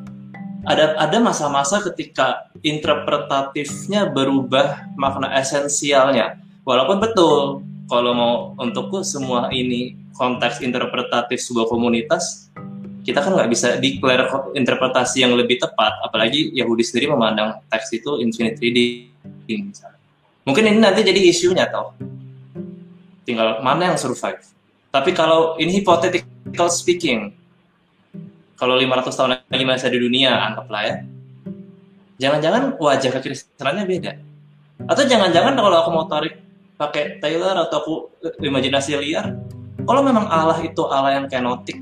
ada 0.67 0.99
ada 0.99 1.17
masa-masa 1.23 1.79
ketika 1.79 2.51
interpretatifnya 2.59 4.11
berubah 4.11 4.91
makna 4.99 5.31
esensialnya. 5.39 6.43
Walaupun 6.67 6.99
betul 6.99 7.63
kalau 7.87 8.11
mau 8.11 8.33
untukku 8.59 8.99
semua 9.07 9.47
ini 9.55 9.95
konteks 10.19 10.59
interpretatif 10.59 11.39
sebuah 11.39 11.71
komunitas 11.71 12.51
kita 13.07 13.23
kan 13.23 13.39
nggak 13.39 13.47
bisa 13.47 13.79
declare 13.79 14.27
interpretasi 14.51 15.23
yang 15.23 15.31
lebih 15.39 15.63
tepat. 15.63 15.95
Apalagi 16.03 16.51
Yahudi 16.51 16.83
sendiri 16.83 17.15
memandang 17.15 17.63
teks 17.71 17.95
itu 17.95 18.19
infinite 18.19 18.59
reading 18.59 19.71
mungkin 20.43 20.63
ini 20.67 20.79
nanti 20.83 21.07
jadi 21.07 21.19
isunya 21.23 21.71
tau 21.71 21.95
tinggal 23.23 23.63
mana 23.63 23.95
yang 23.95 23.97
survive. 23.99 24.43
Tapi 24.91 25.15
kalau 25.15 25.55
ini 25.55 25.79
hypothetical 25.79 26.67
speaking 26.67 27.31
kalau 28.57 28.75
500 28.75 29.13
tahun 29.13 29.29
lagi 29.47 29.63
masih 29.63 29.93
di 29.93 29.99
dunia 30.01 30.33
anggaplah 30.33 30.81
ya. 30.83 30.95
Jangan-jangan 32.17 32.81
wajah 32.81 33.11
kekristenannya 33.13 33.85
beda. 33.85 34.11
Atau 34.89 35.05
jangan-jangan 35.05 35.53
kalau 35.53 35.77
aku 35.85 35.89
mau 35.93 36.05
tarik 36.09 36.41
pakai 36.77 37.21
Taylor 37.21 37.53
atau 37.57 37.77
aku 37.81 37.93
imajinasi 38.41 38.97
liar 39.01 39.33
kalau 39.85 40.01
memang 40.05 40.29
Allah 40.29 40.57
itu 40.61 40.85
Allah 40.85 41.17
yang 41.21 41.25
kenotik 41.25 41.77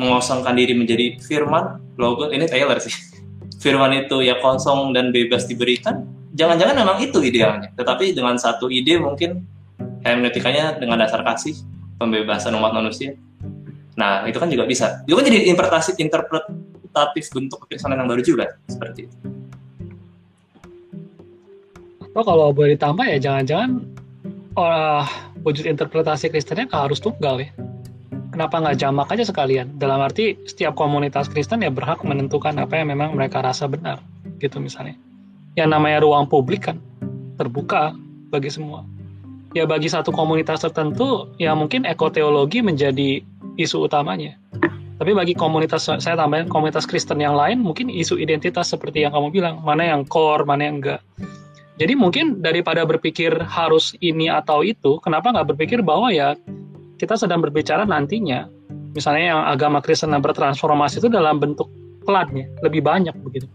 mengosongkan 0.00 0.56
diri 0.56 0.72
menjadi 0.72 1.20
firman 1.20 1.80
logo 2.00 2.28
ini 2.32 2.48
Taylor 2.48 2.76
sih. 2.80 2.92
Firman 3.60 3.92
itu 3.92 4.24
ya 4.24 4.40
kosong 4.40 4.96
dan 4.96 5.12
bebas 5.12 5.44
diberikan 5.44 6.08
jangan-jangan 6.32 6.76
memang 6.80 6.96
itu 7.04 7.20
idealnya. 7.20 7.68
Tetapi 7.76 8.16
dengan 8.16 8.40
satu 8.40 8.72
ide 8.72 8.96
mungkin 8.96 9.44
hermeneutikanya 10.00 10.80
dengan 10.80 11.00
dasar 11.04 11.20
kasih 11.20 11.56
pembebasan 12.00 12.56
umat 12.56 12.72
manusia 12.72 13.12
nah 14.00 14.24
itu 14.24 14.40
kan 14.40 14.48
juga 14.48 14.64
bisa 14.64 15.04
itu 15.04 15.12
kan 15.12 15.24
jadi 15.28 15.52
interpretasi 15.52 16.00
interpretatif 16.00 17.24
bentuk 17.36 17.68
kekristenan 17.68 18.00
yang 18.00 18.08
baru 18.08 18.24
juga 18.24 18.56
seperti 18.64 19.04
itu 19.04 19.16
Oh 22.10 22.26
kalau 22.26 22.50
boleh 22.50 22.74
ditambah 22.74 23.06
ya 23.06 23.22
jangan-jangan 23.22 23.86
uh, 24.58 25.06
wujud 25.46 25.66
interpretasi 25.66 26.30
Kristennya 26.30 26.66
harus 26.74 26.98
tunggal 26.98 27.38
ya. 27.38 27.50
Kenapa 28.30 28.62
nggak 28.62 28.78
jamak 28.78 29.08
aja 29.10 29.26
sekalian? 29.26 29.78
Dalam 29.78 30.02
arti 30.02 30.38
setiap 30.46 30.74
komunitas 30.78 31.30
Kristen 31.30 31.62
ya 31.62 31.70
berhak 31.70 32.02
menentukan 32.06 32.54
apa 32.58 32.78
yang 32.78 32.94
memang 32.94 33.14
mereka 33.14 33.42
rasa 33.42 33.66
benar, 33.66 34.02
gitu 34.38 34.58
misalnya. 34.62 34.94
Yang 35.58 35.68
namanya 35.70 35.98
ruang 36.02 36.26
publik 36.30 36.70
kan 36.70 36.78
terbuka 37.38 37.94
bagi 38.30 38.50
semua. 38.50 38.86
Ya 39.50 39.66
bagi 39.66 39.90
satu 39.90 40.14
komunitas 40.14 40.62
tertentu 40.62 41.30
ya 41.42 41.58
mungkin 41.58 41.82
ekoteologi 41.82 42.62
menjadi 42.62 43.22
isu 43.60 43.84
utamanya. 43.84 44.40
Tapi 45.00 45.16
bagi 45.16 45.32
komunitas 45.32 45.88
saya 45.88 46.16
tambahin 46.16 46.48
komunitas 46.48 46.84
Kristen 46.84 47.20
yang 47.20 47.32
lain 47.32 47.64
mungkin 47.64 47.88
isu 47.88 48.20
identitas 48.20 48.68
seperti 48.72 49.04
yang 49.04 49.16
kamu 49.16 49.32
bilang, 49.32 49.54
mana 49.64 49.88
yang 49.88 50.04
core, 50.04 50.44
mana 50.44 50.68
yang 50.68 50.80
enggak 50.80 51.00
jadi 51.80 51.96
mungkin 51.96 52.44
daripada 52.44 52.84
berpikir 52.84 53.32
harus 53.48 53.96
ini 54.04 54.28
atau 54.28 54.60
itu, 54.60 55.00
kenapa 55.00 55.32
nggak 55.32 55.56
berpikir 55.56 55.80
bahwa 55.80 56.12
ya 56.12 56.36
kita 57.00 57.16
sedang 57.16 57.40
berbicara 57.40 57.88
nantinya, 57.88 58.52
misalnya 58.92 59.32
yang 59.32 59.40
agama 59.48 59.80
Kristen 59.80 60.12
yang 60.12 60.20
bertransformasi 60.20 61.00
itu 61.00 61.08
dalam 61.08 61.40
bentuk 61.40 61.72
pelatnya 62.04 62.52
lebih 62.60 62.84
banyak 62.84 63.16
begitu. 63.24 63.48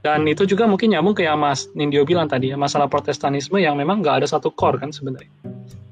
Dan 0.00 0.24
itu 0.24 0.48
juga 0.48 0.64
mungkin 0.64 0.96
nyambung 0.96 1.12
ke 1.12 1.28
yang 1.28 1.36
Mas 1.36 1.68
Nindyo 1.76 2.08
bilang 2.08 2.32
tadi 2.32 2.48
ya, 2.48 2.56
masalah 2.56 2.88
protestanisme 2.88 3.60
yang 3.60 3.76
memang 3.76 4.00
nggak 4.00 4.24
ada 4.24 4.26
satu 4.28 4.48
core 4.48 4.80
kan 4.80 4.88
sebenarnya. 4.88 5.28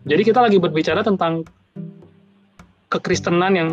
Jadi 0.09 0.23
kita 0.25 0.41
lagi 0.41 0.57
berbicara 0.57 1.05
tentang 1.05 1.45
kekristenan 2.93 3.53
yang 3.57 3.71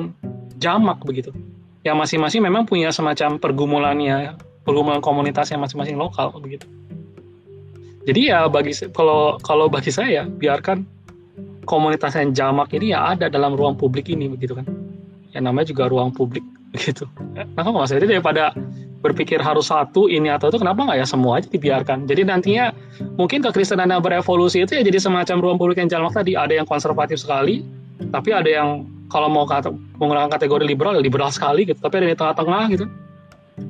jamak 0.64 1.04
begitu. 1.04 1.36
Yang 1.84 2.08
masing-masing 2.08 2.42
memang 2.44 2.64
punya 2.64 2.92
semacam 2.96 3.36
pergumulannya, 3.36 4.40
pergumulan 4.64 5.04
komunitasnya 5.04 5.60
masing-masing 5.60 6.00
lokal 6.00 6.32
begitu. 6.40 6.64
Jadi 8.08 8.32
ya 8.32 8.48
bagi 8.48 8.72
kalau 8.96 9.36
kalau 9.44 9.68
bagi 9.68 9.92
saya 9.92 10.24
biarkan 10.24 10.88
komunitas 11.68 12.16
yang 12.16 12.32
jamak 12.32 12.72
ini 12.74 12.96
ya 12.96 13.14
ada 13.14 13.28
dalam 13.28 13.54
ruang 13.54 13.76
publik 13.76 14.08
ini 14.08 14.32
begitu 14.32 14.56
kan. 14.56 14.66
Yang 15.36 15.44
namanya 15.44 15.68
juga 15.68 15.84
ruang 15.92 16.16
publik 16.16 16.44
begitu. 16.74 17.04
Nah 17.36 17.60
kok 17.60 17.72
mas 17.76 17.92
jadi 17.92 18.08
daripada 18.08 18.56
berpikir 19.00 19.40
harus 19.40 19.72
satu 19.72 20.12
ini 20.12 20.28
atau 20.28 20.52
itu 20.52 20.60
kenapa 20.60 20.84
nggak 20.84 21.00
ya 21.00 21.08
semua 21.08 21.40
aja 21.40 21.48
dibiarkan? 21.48 22.04
Jadi 22.08 22.28
nantinya 22.28 22.76
mungkin 23.16 23.40
kekristenan 23.40 23.88
yang 23.92 24.04
berevolusi 24.04 24.68
itu 24.68 24.76
ya 24.76 24.84
jadi 24.84 25.00
semacam 25.00 25.36
ruang 25.40 25.58
publik 25.60 25.80
yang 25.80 25.92
jamak 25.92 26.16
tadi. 26.16 26.36
Ada 26.36 26.64
yang 26.64 26.68
konservatif 26.68 27.20
sekali 27.24 27.64
tapi 28.12 28.32
ada 28.32 28.48
yang 28.48 28.88
kalau 29.10 29.28
mau 29.28 29.46
kata, 29.50 29.74
menggunakan 29.98 30.30
kategori 30.30 30.64
liberal 30.70 30.94
ya 30.96 31.02
liberal 31.02 31.34
sekali 31.34 31.66
gitu. 31.66 31.82
Tapi 31.82 31.94
ada 32.00 32.08
di 32.14 32.18
tengah-tengah 32.18 32.64
gitu. 32.74 32.86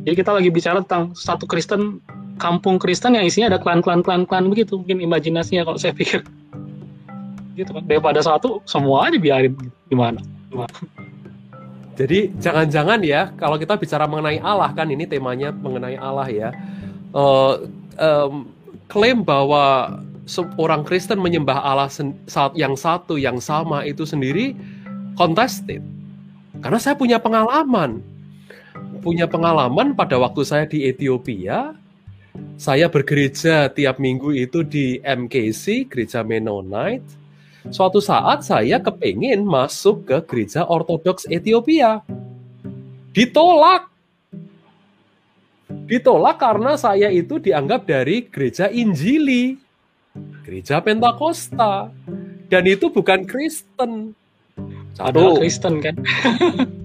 Jadi 0.05 0.15
kita 0.15 0.31
lagi 0.35 0.49
bicara 0.53 0.83
tentang 0.85 1.15
satu 1.17 1.49
Kristen 1.49 2.03
kampung 2.37 2.77
Kristen 2.77 3.17
yang 3.17 3.25
isinya 3.25 3.55
ada 3.55 3.59
klan-klan-klan-klan 3.59 4.51
begitu. 4.51 4.77
Mungkin 4.77 4.99
imajinasinya 5.03 5.63
kalau 5.63 5.79
saya 5.79 5.95
pikir. 5.99 6.21
Gitu 7.55 7.71
kan. 7.71 7.83
Daripada 7.87 8.19
satu 8.19 8.59
semua 8.67 9.07
aja 9.07 9.17
biarin. 9.17 9.55
Gimana, 9.87 10.21
gimana? 10.51 10.69
Jadi 11.99 12.31
jangan-jangan 12.39 13.03
ya 13.03 13.35
kalau 13.35 13.59
kita 13.59 13.75
bicara 13.75 14.07
mengenai 14.07 14.39
Allah 14.39 14.71
kan 14.71 14.87
ini 14.87 15.03
temanya 15.03 15.51
mengenai 15.51 15.99
Allah 15.99 16.27
ya. 16.31 16.49
Uh, 17.11 17.67
um, 17.99 18.47
klaim 18.87 19.25
bahwa 19.27 19.99
seorang 20.29 20.85
Kristen 20.85 21.19
menyembah 21.19 21.59
Allah 21.59 21.89
yang 22.53 22.77
satu 22.77 23.17
yang 23.17 23.41
sama 23.41 23.81
itu 23.83 24.05
sendiri 24.05 24.53
contested 25.19 25.83
karena 26.63 26.79
saya 26.79 26.95
punya 26.95 27.19
pengalaman 27.19 27.99
punya 29.03 29.27
pengalaman 29.27 29.91
pada 29.91 30.15
waktu 30.15 30.47
saya 30.47 30.63
di 30.63 30.87
Ethiopia 30.87 31.75
saya 32.59 32.91
bergereja 32.91 33.71
tiap 33.71 34.03
minggu 34.03 34.35
itu 34.35 34.67
di 34.67 34.99
MKC, 34.99 35.87
gereja 35.87 36.27
Mennonite. 36.27 37.07
Suatu 37.71 38.03
saat 38.03 38.43
saya 38.43 38.79
kepingin 38.79 39.43
masuk 39.43 40.07
ke 40.07 40.17
gereja 40.27 40.67
Ortodoks 40.67 41.27
Ethiopia. 41.27 42.03
Ditolak. 43.15 43.87
Ditolak 45.87 46.37
karena 46.39 46.75
saya 46.75 47.07
itu 47.11 47.39
dianggap 47.39 47.87
dari 47.87 48.27
gereja 48.27 48.67
Injili, 48.67 49.55
gereja 50.43 50.83
Pentakosta. 50.83 51.91
Dan 52.49 52.63
itu 52.65 52.89
bukan 52.91 53.23
Kristen. 53.23 54.17
Satu. 54.99 55.39
Kristen 55.39 55.79
kan? 55.79 55.95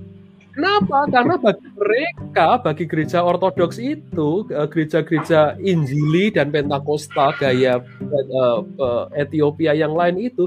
Kenapa? 0.55 1.11
Karena 1.11 1.35
bagi 1.35 1.67
mereka, 1.75 2.63
bagi 2.63 2.87
gereja 2.87 3.27
Ortodoks 3.27 3.83
itu, 3.83 4.47
eh, 4.55 4.69
gereja-gereja 4.71 5.59
Injili 5.59 6.31
dan 6.31 6.55
Pentakosta 6.55 7.35
gaya 7.35 7.83
uh, 7.83 8.63
uh, 8.63 9.05
Ethiopia 9.19 9.75
yang 9.75 9.99
lain 9.99 10.31
itu 10.31 10.47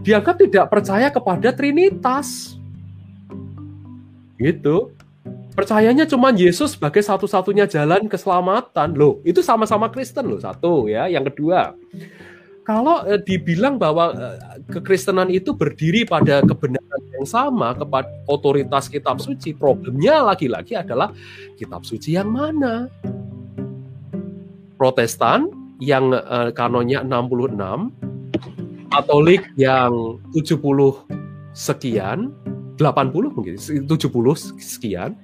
dianggap 0.00 0.40
tidak 0.40 0.66
percaya 0.72 1.12
kepada 1.12 1.52
Trinitas. 1.52 2.56
Gitu. 4.40 4.96
Percayanya 5.54 6.08
cuma 6.08 6.34
Yesus 6.34 6.74
sebagai 6.74 7.04
satu-satunya 7.04 7.68
jalan 7.68 8.08
keselamatan. 8.08 8.96
Loh, 8.96 9.20
itu 9.22 9.44
sama-sama 9.44 9.92
Kristen 9.92 10.26
loh, 10.26 10.40
satu 10.40 10.88
ya. 10.90 11.06
Yang 11.06 11.30
kedua, 11.30 11.76
kalau 12.64 13.04
uh, 13.04 13.20
dibilang 13.20 13.76
bahwa 13.76 14.16
uh, 14.16 14.36
kekristenan 14.72 15.28
itu 15.28 15.52
berdiri 15.52 16.08
pada 16.08 16.40
kebenaran 16.40 17.02
yang 17.12 17.28
sama 17.28 17.76
kepada 17.76 18.08
otoritas 18.24 18.88
kitab 18.88 19.20
suci, 19.20 19.52
problemnya 19.52 20.24
lagi-lagi 20.24 20.72
adalah 20.72 21.12
kitab 21.60 21.84
suci 21.84 22.16
yang 22.16 22.32
mana? 22.32 22.88
Protestan 24.80 25.52
yang 25.78 26.16
uh, 26.16 26.48
kanonnya 26.56 27.04
66, 27.04 27.60
Katolik 28.88 29.42
yang 29.58 30.22
70 30.32 30.62
sekian, 31.52 32.32
80 32.80 33.34
mungkin 33.34 33.54
70 33.60 33.90
sekian 34.56 35.18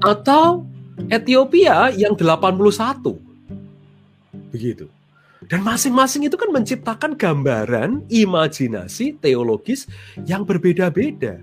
atau 0.00 0.64
Ethiopia 1.10 1.92
yang 1.92 2.16
81. 2.16 2.56
Begitu. 4.54 4.95
Dan 5.46 5.62
masing-masing 5.62 6.26
itu 6.26 6.34
kan 6.34 6.50
menciptakan 6.50 7.14
gambaran 7.14 8.02
imajinasi 8.10 9.14
teologis 9.22 9.86
yang 10.26 10.42
berbeda-beda. 10.42 11.38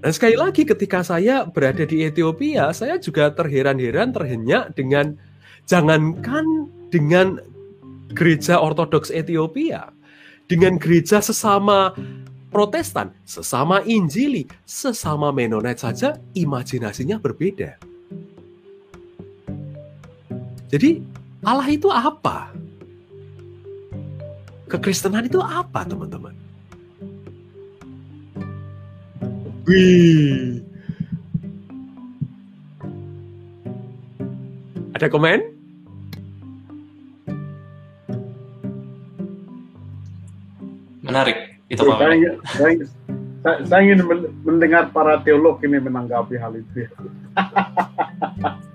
Dan 0.00 0.10
sekali 0.14 0.40
lagi 0.40 0.64
ketika 0.64 1.04
saya 1.04 1.44
berada 1.44 1.84
di 1.84 2.06
Ethiopia, 2.06 2.72
saya 2.72 2.96
juga 2.96 3.28
terheran-heran, 3.34 4.14
terhenyak 4.14 4.72
dengan 4.72 5.20
jangankan 5.68 6.70
dengan 6.88 7.42
gereja 8.16 8.56
ortodoks 8.56 9.12
Ethiopia, 9.12 9.92
dengan 10.48 10.80
gereja 10.80 11.20
sesama 11.20 11.92
Protestan, 12.48 13.12
sesama 13.28 13.84
Injili, 13.84 14.48
sesama 14.64 15.28
Mennonite 15.28 15.82
saja 15.82 16.16
imajinasinya 16.32 17.20
berbeda. 17.20 17.76
Jadi 20.70 21.02
Allah 21.46 21.70
itu 21.70 21.86
apa? 21.86 22.50
Kekristenan 24.66 25.30
itu 25.30 25.38
apa, 25.38 25.86
teman-teman? 25.86 26.34
Wih. 29.62 30.58
Ada 34.98 35.06
komen? 35.06 35.38
Menarik. 41.06 41.62
Itu 41.70 41.86
Pak. 41.86 41.98
saya, 41.98 42.14
ingin- 42.14 42.38
saya- 42.50 43.62
saya 43.62 43.80
ingin 43.86 44.02
men- 44.02 44.34
mendengar 44.42 44.90
para 44.90 45.22
teolog 45.22 45.62
ini 45.62 45.78
menanggapi 45.78 46.34
hal 46.34 46.58
itu. 46.58 46.90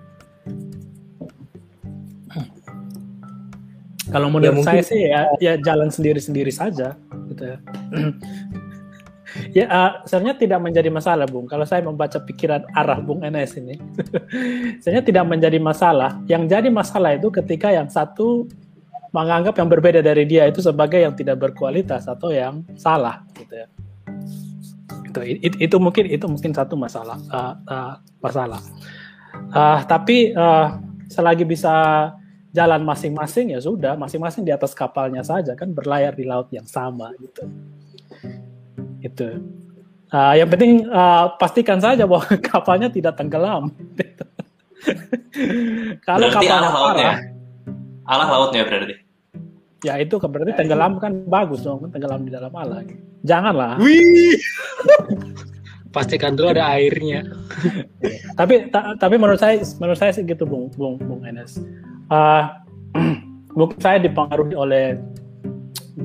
Kalau 4.11 4.27
menurut 4.27 4.59
mungkin- 4.59 4.67
saya 4.67 4.83
sih 4.83 5.07
ya, 5.07 5.31
ya 5.39 5.53
jalan 5.63 5.87
sendiri-sendiri 5.87 6.51
saja, 6.51 6.99
gitu 7.31 7.43
ya. 7.47 7.57
ya 9.57 9.65
uh, 9.71 9.91
sebenarnya 10.03 10.35
tidak 10.43 10.59
menjadi 10.59 10.89
masalah, 10.91 11.25
Bung. 11.31 11.47
Kalau 11.47 11.63
saya 11.63 11.79
membaca 11.87 12.19
pikiran 12.19 12.67
arah 12.75 12.99
Bung 12.99 13.23
NS 13.23 13.63
ini, 13.63 13.79
sebenarnya 14.83 15.05
tidak 15.07 15.25
menjadi 15.31 15.57
masalah. 15.63 16.19
Yang 16.27 16.43
jadi 16.51 16.67
masalah 16.67 17.15
itu 17.15 17.31
ketika 17.31 17.71
yang 17.71 17.87
satu 17.87 18.51
menganggap 19.15 19.55
yang 19.59 19.67
berbeda 19.71 19.99
dari 20.03 20.23
dia 20.27 20.47
itu 20.47 20.59
sebagai 20.63 20.99
yang 20.99 21.15
tidak 21.15 21.39
berkualitas 21.39 22.07
atau 22.07 22.35
yang 22.35 22.67
salah, 22.75 23.23
gitu 23.39 23.63
ya. 23.63 23.67
Itu, 25.11 25.19
itu, 25.23 25.55
itu 25.59 25.75
mungkin 25.79 26.07
itu 26.07 26.25
mungkin 26.27 26.51
satu 26.51 26.75
masalah, 26.75 27.19
uh, 27.31 27.55
uh, 27.67 27.93
masalah. 28.19 28.59
Uh, 29.51 29.79
tapi 29.87 30.35
uh, 30.35 30.79
selagi 31.11 31.43
bisa 31.43 32.07
jalan 32.51 32.83
masing-masing 32.83 33.55
ya 33.55 33.59
sudah 33.59 33.95
masing-masing 33.95 34.43
di 34.43 34.51
atas 34.51 34.71
kapalnya 34.71 35.23
saja 35.23 35.55
kan 35.55 35.71
berlayar 35.71 36.11
di 36.11 36.23
laut 36.23 36.51
yang 36.51 36.65
sama 36.65 37.11
gitu 37.17 37.43
itu 39.01 39.29
Ah, 40.11 40.35
yang 40.35 40.51
penting 40.51 40.83
ah, 40.91 41.39
pastikan 41.39 41.79
saja 41.79 42.03
bahwa 42.03 42.27
kapalnya 42.51 42.91
tidak 42.91 43.15
tenggelam 43.15 43.71
kalau 46.03 46.27
Berarti 46.27 46.35
kapalnya 46.35 46.57
Allah 46.59 46.71
lautnya. 46.75 47.03
parah 47.07 47.17
Allah 48.05 48.27
lautnya 48.27 48.63
berarti. 48.67 48.95
ya 49.81 49.93
itu 49.97 50.19
berarti 50.19 50.51
tenggelam 50.53 50.99
kan 50.99 51.15
bagus 51.23 51.63
dong 51.63 51.79
kan 51.81 51.89
tenggelam 51.89 52.21
di 52.21 52.29
dalam 52.29 52.51
Allah 52.51 52.83
janganlah 53.23 53.79
Wih. 53.79 54.35
Pastikan 55.95 56.35
dulu 56.35 56.51
ada 56.51 56.71
airnya. 56.71 57.23
tapi 58.35 58.67
ta- 58.67 58.95
tapi 58.95 59.15
menurut 59.15 59.39
saya 59.39 59.59
menurut 59.75 59.95
saya 59.95 60.11
sih 60.11 60.23
gitu 60.23 60.43
bung 60.43 60.67
bung 60.71 60.95
bung 60.97 61.23
Enes 61.23 61.55
Ah, 62.11 62.59
mungkin 63.57 63.79
saya 63.79 64.03
dipengaruhi 64.03 64.53
oleh 64.53 64.99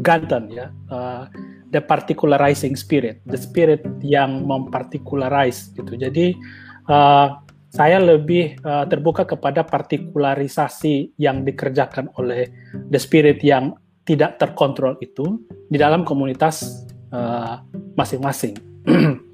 Ganton 0.07 0.47
ya. 0.55 0.71
Ah, 0.87 1.27
the 1.75 1.83
particularizing 1.83 2.79
spirit 2.79 3.19
the 3.27 3.35
spirit 3.35 3.83
yang 4.07 4.47
memparticularize 4.47 5.75
gitu. 5.75 5.99
Jadi 5.99 6.39
ah, 6.87 7.43
saya 7.75 7.99
lebih 7.99 8.55
ah, 8.63 8.87
terbuka 8.87 9.27
kepada 9.27 9.67
partikularisasi 9.67 11.19
yang 11.19 11.43
dikerjakan 11.43 12.15
oleh 12.23 12.55
the 12.95 13.01
spirit 13.03 13.43
yang 13.43 13.75
tidak 14.07 14.39
terkontrol 14.39 14.95
itu 15.03 15.43
di 15.67 15.77
dalam 15.83 16.07
komunitas 16.07 16.87
ah, 17.11 17.67
masing-masing. 17.99 18.55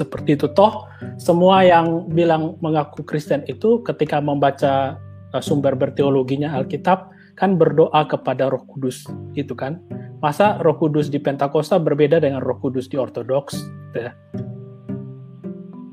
Seperti 0.00 0.40
itu. 0.40 0.48
Toh 0.56 0.88
semua 1.20 1.60
yang 1.60 2.08
bilang 2.08 2.56
mengaku 2.64 3.04
Kristen 3.04 3.44
itu 3.44 3.84
ketika 3.84 4.16
membaca 4.22 4.96
uh, 4.96 5.09
sumber 5.38 5.78
berteologinya 5.78 6.50
Alkitab 6.58 7.14
kan 7.38 7.54
berdoa 7.54 8.02
kepada 8.10 8.50
Roh 8.50 8.66
Kudus 8.66 9.06
itu 9.38 9.54
kan 9.54 9.78
masa 10.18 10.58
Roh 10.58 10.74
Kudus 10.74 11.06
di 11.06 11.22
Pentakosta 11.22 11.78
berbeda 11.78 12.18
dengan 12.18 12.42
Roh 12.42 12.58
Kudus 12.58 12.90
di 12.90 12.98
Ortodoks 12.98 13.54
gitu 13.94 13.98
ya. 14.10 14.12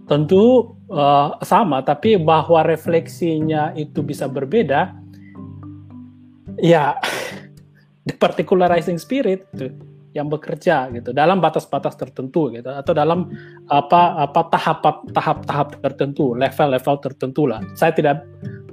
tentu 0.09 0.73
uh, 0.89 1.37
sama 1.45 1.85
tapi 1.85 2.17
bahwa 2.17 2.65
refleksinya 2.65 3.77
itu 3.77 4.01
bisa 4.01 4.25
berbeda 4.25 4.97
ya 6.57 6.97
the 8.09 8.15
particularizing 8.17 8.97
spirit 8.97 9.45
gitu, 9.53 9.71
yang 10.17 10.27
bekerja 10.33 10.89
gitu 10.89 11.13
dalam 11.13 11.37
batas-batas 11.37 11.93
tertentu 11.93 12.49
gitu 12.49 12.65
atau 12.65 12.93
dalam 12.97 13.29
apa 13.69 14.25
apa 14.25 14.41
tahap 14.49 14.81
tahap-tahap 15.13 15.77
tertentu 15.85 16.33
level-level 16.33 16.95
tertentu 17.05 17.45
lah. 17.45 17.61
Saya 17.77 17.93
tidak 17.93 18.25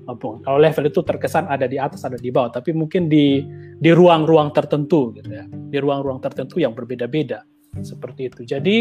apa 0.05 0.41
kalau 0.45 0.59
level 0.61 0.85
itu 0.89 1.01
terkesan 1.01 1.49
ada 1.49 1.65
di 1.69 1.81
atas 1.81 2.05
ada 2.05 2.21
di 2.21 2.29
bawah 2.29 2.53
tapi 2.53 2.77
mungkin 2.77 3.09
di 3.09 3.41
di 3.81 3.91
ruang-ruang 3.93 4.53
tertentu 4.53 5.13
gitu 5.17 5.29
ya 5.33 5.45
di 5.49 5.79
ruang-ruang 5.81 6.21
tertentu 6.21 6.61
yang 6.61 6.77
berbeda-beda 6.77 7.45
seperti 7.83 8.31
itu. 8.31 8.41
Jadi 8.47 8.77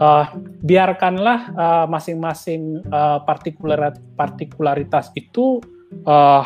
eh, 0.00 0.26
biarkanlah 0.64 1.40
eh, 1.52 1.86
masing-masing 1.90 2.86
eh, 2.86 3.18
partikular 3.26 3.92
partikularitas 4.16 5.12
itu 5.18 5.60
eh, 6.06 6.44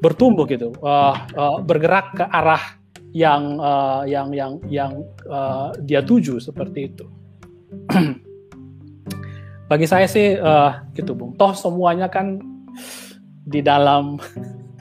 bertumbuh 0.00 0.48
gitu 0.48 0.74
eh, 0.74 1.14
eh, 1.36 1.56
bergerak 1.62 2.06
ke 2.16 2.24
arah 2.26 2.79
yang 3.14 3.58
eh, 3.58 4.02
yang 4.10 4.28
yang 4.34 4.52
yang 4.70 4.92
eh, 5.26 5.68
dia 5.86 6.00
tuju 6.02 6.38
seperti 6.38 6.94
itu. 6.94 7.06
Bagi 9.70 9.86
saya 9.86 10.06
sih 10.10 10.34
eh, 10.34 10.72
gitu 10.98 11.14
bung. 11.14 11.34
Toh 11.38 11.54
semuanya 11.54 12.10
kan 12.10 12.42
di 13.46 13.62
dalam 13.62 14.18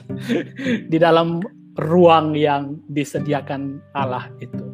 di 0.91 0.97
dalam 0.97 1.41
ruang 1.77 2.33
yang 2.33 2.81
disediakan 2.89 3.81
Allah 3.93 4.29
itu. 4.41 4.65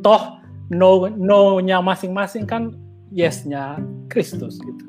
Toh 0.00 0.40
no 0.68 1.08
no-nya 1.08 1.80
masing-masing 1.80 2.44
kan 2.44 2.76
yes-nya 3.08 3.80
Kristus 4.12 4.60
gitu 4.60 4.87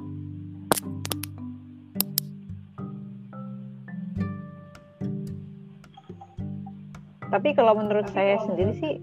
Tapi 7.29 7.53
kalau 7.53 7.77
menurut 7.77 8.09
saya 8.09 8.41
sendiri 8.41 8.73
sih, 8.77 8.93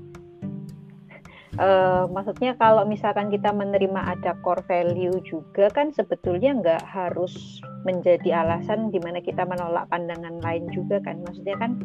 eh, 1.56 2.04
maksudnya 2.10 2.58
kalau 2.58 2.82
misalkan 2.84 3.30
kita 3.30 3.54
menerima 3.54 4.18
ada 4.18 4.34
core 4.42 4.66
value 4.66 5.22
juga 5.22 5.70
kan 5.70 5.94
sebetulnya 5.94 6.52
nggak 6.58 6.82
harus 6.84 7.62
menjadi 7.86 8.42
alasan 8.42 8.90
di 8.90 8.98
mana 8.98 9.22
kita 9.22 9.46
menolak 9.46 9.86
pandangan 9.88 10.42
lain 10.42 10.66
juga 10.74 10.98
kan. 11.00 11.22
Maksudnya 11.22 11.56
kan, 11.56 11.78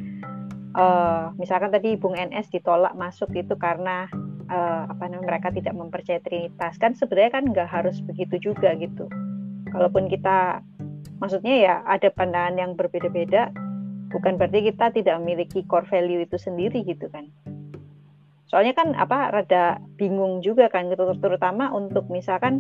eh, 0.76 1.26
misalkan 1.38 1.70
tadi 1.70 1.94
Bung 1.96 2.18
NS 2.18 2.50
ditolak 2.50 2.98
masuk 2.98 3.30
itu 3.38 3.54
karena 3.56 4.10
eh, 4.52 4.84
apa 4.92 5.08
namanya 5.08 5.32
mereka 5.32 5.48
tidak 5.56 5.72
mempercayai 5.80 6.20
Trinitas 6.28 6.76
kan 6.76 6.92
sebenarnya 6.92 7.32
kan 7.40 7.44
nggak 7.56 7.70
harus 7.72 8.04
begitu 8.04 8.52
juga 8.52 8.76
gitu. 8.76 9.08
Kalaupun 9.72 10.12
kita, 10.12 10.60
maksudnya 11.24 11.56
ya 11.56 11.76
ada 11.88 12.12
pandangan 12.12 12.60
yang 12.60 12.72
berbeda-beda, 12.76 13.56
bukan 14.12 14.36
berarti 14.38 14.70
kita 14.70 14.92
tidak 14.92 15.16
memiliki 15.24 15.64
core 15.66 15.88
value 15.88 16.22
itu 16.22 16.38
sendiri 16.38 16.84
gitu 16.84 17.08
kan. 17.08 17.32
Soalnya 18.52 18.76
kan 18.76 18.92
apa 19.00 19.32
rada 19.32 19.80
bingung 19.96 20.44
juga 20.44 20.68
kan 20.68 20.92
terutama 20.92 21.72
untuk 21.72 22.12
misalkan 22.12 22.60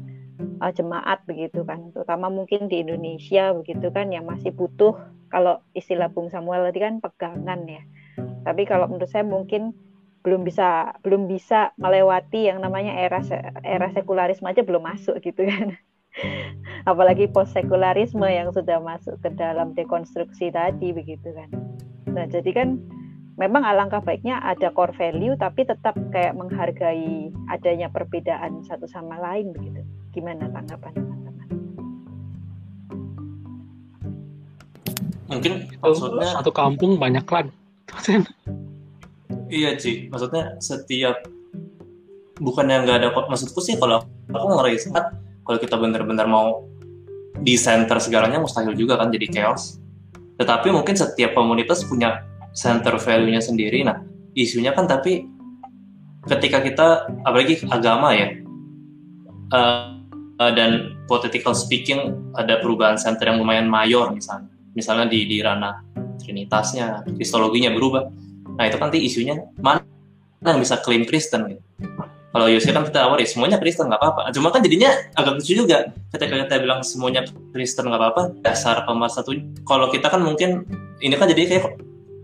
uh, 0.64 0.72
jemaat 0.72 1.22
begitu 1.28 1.68
kan. 1.68 1.91
Terutama 1.91 2.32
mungkin 2.32 2.72
di 2.72 2.80
Indonesia 2.80 3.52
begitu 3.52 3.91
kan 3.91 4.07
yang 4.10 4.23
masih 4.23 4.56
butuh 4.56 4.95
kalau 5.28 5.60
istilah 5.76 6.07
Bung 6.07 6.32
Samuel 6.32 6.72
tadi 6.72 6.80
kan 6.80 7.03
pegangan 7.03 7.68
ya. 7.68 7.84
Tapi 8.48 8.64
kalau 8.64 8.88
menurut 8.88 9.11
saya 9.11 9.28
mungkin 9.28 9.76
belum 10.22 10.45
bisa 10.45 10.95
belum 11.02 11.26
bisa 11.26 11.73
melewati 11.82 12.45
yang 12.48 12.61
namanya 12.61 12.94
era 12.94 13.19
era 13.65 13.90
sekularisme 13.90 14.45
aja 14.45 14.61
belum 14.61 14.86
masuk 14.86 15.18
gitu 15.26 15.49
kan 15.49 15.73
apalagi 16.90 17.32
post 17.32 17.56
sekularisme 17.56 18.26
yang 18.28 18.52
sudah 18.52 18.84
masuk 18.84 19.16
ke 19.24 19.30
dalam 19.36 19.72
dekonstruksi 19.74 20.52
tadi 20.52 20.92
begitu 20.92 21.32
kan 21.32 21.50
nah 22.12 22.28
jadi 22.28 22.52
kan 22.52 22.70
memang 23.42 23.66
alangkah 23.66 24.06
baiknya 24.06 24.38
ada 24.44 24.70
core 24.70 24.94
value 24.94 25.34
tapi 25.34 25.66
tetap 25.66 25.98
kayak 26.14 26.38
menghargai 26.38 27.34
adanya 27.50 27.90
perbedaan 27.90 28.62
satu 28.62 28.86
sama 28.86 29.18
lain 29.18 29.50
begitu. 29.50 29.82
Gimana 30.14 30.46
tanggapan 30.54 30.94
teman-teman? 30.94 31.48
Mungkin 35.32 35.54
maksudnya 35.82 36.30
satu 36.38 36.52
kampung 36.54 37.02
banyak 37.02 37.26
klan. 37.26 37.50
iya 39.50 39.74
Ci, 39.74 40.12
maksudnya 40.14 40.56
setiap 40.62 41.18
bukan 42.38 42.70
yang 42.70 42.86
nggak 42.86 42.98
ada 43.02 43.10
maksudku 43.10 43.58
sih 43.58 43.76
kalau 43.82 44.06
aku 44.30 44.48
ngeriset 44.54 44.94
kalau 45.46 45.58
kita 45.60 45.76
benar-benar 45.78 46.26
mau 46.30 46.66
di 47.42 47.58
center 47.58 47.98
segalanya 47.98 48.38
mustahil 48.38 48.78
juga 48.78 49.00
kan 49.02 49.10
jadi 49.10 49.28
chaos. 49.30 49.82
Tetapi 50.38 50.74
mungkin 50.74 50.94
setiap 50.98 51.34
komunitas 51.38 51.86
punya 51.86 52.26
center 52.54 52.98
value-nya 52.98 53.42
sendiri. 53.42 53.86
Nah, 53.86 54.02
isunya 54.38 54.72
kan 54.72 54.88
tapi 54.88 55.28
ketika 56.30 56.62
kita 56.62 56.88
apalagi 57.26 57.66
agama 57.74 58.14
ya 58.14 58.30
uh, 59.54 59.98
uh, 60.38 60.52
dan 60.54 61.02
political 61.10 61.58
speaking 61.58 62.14
ada 62.38 62.62
perubahan 62.62 62.96
center 62.96 63.34
yang 63.34 63.42
lumayan 63.42 63.66
mayor 63.66 64.14
misalnya 64.14 64.54
misalnya 64.78 65.10
di 65.10 65.26
di 65.26 65.42
ranah 65.42 65.82
trinitasnya 66.22 67.02
kristologinya 67.18 67.74
berubah 67.74 68.06
nah 68.54 68.70
itu 68.70 68.78
nanti 68.78 68.98
isunya 69.02 69.42
mana 69.58 69.82
yang 70.46 70.62
bisa 70.62 70.78
klaim 70.82 71.06
Kristen 71.10 71.58
gitu 71.58 71.64
kalau 72.32 72.48
Yosef 72.48 72.72
kan 72.72 72.88
kita 72.88 73.03
awal 73.03 73.20
ya 73.20 73.28
semuanya 73.28 73.60
Kristen 73.60 73.91
nggak 73.91 73.99
apa-apa. 73.99 74.32
Cuma 74.32 74.56
kan 74.56 74.64
jadinya 74.64 74.88
agak 75.20 75.44
lucu 75.44 75.52
juga 75.52 75.91
ketika 76.16 76.48
kita 76.48 76.64
bilang 76.64 76.80
semuanya 76.80 77.28
Kristen 77.52 77.91
nggak 77.91 77.99
apa-apa 77.99 78.22
dasar 78.40 78.88
pemersatu 78.88 79.36
kalau 79.68 79.91
kita 79.91 80.08
kan 80.08 80.24
mungkin 80.24 80.64
ini 81.03 81.20
kan 81.20 81.28
jadi 81.28 81.44
kayak 81.52 81.76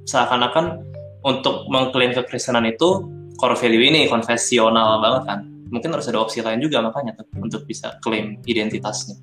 seakan-akan 0.08 0.80
untuk 1.28 1.68
mengklaim 1.68 2.16
kekristenan 2.16 2.64
itu 2.72 3.04
core 3.36 3.60
value 3.60 3.84
ini 3.84 4.08
konfesional 4.08 5.04
banget 5.04 5.24
kan. 5.28 5.40
Mungkin 5.68 5.92
harus 5.92 6.08
ada 6.08 6.24
opsi 6.24 6.40
lain 6.40 6.64
juga 6.64 6.80
makanya 6.80 7.20
tuh, 7.20 7.28
untuk 7.44 7.68
bisa 7.68 8.00
klaim 8.00 8.40
identitasnya. 8.48 9.20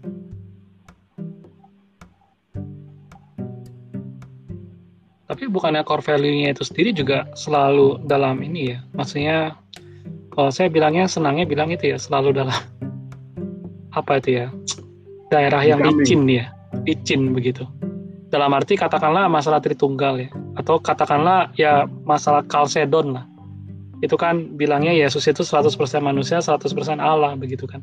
Tapi 5.25 5.49
bukannya 5.49 5.81
core 5.89 6.05
value-nya 6.05 6.53
itu 6.53 6.63
sendiri 6.69 6.93
juga 6.93 7.25
selalu 7.33 8.05
dalam 8.05 8.45
ini 8.45 8.77
ya. 8.77 8.79
Maksudnya 8.93 9.57
kalau 10.35 10.51
saya 10.51 10.67
bilangnya 10.67 11.07
senangnya 11.07 11.47
bilang 11.47 11.71
itu 11.71 11.95
ya 11.95 11.97
selalu 11.97 12.35
dalam 12.35 12.55
apa 13.99 14.19
itu 14.19 14.43
ya 14.43 14.51
daerah 15.35 15.63
yang 15.67 15.81
Kami. 15.83 16.03
licin 16.03 16.23
ya, 16.31 16.51
licin 16.87 17.35
begitu. 17.35 17.67
Dalam 18.31 18.51
arti 18.51 18.75
katakanlah 18.75 19.31
masalah 19.31 19.63
Tritunggal 19.63 20.27
ya, 20.27 20.29
atau 20.59 20.79
katakanlah 20.83 21.55
ya 21.55 21.87
masalah 22.03 22.43
Kalsedon 22.47 23.15
lah. 23.15 23.25
Itu 24.03 24.19
kan 24.19 24.59
bilangnya 24.59 24.91
Yesus 24.91 25.27
itu 25.31 25.47
100% 25.47 25.71
manusia, 26.03 26.43
100% 26.43 26.99
Allah 26.99 27.39
begitu 27.39 27.65
kan. 27.67 27.83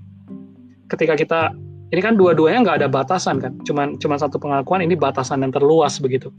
Ketika 0.91 1.15
kita 1.15 1.55
ini 1.91 2.01
kan 2.03 2.19
dua-duanya 2.19 2.63
nggak 2.67 2.77
ada 2.83 2.89
batasan 2.91 3.39
kan, 3.39 3.55
cuman 3.63 3.95
cuman 3.99 4.17
satu 4.19 4.39
pengakuan 4.39 4.83
ini 4.83 4.95
batasan 4.95 5.43
yang 5.43 5.55
terluas 5.55 5.99
begitu. 6.03 6.31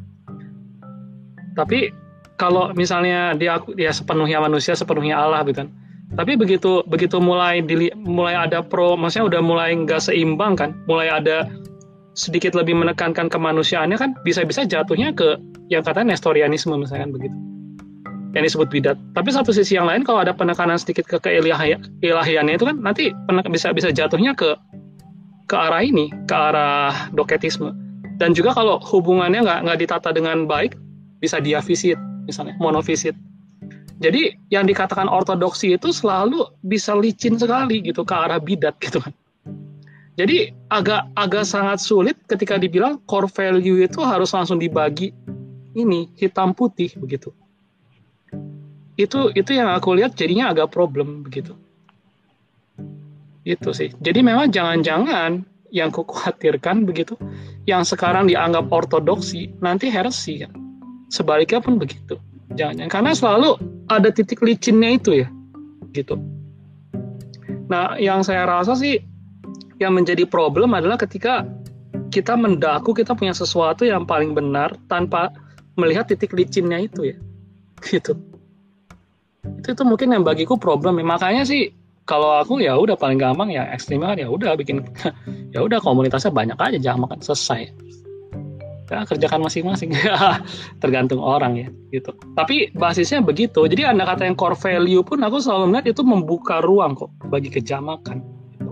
Tapi 1.56 1.92
kalau 2.36 2.72
misalnya 2.72 3.36
dia 3.36 3.60
dia 3.76 3.92
sepenuhnya 3.92 4.40
manusia, 4.40 4.76
sepenuhnya 4.76 5.20
Allah 5.20 5.44
gitu 5.44 5.64
kan. 5.64 5.68
Tapi 6.12 6.36
begitu 6.36 6.84
begitu 6.84 7.16
mulai 7.18 7.64
dili, 7.64 7.88
mulai 7.96 8.36
ada 8.36 8.60
pro, 8.60 9.00
maksudnya 9.00 9.32
udah 9.32 9.40
mulai 9.40 9.72
nggak 9.72 10.12
seimbang 10.12 10.54
kan, 10.54 10.76
mulai 10.84 11.08
ada 11.08 11.48
sedikit 12.12 12.52
lebih 12.52 12.76
menekankan 12.76 13.32
kemanusiaannya 13.32 13.96
kan 13.96 14.10
bisa-bisa 14.20 14.68
jatuhnya 14.68 15.16
ke 15.16 15.40
yang 15.72 15.80
katanya 15.80 16.12
Nestorianisme 16.12 16.76
misalkan 16.76 17.08
begitu 17.08 17.32
yang 18.32 18.44
disebut 18.44 18.68
bidat. 18.72 18.96
Tapi 19.12 19.28
satu 19.28 19.52
sisi 19.52 19.76
yang 19.76 19.88
lain 19.88 20.04
kalau 20.04 20.24
ada 20.24 20.32
penekanan 20.32 20.80
sedikit 20.80 21.04
ke 21.04 21.20
keilahiannya 21.20 22.54
itu 22.56 22.64
kan 22.64 22.76
nanti 22.80 23.12
bisa 23.52 23.72
bisa 23.76 23.92
jatuhnya 23.92 24.32
ke 24.32 24.56
ke 25.48 25.56
arah 25.56 25.84
ini, 25.84 26.08
ke 26.28 26.32
arah 26.32 27.12
doketisme. 27.12 27.72
Dan 28.16 28.32
juga 28.32 28.56
kalau 28.56 28.80
hubungannya 28.80 29.44
nggak 29.44 29.58
nggak 29.68 29.78
ditata 29.84 30.10
dengan 30.16 30.48
baik, 30.48 30.76
bisa 31.20 31.40
diafisit 31.44 32.00
misalnya, 32.24 32.56
monofisit. 32.56 33.12
Jadi 34.02 34.34
yang 34.50 34.66
dikatakan 34.66 35.06
ortodoksi 35.06 35.78
itu 35.78 35.94
selalu 35.94 36.50
bisa 36.66 36.98
licin 36.98 37.38
sekali 37.38 37.78
gitu 37.86 38.02
ke 38.02 38.10
arah 38.10 38.42
bidat 38.42 38.74
gitu 38.82 38.98
kan. 38.98 39.14
Jadi 40.18 40.50
agak 40.68 41.08
agak 41.16 41.46
sangat 41.46 41.78
sulit 41.80 42.18
ketika 42.26 42.58
dibilang 42.60 43.00
core 43.08 43.30
value 43.30 43.80
itu 43.80 44.02
harus 44.02 44.34
langsung 44.34 44.60
dibagi 44.60 45.14
ini 45.78 46.10
hitam 46.18 46.52
putih 46.52 46.92
begitu. 46.98 47.32
Itu 48.98 49.32
itu 49.32 49.50
yang 49.56 49.72
aku 49.72 49.96
lihat 49.96 50.18
jadinya 50.18 50.52
agak 50.52 50.74
problem 50.74 51.24
begitu. 51.24 51.56
Itu 53.46 53.72
sih. 53.72 53.94
Jadi 54.04 54.20
memang 54.20 54.52
jangan-jangan 54.52 55.46
yang 55.72 55.88
kukhawatirkan 55.88 56.84
begitu, 56.84 57.16
yang 57.64 57.80
sekarang 57.86 58.28
dianggap 58.28 58.68
ortodoksi 58.68 59.48
nanti 59.64 59.88
heresi 59.88 60.44
kan. 60.44 60.52
Sebaliknya 61.08 61.64
pun 61.64 61.80
begitu. 61.80 62.20
Jangan-jangan 62.52 62.92
karena 62.92 63.12
selalu 63.16 63.50
ada 63.98 64.08
titik 64.08 64.40
licinnya 64.40 64.96
itu 64.96 65.24
ya, 65.24 65.28
gitu. 65.92 66.16
Nah, 67.68 67.96
yang 67.96 68.20
saya 68.24 68.44
rasa 68.44 68.76
sih 68.76 69.00
yang 69.80 69.96
menjadi 69.98 70.28
problem 70.28 70.72
adalah 70.76 70.94
ketika 71.00 71.44
kita 72.12 72.36
mendaku 72.36 72.92
kita 72.92 73.16
punya 73.16 73.32
sesuatu 73.32 73.88
yang 73.88 74.04
paling 74.04 74.36
benar 74.36 74.76
tanpa 74.86 75.32
melihat 75.80 76.04
titik 76.04 76.36
licinnya 76.36 76.84
itu 76.84 77.12
ya 77.12 77.16
gitu 77.88 78.12
itu 79.42 79.68
itu 79.74 79.82
mungkin 79.82 80.14
yang 80.14 80.22
bagiku 80.22 80.54
problem 80.54 81.00
ya. 81.00 81.04
makanya 81.08 81.42
sih 81.42 81.72
kalau 82.04 82.38
aku 82.38 82.60
ya 82.60 82.76
udah 82.76 82.94
paling 82.94 83.16
gampang 83.16 83.50
ya 83.50 83.66
ekstrimnya 83.72 84.12
kan 84.12 84.18
ya 84.20 84.28
udah 84.28 84.54
bikin 84.54 84.84
ya 85.54 85.64
udah 85.64 85.80
komunitasnya 85.80 86.30
banyak 86.30 86.58
aja 86.60 86.78
jangan 86.78 87.08
makan 87.08 87.20
selesai 87.24 87.72
ya 88.92 89.08
kerjakan 89.08 89.40
masing-masing 89.48 89.96
tergantung 90.84 91.24
orang 91.24 91.56
ya 91.56 91.68
gitu 91.90 92.12
tapi 92.36 92.68
basisnya 92.76 93.24
begitu 93.24 93.64
jadi 93.64 93.96
anda 93.96 94.04
kata 94.04 94.28
yang 94.28 94.36
core 94.36 94.56
value 94.56 95.00
pun 95.00 95.24
aku 95.24 95.40
selalu 95.40 95.72
melihat 95.72 95.96
itu 95.96 96.02
membuka 96.04 96.60
ruang 96.60 96.92
kok 96.92 97.08
bagi 97.32 97.48
kejamakan 97.48 98.20
gitu. 98.52 98.70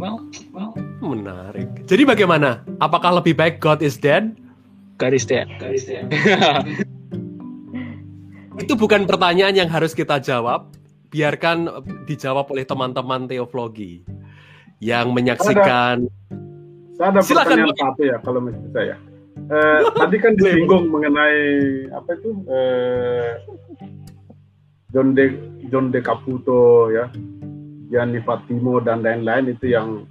well 0.00 0.24
well 0.56 0.72
Menarik. 1.00 1.88
Jadi 1.88 2.04
bagaimana? 2.04 2.60
Apakah 2.76 3.16
lebih 3.16 3.32
baik 3.32 3.56
God 3.56 3.80
is 3.80 3.96
dead? 3.96 4.36
God 5.00 5.16
is 5.16 5.24
dead. 5.24 5.48
God 5.56 5.72
is 5.72 5.88
dead. 5.88 6.04
Itu 8.62 8.76
bukan 8.76 9.08
pertanyaan 9.08 9.56
yang 9.56 9.72
harus 9.72 9.96
kita 9.96 10.20
jawab. 10.20 10.76
Biarkan 11.08 11.66
dijawab 12.04 12.52
oleh 12.52 12.68
teman-teman 12.68 13.24
teologi 13.26 14.04
yang 14.78 15.16
menyaksikan. 15.16 16.06
Saya 17.00 17.16
ada 17.16 17.24
Silakan, 17.24 17.48
pertanyaan 17.48 17.80
satu 17.80 18.02
ya 18.04 18.16
kalau 18.20 18.40
menurut 18.44 18.72
saya. 18.76 18.96
Eh, 19.48 19.80
tadi 20.04 20.16
kan 20.20 20.36
disinggung 20.36 20.92
mengenai 20.92 21.40
apa 21.96 22.12
itu 22.12 22.30
eh, 22.44 23.30
John 24.92 25.16
de 25.16 25.32
John 25.72 25.88
de 25.88 26.04
Caputo 26.04 26.92
ya, 26.92 27.08
Gianni 27.88 28.20
Fatimo 28.20 28.84
dan 28.84 29.00
lain-lain 29.00 29.48
itu 29.48 29.72
yang 29.72 30.04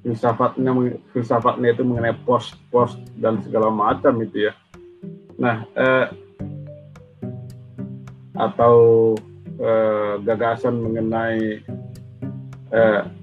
filsafatnya 0.00 0.72
filsafatnya 1.12 1.76
itu 1.76 1.84
mengenai 1.84 2.16
post 2.24 2.56
post 2.72 2.96
dan 3.20 3.44
segala 3.44 3.68
macam 3.68 4.16
itu 4.24 4.48
ya. 4.48 4.56
Nah, 5.36 5.68
eh, 5.76 6.08
atau 8.40 8.76
eh, 9.60 10.16
gagasan 10.24 10.80
mengenai 10.80 11.60
eh, 12.72 13.17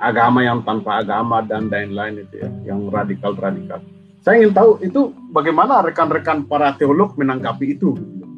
agama 0.00 0.44
yang 0.44 0.60
tanpa 0.62 1.00
agama 1.00 1.40
dan 1.44 1.68
lain-lain 1.72 2.24
itu 2.24 2.42
ya, 2.42 2.50
yang 2.72 2.88
radikal-radikal. 2.92 3.80
Saya 4.20 4.42
ingin 4.42 4.52
tahu 4.54 4.70
itu 4.82 5.14
bagaimana 5.30 5.80
rekan-rekan 5.86 6.44
para 6.50 6.74
teolog 6.74 7.14
menanggapi 7.14 7.78
itu 7.78 7.94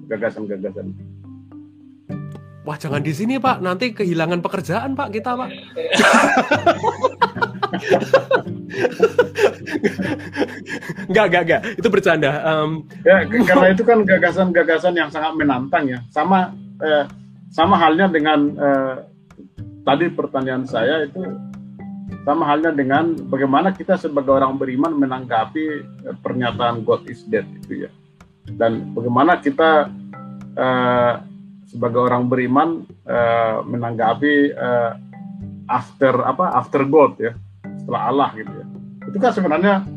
gagasan-gagasan. 0.07 0.93
Wah 2.69 2.77
jangan 2.77 3.01
di 3.01 3.17
sini 3.17 3.41
Pak, 3.41 3.65
nanti 3.65 3.97
kehilangan 3.97 4.45
pekerjaan 4.45 4.93
Pak 4.93 5.09
kita 5.09 5.33
Pak. 5.33 5.49
Enggak, 11.09 11.25
enggak, 11.33 11.43
enggak. 11.49 11.61
Itu 11.81 11.89
bercanda. 11.89 12.31
Em, 12.45 12.85
Ya, 13.05 13.25
karena 13.25 13.67
itu 13.73 13.83
kan 13.85 14.05
gagasan-gagasan 14.05 14.95
yang 14.97 15.09
sangat 15.09 15.33
menantang 15.37 15.89
ya. 15.89 16.05
Sama 16.13 16.53
eh, 16.85 17.05
sama 17.49 17.81
halnya 17.81 18.13
dengan 18.13 18.53
eh, 18.57 18.95
tadi 19.89 20.13
pertanyaan 20.13 20.69
saya 20.69 21.09
itu 21.09 21.25
sama 22.29 22.45
halnya 22.45 22.77
dengan 22.77 23.17
bagaimana 23.33 23.73
kita 23.73 23.97
sebagai 23.97 24.37
orang 24.37 24.61
beriman 24.61 24.93
menanggapi 24.93 25.65
eh, 26.05 26.17
pernyataan 26.21 26.85
God 26.85 27.09
is 27.09 27.25
dead 27.25 27.49
itu 27.57 27.89
ya. 27.89 27.91
Dan 28.45 28.93
bagaimana 28.93 29.41
kita 29.41 29.89
eh, 30.53 31.15
sebagai 31.73 32.05
orang 32.05 32.29
beriman 32.29 32.85
eh, 33.09 33.57
menanggapi 33.65 34.35
eh, 34.53 34.93
after 35.73 36.21
apa 36.29 36.53
after 36.53 36.85
God 36.85 37.17
ya 37.17 37.33
setelah 37.81 38.13
Allah 38.13 38.29
gitu 38.37 38.53
ya. 38.53 38.67
Itu 39.09 39.17
kan 39.17 39.33
sebenarnya 39.33 39.89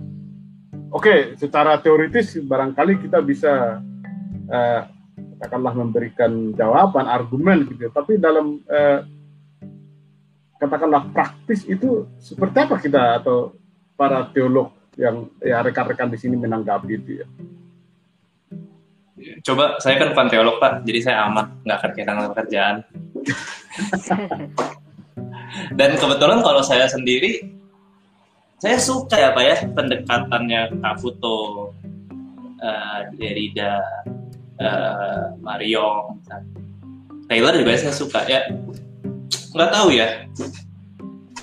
Oke, 0.92 1.40
secara 1.40 1.80
teoritis 1.80 2.36
barangkali 2.36 3.08
kita 3.08 3.24
bisa 3.24 3.80
uh, 4.52 4.82
katakanlah 5.40 5.72
memberikan 5.72 6.52
jawaban, 6.52 7.08
argumen 7.08 7.64
gitu. 7.72 7.88
Tapi 7.96 8.20
dalam 8.20 8.60
uh, 8.68 9.00
katakanlah 10.62 11.10
praktis 11.10 11.66
itu 11.66 12.06
seperti 12.22 12.58
apa 12.62 12.78
kita 12.78 13.18
atau 13.18 13.58
para 13.98 14.30
teolog 14.30 14.70
yang 14.94 15.26
ya 15.42 15.66
rekan-rekan 15.66 16.14
di 16.14 16.22
sini 16.22 16.38
menanggapi 16.38 16.92
itu 16.94 17.26
ya? 17.26 17.28
Coba 19.42 19.82
saya 19.82 19.98
kan 19.98 20.14
bukan 20.14 20.28
teolog 20.30 20.62
pak, 20.62 20.86
jadi 20.86 21.00
saya 21.02 21.18
aman, 21.26 21.50
nggak 21.66 21.94
kehilangan 21.94 22.30
pekerjaan. 22.34 22.76
Dan 25.78 26.00
kebetulan 26.00 26.40
kalau 26.46 26.64
saya 26.64 26.88
sendiri 26.88 27.44
saya 28.62 28.78
suka 28.78 29.18
ya 29.18 29.30
pak 29.34 29.44
ya 29.46 29.58
pendekatannya 29.74 30.62
Kafuto, 30.82 31.74
uh, 32.62 33.00
Derrida, 33.18 33.82
uh, 34.62 35.34
Mario, 35.42 36.18
Taylor 37.26 37.58
juga 37.58 37.78
saya 37.78 37.94
suka 37.94 38.22
ya. 38.30 38.46
Nggak 39.52 39.72
tahu 39.72 39.88
ya. 39.92 40.08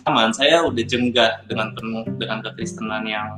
Aman, 0.09 0.32
saya 0.32 0.64
udah 0.64 0.85
jenggah 0.89 1.44
dengan 1.44 1.76
penuh 1.76 2.05
dengan 2.16 2.40
kekristenan 2.40 3.05
yang 3.05 3.28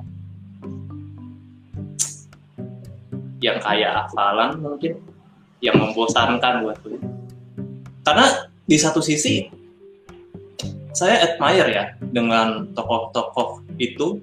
yang 3.42 3.59
kayak 3.59 4.06
hafalan 4.06 4.60
mungkin 4.62 5.01
yang 5.59 5.74
membosankan 5.74 6.62
buat 6.62 6.78
gue. 6.86 7.01
Karena 8.06 8.47
di 8.70 8.76
satu 8.78 9.02
sisi 9.02 9.51
saya 10.94 11.26
admire 11.26 11.70
ya 11.70 11.84
dengan 12.14 12.70
tokoh-tokoh 12.74 13.66
itu 13.82 14.22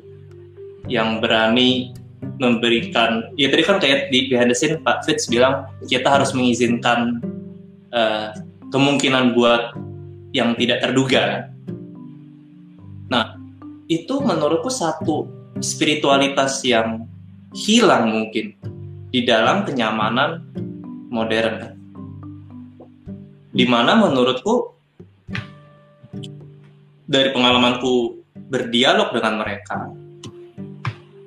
yang 0.88 1.20
berani 1.20 1.92
memberikan 2.40 3.34
ya 3.36 3.50
tadi 3.50 3.64
kan 3.66 3.78
kayak 3.82 4.10
di 4.14 4.30
behind 4.30 4.50
the 4.50 4.58
scene 4.58 4.80
Pak 4.82 5.04
Fitz 5.04 5.28
bilang 5.30 5.68
kita 5.86 6.08
harus 6.08 6.32
mengizinkan 6.32 7.22
uh, 7.92 8.34
kemungkinan 8.70 9.34
buat 9.34 9.74
yang 10.32 10.56
tidak 10.56 10.84
terduga 10.84 11.52
nah 13.08 13.40
itu 13.88 14.20
menurutku 14.20 14.68
satu 14.68 15.28
spiritualitas 15.64 16.60
yang 16.68 17.08
hilang 17.56 18.12
mungkin 18.12 18.54
di 19.10 19.24
dalam 19.24 19.64
kenyamanan 19.64 20.44
modern 21.08 21.78
di 23.56 23.66
mana 23.66 23.98
menurutku 23.98 24.76
dari 27.08 27.32
pengalamanku 27.32 28.20
berdialog 28.52 29.16
dengan 29.16 29.40
mereka 29.42 29.88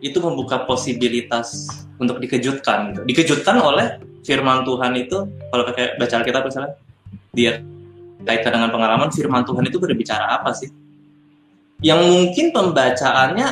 itu 0.00 0.20
membuka 0.20 0.64
posibilitas 0.64 1.68
untuk 2.00 2.20
dikejutkan 2.20 2.92
gitu. 2.92 3.00
dikejutkan 3.04 3.56
oleh 3.60 4.00
firman 4.24 4.64
Tuhan 4.64 4.92
itu 4.96 5.28
kalau 5.48 5.64
kayak 5.72 5.96
baca 5.96 6.14
Alkitab 6.20 6.42
misalnya 6.44 6.72
dia 7.32 7.64
kaitan 8.24 8.52
dengan 8.56 8.70
pengalaman 8.72 9.08
firman 9.10 9.42
Tuhan 9.44 9.64
itu 9.66 9.78
berbicara 9.80 10.40
apa 10.40 10.52
sih? 10.54 10.68
Yang 11.80 12.00
mungkin 12.12 12.46
pembacaannya 12.52 13.48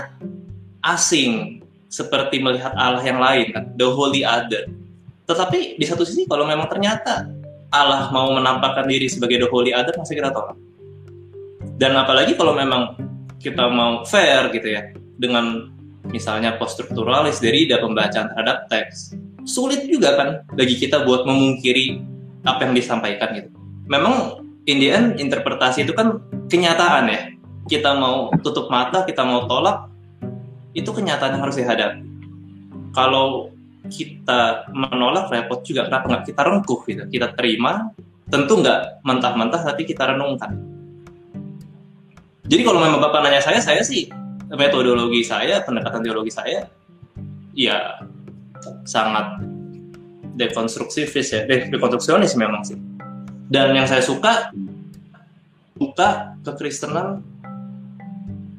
asing 0.85 1.65
seperti 1.89 2.41
melihat 2.45 2.77
Allah 2.77 3.01
yang 3.01 3.21
lain 3.21 3.47
kan? 3.53 3.65
The 3.77 3.89
holy 3.89 4.23
other. 4.23 4.69
Tetapi 5.25 5.81
di 5.81 5.85
satu 5.89 6.05
sisi 6.05 6.29
kalau 6.29 6.45
memang 6.45 6.69
ternyata 6.69 7.29
Allah 7.69 8.09
mau 8.13 8.33
menampakkan 8.33 8.89
diri 8.89 9.09
sebagai 9.09 9.45
the 9.45 9.49
holy 9.49 9.73
other 9.73 9.93
masih 9.97 10.21
kita 10.21 10.33
tolak. 10.33 10.57
Dan 11.79 11.97
apalagi 11.97 12.37
kalau 12.37 12.57
memang 12.57 12.97
kita 13.39 13.71
mau 13.71 14.03
fair 14.05 14.51
gitu 14.51 14.69
ya 14.73 14.93
dengan 15.17 15.71
misalnya 16.09 16.57
poststrukturalis 16.57 17.39
dari 17.39 17.69
pembacaan 17.69 18.33
terhadap 18.33 18.67
teks 18.73 19.15
sulit 19.49 19.89
juga 19.89 20.13
kan 20.15 20.29
bagi 20.53 20.77
kita 20.77 21.09
buat 21.09 21.25
memungkiri 21.25 22.05
apa 22.45 22.69
yang 22.69 22.77
disampaikan 22.77 23.29
gitu. 23.33 23.49
Memang 23.89 24.45
in 24.69 24.77
the 24.79 24.89
end 24.93 25.17
interpretasi 25.17 25.89
itu 25.89 25.97
kan 25.97 26.21
kenyataan 26.53 27.09
ya. 27.09 27.21
Kita 27.69 27.97
mau 27.97 28.29
tutup 28.45 28.69
mata 28.69 29.03
kita 29.09 29.25
mau 29.25 29.49
tolak 29.49 29.89
itu 30.77 30.89
kenyataan 30.93 31.37
yang 31.37 31.43
harus 31.43 31.57
dihadapi. 31.57 32.05
Kalau 32.93 33.53
kita 33.89 34.69
menolak 34.71 35.33
repot 35.33 35.65
juga. 35.65 35.89
Kenapa 35.89 36.05
nggak 36.13 36.25
kita 36.29 36.41
rengkuh 36.45 36.81
gitu? 36.85 37.03
Kita 37.09 37.33
terima 37.33 37.89
tentu 38.29 38.61
nggak 38.61 39.01
mentah-mentah 39.03 39.65
tapi 39.65 39.89
kita 39.89 40.13
renungkan. 40.13 40.53
Jadi 42.49 42.63
kalau 42.65 42.81
memang 42.81 43.01
Bapak 43.01 43.25
nanya 43.25 43.41
saya, 43.45 43.61
saya 43.61 43.81
sih 43.85 44.09
metodologi 44.53 45.21
saya, 45.25 45.61
pendekatan 45.65 46.01
teologi 46.01 46.33
saya, 46.33 46.69
ya 47.53 48.01
sangat 48.89 49.45
dekonstruktivis 50.37 51.29
ya, 51.33 51.45
dekonstruksionis 51.45 52.33
memang 52.41 52.65
sih. 52.65 52.77
Dan 53.49 53.73
yang 53.73 53.89
saya 53.89 54.05
suka, 54.05 54.53
suka 55.81 56.37
kekristenan, 56.45 57.25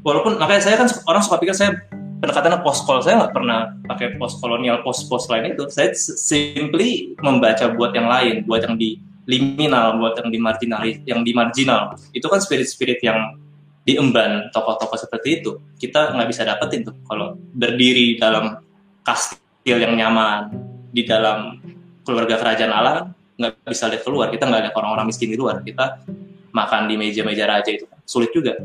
walaupun 0.01 0.41
makanya 0.41 0.65
saya 0.65 0.75
kan 0.81 0.89
orang 1.05 1.21
suka 1.21 1.37
pikir 1.37 1.53
saya 1.53 1.77
pendekatannya 2.19 2.59
post 2.65 2.83
kolonial 2.83 3.05
saya 3.05 3.15
nggak 3.21 3.33
pernah 3.37 3.59
pakai 3.85 4.07
post 4.17 4.35
kolonial 4.41 4.81
post 4.81 5.05
post 5.05 5.29
lain 5.29 5.53
itu. 5.53 5.69
Saya 5.69 5.93
simply 5.95 7.13
membaca 7.21 7.69
buat 7.77 7.93
yang 7.93 8.09
lain 8.09 8.49
buat 8.49 8.65
yang 8.65 8.75
di 8.75 8.97
liminal 9.29 10.01
buat 10.01 10.17
yang 10.17 10.29
di 10.33 10.39
marginal 10.41 10.81
yang 11.05 11.21
di 11.21 11.31
marginal. 11.37 11.93
Itu 12.09 12.25
kan 12.25 12.41
spirit 12.41 12.65
spirit 12.65 12.99
yang 13.05 13.37
diemban 13.85 14.49
tokoh-tokoh 14.49 14.97
seperti 14.97 15.41
itu. 15.41 15.61
Kita 15.77 16.17
nggak 16.17 16.27
bisa 16.33 16.41
dapetin 16.43 16.81
tuh 16.81 16.97
kalau 17.05 17.37
berdiri 17.53 18.17
dalam 18.17 18.57
kastil 19.05 19.77
yang 19.77 19.93
nyaman 19.93 20.49
di 20.89 21.05
dalam 21.05 21.61
keluarga 22.01 22.41
kerajaan 22.41 22.73
Allah 22.73 23.13
nggak 23.39 23.55
bisa 23.63 23.87
lihat 23.87 24.03
keluar. 24.03 24.27
Kita 24.27 24.43
nggak 24.45 24.61
lihat 24.67 24.75
orang-orang 24.75 25.07
miskin 25.07 25.31
di 25.31 25.39
luar. 25.39 25.63
Kita 25.63 26.03
makan 26.51 26.91
di 26.91 26.99
meja-meja 26.99 27.47
raja 27.47 27.71
itu 27.71 27.87
sulit 28.03 28.35
juga. 28.35 28.59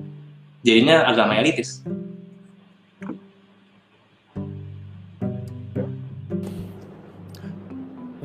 Jadinya 0.66 1.06
agama 1.06 1.38
elitis. 1.38 1.84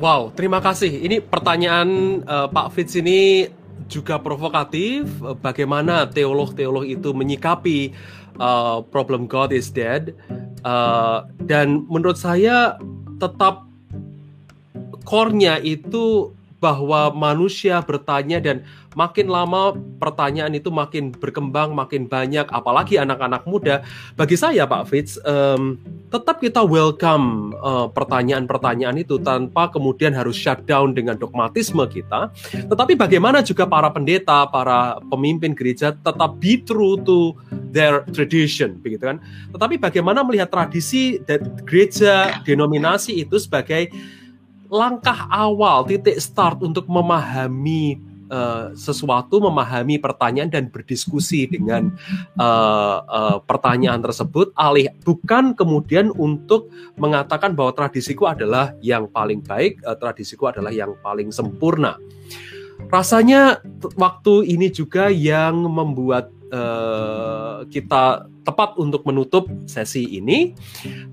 Wow, 0.00 0.32
terima 0.32 0.64
kasih. 0.64 0.88
Ini 0.88 1.20
pertanyaan 1.20 1.88
uh, 2.24 2.48
Pak 2.48 2.72
Fitz 2.72 2.96
ini 2.96 3.52
juga 3.84 4.16
provokatif. 4.16 5.04
Eh, 5.20 5.36
bagaimana 5.36 6.08
teolog-teolog 6.08 6.88
itu 6.88 7.12
menyikapi 7.12 7.92
uh, 8.40 8.80
problem 8.88 9.28
God 9.28 9.52
is 9.52 9.68
dead? 9.68 10.16
Uh, 10.64 11.28
dan 11.44 11.84
menurut 11.84 12.16
saya 12.16 12.80
tetap 13.20 13.68
core-nya 15.04 15.60
itu 15.60 16.32
bahwa 16.60 17.08
manusia 17.10 17.80
bertanya 17.80 18.36
dan 18.38 18.62
makin 18.92 19.32
lama 19.32 19.72
pertanyaan 19.96 20.52
itu 20.52 20.68
makin 20.68 21.08
berkembang, 21.14 21.72
makin 21.72 22.04
banyak, 22.04 22.44
apalagi 22.52 23.00
anak-anak 23.00 23.48
muda. 23.48 23.80
Bagi 24.12 24.36
saya, 24.36 24.68
Pak 24.68 24.92
Fitz, 24.92 25.16
um, 25.24 25.80
tetap 26.12 26.42
kita 26.42 26.60
welcome 26.60 27.54
pertanyaan-pertanyaan 27.96 28.98
uh, 28.98 29.04
itu 29.04 29.16
tanpa 29.22 29.70
kemudian 29.70 30.12
harus 30.12 30.36
shutdown 30.36 30.92
dengan 30.92 31.16
dogmatisme 31.16 31.86
kita. 31.88 32.34
Tetapi 32.66 32.98
bagaimana 32.98 33.40
juga 33.40 33.64
para 33.64 33.88
pendeta, 33.88 34.44
para 34.50 35.00
pemimpin 35.08 35.56
gereja 35.56 35.94
tetap 35.94 36.36
be 36.42 36.60
true 36.60 37.00
to 37.00 37.32
their 37.70 38.02
tradition, 38.10 38.76
begitu 38.82 39.06
kan? 39.06 39.22
Tetapi 39.54 39.78
bagaimana 39.78 40.26
melihat 40.26 40.50
tradisi 40.50 41.22
dan 41.22 41.40
gereja 41.62 42.42
denominasi 42.42 43.22
itu 43.22 43.38
sebagai 43.38 43.88
langkah 44.70 45.26
awal, 45.28 45.82
titik 45.84 46.22
start 46.22 46.62
untuk 46.62 46.86
memahami 46.86 47.98
uh, 48.30 48.70
sesuatu, 48.72 49.42
memahami 49.42 49.98
pertanyaan 49.98 50.48
dan 50.48 50.64
berdiskusi 50.70 51.50
dengan 51.50 51.90
uh, 52.38 53.02
uh, 53.04 53.36
pertanyaan 53.42 54.00
tersebut, 54.00 54.54
alih 54.54 54.88
bukan 55.02 55.52
kemudian 55.58 56.14
untuk 56.14 56.70
mengatakan 56.96 57.52
bahwa 57.58 57.74
tradisiku 57.74 58.30
adalah 58.30 58.72
yang 58.80 59.10
paling 59.10 59.42
baik, 59.42 59.82
uh, 59.82 59.98
tradisiku 59.98 60.54
adalah 60.54 60.70
yang 60.70 60.94
paling 61.02 61.34
sempurna. 61.34 61.98
Rasanya 62.90 63.62
waktu 63.94 64.50
ini 64.50 64.66
juga 64.66 65.14
yang 65.14 65.62
membuat 65.70 66.34
uh, 66.50 67.62
kita 67.70 68.26
tepat 68.42 68.74
untuk 68.80 69.06
menutup 69.06 69.46
sesi 69.68 70.18
ini. 70.18 70.58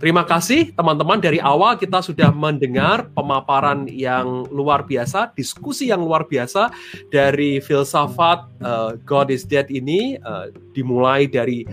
Terima 0.01 0.25
kasih 0.25 0.73
teman-teman 0.73 1.21
dari 1.21 1.37
awal 1.37 1.77
kita 1.77 2.01
sudah 2.01 2.33
mendengar 2.33 3.13
pemaparan 3.13 3.85
yang 3.85 4.47
luar 4.49 4.81
biasa, 4.87 5.35
diskusi 5.37 5.93
yang 5.93 6.01
luar 6.01 6.25
biasa 6.25 6.73
dari 7.13 7.61
filsafat 7.61 8.47
uh, 8.63 8.97
God 9.05 9.29
is 9.29 9.45
Dead 9.45 9.69
ini 9.69 10.17
uh, 10.23 10.49
dimulai 10.73 11.29
dari 11.29 11.67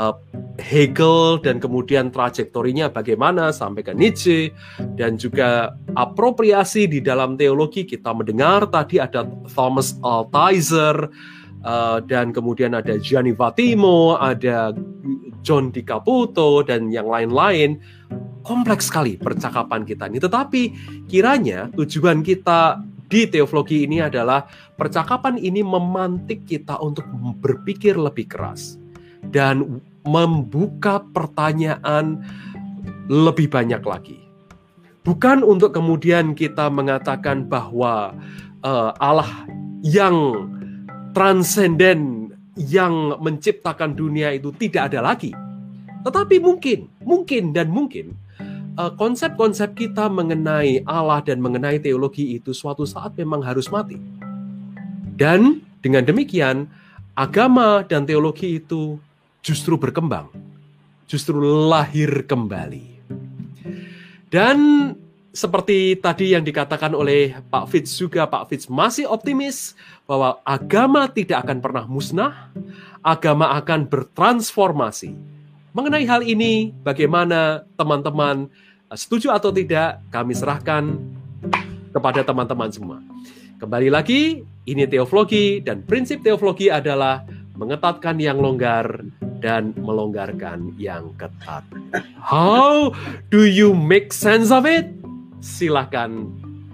uh, 0.00 0.16
Hegel 0.56 1.44
dan 1.44 1.60
kemudian 1.60 2.08
trajektorinya 2.08 2.88
bagaimana 2.88 3.52
sampai 3.52 3.84
ke 3.84 3.92
Nietzsche 3.92 4.48
dan 4.96 5.20
juga 5.20 5.76
apropriasi 5.92 6.88
di 6.88 7.04
dalam 7.04 7.36
teologi. 7.36 7.84
Kita 7.84 8.16
mendengar 8.16 8.72
tadi 8.72 8.96
ada 8.96 9.28
Thomas 9.52 10.00
Altizer 10.00 11.12
Uh, 11.60 12.00
dan 12.08 12.32
kemudian 12.32 12.72
ada 12.72 12.96
Gianni 12.96 13.36
Vattimo, 13.36 14.16
ada 14.16 14.72
John 15.44 15.68
Di 15.68 15.84
Caputo 15.84 16.64
dan 16.64 16.88
yang 16.88 17.04
lain-lain. 17.04 17.76
Kompleks 18.40 18.88
sekali 18.88 19.20
percakapan 19.20 19.84
kita 19.84 20.08
ini. 20.08 20.16
Tetapi 20.16 20.62
kiranya 21.04 21.68
tujuan 21.76 22.24
kita 22.24 22.80
di 23.12 23.28
teologi 23.28 23.84
ini 23.84 24.00
adalah 24.00 24.48
percakapan 24.72 25.36
ini 25.36 25.60
memantik 25.60 26.48
kita 26.48 26.80
untuk 26.80 27.04
berpikir 27.44 27.92
lebih 27.92 28.32
keras. 28.32 28.80
Dan 29.20 29.84
membuka 30.06 31.04
pertanyaan 31.12 32.22
lebih 33.10 33.50
banyak 33.50 33.82
lagi. 33.82 34.18
Bukan 35.00 35.40
untuk 35.40 35.72
kemudian 35.72 36.36
kita 36.36 36.68
mengatakan 36.68 37.48
bahwa 37.48 38.12
uh, 38.62 38.92
Allah 39.00 39.28
yang 39.80 40.46
transenden 41.16 42.30
yang 42.60 43.16
menciptakan 43.18 43.96
dunia 43.96 44.36
itu 44.36 44.52
tidak 44.54 44.92
ada 44.92 45.00
lagi. 45.00 45.32
Tetapi 46.04 46.36
mungkin, 46.40 46.88
mungkin 47.04 47.52
dan 47.52 47.68
mungkin 47.68 48.16
eh, 48.76 48.92
konsep-konsep 48.96 49.76
kita 49.76 50.08
mengenai 50.08 50.84
Allah 50.88 51.20
dan 51.24 51.40
mengenai 51.40 51.80
teologi 51.80 52.40
itu 52.40 52.56
suatu 52.56 52.84
saat 52.88 53.16
memang 53.16 53.44
harus 53.44 53.68
mati. 53.68 54.00
Dan 55.16 55.60
dengan 55.84 56.04
demikian, 56.04 56.68
agama 57.16 57.84
dan 57.84 58.08
teologi 58.08 58.60
itu 58.60 58.96
justru 59.40 59.76
berkembang, 59.76 60.28
justru 61.08 61.40
lahir 61.42 62.24
kembali. 62.24 63.02
Dan 64.30 64.92
seperti 65.34 65.98
tadi 65.98 66.32
yang 66.38 66.46
dikatakan 66.46 66.94
oleh 66.94 67.34
Pak 67.50 67.66
Fitz 67.72 67.98
juga, 67.98 68.30
Pak 68.30 68.52
Fitz 68.52 68.70
masih 68.70 69.10
optimis 69.10 69.74
bahwa 70.06 70.38
agama 70.46 71.10
tidak 71.10 71.44
akan 71.48 71.58
pernah 71.58 71.84
musnah, 71.84 72.52
agama 73.02 73.56
akan 73.58 73.90
bertransformasi 73.90 75.40
Mengenai 75.70 76.02
hal 76.02 76.26
ini, 76.26 76.74
bagaimana 76.82 77.62
teman-teman 77.78 78.50
eh, 78.90 78.98
setuju 78.98 79.30
atau 79.30 79.54
tidak, 79.54 80.02
kami 80.10 80.34
serahkan 80.34 80.98
kepada 81.94 82.26
teman-teman 82.26 82.70
semua. 82.74 82.98
Kembali 83.62 83.86
lagi, 83.86 84.42
ini 84.66 84.82
teologi 84.90 85.62
dan 85.62 85.86
prinsip 85.86 86.26
teologi 86.26 86.74
adalah 86.74 87.22
mengetatkan 87.54 88.18
yang 88.18 88.42
longgar 88.42 88.98
dan 89.40 89.72
melonggarkan 89.80 90.76
yang 90.76 91.10
ketat. 91.16 91.64
How 92.20 92.92
do 93.32 93.48
you 93.48 93.72
make 93.72 94.12
sense 94.12 94.52
of 94.52 94.68
it? 94.68 94.92
Silahkan 95.40 96.28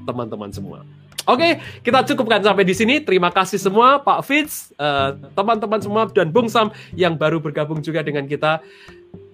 teman-teman 0.05 0.51
semua. 0.51 0.83
Oke, 1.27 1.59
kita 1.83 2.07
cukupkan 2.07 2.39
sampai 2.39 2.63
di 2.63 2.71
sini. 2.71 3.03
Terima 3.03 3.35
kasih 3.35 3.59
semua 3.59 3.99
Pak 3.99 4.23
Fitz, 4.23 4.71
eh, 4.79 5.11
teman-teman 5.35 5.83
uh, 5.83 5.83
semua 5.83 6.03
dan 6.07 6.31
Bung 6.31 6.47
Sam 6.47 6.71
yang 6.95 7.19
baru 7.19 7.43
bergabung 7.43 7.83
juga 7.83 8.07
dengan 8.07 8.31
kita. 8.31 8.63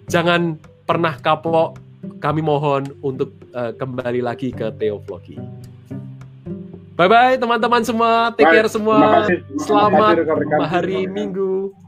Jangan 0.08 0.56
pernah 0.88 1.20
kapok. 1.20 1.76
Kami 2.18 2.42
mohon 2.42 2.82
untuk 2.98 3.30
uh, 3.54 3.70
kembali 3.76 4.24
lagi 4.24 4.50
ke 4.50 4.74
Teovlogi. 4.74 5.38
Bye 6.98 7.08
bye 7.08 7.36
teman-teman 7.38 7.84
semua. 7.86 8.34
Take 8.34 8.50
care 8.50 8.68
semua. 8.72 9.28
Selamat 9.60 10.18
hari 10.66 11.06
Minggu. 11.06 11.81